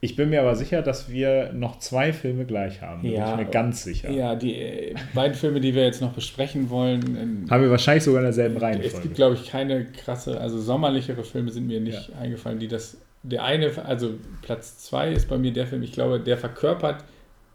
Ich 0.00 0.14
bin 0.14 0.30
mir 0.30 0.40
aber 0.40 0.54
sicher, 0.54 0.82
dass 0.82 1.10
wir 1.10 1.52
noch 1.52 1.78
zwei 1.80 2.12
Filme 2.12 2.44
gleich 2.44 2.82
haben. 2.82 3.04
Ja, 3.04 3.32
bin 3.32 3.40
ich 3.40 3.46
mir 3.46 3.52
ganz 3.52 3.82
sicher. 3.82 4.10
Ja, 4.10 4.36
die 4.36 4.54
äh, 4.54 4.94
beiden 5.12 5.34
Filme, 5.34 5.60
die 5.60 5.74
wir 5.74 5.84
jetzt 5.84 6.00
noch 6.00 6.12
besprechen 6.12 6.70
wollen. 6.70 7.46
haben 7.50 7.62
wir 7.62 7.70
wahrscheinlich 7.70 8.04
sogar 8.04 8.20
in 8.20 8.26
derselben 8.26 8.58
Reihenfolge. 8.58 8.96
Es 8.96 9.02
gibt, 9.02 9.16
glaube 9.16 9.34
ich, 9.34 9.50
keine 9.50 9.86
krasse, 9.86 10.40
also 10.40 10.60
sommerlichere 10.60 11.24
Filme 11.24 11.50
sind 11.50 11.66
mir 11.66 11.80
nicht 11.80 12.10
ja. 12.10 12.18
eingefallen, 12.18 12.58
die 12.58 12.68
das. 12.68 12.98
Der 13.24 13.42
eine, 13.42 13.72
also 13.84 14.14
Platz 14.42 14.78
zwei 14.78 15.10
ist 15.10 15.28
bei 15.28 15.36
mir 15.36 15.52
der 15.52 15.66
Film, 15.66 15.82
ich 15.82 15.90
glaube, 15.90 16.20
der 16.20 16.38
verkörpert 16.38 17.04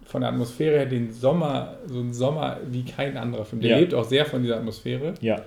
von 0.06 0.22
der 0.22 0.30
Atmosphäre 0.30 0.78
her 0.78 0.86
den 0.86 1.12
Sommer, 1.14 1.78
so 1.86 2.02
ein 2.02 2.14
Sommer 2.14 2.60
wie 2.68 2.84
kein 2.84 3.16
anderer 3.16 3.46
Film. 3.46 3.62
Der 3.62 3.72
ja. 3.72 3.78
lebt 3.78 3.94
auch 3.94 4.04
sehr 4.04 4.26
von 4.26 4.44
dieser 4.44 4.58
Atmosphäre. 4.58 5.14
Ja. 5.22 5.42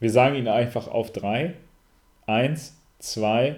Wir 0.00 0.10
sagen 0.10 0.34
ihn 0.34 0.48
einfach 0.48 0.88
auf 0.88 1.12
drei. 1.12 1.54
Eins, 2.26 2.76
zwei, 2.98 3.56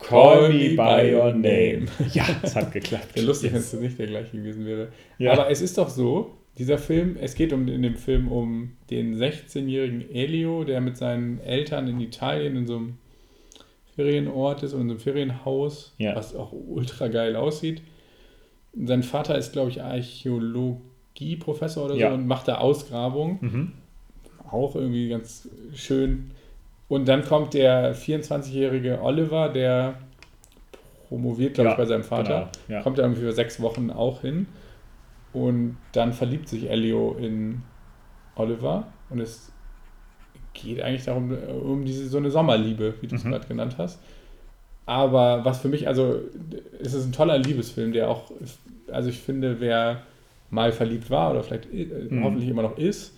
Call, 0.00 0.48
me 0.48 0.74
by 0.74 1.14
your 1.14 1.32
name. 1.32 1.86
Ja, 2.12 2.24
es 2.42 2.56
hat 2.56 2.72
geklappt. 2.72 3.14
Wäre 3.14 3.26
lustig, 3.26 3.52
wenn 3.52 3.60
es 3.60 3.72
nicht 3.72 3.98
der 3.98 4.06
gleiche 4.06 4.36
gewesen 4.36 4.64
wäre. 4.64 4.88
Ja. 5.18 5.32
Aber 5.32 5.50
es 5.50 5.60
ist 5.60 5.76
doch 5.78 5.88
so, 5.88 6.34
dieser 6.58 6.78
Film, 6.78 7.16
es 7.20 7.34
geht 7.34 7.52
um, 7.52 7.68
in 7.68 7.82
dem 7.82 7.96
Film 7.96 8.28
um 8.28 8.72
den 8.90 9.16
16-jährigen 9.16 10.10
Elio, 10.10 10.64
der 10.64 10.80
mit 10.80 10.96
seinen 10.96 11.40
Eltern 11.40 11.86
in 11.86 12.00
Italien 12.00 12.56
in 12.56 12.66
so 12.66 12.76
einem 12.76 12.98
Ferienort 13.94 14.62
ist 14.62 14.72
und 14.72 14.82
in 14.82 14.88
so 14.88 14.94
einem 14.94 15.00
Ferienhaus, 15.00 15.94
ja. 15.98 16.16
was 16.16 16.34
auch 16.34 16.52
ultra 16.52 17.08
geil 17.08 17.36
aussieht. 17.36 17.82
Sein 18.74 19.02
Vater 19.02 19.36
ist, 19.36 19.52
glaube 19.52 19.70
ich, 19.70 19.82
Archäologieprofessor 19.82 21.86
oder 21.86 21.96
ja. 21.96 22.08
so 22.08 22.14
und 22.14 22.26
macht 22.26 22.48
da 22.48 22.58
Ausgrabungen. 22.58 23.38
Mhm. 23.40 23.72
Auch 24.50 24.74
irgendwie 24.74 25.08
ganz 25.08 25.48
schön 25.74 26.30
und 26.90 27.06
dann 27.06 27.24
kommt 27.24 27.54
der 27.54 27.94
24-jährige 27.94 29.00
Oliver, 29.00 29.48
der 29.48 29.94
promoviert, 31.08 31.54
glaube 31.54 31.68
ja, 31.68 31.74
ich, 31.74 31.78
bei 31.78 31.86
seinem 31.86 32.02
Vater. 32.02 32.50
Genau, 32.66 32.78
ja. 32.78 32.82
Kommt 32.82 32.98
da 32.98 33.02
irgendwie 33.04 33.20
für 33.22 33.32
sechs 33.32 33.60
Wochen 33.60 33.92
auch 33.92 34.22
hin. 34.22 34.48
Und 35.32 35.76
dann 35.92 36.12
verliebt 36.12 36.48
sich 36.48 36.68
Elio 36.68 37.16
in 37.16 37.62
Oliver. 38.34 38.88
Und 39.08 39.20
es 39.20 39.52
geht 40.52 40.82
eigentlich 40.82 41.04
darum, 41.04 41.32
um 41.62 41.84
diese, 41.84 42.08
so 42.08 42.18
eine 42.18 42.32
Sommerliebe, 42.32 42.94
wie 43.00 43.06
du 43.06 43.14
es 43.14 43.22
mhm. 43.22 43.30
gerade 43.30 43.46
genannt 43.46 43.76
hast. 43.78 44.00
Aber 44.84 45.44
was 45.44 45.60
für 45.60 45.68
mich, 45.68 45.86
also 45.86 46.18
es 46.82 46.92
ist 46.92 47.06
ein 47.06 47.12
toller 47.12 47.38
Liebesfilm, 47.38 47.92
der 47.92 48.10
auch, 48.10 48.32
also 48.90 49.10
ich 49.10 49.20
finde, 49.20 49.60
wer 49.60 50.02
mal 50.50 50.72
verliebt 50.72 51.08
war 51.08 51.30
oder 51.30 51.44
vielleicht 51.44 51.72
äh, 51.72 52.08
mhm. 52.10 52.24
hoffentlich 52.24 52.48
immer 52.48 52.62
noch 52.62 52.76
ist, 52.76 53.16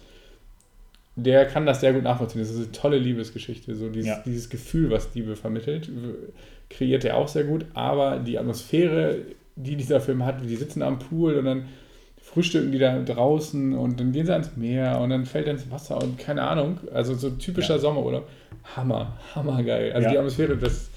der 1.14 1.46
kann 1.46 1.66
das 1.66 1.80
sehr 1.80 1.92
gut 1.92 2.04
nachvollziehen. 2.04 2.40
Das 2.40 2.50
ist 2.50 2.56
eine 2.56 2.72
tolle 2.72 2.98
Liebesgeschichte. 2.98 3.74
So 3.74 3.88
dieses, 3.88 4.08
ja. 4.08 4.22
dieses 4.24 4.48
Gefühl, 4.48 4.90
was 4.90 5.14
Liebe 5.14 5.36
vermittelt, 5.36 5.90
kreiert 6.70 7.04
er 7.04 7.16
auch 7.16 7.28
sehr 7.28 7.44
gut. 7.44 7.66
Aber 7.74 8.18
die 8.18 8.38
Atmosphäre, 8.38 9.18
die 9.56 9.76
dieser 9.76 10.00
Film 10.00 10.24
hat, 10.24 10.42
die 10.42 10.56
sitzen 10.56 10.82
am 10.82 10.98
Pool 10.98 11.34
und 11.34 11.44
dann 11.44 11.64
frühstücken 12.22 12.72
die 12.72 12.78
da 12.78 12.98
draußen 12.98 13.74
und 13.74 14.00
dann 14.00 14.12
gehen 14.12 14.24
sie 14.24 14.32
ans 14.32 14.56
Meer 14.56 15.00
und 15.00 15.10
dann 15.10 15.26
fällt 15.26 15.46
er 15.46 15.52
ins 15.52 15.70
Wasser 15.70 16.02
und 16.02 16.18
keine 16.18 16.42
Ahnung. 16.42 16.78
Also 16.94 17.14
so 17.14 17.30
typischer 17.30 17.74
ja. 17.74 17.80
Sommerurlaub. 17.80 18.26
Hammer, 18.76 19.18
hammergeil. 19.34 19.92
Also 19.92 20.06
ja. 20.06 20.12
die 20.12 20.18
Atmosphäre, 20.18 20.56
das 20.56 20.88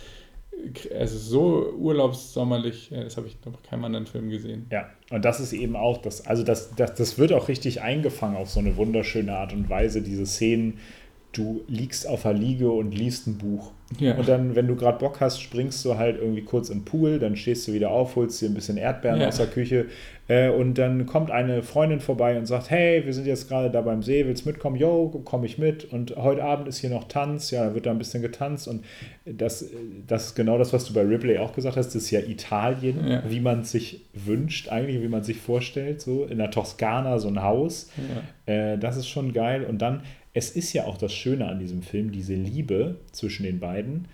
es 0.91 1.13
ist 1.13 1.28
so 1.28 1.74
urlaubssommerlich, 1.78 2.89
das 2.91 3.18
habe 3.18 3.28
ich 3.28 3.38
noch 3.45 3.61
keinem 3.63 3.86
anderen 3.86 4.05
Film 4.05 4.30
gesehen. 4.30 4.68
Ja, 4.72 4.89
und 5.11 5.24
das 5.26 5.39
ist 5.39 5.53
eben 5.53 5.76
auch 5.76 5.97
das, 5.97 6.26
also 6.26 6.43
das, 6.43 6.76
das, 6.76 6.95
das 6.95 7.18
wird 7.18 7.34
auch 7.34 7.47
richtig 7.47 7.82
eingefangen 7.82 8.38
auf 8.38 8.49
so 8.49 8.59
eine 8.59 8.76
wunderschöne 8.78 9.36
Art 9.36 9.53
und 9.53 9.70
Weise, 9.70 10.01
diese 10.01 10.26
Szenen, 10.26 10.80
du 11.32 11.63
liegst 11.68 12.07
auf 12.07 12.24
der 12.24 12.34
Liege 12.34 12.72
und 12.72 12.91
liest 12.91 13.28
ein 13.28 13.38
Buch. 13.38 13.72
Ja. 13.99 14.15
Und 14.15 14.27
dann, 14.27 14.55
wenn 14.55 14.67
du 14.67 14.75
gerade 14.75 14.97
Bock 14.97 15.19
hast, 15.19 15.41
springst 15.41 15.83
du 15.85 15.97
halt 15.97 16.17
irgendwie 16.19 16.41
kurz 16.41 16.69
in 16.69 16.79
den 16.79 16.85
Pool, 16.85 17.19
dann 17.19 17.35
stehst 17.35 17.67
du 17.67 17.73
wieder 17.73 17.91
auf, 17.91 18.15
holst 18.15 18.41
dir 18.41 18.49
ein 18.49 18.53
bisschen 18.53 18.77
Erdbeeren 18.77 19.21
ja. 19.21 19.27
aus 19.27 19.37
der 19.37 19.47
Küche 19.47 19.87
äh, 20.27 20.49
und 20.49 20.77
dann 20.77 21.05
kommt 21.05 21.29
eine 21.29 21.61
Freundin 21.61 21.99
vorbei 21.99 22.37
und 22.37 22.47
sagt, 22.47 22.71
hey, 22.71 23.05
wir 23.05 23.13
sind 23.13 23.27
jetzt 23.27 23.47
gerade 23.47 23.69
da 23.69 23.81
beim 23.81 24.01
See, 24.01 24.25
willst 24.25 24.45
mitkommen? 24.45 24.75
Jo, 24.75 25.09
komme 25.23 25.45
ich 25.45 25.57
mit 25.57 25.85
und 25.85 26.15
heute 26.15 26.43
Abend 26.43 26.67
ist 26.67 26.79
hier 26.79 26.89
noch 26.89 27.07
Tanz, 27.07 27.51
ja, 27.51 27.65
da 27.65 27.75
wird 27.75 27.85
da 27.85 27.91
ein 27.91 27.99
bisschen 27.99 28.23
getanzt 28.23 28.67
und 28.67 28.83
das, 29.25 29.69
das 30.07 30.27
ist 30.27 30.35
genau 30.35 30.57
das, 30.57 30.73
was 30.73 30.85
du 30.85 30.93
bei 30.93 31.01
Ripley 31.01 31.37
auch 31.37 31.53
gesagt 31.53 31.77
hast, 31.77 31.87
das 31.87 31.95
ist 31.95 32.11
ja 32.11 32.21
Italien, 32.21 33.07
ja. 33.07 33.23
wie 33.27 33.39
man 33.39 33.63
sich 33.63 34.01
wünscht, 34.13 34.69
eigentlich, 34.69 35.01
wie 35.01 35.07
man 35.07 35.23
sich 35.23 35.37
vorstellt, 35.37 36.01
so 36.01 36.25
in 36.25 36.39
der 36.39 36.49
Toskana 36.49 37.19
so 37.19 37.27
ein 37.27 37.43
Haus, 37.43 37.91
äh, 38.47 38.77
das 38.77 38.97
ist 38.97 39.07
schon 39.07 39.31
geil 39.31 39.63
und 39.63 39.79
dann 39.81 40.01
es 40.36 40.51
ist 40.51 40.73
ja 40.73 40.86
auch 40.86 40.97
das 40.97 41.13
Schöne 41.13 41.47
an 41.47 41.59
diesem 41.59 41.81
Film, 41.81 42.11
diese 42.11 42.36
Liebe 42.36 42.97
zwischen 43.13 43.43
den 43.43 43.59
beiden. 43.61 44.09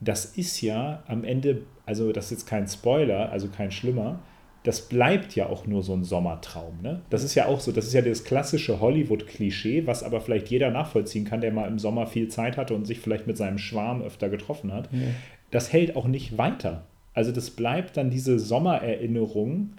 Das 0.00 0.24
ist 0.24 0.60
ja 0.60 1.02
am 1.08 1.24
Ende, 1.24 1.62
also 1.84 2.12
das 2.12 2.26
ist 2.26 2.30
jetzt 2.30 2.46
kein 2.46 2.68
Spoiler, 2.68 3.32
also 3.32 3.48
kein 3.48 3.72
schlimmer, 3.72 4.20
das 4.62 4.82
bleibt 4.82 5.34
ja 5.34 5.46
auch 5.46 5.66
nur 5.66 5.82
so 5.82 5.92
ein 5.92 6.04
Sommertraum. 6.04 6.80
Ne? 6.80 7.02
Das 7.10 7.24
ist 7.24 7.34
ja 7.34 7.46
auch 7.46 7.58
so, 7.58 7.72
das 7.72 7.86
ist 7.86 7.92
ja 7.92 8.02
das 8.02 8.22
klassische 8.22 8.80
Hollywood-Klischee, 8.80 9.84
was 9.84 10.04
aber 10.04 10.20
vielleicht 10.20 10.48
jeder 10.48 10.70
nachvollziehen 10.70 11.24
kann, 11.24 11.40
der 11.40 11.52
mal 11.52 11.66
im 11.66 11.80
Sommer 11.80 12.06
viel 12.06 12.28
Zeit 12.28 12.56
hatte 12.56 12.74
und 12.74 12.86
sich 12.86 13.00
vielleicht 13.00 13.26
mit 13.26 13.36
seinem 13.36 13.58
Schwarm 13.58 14.00
öfter 14.00 14.28
getroffen 14.28 14.72
hat. 14.72 14.88
Ja. 14.92 15.00
Das 15.50 15.72
hält 15.72 15.96
auch 15.96 16.06
nicht 16.06 16.38
weiter. 16.38 16.84
Also 17.14 17.32
das 17.32 17.50
bleibt 17.50 17.96
dann 17.96 18.10
diese 18.10 18.38
Sommererinnerung, 18.38 19.72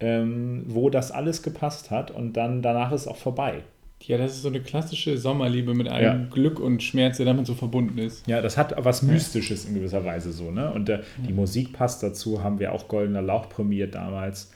ähm, 0.00 0.64
wo 0.66 0.88
das 0.88 1.12
alles 1.12 1.42
gepasst 1.42 1.90
hat 1.90 2.10
und 2.10 2.32
dann 2.38 2.62
danach 2.62 2.92
ist 2.92 3.06
auch 3.06 3.16
vorbei. 3.16 3.62
Ja, 4.06 4.18
das 4.18 4.36
ist 4.36 4.42
so 4.42 4.48
eine 4.48 4.60
klassische 4.60 5.18
Sommerliebe 5.18 5.74
mit 5.74 5.88
einem 5.88 6.22
ja. 6.22 6.28
Glück 6.30 6.60
und 6.60 6.80
Schmerz, 6.80 7.16
der 7.16 7.26
damit 7.26 7.46
so 7.46 7.54
verbunden 7.54 7.98
ist. 7.98 8.26
Ja, 8.28 8.40
das 8.40 8.56
hat 8.56 8.72
was 8.78 9.02
Mystisches 9.02 9.64
in 9.64 9.74
gewisser 9.74 10.04
Weise 10.04 10.30
so, 10.30 10.52
ne? 10.52 10.72
Und 10.72 10.86
der, 10.86 11.02
die 11.26 11.32
Musik 11.32 11.72
passt 11.72 12.04
dazu, 12.04 12.42
haben 12.42 12.60
wir 12.60 12.72
auch 12.72 12.86
Goldener 12.86 13.20
Lauch 13.20 13.48
prämiert 13.48 13.96
damals. 13.96 14.52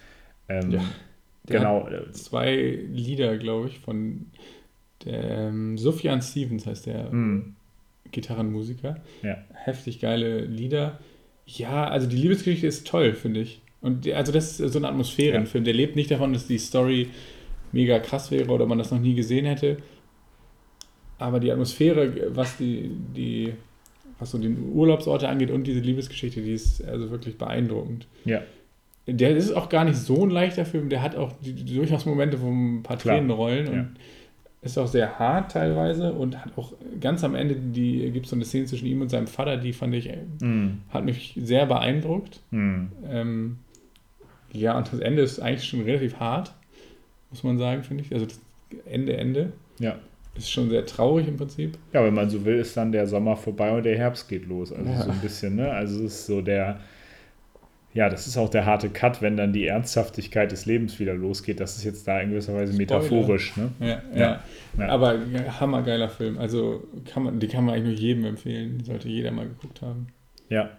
Ähm, 0.48 0.70
ja. 0.70 0.80
Genau. 1.46 1.88
Zwei 2.12 2.78
Lieder, 2.92 3.38
glaube 3.38 3.68
ich, 3.68 3.80
von 3.80 4.26
der, 5.04 5.48
ähm, 5.48 5.76
Sufjan 5.76 6.22
Stevens 6.22 6.66
heißt 6.66 6.86
der 6.86 7.12
mm. 7.12 7.56
Gitarrenmusiker. 8.12 8.98
Ja. 9.22 9.38
Heftig 9.52 9.98
geile 10.00 10.44
Lieder. 10.44 11.00
Ja, 11.46 11.88
also 11.88 12.06
die 12.06 12.16
Liebesgeschichte 12.16 12.68
ist 12.68 12.86
toll, 12.86 13.14
finde 13.14 13.40
ich. 13.40 13.62
Und 13.80 14.04
die, 14.04 14.14
also 14.14 14.30
das 14.30 14.60
ist 14.60 14.72
so 14.72 14.78
ein 14.78 14.84
Atmosphärenfilm. 14.84 15.64
Ja. 15.64 15.66
Der 15.66 15.74
lebt 15.74 15.96
nicht 15.96 16.10
davon, 16.10 16.32
dass 16.32 16.46
die 16.46 16.58
Story 16.58 17.08
mega 17.72 17.98
krass 17.98 18.30
wäre 18.30 18.50
oder 18.50 18.66
man 18.66 18.78
das 18.78 18.90
noch 18.90 19.00
nie 19.00 19.14
gesehen 19.14 19.46
hätte. 19.46 19.78
Aber 21.18 21.38
die 21.38 21.52
Atmosphäre, 21.52 22.34
was 22.34 22.56
die, 22.56 22.90
die, 23.14 23.52
was 24.18 24.30
so 24.30 24.38
die 24.38 24.48
Urlaubsorte 24.48 25.28
angeht 25.28 25.50
und 25.50 25.66
diese 25.66 25.80
Liebesgeschichte, 25.80 26.40
die 26.40 26.54
ist 26.54 26.82
also 26.84 27.10
wirklich 27.10 27.36
beeindruckend. 27.36 28.06
Ja. 28.24 28.42
Der 29.06 29.36
ist 29.36 29.52
auch 29.52 29.68
gar 29.68 29.84
nicht 29.84 29.98
so 29.98 30.24
ein 30.24 30.30
leichter 30.30 30.64
Film, 30.64 30.88
der 30.88 31.02
hat 31.02 31.16
auch 31.16 31.32
die, 31.42 31.52
die 31.52 31.74
durchaus 31.74 32.06
Momente, 32.06 32.40
wo 32.40 32.48
ein 32.48 32.82
paar 32.82 32.96
Klar. 32.96 33.16
Tränen 33.16 33.30
rollen 33.30 33.68
und 33.68 33.74
ja. 33.74 33.88
ist 34.62 34.78
auch 34.78 34.86
sehr 34.86 35.18
hart 35.18 35.52
teilweise 35.52 36.12
und 36.12 36.42
hat 36.42 36.56
auch 36.56 36.72
ganz 37.00 37.24
am 37.24 37.34
Ende 37.34 37.56
die 37.56 38.10
gibt 38.12 38.26
es 38.26 38.30
so 38.30 38.36
eine 38.36 38.44
Szene 38.44 38.66
zwischen 38.66 38.86
ihm 38.86 39.02
und 39.02 39.08
seinem 39.10 39.26
Vater, 39.26 39.56
die 39.56 39.72
fand 39.72 39.94
ich, 39.94 40.08
mm. 40.40 40.68
hat 40.90 41.04
mich 41.04 41.34
sehr 41.42 41.66
beeindruckt. 41.66 42.40
Mm. 42.50 42.84
Ähm, 43.10 43.58
ja, 44.52 44.76
und 44.76 44.92
das 44.92 45.00
Ende 45.00 45.22
ist 45.22 45.40
eigentlich 45.40 45.68
schon 45.68 45.82
relativ 45.82 46.18
hart 46.18 46.54
muss 47.30 47.42
man 47.42 47.58
sagen, 47.58 47.82
finde 47.82 48.04
ich. 48.04 48.12
Also 48.12 48.26
das 48.26 48.40
Ende, 48.86 49.16
Ende. 49.16 49.52
Ja. 49.78 49.98
Ist 50.34 50.50
schon 50.50 50.70
sehr 50.70 50.86
traurig 50.86 51.26
im 51.26 51.36
Prinzip. 51.36 51.76
Ja, 51.92 52.04
wenn 52.04 52.14
man 52.14 52.30
so 52.30 52.44
will, 52.44 52.56
ist 52.56 52.76
dann 52.76 52.92
der 52.92 53.06
Sommer 53.06 53.36
vorbei 53.36 53.72
und 53.76 53.84
der 53.84 53.96
Herbst 53.96 54.28
geht 54.28 54.46
los. 54.46 54.72
Also 54.72 54.88
ja. 54.88 55.02
so 55.02 55.10
ein 55.10 55.18
bisschen, 55.20 55.56
ne? 55.56 55.70
Also 55.72 56.04
es 56.04 56.14
ist 56.14 56.26
so 56.26 56.40
der, 56.40 56.80
ja, 57.92 58.08
das 58.08 58.28
ist 58.28 58.36
auch 58.36 58.48
der 58.48 58.64
harte 58.64 58.88
Cut, 58.88 59.20
wenn 59.20 59.36
dann 59.36 59.52
die 59.52 59.66
Ernsthaftigkeit 59.66 60.52
des 60.52 60.66
Lebens 60.66 61.00
wieder 61.00 61.14
losgeht. 61.14 61.58
Das 61.58 61.76
ist 61.76 61.84
jetzt 61.84 62.06
da 62.06 62.20
in 62.20 62.30
gewisser 62.30 62.54
Weise 62.54 62.72
metaphorisch. 62.72 63.56
Ne? 63.56 63.72
Ja, 63.80 64.02
ja. 64.14 64.42
ja. 64.78 64.88
Aber 64.88 65.18
hammergeiler 65.58 66.08
Film. 66.08 66.38
Also 66.38 66.86
kann 67.12 67.24
man, 67.24 67.40
die 67.40 67.48
kann 67.48 67.64
man 67.64 67.74
eigentlich 67.74 67.98
nur 67.98 68.00
jedem 68.00 68.24
empfehlen. 68.24 68.84
Sollte 68.84 69.08
jeder 69.08 69.32
mal 69.32 69.48
geguckt 69.48 69.82
haben. 69.82 70.06
Ja. 70.48 70.70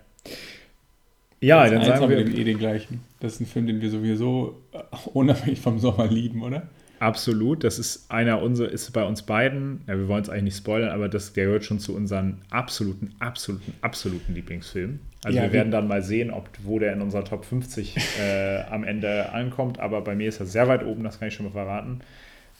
Ja, 1.42 1.68
dann 1.68 1.84
sagen 1.84 2.08
wir 2.08 2.24
den, 2.24 2.38
eh 2.38 2.44
den 2.44 2.60
gleichen. 2.60 3.02
Das 3.20 3.34
ist 3.34 3.42
ein 3.42 3.46
Film, 3.48 3.68
den 3.68 3.82
wir 3.82 3.89
sowieso 3.89 4.62
äh, 4.72 4.78
unabhängig 5.14 5.60
vom 5.60 5.80
Sommer 5.80 6.08
lieben, 6.08 6.44
oder? 6.44 6.70
Absolut. 7.00 7.64
Das 7.64 7.80
ist 7.80 8.12
einer 8.12 8.44
unserer, 8.44 8.70
ist 8.70 8.94
bei 8.94 9.04
uns 9.04 9.24
beiden, 9.24 9.82
ja, 9.88 9.98
wir 9.98 10.08
wollen 10.08 10.22
es 10.22 10.30
eigentlich 10.30 10.44
nicht 10.44 10.58
spoilern, 10.58 10.92
aber 10.92 11.10
das, 11.10 11.34
der 11.34 11.46
gehört 11.46 11.66
schon 11.66 11.80
zu 11.80 11.96
unseren 11.96 12.42
absoluten, 12.52 13.16
absoluten, 13.18 13.74
absoluten 13.82 14.36
Lieblingsfilmen. 14.36 15.00
Also 15.24 15.36
ja, 15.36 15.46
wir 15.46 15.52
werden 15.52 15.72
dann 15.72 15.88
mal 15.88 16.04
sehen, 16.04 16.30
ob, 16.30 16.48
wo 16.62 16.78
der 16.78 16.94
in 16.94 17.02
unserer 17.02 17.26
Top 17.26 17.44
50 17.44 17.98
äh, 18.20 18.62
am 18.70 18.84
Ende 18.84 19.32
ankommt, 19.32 19.80
aber 19.80 20.02
bei 20.02 20.14
mir 20.14 20.30
ist 20.30 20.39
er 20.39 20.46
sehr 20.46 20.68
weit 20.68 20.86
oben, 20.86 21.04
das 21.04 21.18
kann 21.18 21.30
ich 21.30 21.34
schon 21.34 21.48
mal 21.48 21.52
verraten. 21.54 22.02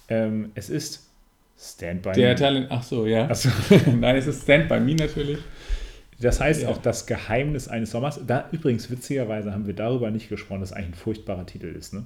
Ähm, 0.10 0.52
es 0.56 0.72
ist 0.72 1.08
Stand 1.60 2.02
By 2.02 2.14
der 2.14 2.30
Me. 2.30 2.36
Teil, 2.36 2.66
ach 2.70 2.82
so, 2.82 3.06
ja. 3.06 3.32
So. 3.36 3.50
Nein, 4.00 4.16
es 4.16 4.26
ist 4.26 4.42
Stand 4.42 4.70
By 4.70 4.80
Me 4.80 4.96
natürlich. 4.96 5.38
Das 6.22 6.40
heißt 6.40 6.64
ja. 6.64 6.70
auch 6.70 6.78
das 6.78 7.06
Geheimnis 7.08 7.68
eines 7.68 7.92
Sommers. 7.92 8.20
Da 8.26 8.48
übrigens 8.52 8.90
witzigerweise 8.90 9.52
haben 9.54 9.68
wir 9.68 9.74
darüber 9.74 10.12
nicht 10.12 10.30
gesprochen, 10.30 10.62
dass 10.62 10.74
eigentlich 10.74 10.92
ein 10.92 10.94
furchtbarer 10.96 11.46
Titel 11.46 11.68
ist, 11.68 11.94
ne? 11.94 12.04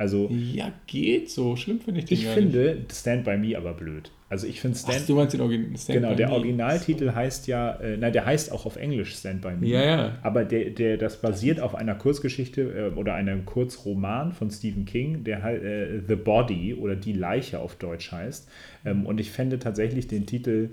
Also 0.00 0.30
ja, 0.30 0.72
geht 0.86 1.28
so. 1.28 1.56
Schlimm 1.56 1.78
finde 1.78 2.00
ich 2.00 2.06
den 2.06 2.16
Ich 2.16 2.26
finde 2.26 2.76
nicht. 2.76 2.92
Stand 2.94 3.22
by 3.22 3.36
Me 3.36 3.54
aber 3.54 3.74
blöd. 3.74 4.10
Also 4.30 4.46
ich 4.46 4.58
finde 4.58 4.78
Stand. 4.78 5.00
Ach, 5.02 5.06
du 5.06 5.14
meinst 5.14 5.34
den 5.34 5.42
Origin 5.42 5.76
Stand 5.76 6.00
Genau, 6.00 6.14
der 6.14 6.32
Originaltitel 6.32 7.06
so. 7.08 7.14
heißt 7.14 7.46
ja, 7.48 7.72
äh, 7.74 7.98
nein, 7.98 8.10
der 8.14 8.24
heißt 8.24 8.50
auch 8.50 8.64
auf 8.64 8.76
Englisch 8.76 9.14
Stand 9.14 9.42
by 9.42 9.50
Me. 9.60 9.66
Ja, 9.66 9.84
ja. 9.84 10.18
Aber 10.22 10.46
der, 10.46 10.70
der, 10.70 10.96
das 10.96 11.20
basiert 11.20 11.60
auf 11.60 11.74
einer 11.74 11.94
Kurzgeschichte 11.94 12.92
äh, 12.94 12.98
oder 12.98 13.12
einem 13.12 13.44
Kurzroman 13.44 14.32
von 14.32 14.50
Stephen 14.50 14.86
King, 14.86 15.22
der 15.24 15.42
halt 15.42 15.62
äh, 15.62 16.00
The 16.08 16.16
Body 16.16 16.72
oder 16.72 16.96
Die 16.96 17.12
Leiche 17.12 17.58
auf 17.58 17.74
Deutsch 17.74 18.10
heißt. 18.10 18.48
Ähm, 18.86 19.04
und 19.04 19.20
ich 19.20 19.30
fände 19.30 19.58
tatsächlich 19.58 20.08
den 20.08 20.24
Titel 20.24 20.70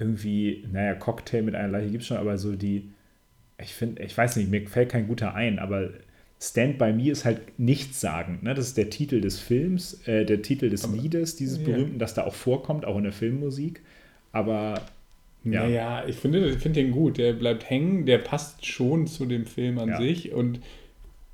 irgendwie, 0.00 0.64
naja, 0.72 0.94
Cocktail 0.94 1.42
mit 1.42 1.54
einer 1.54 1.68
Leiche 1.68 1.90
gibt 1.90 2.02
es 2.02 2.08
schon, 2.08 2.16
aber 2.16 2.38
so 2.38 2.56
die, 2.56 2.90
ich 3.60 3.74
finde, 3.74 4.02
ich 4.02 4.16
weiß 4.16 4.36
nicht, 4.36 4.50
mir 4.50 4.66
fällt 4.66 4.90
kein 4.90 5.06
guter 5.06 5.34
ein, 5.34 5.58
aber 5.58 5.90
Stand 6.42 6.78
by 6.78 6.92
Me 6.92 7.10
ist 7.10 7.24
halt 7.24 7.58
nichtssagend. 7.58 8.42
Ne? 8.42 8.54
Das 8.54 8.66
ist 8.66 8.76
der 8.78 8.88
Titel 8.88 9.20
des 9.20 9.38
Films, 9.38 10.06
äh, 10.06 10.24
der 10.24 10.40
Titel 10.40 10.70
des 10.70 10.84
aber, 10.84 10.96
Liedes, 10.96 11.36
dieses 11.36 11.58
ja. 11.58 11.64
berühmten, 11.64 11.98
das 11.98 12.14
da 12.14 12.24
auch 12.24 12.34
vorkommt, 12.34 12.86
auch 12.86 12.96
in 12.96 13.04
der 13.04 13.12
Filmmusik. 13.12 13.82
Aber 14.32 14.80
ja. 15.44 15.62
Naja, 15.62 16.04
ich 16.06 16.16
finde, 16.16 16.48
ich 16.48 16.58
finde 16.58 16.80
den 16.82 16.92
gut. 16.92 17.18
Der 17.18 17.32
bleibt 17.32 17.68
hängen, 17.68 18.04
der 18.06 18.18
passt 18.18 18.66
schon 18.66 19.06
zu 19.06 19.26
dem 19.26 19.46
Film 19.46 19.78
an 19.78 19.88
ja. 19.90 19.98
sich 19.98 20.32
und 20.32 20.60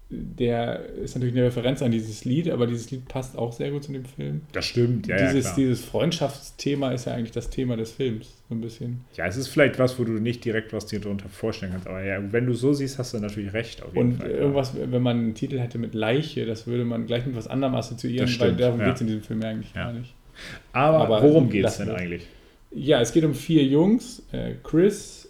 der 0.08 0.86
ist 1.02 1.16
natürlich 1.16 1.34
eine 1.34 1.46
Referenz 1.46 1.82
an 1.82 1.90
dieses 1.90 2.24
Lied, 2.24 2.48
aber 2.48 2.68
dieses 2.68 2.92
Lied 2.92 3.08
passt 3.08 3.36
auch 3.36 3.52
sehr 3.52 3.72
gut 3.72 3.82
zu 3.82 3.92
dem 3.92 4.04
Film. 4.04 4.42
Das 4.52 4.64
stimmt, 4.64 5.08
ja. 5.08 5.16
Dieses, 5.16 5.46
ja, 5.46 5.54
dieses 5.56 5.84
Freundschaftsthema 5.84 6.92
ist 6.92 7.06
ja 7.06 7.14
eigentlich 7.14 7.32
das 7.32 7.50
Thema 7.50 7.76
des 7.76 7.90
Films, 7.90 8.34
so 8.48 8.54
ein 8.54 8.60
bisschen. 8.60 9.00
Ja, 9.16 9.26
es 9.26 9.36
ist 9.36 9.48
vielleicht 9.48 9.80
was, 9.80 9.98
wo 9.98 10.04
du 10.04 10.12
nicht 10.12 10.44
direkt 10.44 10.72
was 10.72 10.86
dir 10.86 11.00
darunter 11.00 11.28
vorstellen 11.28 11.72
kannst, 11.72 11.88
aber 11.88 12.04
ja, 12.04 12.20
wenn 12.30 12.46
du 12.46 12.54
so 12.54 12.72
siehst, 12.72 12.98
hast 13.00 13.14
du 13.14 13.18
natürlich 13.18 13.52
recht. 13.52 13.82
Auf 13.82 13.96
jeden 13.96 14.12
Und 14.12 14.18
Fall, 14.18 14.30
irgendwas, 14.30 14.74
ja. 14.74 14.92
wenn 14.92 15.02
man 15.02 15.18
einen 15.18 15.34
Titel 15.34 15.58
hätte 15.58 15.78
mit 15.78 15.92
Leiche, 15.92 16.46
das 16.46 16.68
würde 16.68 16.84
man 16.84 17.06
gleich 17.06 17.26
mit 17.26 17.34
was 17.34 17.48
anderem 17.48 17.74
assoziieren, 17.74 18.28
weil 18.38 18.54
darum 18.54 18.78
ja. 18.78 18.86
geht 18.86 18.94
es 18.94 19.00
in 19.00 19.06
diesem 19.08 19.22
Film 19.22 19.42
eigentlich 19.42 19.74
gar 19.74 19.92
nicht. 19.92 20.14
Aber, 20.72 20.98
aber 20.98 21.22
worum 21.22 21.50
geht 21.50 21.64
es 21.64 21.78
denn 21.78 21.90
eigentlich? 21.90 22.26
Ja, 22.70 23.00
es 23.00 23.12
geht 23.12 23.24
um 23.24 23.34
vier 23.34 23.64
Jungs: 23.64 24.22
äh, 24.32 24.52
Chris, 24.62 25.28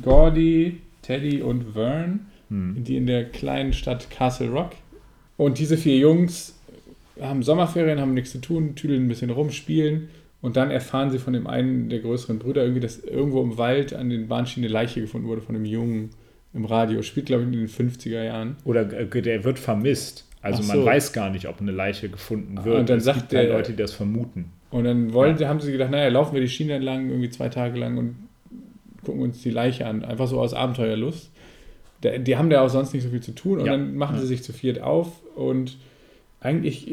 Gordy, 0.00 0.80
Teddy 1.02 1.42
und 1.42 1.74
Vern 1.74 2.26
hm. 2.54 2.84
die 2.84 2.96
in 2.96 3.06
der 3.06 3.24
kleinen 3.24 3.72
Stadt 3.72 4.10
Castle 4.10 4.50
Rock. 4.50 4.70
Und 5.36 5.58
diese 5.58 5.76
vier 5.76 5.98
Jungs 5.98 6.54
haben 7.20 7.42
Sommerferien, 7.42 8.00
haben 8.00 8.14
nichts 8.14 8.32
zu 8.32 8.38
tun, 8.40 8.74
tüdeln 8.74 9.04
ein 9.04 9.08
bisschen 9.08 9.30
rum, 9.30 9.50
spielen 9.50 10.08
und 10.44 10.56
dann 10.56 10.70
erfahren 10.70 11.10
sie 11.10 11.18
von 11.18 11.32
dem 11.32 11.46
einen 11.46 11.88
der 11.88 12.00
größeren 12.00 12.38
Brüder 12.38 12.62
irgendwie, 12.62 12.80
dass 12.80 12.98
irgendwo 12.98 13.42
im 13.42 13.56
Wald 13.56 13.94
an 13.94 14.10
den 14.10 14.28
Bahnschienen 14.28 14.66
eine 14.66 14.74
Leiche 14.74 15.00
gefunden 15.00 15.26
wurde 15.26 15.40
von 15.40 15.54
einem 15.54 15.64
Jungen 15.64 16.10
im 16.52 16.66
Radio. 16.66 17.00
Spielt, 17.00 17.24
glaube 17.24 17.44
ich, 17.44 17.48
in 17.48 17.60
den 17.60 17.66
50er 17.66 18.22
Jahren. 18.22 18.56
Oder 18.66 18.92
äh, 18.92 19.22
der 19.22 19.42
wird 19.44 19.58
vermisst. 19.58 20.28
Also 20.42 20.62
so. 20.62 20.74
man 20.74 20.84
weiß 20.84 21.14
gar 21.14 21.30
nicht, 21.30 21.48
ob 21.48 21.62
eine 21.62 21.72
Leiche 21.72 22.10
gefunden 22.10 22.62
wird. 22.62 22.78
Und 22.78 22.90
dann 22.90 22.98
es 22.98 23.04
sagt 23.04 23.32
der, 23.32 23.48
Leute, 23.48 23.72
die 23.72 23.78
das 23.78 23.94
vermuten. 23.94 24.50
Und 24.70 24.84
dann 24.84 25.14
wollen, 25.14 25.38
ja. 25.38 25.48
haben 25.48 25.60
sie 25.60 25.72
gedacht, 25.72 25.90
naja, 25.90 26.08
laufen 26.08 26.34
wir 26.34 26.42
die 26.42 26.48
Schiene 26.50 26.74
entlang, 26.74 27.08
irgendwie 27.08 27.30
zwei 27.30 27.48
Tage 27.48 27.78
lang 27.78 27.96
und 27.96 28.16
gucken 29.02 29.22
uns 29.22 29.40
die 29.40 29.50
Leiche 29.50 29.86
an. 29.86 30.04
Einfach 30.04 30.26
so 30.26 30.38
aus 30.38 30.52
Abenteuerlust 30.52 31.30
die 32.04 32.36
haben 32.36 32.50
da 32.50 32.62
auch 32.62 32.68
sonst 32.68 32.92
nicht 32.92 33.02
so 33.02 33.10
viel 33.10 33.20
zu 33.20 33.32
tun 33.32 33.60
und 33.60 33.66
ja. 33.66 33.72
dann 33.72 33.96
machen 33.96 34.18
sie 34.20 34.26
sich 34.26 34.42
zu 34.42 34.52
viert 34.52 34.80
auf 34.80 35.08
und 35.36 35.76
eigentlich 36.40 36.88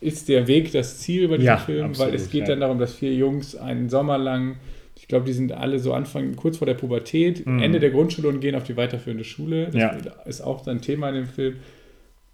ist 0.00 0.28
der 0.28 0.46
Weg 0.46 0.72
das 0.72 0.98
Ziel 0.98 1.28
bei 1.28 1.36
diesem 1.36 1.46
ja, 1.46 1.56
Film, 1.56 1.86
absolut, 1.86 2.12
weil 2.12 2.16
es 2.16 2.30
geht 2.30 2.42
ja. 2.42 2.46
dann 2.48 2.60
darum, 2.60 2.78
dass 2.78 2.94
vier 2.94 3.14
Jungs 3.14 3.56
einen 3.56 3.88
Sommer 3.88 4.18
lang, 4.18 4.56
ich 4.96 5.08
glaube, 5.08 5.26
die 5.26 5.32
sind 5.32 5.52
alle 5.52 5.78
so 5.78 5.92
Anfang, 5.92 6.36
kurz 6.36 6.58
vor 6.58 6.66
der 6.66 6.74
Pubertät, 6.74 7.46
mhm. 7.46 7.60
Ende 7.60 7.80
der 7.80 7.90
Grundschule 7.90 8.28
und 8.28 8.40
gehen 8.40 8.54
auf 8.54 8.64
die 8.64 8.76
weiterführende 8.76 9.24
Schule. 9.24 9.66
Das 9.66 9.74
ja. 9.74 9.90
ist 10.24 10.40
auch 10.40 10.66
ein 10.66 10.80
Thema 10.80 11.08
in 11.10 11.14
dem 11.16 11.26
Film. 11.26 11.56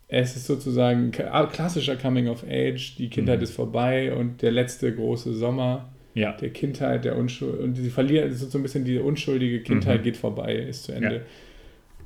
Es 0.08 0.36
ist 0.36 0.46
sozusagen 0.46 1.10
klassischer 1.10 1.96
Coming 1.96 2.28
of 2.28 2.44
Age, 2.44 2.96
die 2.96 3.08
Kindheit 3.08 3.38
mhm. 3.38 3.44
ist 3.44 3.54
vorbei 3.54 4.14
und 4.14 4.42
der 4.42 4.50
letzte 4.50 4.94
große 4.94 5.32
Sommer 5.32 5.88
ja. 6.14 6.32
der 6.32 6.50
Kindheit, 6.50 7.04
der 7.04 7.16
Unschuld. 7.16 7.58
Und 7.60 7.76
sie 7.76 7.90
verlieren, 7.90 8.32
so 8.32 8.58
ein 8.58 8.62
bisschen 8.62 8.84
die 8.84 8.98
unschuldige 8.98 9.60
Kindheit 9.60 10.00
mhm. 10.00 10.04
geht 10.04 10.16
vorbei, 10.16 10.56
ist 10.56 10.84
zu 10.84 10.92
Ende. 10.92 11.22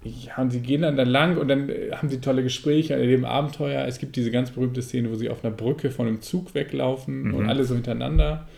Ja. 0.06 0.42
und 0.42 0.50
sie 0.50 0.60
gehen 0.60 0.82
dann 0.82 0.96
da 0.96 1.02
lang 1.02 1.36
und 1.36 1.48
dann 1.48 1.68
äh, 1.68 1.90
haben 1.92 2.08
sie 2.08 2.20
tolle 2.20 2.42
Gespräche, 2.42 2.94
erleben 2.94 3.24
Abenteuer. 3.24 3.86
Es 3.86 3.98
gibt 3.98 4.16
diese 4.16 4.30
ganz 4.30 4.50
berühmte 4.50 4.82
Szene, 4.82 5.10
wo 5.10 5.14
sie 5.14 5.30
auf 5.30 5.44
einer 5.44 5.54
Brücke 5.54 5.90
von 5.90 6.06
einem 6.06 6.20
Zug 6.22 6.54
weglaufen 6.54 7.28
mhm. 7.28 7.34
und 7.34 7.48
alle 7.48 7.64
so 7.64 7.74
hintereinander. 7.74 8.48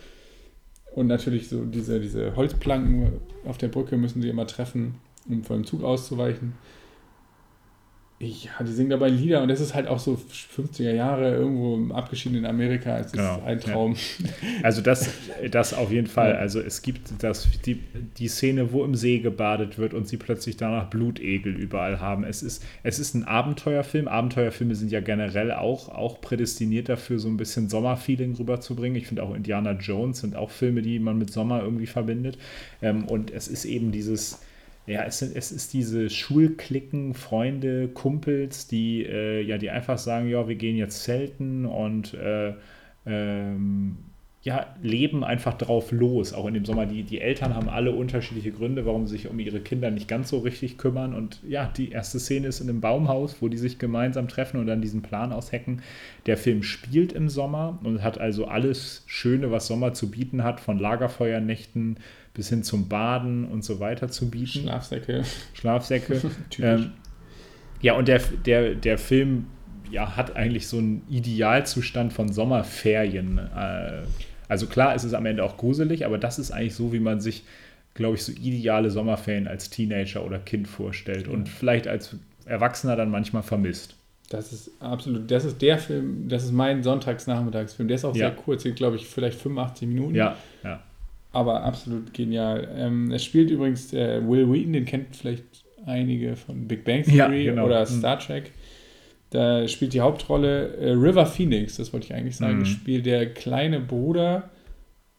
Und 0.94 1.06
natürlich 1.06 1.48
so 1.48 1.64
diese, 1.64 2.00
diese 2.00 2.34
Holzplanken 2.34 3.20
auf 3.44 3.58
der 3.58 3.68
Brücke 3.68 3.96
müssen 3.96 4.22
sie 4.22 4.28
immer 4.28 4.46
treffen, 4.46 4.96
um 5.28 5.44
vor 5.44 5.56
dem 5.56 5.64
Zug 5.64 5.84
auszuweichen. 5.84 6.54
Ja, 8.20 8.65
die 8.65 8.73
singen 8.73 8.90
dabei 8.90 9.11
Lieder 9.11 9.43
und 9.43 9.49
das 9.49 9.61
ist 9.61 9.74
halt 9.74 9.86
auch 9.86 10.01
so 10.01 10.19
50er 10.57 10.93
Jahre 10.93 11.36
irgendwo 11.36 11.77
im 11.77 11.93
abgeschiedenen 11.93 12.47
Amerika. 12.47 12.99
Es 12.99 13.12
genau, 13.12 13.36
ist 13.36 13.45
ein 13.45 13.61
Traum. 13.61 13.95
Ja. 13.95 14.28
Also 14.62 14.82
das, 14.82 15.11
das 15.51 15.73
auf 15.73 15.93
jeden 15.93 16.09
Fall. 16.09 16.35
Also 16.35 16.61
es 16.61 16.82
gibt 16.82 17.23
das, 17.23 17.47
die, 17.65 17.81
die 18.19 18.27
Szene, 18.27 18.73
wo 18.73 18.85
im 18.85 18.97
See 18.97 19.20
gebadet 19.20 19.78
wird 19.78 19.95
und 19.95 20.09
sie 20.09 20.16
plötzlich 20.16 20.57
danach 20.57 20.90
Blutegel 20.90 21.55
überall 21.55 22.01
haben. 22.01 22.24
Es 22.24 22.43
ist, 22.43 22.65
es 22.82 22.99
ist 22.99 23.15
ein 23.15 23.23
Abenteuerfilm. 23.24 24.09
Abenteuerfilme 24.09 24.74
sind 24.74 24.90
ja 24.90 25.01
generell 25.01 25.53
auch, 25.53 25.89
auch 25.89 26.20
prädestiniert 26.20 26.89
dafür, 26.89 27.20
so 27.20 27.28
ein 27.28 27.36
bisschen 27.36 27.69
Sommerfeeling 27.69 28.35
rüberzubringen. 28.35 28.97
Ich 28.97 29.07
finde 29.07 29.23
auch 29.23 29.35
Indiana 29.35 29.73
Jones 29.73 30.20
sind 30.20 30.35
auch 30.35 30.51
Filme, 30.51 30.82
die 30.82 30.99
man 30.99 31.19
mit 31.19 31.32
Sommer 31.32 31.62
irgendwie 31.62 31.86
verbindet. 31.86 32.36
Ähm, 32.82 33.05
und 33.05 33.31
es 33.31 33.47
ist 33.47 33.65
eben 33.65 33.93
dieses 33.93 34.40
ja, 34.89 35.05
es, 35.05 35.23
es 35.23 35.52
ist 35.52 35.73
diese 35.74 36.10
Schulklicken, 36.10 37.15
Freunde, 37.15 37.89
Kumpels, 37.89 38.69
die, 38.69 39.05
äh, 39.05 39.43
ja, 39.43 39.59
die 39.59 39.70
einfach 39.70 39.98
sagen, 39.98 40.28
ja, 40.28 40.48
wir 40.48 40.56
gehen 40.56 40.77
jetzt 40.77 41.05
zelten 41.05 41.66
und 41.66 42.15
äh, 42.15 42.55
ähm, 43.06 43.98
ja, 44.43 44.66
leben 44.82 45.24
einfach 45.24 45.55
drauf 45.55 45.90
los, 45.90 46.32
auch 46.32 46.47
in 46.47 46.55
dem 46.55 46.65
Sommer. 46.65 46.86
Die, 46.86 47.02
die 47.02 47.20
Eltern 47.20 47.55
haben 47.55 47.69
alle 47.69 47.90
unterschiedliche 47.90 48.52
Gründe, 48.52 48.86
warum 48.86 49.06
sie 49.06 49.16
sich 49.16 49.28
um 49.28 49.39
ihre 49.40 49.60
Kinder 49.60 49.90
nicht 49.90 50.09
ganz 50.09 50.31
so 50.31 50.39
richtig 50.39 50.78
kümmern. 50.78 51.12
Und 51.12 51.40
ja, 51.47 51.70
die 51.77 51.90
erste 51.90 52.20
Szene 52.20 52.47
ist 52.47 52.60
in 52.60 52.69
einem 52.69 52.81
Baumhaus, 52.81 53.43
wo 53.43 53.48
die 53.48 53.59
sich 53.59 53.78
gemeinsam 53.78 54.28
treffen 54.28 54.59
und 54.59 54.66
dann 54.66 54.81
diesen 54.81 55.02
Plan 55.02 55.32
aushecken. 55.32 55.82
Der 56.27 56.36
Film 56.36 56.62
spielt 56.62 57.12
im 57.12 57.28
Sommer 57.28 57.78
und 57.82 58.02
hat 58.02 58.19
also 58.19 58.47
alles 58.47 59.02
Schöne, 59.06 59.51
was 59.51 59.66
Sommer 59.66 59.93
zu 59.93 60.10
bieten 60.10 60.44
hat, 60.44 60.60
von 60.60 60.78
Lagerfeuernächten 60.78 61.98
bis 62.39 62.51
hin 62.51 62.62
zum 62.62 62.89
Baden 62.89 63.47
und 63.47 63.65
so 63.65 63.81
weiter 63.81 64.09
zu 64.09 64.31
bieten. 64.31 64.60
Schlafsäcke. 64.60 65.24
Schlafsäcke. 65.55 66.20
ähm, 66.60 66.93
ja, 67.82 67.94
und 67.94 68.06
der, 68.06 68.20
der, 68.47 68.77
der 68.77 68.97
Film 68.97 69.47
ja, 69.90 70.15
hat 70.16 70.36
eigentlich 70.36 70.69
so 70.69 70.78
einen 70.78 71.02
Idealzustand 71.10 72.12
von 72.12 72.32
Sommerferien. 72.32 73.39
Äh, 73.39 74.02
also 74.47 74.69
klar, 74.69 74.94
es 74.94 75.02
ist 75.02 75.15
am 75.15 75.27
Ende 75.27 75.43
auch 75.43 75.56
gruselig, 75.56 76.06
aber 76.06 76.16
das 76.16 76.39
ist 76.39 76.52
eigentlich 76.52 76.77
so, 76.77 76.93
wie 76.93 77.01
man 77.01 77.20
sich, 77.20 77.43
glaube 77.94 78.15
ich, 78.15 78.23
so 78.23 78.31
ideale 78.31 78.93
Sommerferien 78.93 79.48
als 79.48 79.69
Teenager 79.70 80.24
oder 80.24 80.39
Kind 80.39 80.69
vorstellt 80.69 81.27
ja. 81.27 81.32
und 81.32 81.48
vielleicht 81.48 81.89
als 81.89 82.15
Erwachsener 82.47 82.94
dann 82.94 83.10
manchmal 83.10 83.43
vermisst. 83.43 83.97
Das 84.28 84.52
ist 84.52 84.70
absolut, 84.78 85.28
das 85.28 85.44
ist 85.44 85.60
der 85.60 85.78
Film, 85.78 86.28
das 86.28 86.44
ist 86.44 86.52
mein 86.52 86.85
Sonntagsnachmittagsfilm. 86.85 87.89
Der 87.89 87.97
ist 87.97 88.05
auch 88.05 88.15
ja. 88.15 88.28
sehr 88.28 88.36
kurz, 88.36 88.62
glaube 88.77 88.94
ich, 88.94 89.09
vielleicht 89.09 89.40
85 89.40 89.89
Minuten. 89.89 90.15
Ja, 90.15 90.36
ja 90.62 90.85
aber 91.39 91.62
absolut 91.62 92.12
genial. 92.12 92.69
Ähm, 92.77 93.12
es 93.12 93.24
spielt 93.24 93.51
übrigens 93.51 93.93
äh, 93.93 94.20
Will 94.27 94.51
Wheaton, 94.51 94.73
den 94.73 94.85
kennt 94.85 95.15
vielleicht 95.16 95.65
einige 95.86 96.36
von 96.36 96.66
Big 96.66 96.85
Bang 96.85 97.05
Theory 97.05 97.44
ja, 97.44 97.52
genau. 97.52 97.66
oder 97.66 97.81
mhm. 97.81 97.98
Star 97.98 98.19
Trek. 98.19 98.52
Da 99.31 99.69
spielt 99.69 99.93
die 99.93 100.01
Hauptrolle 100.01 100.77
äh, 100.77 100.90
River 100.93 101.27
Phoenix, 101.27 101.77
das 101.77 101.93
wollte 101.93 102.06
ich 102.06 102.15
eigentlich 102.15 102.36
sagen, 102.36 102.60
mhm. 102.60 102.65
spielt 102.65 103.06
der 103.06 103.32
kleine 103.32 103.78
Bruder, 103.78 104.51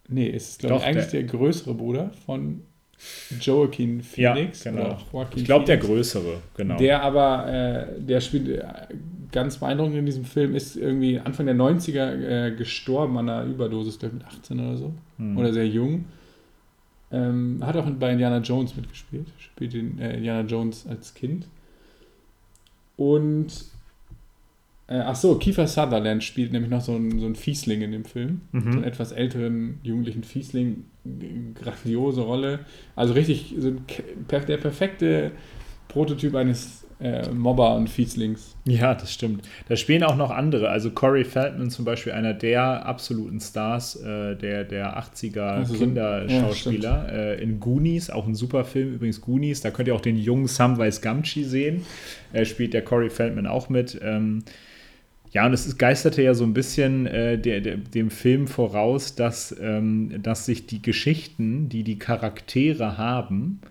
nee, 0.07 0.27
ist 0.27 0.59
glaube 0.59 0.77
ich 0.77 0.83
eigentlich 0.83 1.07
der, 1.07 1.21
der, 1.21 1.29
größere 1.29 1.75
Bruder 1.75 2.11
von 2.25 2.61
Joaquin 3.39 4.01
Phoenix. 4.01 4.63
Ja, 4.63 4.71
genau. 4.71 4.97
ich 5.35 5.45
glaube 5.45 5.65
der 5.65 5.77
größere, 5.77 6.41
genau. 6.55 6.77
Der 6.77 7.01
aber, 7.01 7.47
äh, 7.47 8.01
der 8.01 8.19
spielt 8.19 8.49
äh, 8.49 8.63
ganz 9.31 9.57
beeindruckend 9.57 9.97
in 9.97 10.05
diesem 10.05 10.25
Film, 10.25 10.55
ist 10.55 10.75
irgendwie 10.75 11.19
Anfang 11.19 11.45
der 11.45 11.55
90er 11.55 12.47
äh, 12.47 12.55
gestorben 12.55 13.17
an 13.17 13.29
einer 13.29 13.45
Überdosis, 13.45 13.99
glaube 13.99 14.17
ich, 14.17 14.23
mit 14.23 14.31
18 14.31 14.59
oder 14.59 14.77
so. 14.77 14.93
Hm. 15.17 15.37
Oder 15.37 15.53
sehr 15.53 15.67
jung. 15.67 16.05
Ähm, 17.11 17.59
hat 17.63 17.75
auch 17.75 17.89
bei 17.91 18.11
Indiana 18.11 18.39
Jones 18.39 18.75
mitgespielt. 18.75 19.27
Spielt 19.37 19.73
den, 19.73 19.99
äh, 19.99 20.17
Indiana 20.17 20.47
Jones 20.47 20.85
als 20.87 21.13
Kind. 21.13 21.47
Und 22.97 23.47
äh, 24.87 24.99
ach 24.99 25.15
so, 25.15 25.35
Kiefer 25.35 25.67
Sutherland 25.67 26.23
spielt 26.23 26.51
nämlich 26.51 26.71
noch 26.71 26.81
so 26.81 26.95
einen, 26.95 27.19
so 27.19 27.25
einen 27.25 27.35
Fiesling 27.35 27.81
in 27.81 27.91
dem 27.91 28.05
Film. 28.05 28.41
Mhm. 28.51 28.61
So 28.61 28.69
einen 28.69 28.83
etwas 28.83 29.11
älteren 29.11 29.79
jugendlichen 29.83 30.23
Fiesling. 30.23 30.85
Grandiose 31.55 32.21
Rolle. 32.21 32.59
Also 32.95 33.13
richtig 33.13 33.55
so 33.57 33.73
der 34.29 34.57
perfekte 34.57 35.31
Prototyp 35.87 36.35
eines 36.35 36.85
äh, 37.01 37.29
Mobber 37.29 37.75
und 37.75 37.89
Fieslings. 37.89 38.55
Ja, 38.65 38.93
das 38.93 39.13
stimmt. 39.13 39.47
Da 39.69 39.75
spielen 39.75 40.03
auch 40.03 40.17
noch 40.17 40.31
andere. 40.31 40.69
Also 40.69 40.91
Corey 40.91 41.23
Feldman 41.23 41.69
zum 41.69 41.85
Beispiel, 41.85 42.11
einer 42.11 42.33
der 42.33 42.85
absoluten 42.85 43.39
Stars 43.39 43.95
äh, 43.95 44.35
der, 44.35 44.65
der 44.65 44.99
80er 44.99 45.39
also 45.39 45.75
Kinderschauspieler. 45.75 47.07
Ja, 47.07 47.17
äh, 47.31 47.41
in 47.41 47.59
Goonies, 47.59 48.09
auch 48.09 48.27
ein 48.27 48.35
super 48.35 48.65
Film 48.65 48.95
übrigens, 48.95 49.21
Goonies. 49.21 49.61
Da 49.61 49.71
könnt 49.71 49.87
ihr 49.87 49.95
auch 49.95 50.01
den 50.01 50.17
jungen 50.17 50.47
Samwise 50.47 50.99
Gamgee 50.99 51.43
sehen. 51.43 51.85
Er 52.33 52.45
spielt 52.45 52.73
der 52.73 52.83
Corey 52.83 53.09
Feldman 53.09 53.47
auch 53.47 53.69
mit. 53.69 53.97
Ähm, 54.03 54.43
ja, 55.31 55.45
und 55.45 55.53
es 55.53 55.67
ist, 55.67 55.77
geisterte 55.77 56.21
ja 56.21 56.33
so 56.33 56.43
ein 56.43 56.53
bisschen 56.53 57.05
äh, 57.05 57.37
der, 57.37 57.61
der, 57.61 57.77
dem 57.77 58.09
Film 58.09 58.47
voraus, 58.47 59.15
dass, 59.15 59.55
ähm, 59.61 60.21
dass 60.23 60.45
sich 60.45 60.65
die 60.65 60.81
Geschichten, 60.81 61.69
die 61.69 61.83
die 61.83 61.99
Charaktere 61.99 62.97
haben, 62.97 63.61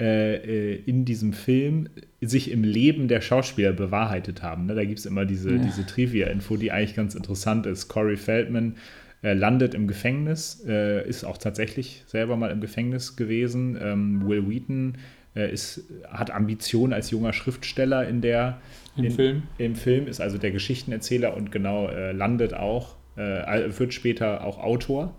äh, 0.00 0.36
äh, 0.36 0.82
in 0.86 1.04
diesem 1.04 1.34
Film 1.34 1.88
sich 2.22 2.50
im 2.50 2.64
Leben 2.64 3.06
der 3.06 3.20
Schauspieler 3.20 3.72
bewahrheitet 3.72 4.42
haben. 4.42 4.66
Ne? 4.66 4.74
Da 4.74 4.84
gibt 4.84 4.98
es 4.98 5.04
immer 5.06 5.26
diese, 5.26 5.52
ja. 5.52 5.58
diese 5.58 5.84
Trivia-Info, 5.84 6.56
die 6.56 6.72
eigentlich 6.72 6.96
ganz 6.96 7.14
interessant 7.14 7.66
ist. 7.66 7.88
Corey 7.88 8.16
Feldman 8.16 8.76
äh, 9.22 9.34
landet 9.34 9.74
im 9.74 9.86
Gefängnis, 9.86 10.64
äh, 10.66 11.06
ist 11.06 11.24
auch 11.24 11.36
tatsächlich 11.36 12.02
selber 12.06 12.36
mal 12.36 12.50
im 12.50 12.62
Gefängnis 12.62 13.16
gewesen. 13.16 13.76
Ähm, 13.82 14.26
Will 14.26 14.48
Wheaton 14.48 14.94
äh, 15.36 15.52
ist, 15.52 15.84
hat 16.08 16.30
Ambitionen 16.30 16.94
als 16.94 17.10
junger 17.10 17.34
Schriftsteller 17.34 18.08
in 18.08 18.22
der, 18.22 18.58
Im 18.96 19.04
in, 19.04 19.10
Film. 19.10 19.42
Im 19.58 19.74
Film 19.76 20.06
ist 20.06 20.20
also 20.20 20.38
der 20.38 20.50
Geschichtenerzähler 20.50 21.36
und 21.36 21.52
genau 21.52 21.88
äh, 21.88 22.12
landet 22.12 22.54
auch, 22.54 22.96
wird 23.16 23.92
später 23.92 24.44
auch 24.44 24.58
Autor. 24.58 25.14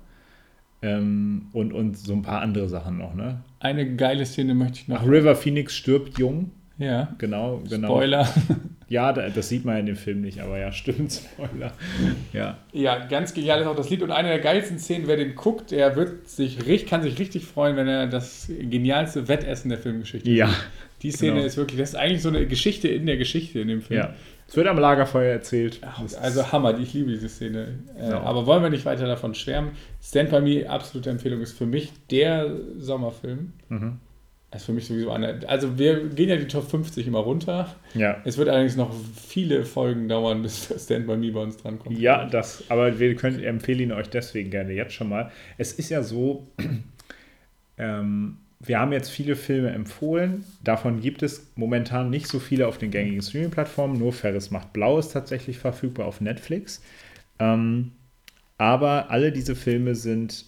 Ähm, 0.81 1.49
und, 1.53 1.73
und 1.73 1.97
so 1.97 2.13
ein 2.13 2.23
paar 2.23 2.41
andere 2.41 2.67
Sachen 2.67 2.97
noch, 2.97 3.13
ne? 3.13 3.41
Eine 3.59 3.95
geile 3.95 4.25
Szene 4.25 4.55
möchte 4.55 4.79
ich 4.79 4.87
noch. 4.87 5.01
Ach, 5.01 5.07
River 5.07 5.35
Phoenix 5.35 5.75
stirbt 5.75 6.17
jung. 6.17 6.49
Ja. 6.79 7.13
Genau, 7.19 7.61
genau. 7.69 7.89
Spoiler. 7.89 8.27
Ja, 8.91 9.13
das 9.13 9.47
sieht 9.47 9.63
man 9.63 9.77
in 9.77 9.85
dem 9.85 9.95
Film 9.95 10.19
nicht, 10.19 10.41
aber 10.41 10.59
ja, 10.59 10.73
stimmt, 10.73 11.13
Spoiler. 11.33 11.71
Ja. 12.33 12.57
Ja, 12.73 13.05
ganz 13.05 13.33
genial 13.33 13.61
ist 13.61 13.67
auch 13.67 13.75
das 13.75 13.89
Lied 13.89 14.01
und 14.01 14.11
eine 14.11 14.27
der 14.27 14.39
geilsten 14.39 14.79
Szenen, 14.79 15.07
wer 15.07 15.15
den 15.15 15.33
guckt, 15.33 15.71
der 15.71 15.95
wird 15.95 16.27
sich, 16.27 16.59
kann 16.87 17.01
sich 17.01 17.17
richtig 17.17 17.45
freuen, 17.45 17.77
wenn 17.77 17.87
er 17.87 18.07
das 18.07 18.49
genialste 18.49 19.29
Wettessen 19.29 19.69
der 19.69 19.77
Filmgeschichte 19.77 20.29
Ja. 20.29 20.47
Sieht. 20.47 20.57
Die 21.03 21.11
Szene 21.11 21.35
genau. 21.35 21.45
ist 21.45 21.55
wirklich, 21.55 21.79
das 21.79 21.91
ist 21.91 21.95
eigentlich 21.95 22.21
so 22.21 22.27
eine 22.27 22.45
Geschichte 22.45 22.89
in 22.89 23.05
der 23.05 23.15
Geschichte 23.15 23.61
in 23.61 23.69
dem 23.69 23.81
Film. 23.81 24.01
Ja. 24.01 24.13
Es 24.45 24.57
wird 24.57 24.67
am 24.67 24.77
Lagerfeuer 24.77 25.31
erzählt. 25.31 25.79
Also 26.19 26.51
Hammer, 26.51 26.77
ich 26.77 26.93
liebe 26.93 27.11
diese 27.11 27.29
Szene. 27.29 27.79
Genau. 27.97 28.17
Aber 28.17 28.45
wollen 28.45 28.61
wir 28.61 28.69
nicht 28.69 28.85
weiter 28.85 29.07
davon 29.07 29.33
schwärmen. 29.33 29.71
Stand 30.03 30.29
By 30.31 30.41
Me, 30.41 30.69
absolute 30.69 31.09
Empfehlung, 31.09 31.39
ist 31.39 31.57
für 31.57 31.65
mich 31.65 31.93
der 32.11 32.57
Sommerfilm. 32.77 33.53
Mhm. 33.69 33.99
Ist 34.53 34.65
für 34.65 34.73
mich 34.73 34.85
sowieso 34.85 35.11
eine. 35.11 35.39
Also 35.47 35.77
wir 35.77 36.09
gehen 36.09 36.29
ja 36.29 36.35
die 36.35 36.47
Top 36.47 36.69
50 36.69 37.07
immer 37.07 37.19
runter. 37.19 37.73
Ja. 37.93 38.21
Es 38.25 38.37
wird 38.37 38.49
allerdings 38.49 38.75
noch 38.75 38.93
viele 39.15 39.63
Folgen 39.63 40.09
dauern, 40.09 40.41
bis 40.41 40.73
Stand 40.77 41.07
By 41.07 41.15
Me 41.15 41.31
bei 41.31 41.41
uns 41.41 41.57
drankommt. 41.57 41.97
Ja, 41.97 42.25
das, 42.25 42.63
aber 42.69 42.99
wir 42.99 43.15
können 43.15 43.41
empfehlen 43.41 43.79
ihn 43.79 43.91
euch 43.93 44.09
deswegen 44.09 44.51
gerne 44.51 44.73
jetzt 44.73 44.93
schon 44.93 45.07
mal. 45.07 45.31
Es 45.57 45.71
ist 45.73 45.89
ja 45.89 46.03
so, 46.03 46.47
ähm, 47.77 48.37
wir 48.59 48.79
haben 48.79 48.91
jetzt 48.91 49.09
viele 49.09 49.37
Filme 49.37 49.71
empfohlen. 49.71 50.43
Davon 50.63 50.99
gibt 50.99 51.23
es 51.23 51.51
momentan 51.55 52.09
nicht 52.09 52.27
so 52.27 52.39
viele 52.39 52.67
auf 52.67 52.77
den 52.77 52.91
gängigen 52.91 53.21
Streaming-Plattformen. 53.21 53.97
Nur 53.97 54.11
Ferris 54.11 54.51
macht 54.51 54.73
Blau 54.73 54.99
ist 54.99 55.13
tatsächlich 55.13 55.59
verfügbar 55.59 56.05
auf 56.05 56.19
Netflix. 56.19 56.83
Ähm, 57.39 57.93
aber 58.57 59.09
alle 59.09 59.31
diese 59.31 59.55
Filme 59.55 59.95
sind, 59.95 60.45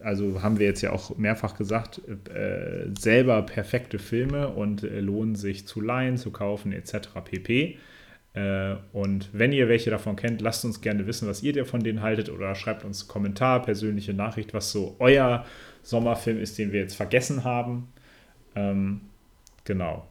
also 0.00 0.42
haben 0.42 0.58
wir 0.58 0.66
jetzt 0.66 0.82
ja 0.82 0.92
auch 0.92 1.16
mehrfach 1.16 1.56
gesagt, 1.56 2.00
äh, 2.28 2.86
selber 2.98 3.42
perfekte 3.42 3.98
Filme 3.98 4.48
und 4.48 4.82
äh, 4.82 5.00
lohnen 5.00 5.34
sich 5.34 5.66
zu 5.66 5.80
leihen, 5.80 6.16
zu 6.16 6.30
kaufen 6.30 6.72
etc. 6.72 7.08
pp. 7.24 7.78
Äh, 8.32 8.76
und 8.92 9.30
wenn 9.32 9.52
ihr 9.52 9.68
welche 9.68 9.90
davon 9.90 10.16
kennt, 10.16 10.40
lasst 10.40 10.64
uns 10.64 10.80
gerne 10.80 11.06
wissen, 11.06 11.28
was 11.28 11.42
ihr 11.42 11.64
von 11.66 11.82
denen 11.82 12.02
haltet 12.02 12.30
oder 12.30 12.54
schreibt 12.54 12.84
uns 12.84 13.02
einen 13.02 13.08
Kommentar, 13.08 13.62
persönliche 13.62 14.14
Nachricht, 14.14 14.54
was 14.54 14.70
so 14.70 14.96
euer 14.98 15.44
Sommerfilm 15.82 16.38
ist, 16.38 16.58
den 16.58 16.72
wir 16.72 16.80
jetzt 16.80 16.94
vergessen 16.94 17.44
haben. 17.44 17.88
Ähm, 18.54 19.00
genau. 19.64 20.06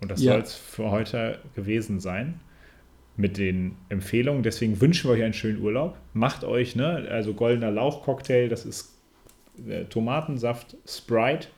Und 0.00 0.10
das 0.10 0.22
ja. 0.22 0.32
soll 0.32 0.42
es 0.42 0.54
für 0.54 0.90
heute 0.90 1.38
gewesen 1.54 2.00
sein. 2.00 2.40
Mit 3.20 3.38
den 3.38 3.76
Empfehlungen. 3.88 4.42
Deswegen 4.42 4.80
wünschen 4.80 5.08
wir 5.08 5.14
euch 5.14 5.22
einen 5.22 5.34
schönen 5.34 5.62
Urlaub. 5.62 5.96
Macht 6.14 6.44
euch, 6.44 6.74
ne, 6.74 7.06
also 7.10 7.34
goldener 7.34 7.70
Lauchcocktail, 7.70 8.48
das 8.48 8.64
ist 8.64 8.94
äh, 9.68 9.84
Tomatensaft, 9.84 10.76
Sprite 10.86 11.48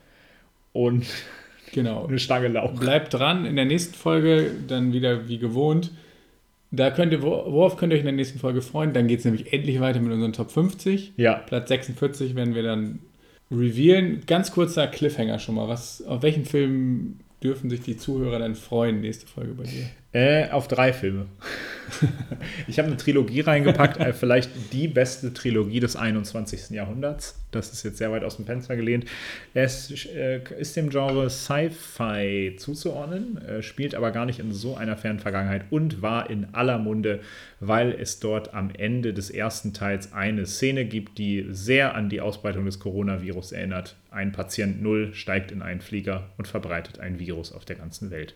und 0.73 1.07
genau. 1.73 2.07
eine 2.07 2.19
Stange 2.19 2.49
Lauch. 2.49 2.73
Bleibt 2.73 3.15
dran, 3.15 3.45
in 3.45 3.57
der 3.57 3.65
nächsten 3.65 3.95
Folge 3.95 4.51
dann 4.67 4.93
wieder 4.93 5.29
wie 5.29 5.39
gewohnt. 5.39 5.93
Da 6.71 6.91
könnt 6.91 7.13
ihr, 7.13 7.23
worauf 7.23 7.77
könnt 7.77 7.93
ihr 7.93 7.97
euch 7.97 8.01
in 8.01 8.07
der 8.07 8.15
nächsten 8.15 8.39
Folge 8.39 8.63
freuen? 8.63 8.95
Dann 8.95 9.07
geht 9.07 9.19
es 9.19 9.25
nämlich 9.27 9.53
endlich 9.53 9.79
weiter 9.81 10.01
mit 10.01 10.11
unseren 10.11 10.33
Top 10.33 10.51
50. 10.51 11.13
Ja. 11.17 11.35
Platz 11.35 11.69
46 11.69 12.35
werden 12.35 12.55
wir 12.55 12.63
dann 12.63 13.01
revealen. 13.51 14.23
Ganz 14.27 14.53
kurzer 14.53 14.87
Cliffhanger 14.87 15.39
schon 15.39 15.57
mal. 15.57 15.69
Was, 15.69 16.03
auf 16.03 16.23
welchen 16.23 16.47
Film 16.47 17.21
dürfen 17.43 17.71
sich 17.71 17.81
die 17.81 17.97
Zuhörer 17.97 18.39
dann 18.39 18.55
freuen, 18.55 19.01
nächste 19.01 19.27
Folge 19.27 19.53
bei 19.55 19.65
dir? 19.65 19.87
Äh, 20.15 20.51
auf 20.51 20.69
drei 20.69 20.93
Filme. 20.93 21.27
ich 22.69 22.79
habe 22.79 22.89
eine 22.89 22.99
Trilogie 22.99 23.41
reingepackt, 23.41 23.99
äh, 23.99 24.13
vielleicht 24.13 24.51
die 24.73 24.87
beste 24.87 25.33
Trilogie 25.33 25.81
des 25.81 25.97
21. 25.97 26.71
Jahrhunderts. 26.71 27.41
Das 27.51 27.73
ist 27.73 27.83
jetzt 27.83 27.99
sehr 27.99 28.13
weit 28.13 28.23
aus 28.23 28.37
dem 28.37 28.45
Fenster 28.45 28.77
gelehnt. 28.77 29.07
Es 29.55 30.07
äh, 30.07 30.41
ist 30.59 30.77
dem 30.77 30.91
Genre 30.91 31.31
Sci-Fi 31.31 32.57
zuzuordnen, 32.59 33.39
äh, 33.39 33.63
spielt 33.63 33.95
aber 33.95 34.11
gar 34.11 34.27
nicht 34.27 34.39
in 34.39 34.53
so 34.53 34.77
einer 34.77 34.97
fernen 34.97 35.19
Vergangenheit 35.19 35.65
und 35.71 36.03
war 36.03 36.29
in 36.29 36.49
aller 36.53 36.79
Munde, 36.79 37.21
weil 37.61 37.93
es 37.93 38.21
dort 38.21 38.53
am 38.53 38.71
Ende 38.77 39.15
des 39.15 39.31
ersten 39.31 39.73
Teils 39.73 40.13
eine 40.13 40.47
Szene 40.47 40.85
gibt, 40.85 41.17
die 41.17 41.47
sehr 41.49 41.95
an 41.95 42.11
die 42.11 42.21
Ausbreitung 42.21 42.67
des 42.67 42.79
Coronavirus 42.79 43.53
erinnert. 43.53 43.97
Ein 44.13 44.33
Patient 44.33 44.83
Null 44.83 45.15
steigt 45.15 45.51
in 45.53 45.63
einen 45.63 45.81
Flieger 45.81 46.31
und 46.37 46.47
verbreitet 46.47 47.01
ein 47.01 47.19
Virus 47.19 47.53
auf 47.53 47.65
der 47.65 47.77
ganzen 47.77 48.11
Welt. 48.11 48.35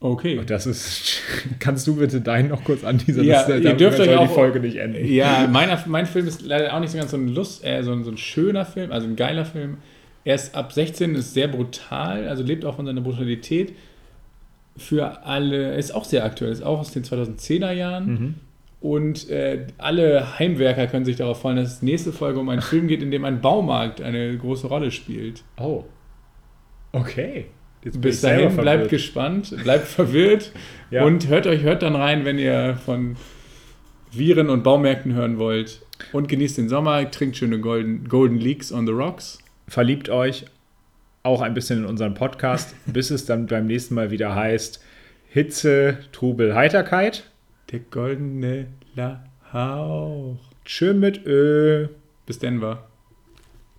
Okay. 0.00 0.38
Und 0.38 0.48
das 0.48 0.66
ist. 0.66 1.20
Kannst 1.58 1.86
du 1.86 1.96
bitte 1.96 2.20
deinen 2.20 2.48
noch 2.48 2.62
kurz 2.64 2.84
an 2.84 2.98
dieser 2.98 3.22
ja, 3.22 3.38
Liste? 3.38 3.58
Ihr 3.58 3.74
dürft 3.74 3.98
euch 3.98 4.16
auch 4.16 4.28
die 4.28 4.34
Folge 4.34 4.60
nicht 4.60 4.76
enden. 4.76 5.04
Ja, 5.04 5.46
meiner, 5.48 5.82
mein 5.86 6.06
Film 6.06 6.28
ist 6.28 6.42
leider 6.42 6.72
auch 6.74 6.80
nicht 6.80 6.90
so 6.90 6.98
ganz 6.98 7.10
so 7.10 7.16
ein 7.16 7.28
Lust, 7.28 7.64
äh, 7.64 7.82
so, 7.82 7.92
ein, 7.92 8.04
so 8.04 8.10
ein 8.10 8.16
schöner 8.16 8.64
Film, 8.64 8.92
also 8.92 9.06
ein 9.06 9.16
geiler 9.16 9.44
Film. 9.44 9.78
Er 10.24 10.36
ist 10.36 10.54
ab 10.54 10.72
16, 10.72 11.14
ist 11.14 11.34
sehr 11.34 11.48
brutal, 11.48 12.28
also 12.28 12.42
lebt 12.42 12.64
auch 12.64 12.76
von 12.76 12.86
seiner 12.86 13.00
Brutalität. 13.00 13.74
Für 14.76 15.24
alle, 15.24 15.74
ist 15.74 15.92
auch 15.92 16.04
sehr 16.04 16.24
aktuell, 16.24 16.52
ist 16.52 16.62
auch 16.62 16.78
aus 16.78 16.92
den 16.92 17.02
2010er 17.02 17.72
Jahren. 17.72 18.06
Mhm. 18.06 18.34
Und 18.80 19.28
äh, 19.28 19.66
alle 19.76 20.38
Heimwerker 20.38 20.86
können 20.86 21.04
sich 21.04 21.16
darauf 21.16 21.40
freuen, 21.40 21.56
dass 21.56 21.74
es 21.74 21.82
nächste 21.82 22.12
Folge 22.12 22.38
um 22.38 22.48
einen 22.48 22.62
Film 22.62 22.86
geht, 22.86 23.02
in 23.02 23.10
dem 23.10 23.24
ein 23.24 23.40
Baumarkt 23.40 24.00
eine 24.00 24.36
große 24.36 24.68
Rolle 24.68 24.90
spielt. 24.90 25.42
Oh. 25.56 25.84
Okay. 26.92 27.46
Bis 27.82 28.20
dahin 28.20 28.56
bleibt 28.56 28.88
gespannt, 28.88 29.54
bleibt 29.62 29.86
verwirrt 29.88 30.52
ja. 30.90 31.04
und 31.04 31.28
hört 31.28 31.46
euch, 31.46 31.62
hört 31.62 31.82
dann 31.82 31.96
rein, 31.96 32.24
wenn 32.24 32.38
ihr 32.38 32.76
von 32.84 33.16
Viren 34.12 34.50
und 34.50 34.62
Baumärkten 34.62 35.14
hören 35.14 35.38
wollt. 35.38 35.82
Und 36.12 36.28
genießt 36.28 36.58
den 36.58 36.68
Sommer, 36.68 37.10
trinkt 37.10 37.36
schöne 37.36 37.58
Golden, 37.60 38.08
Golden 38.08 38.38
Leaks 38.38 38.72
on 38.72 38.86
the 38.86 38.92
Rocks. 38.92 39.38
Verliebt 39.66 40.08
euch 40.08 40.46
auch 41.24 41.42
ein 41.42 41.54
bisschen 41.54 41.80
in 41.80 41.84
unseren 41.84 42.14
Podcast, 42.14 42.74
bis 42.86 43.10
es 43.10 43.26
dann 43.26 43.46
beim 43.46 43.66
nächsten 43.66 43.94
Mal 43.94 44.10
wieder 44.10 44.34
heißt 44.34 44.82
Hitze, 45.28 45.98
Trubel, 46.12 46.54
Heiterkeit. 46.54 47.24
Der 47.70 47.80
goldene 47.80 48.68
Lahauch. 48.94 50.38
Tschö 50.64 50.94
mit 50.94 51.26
Ö. 51.26 51.88
Bis 52.24 52.38
Denver. 52.38 52.87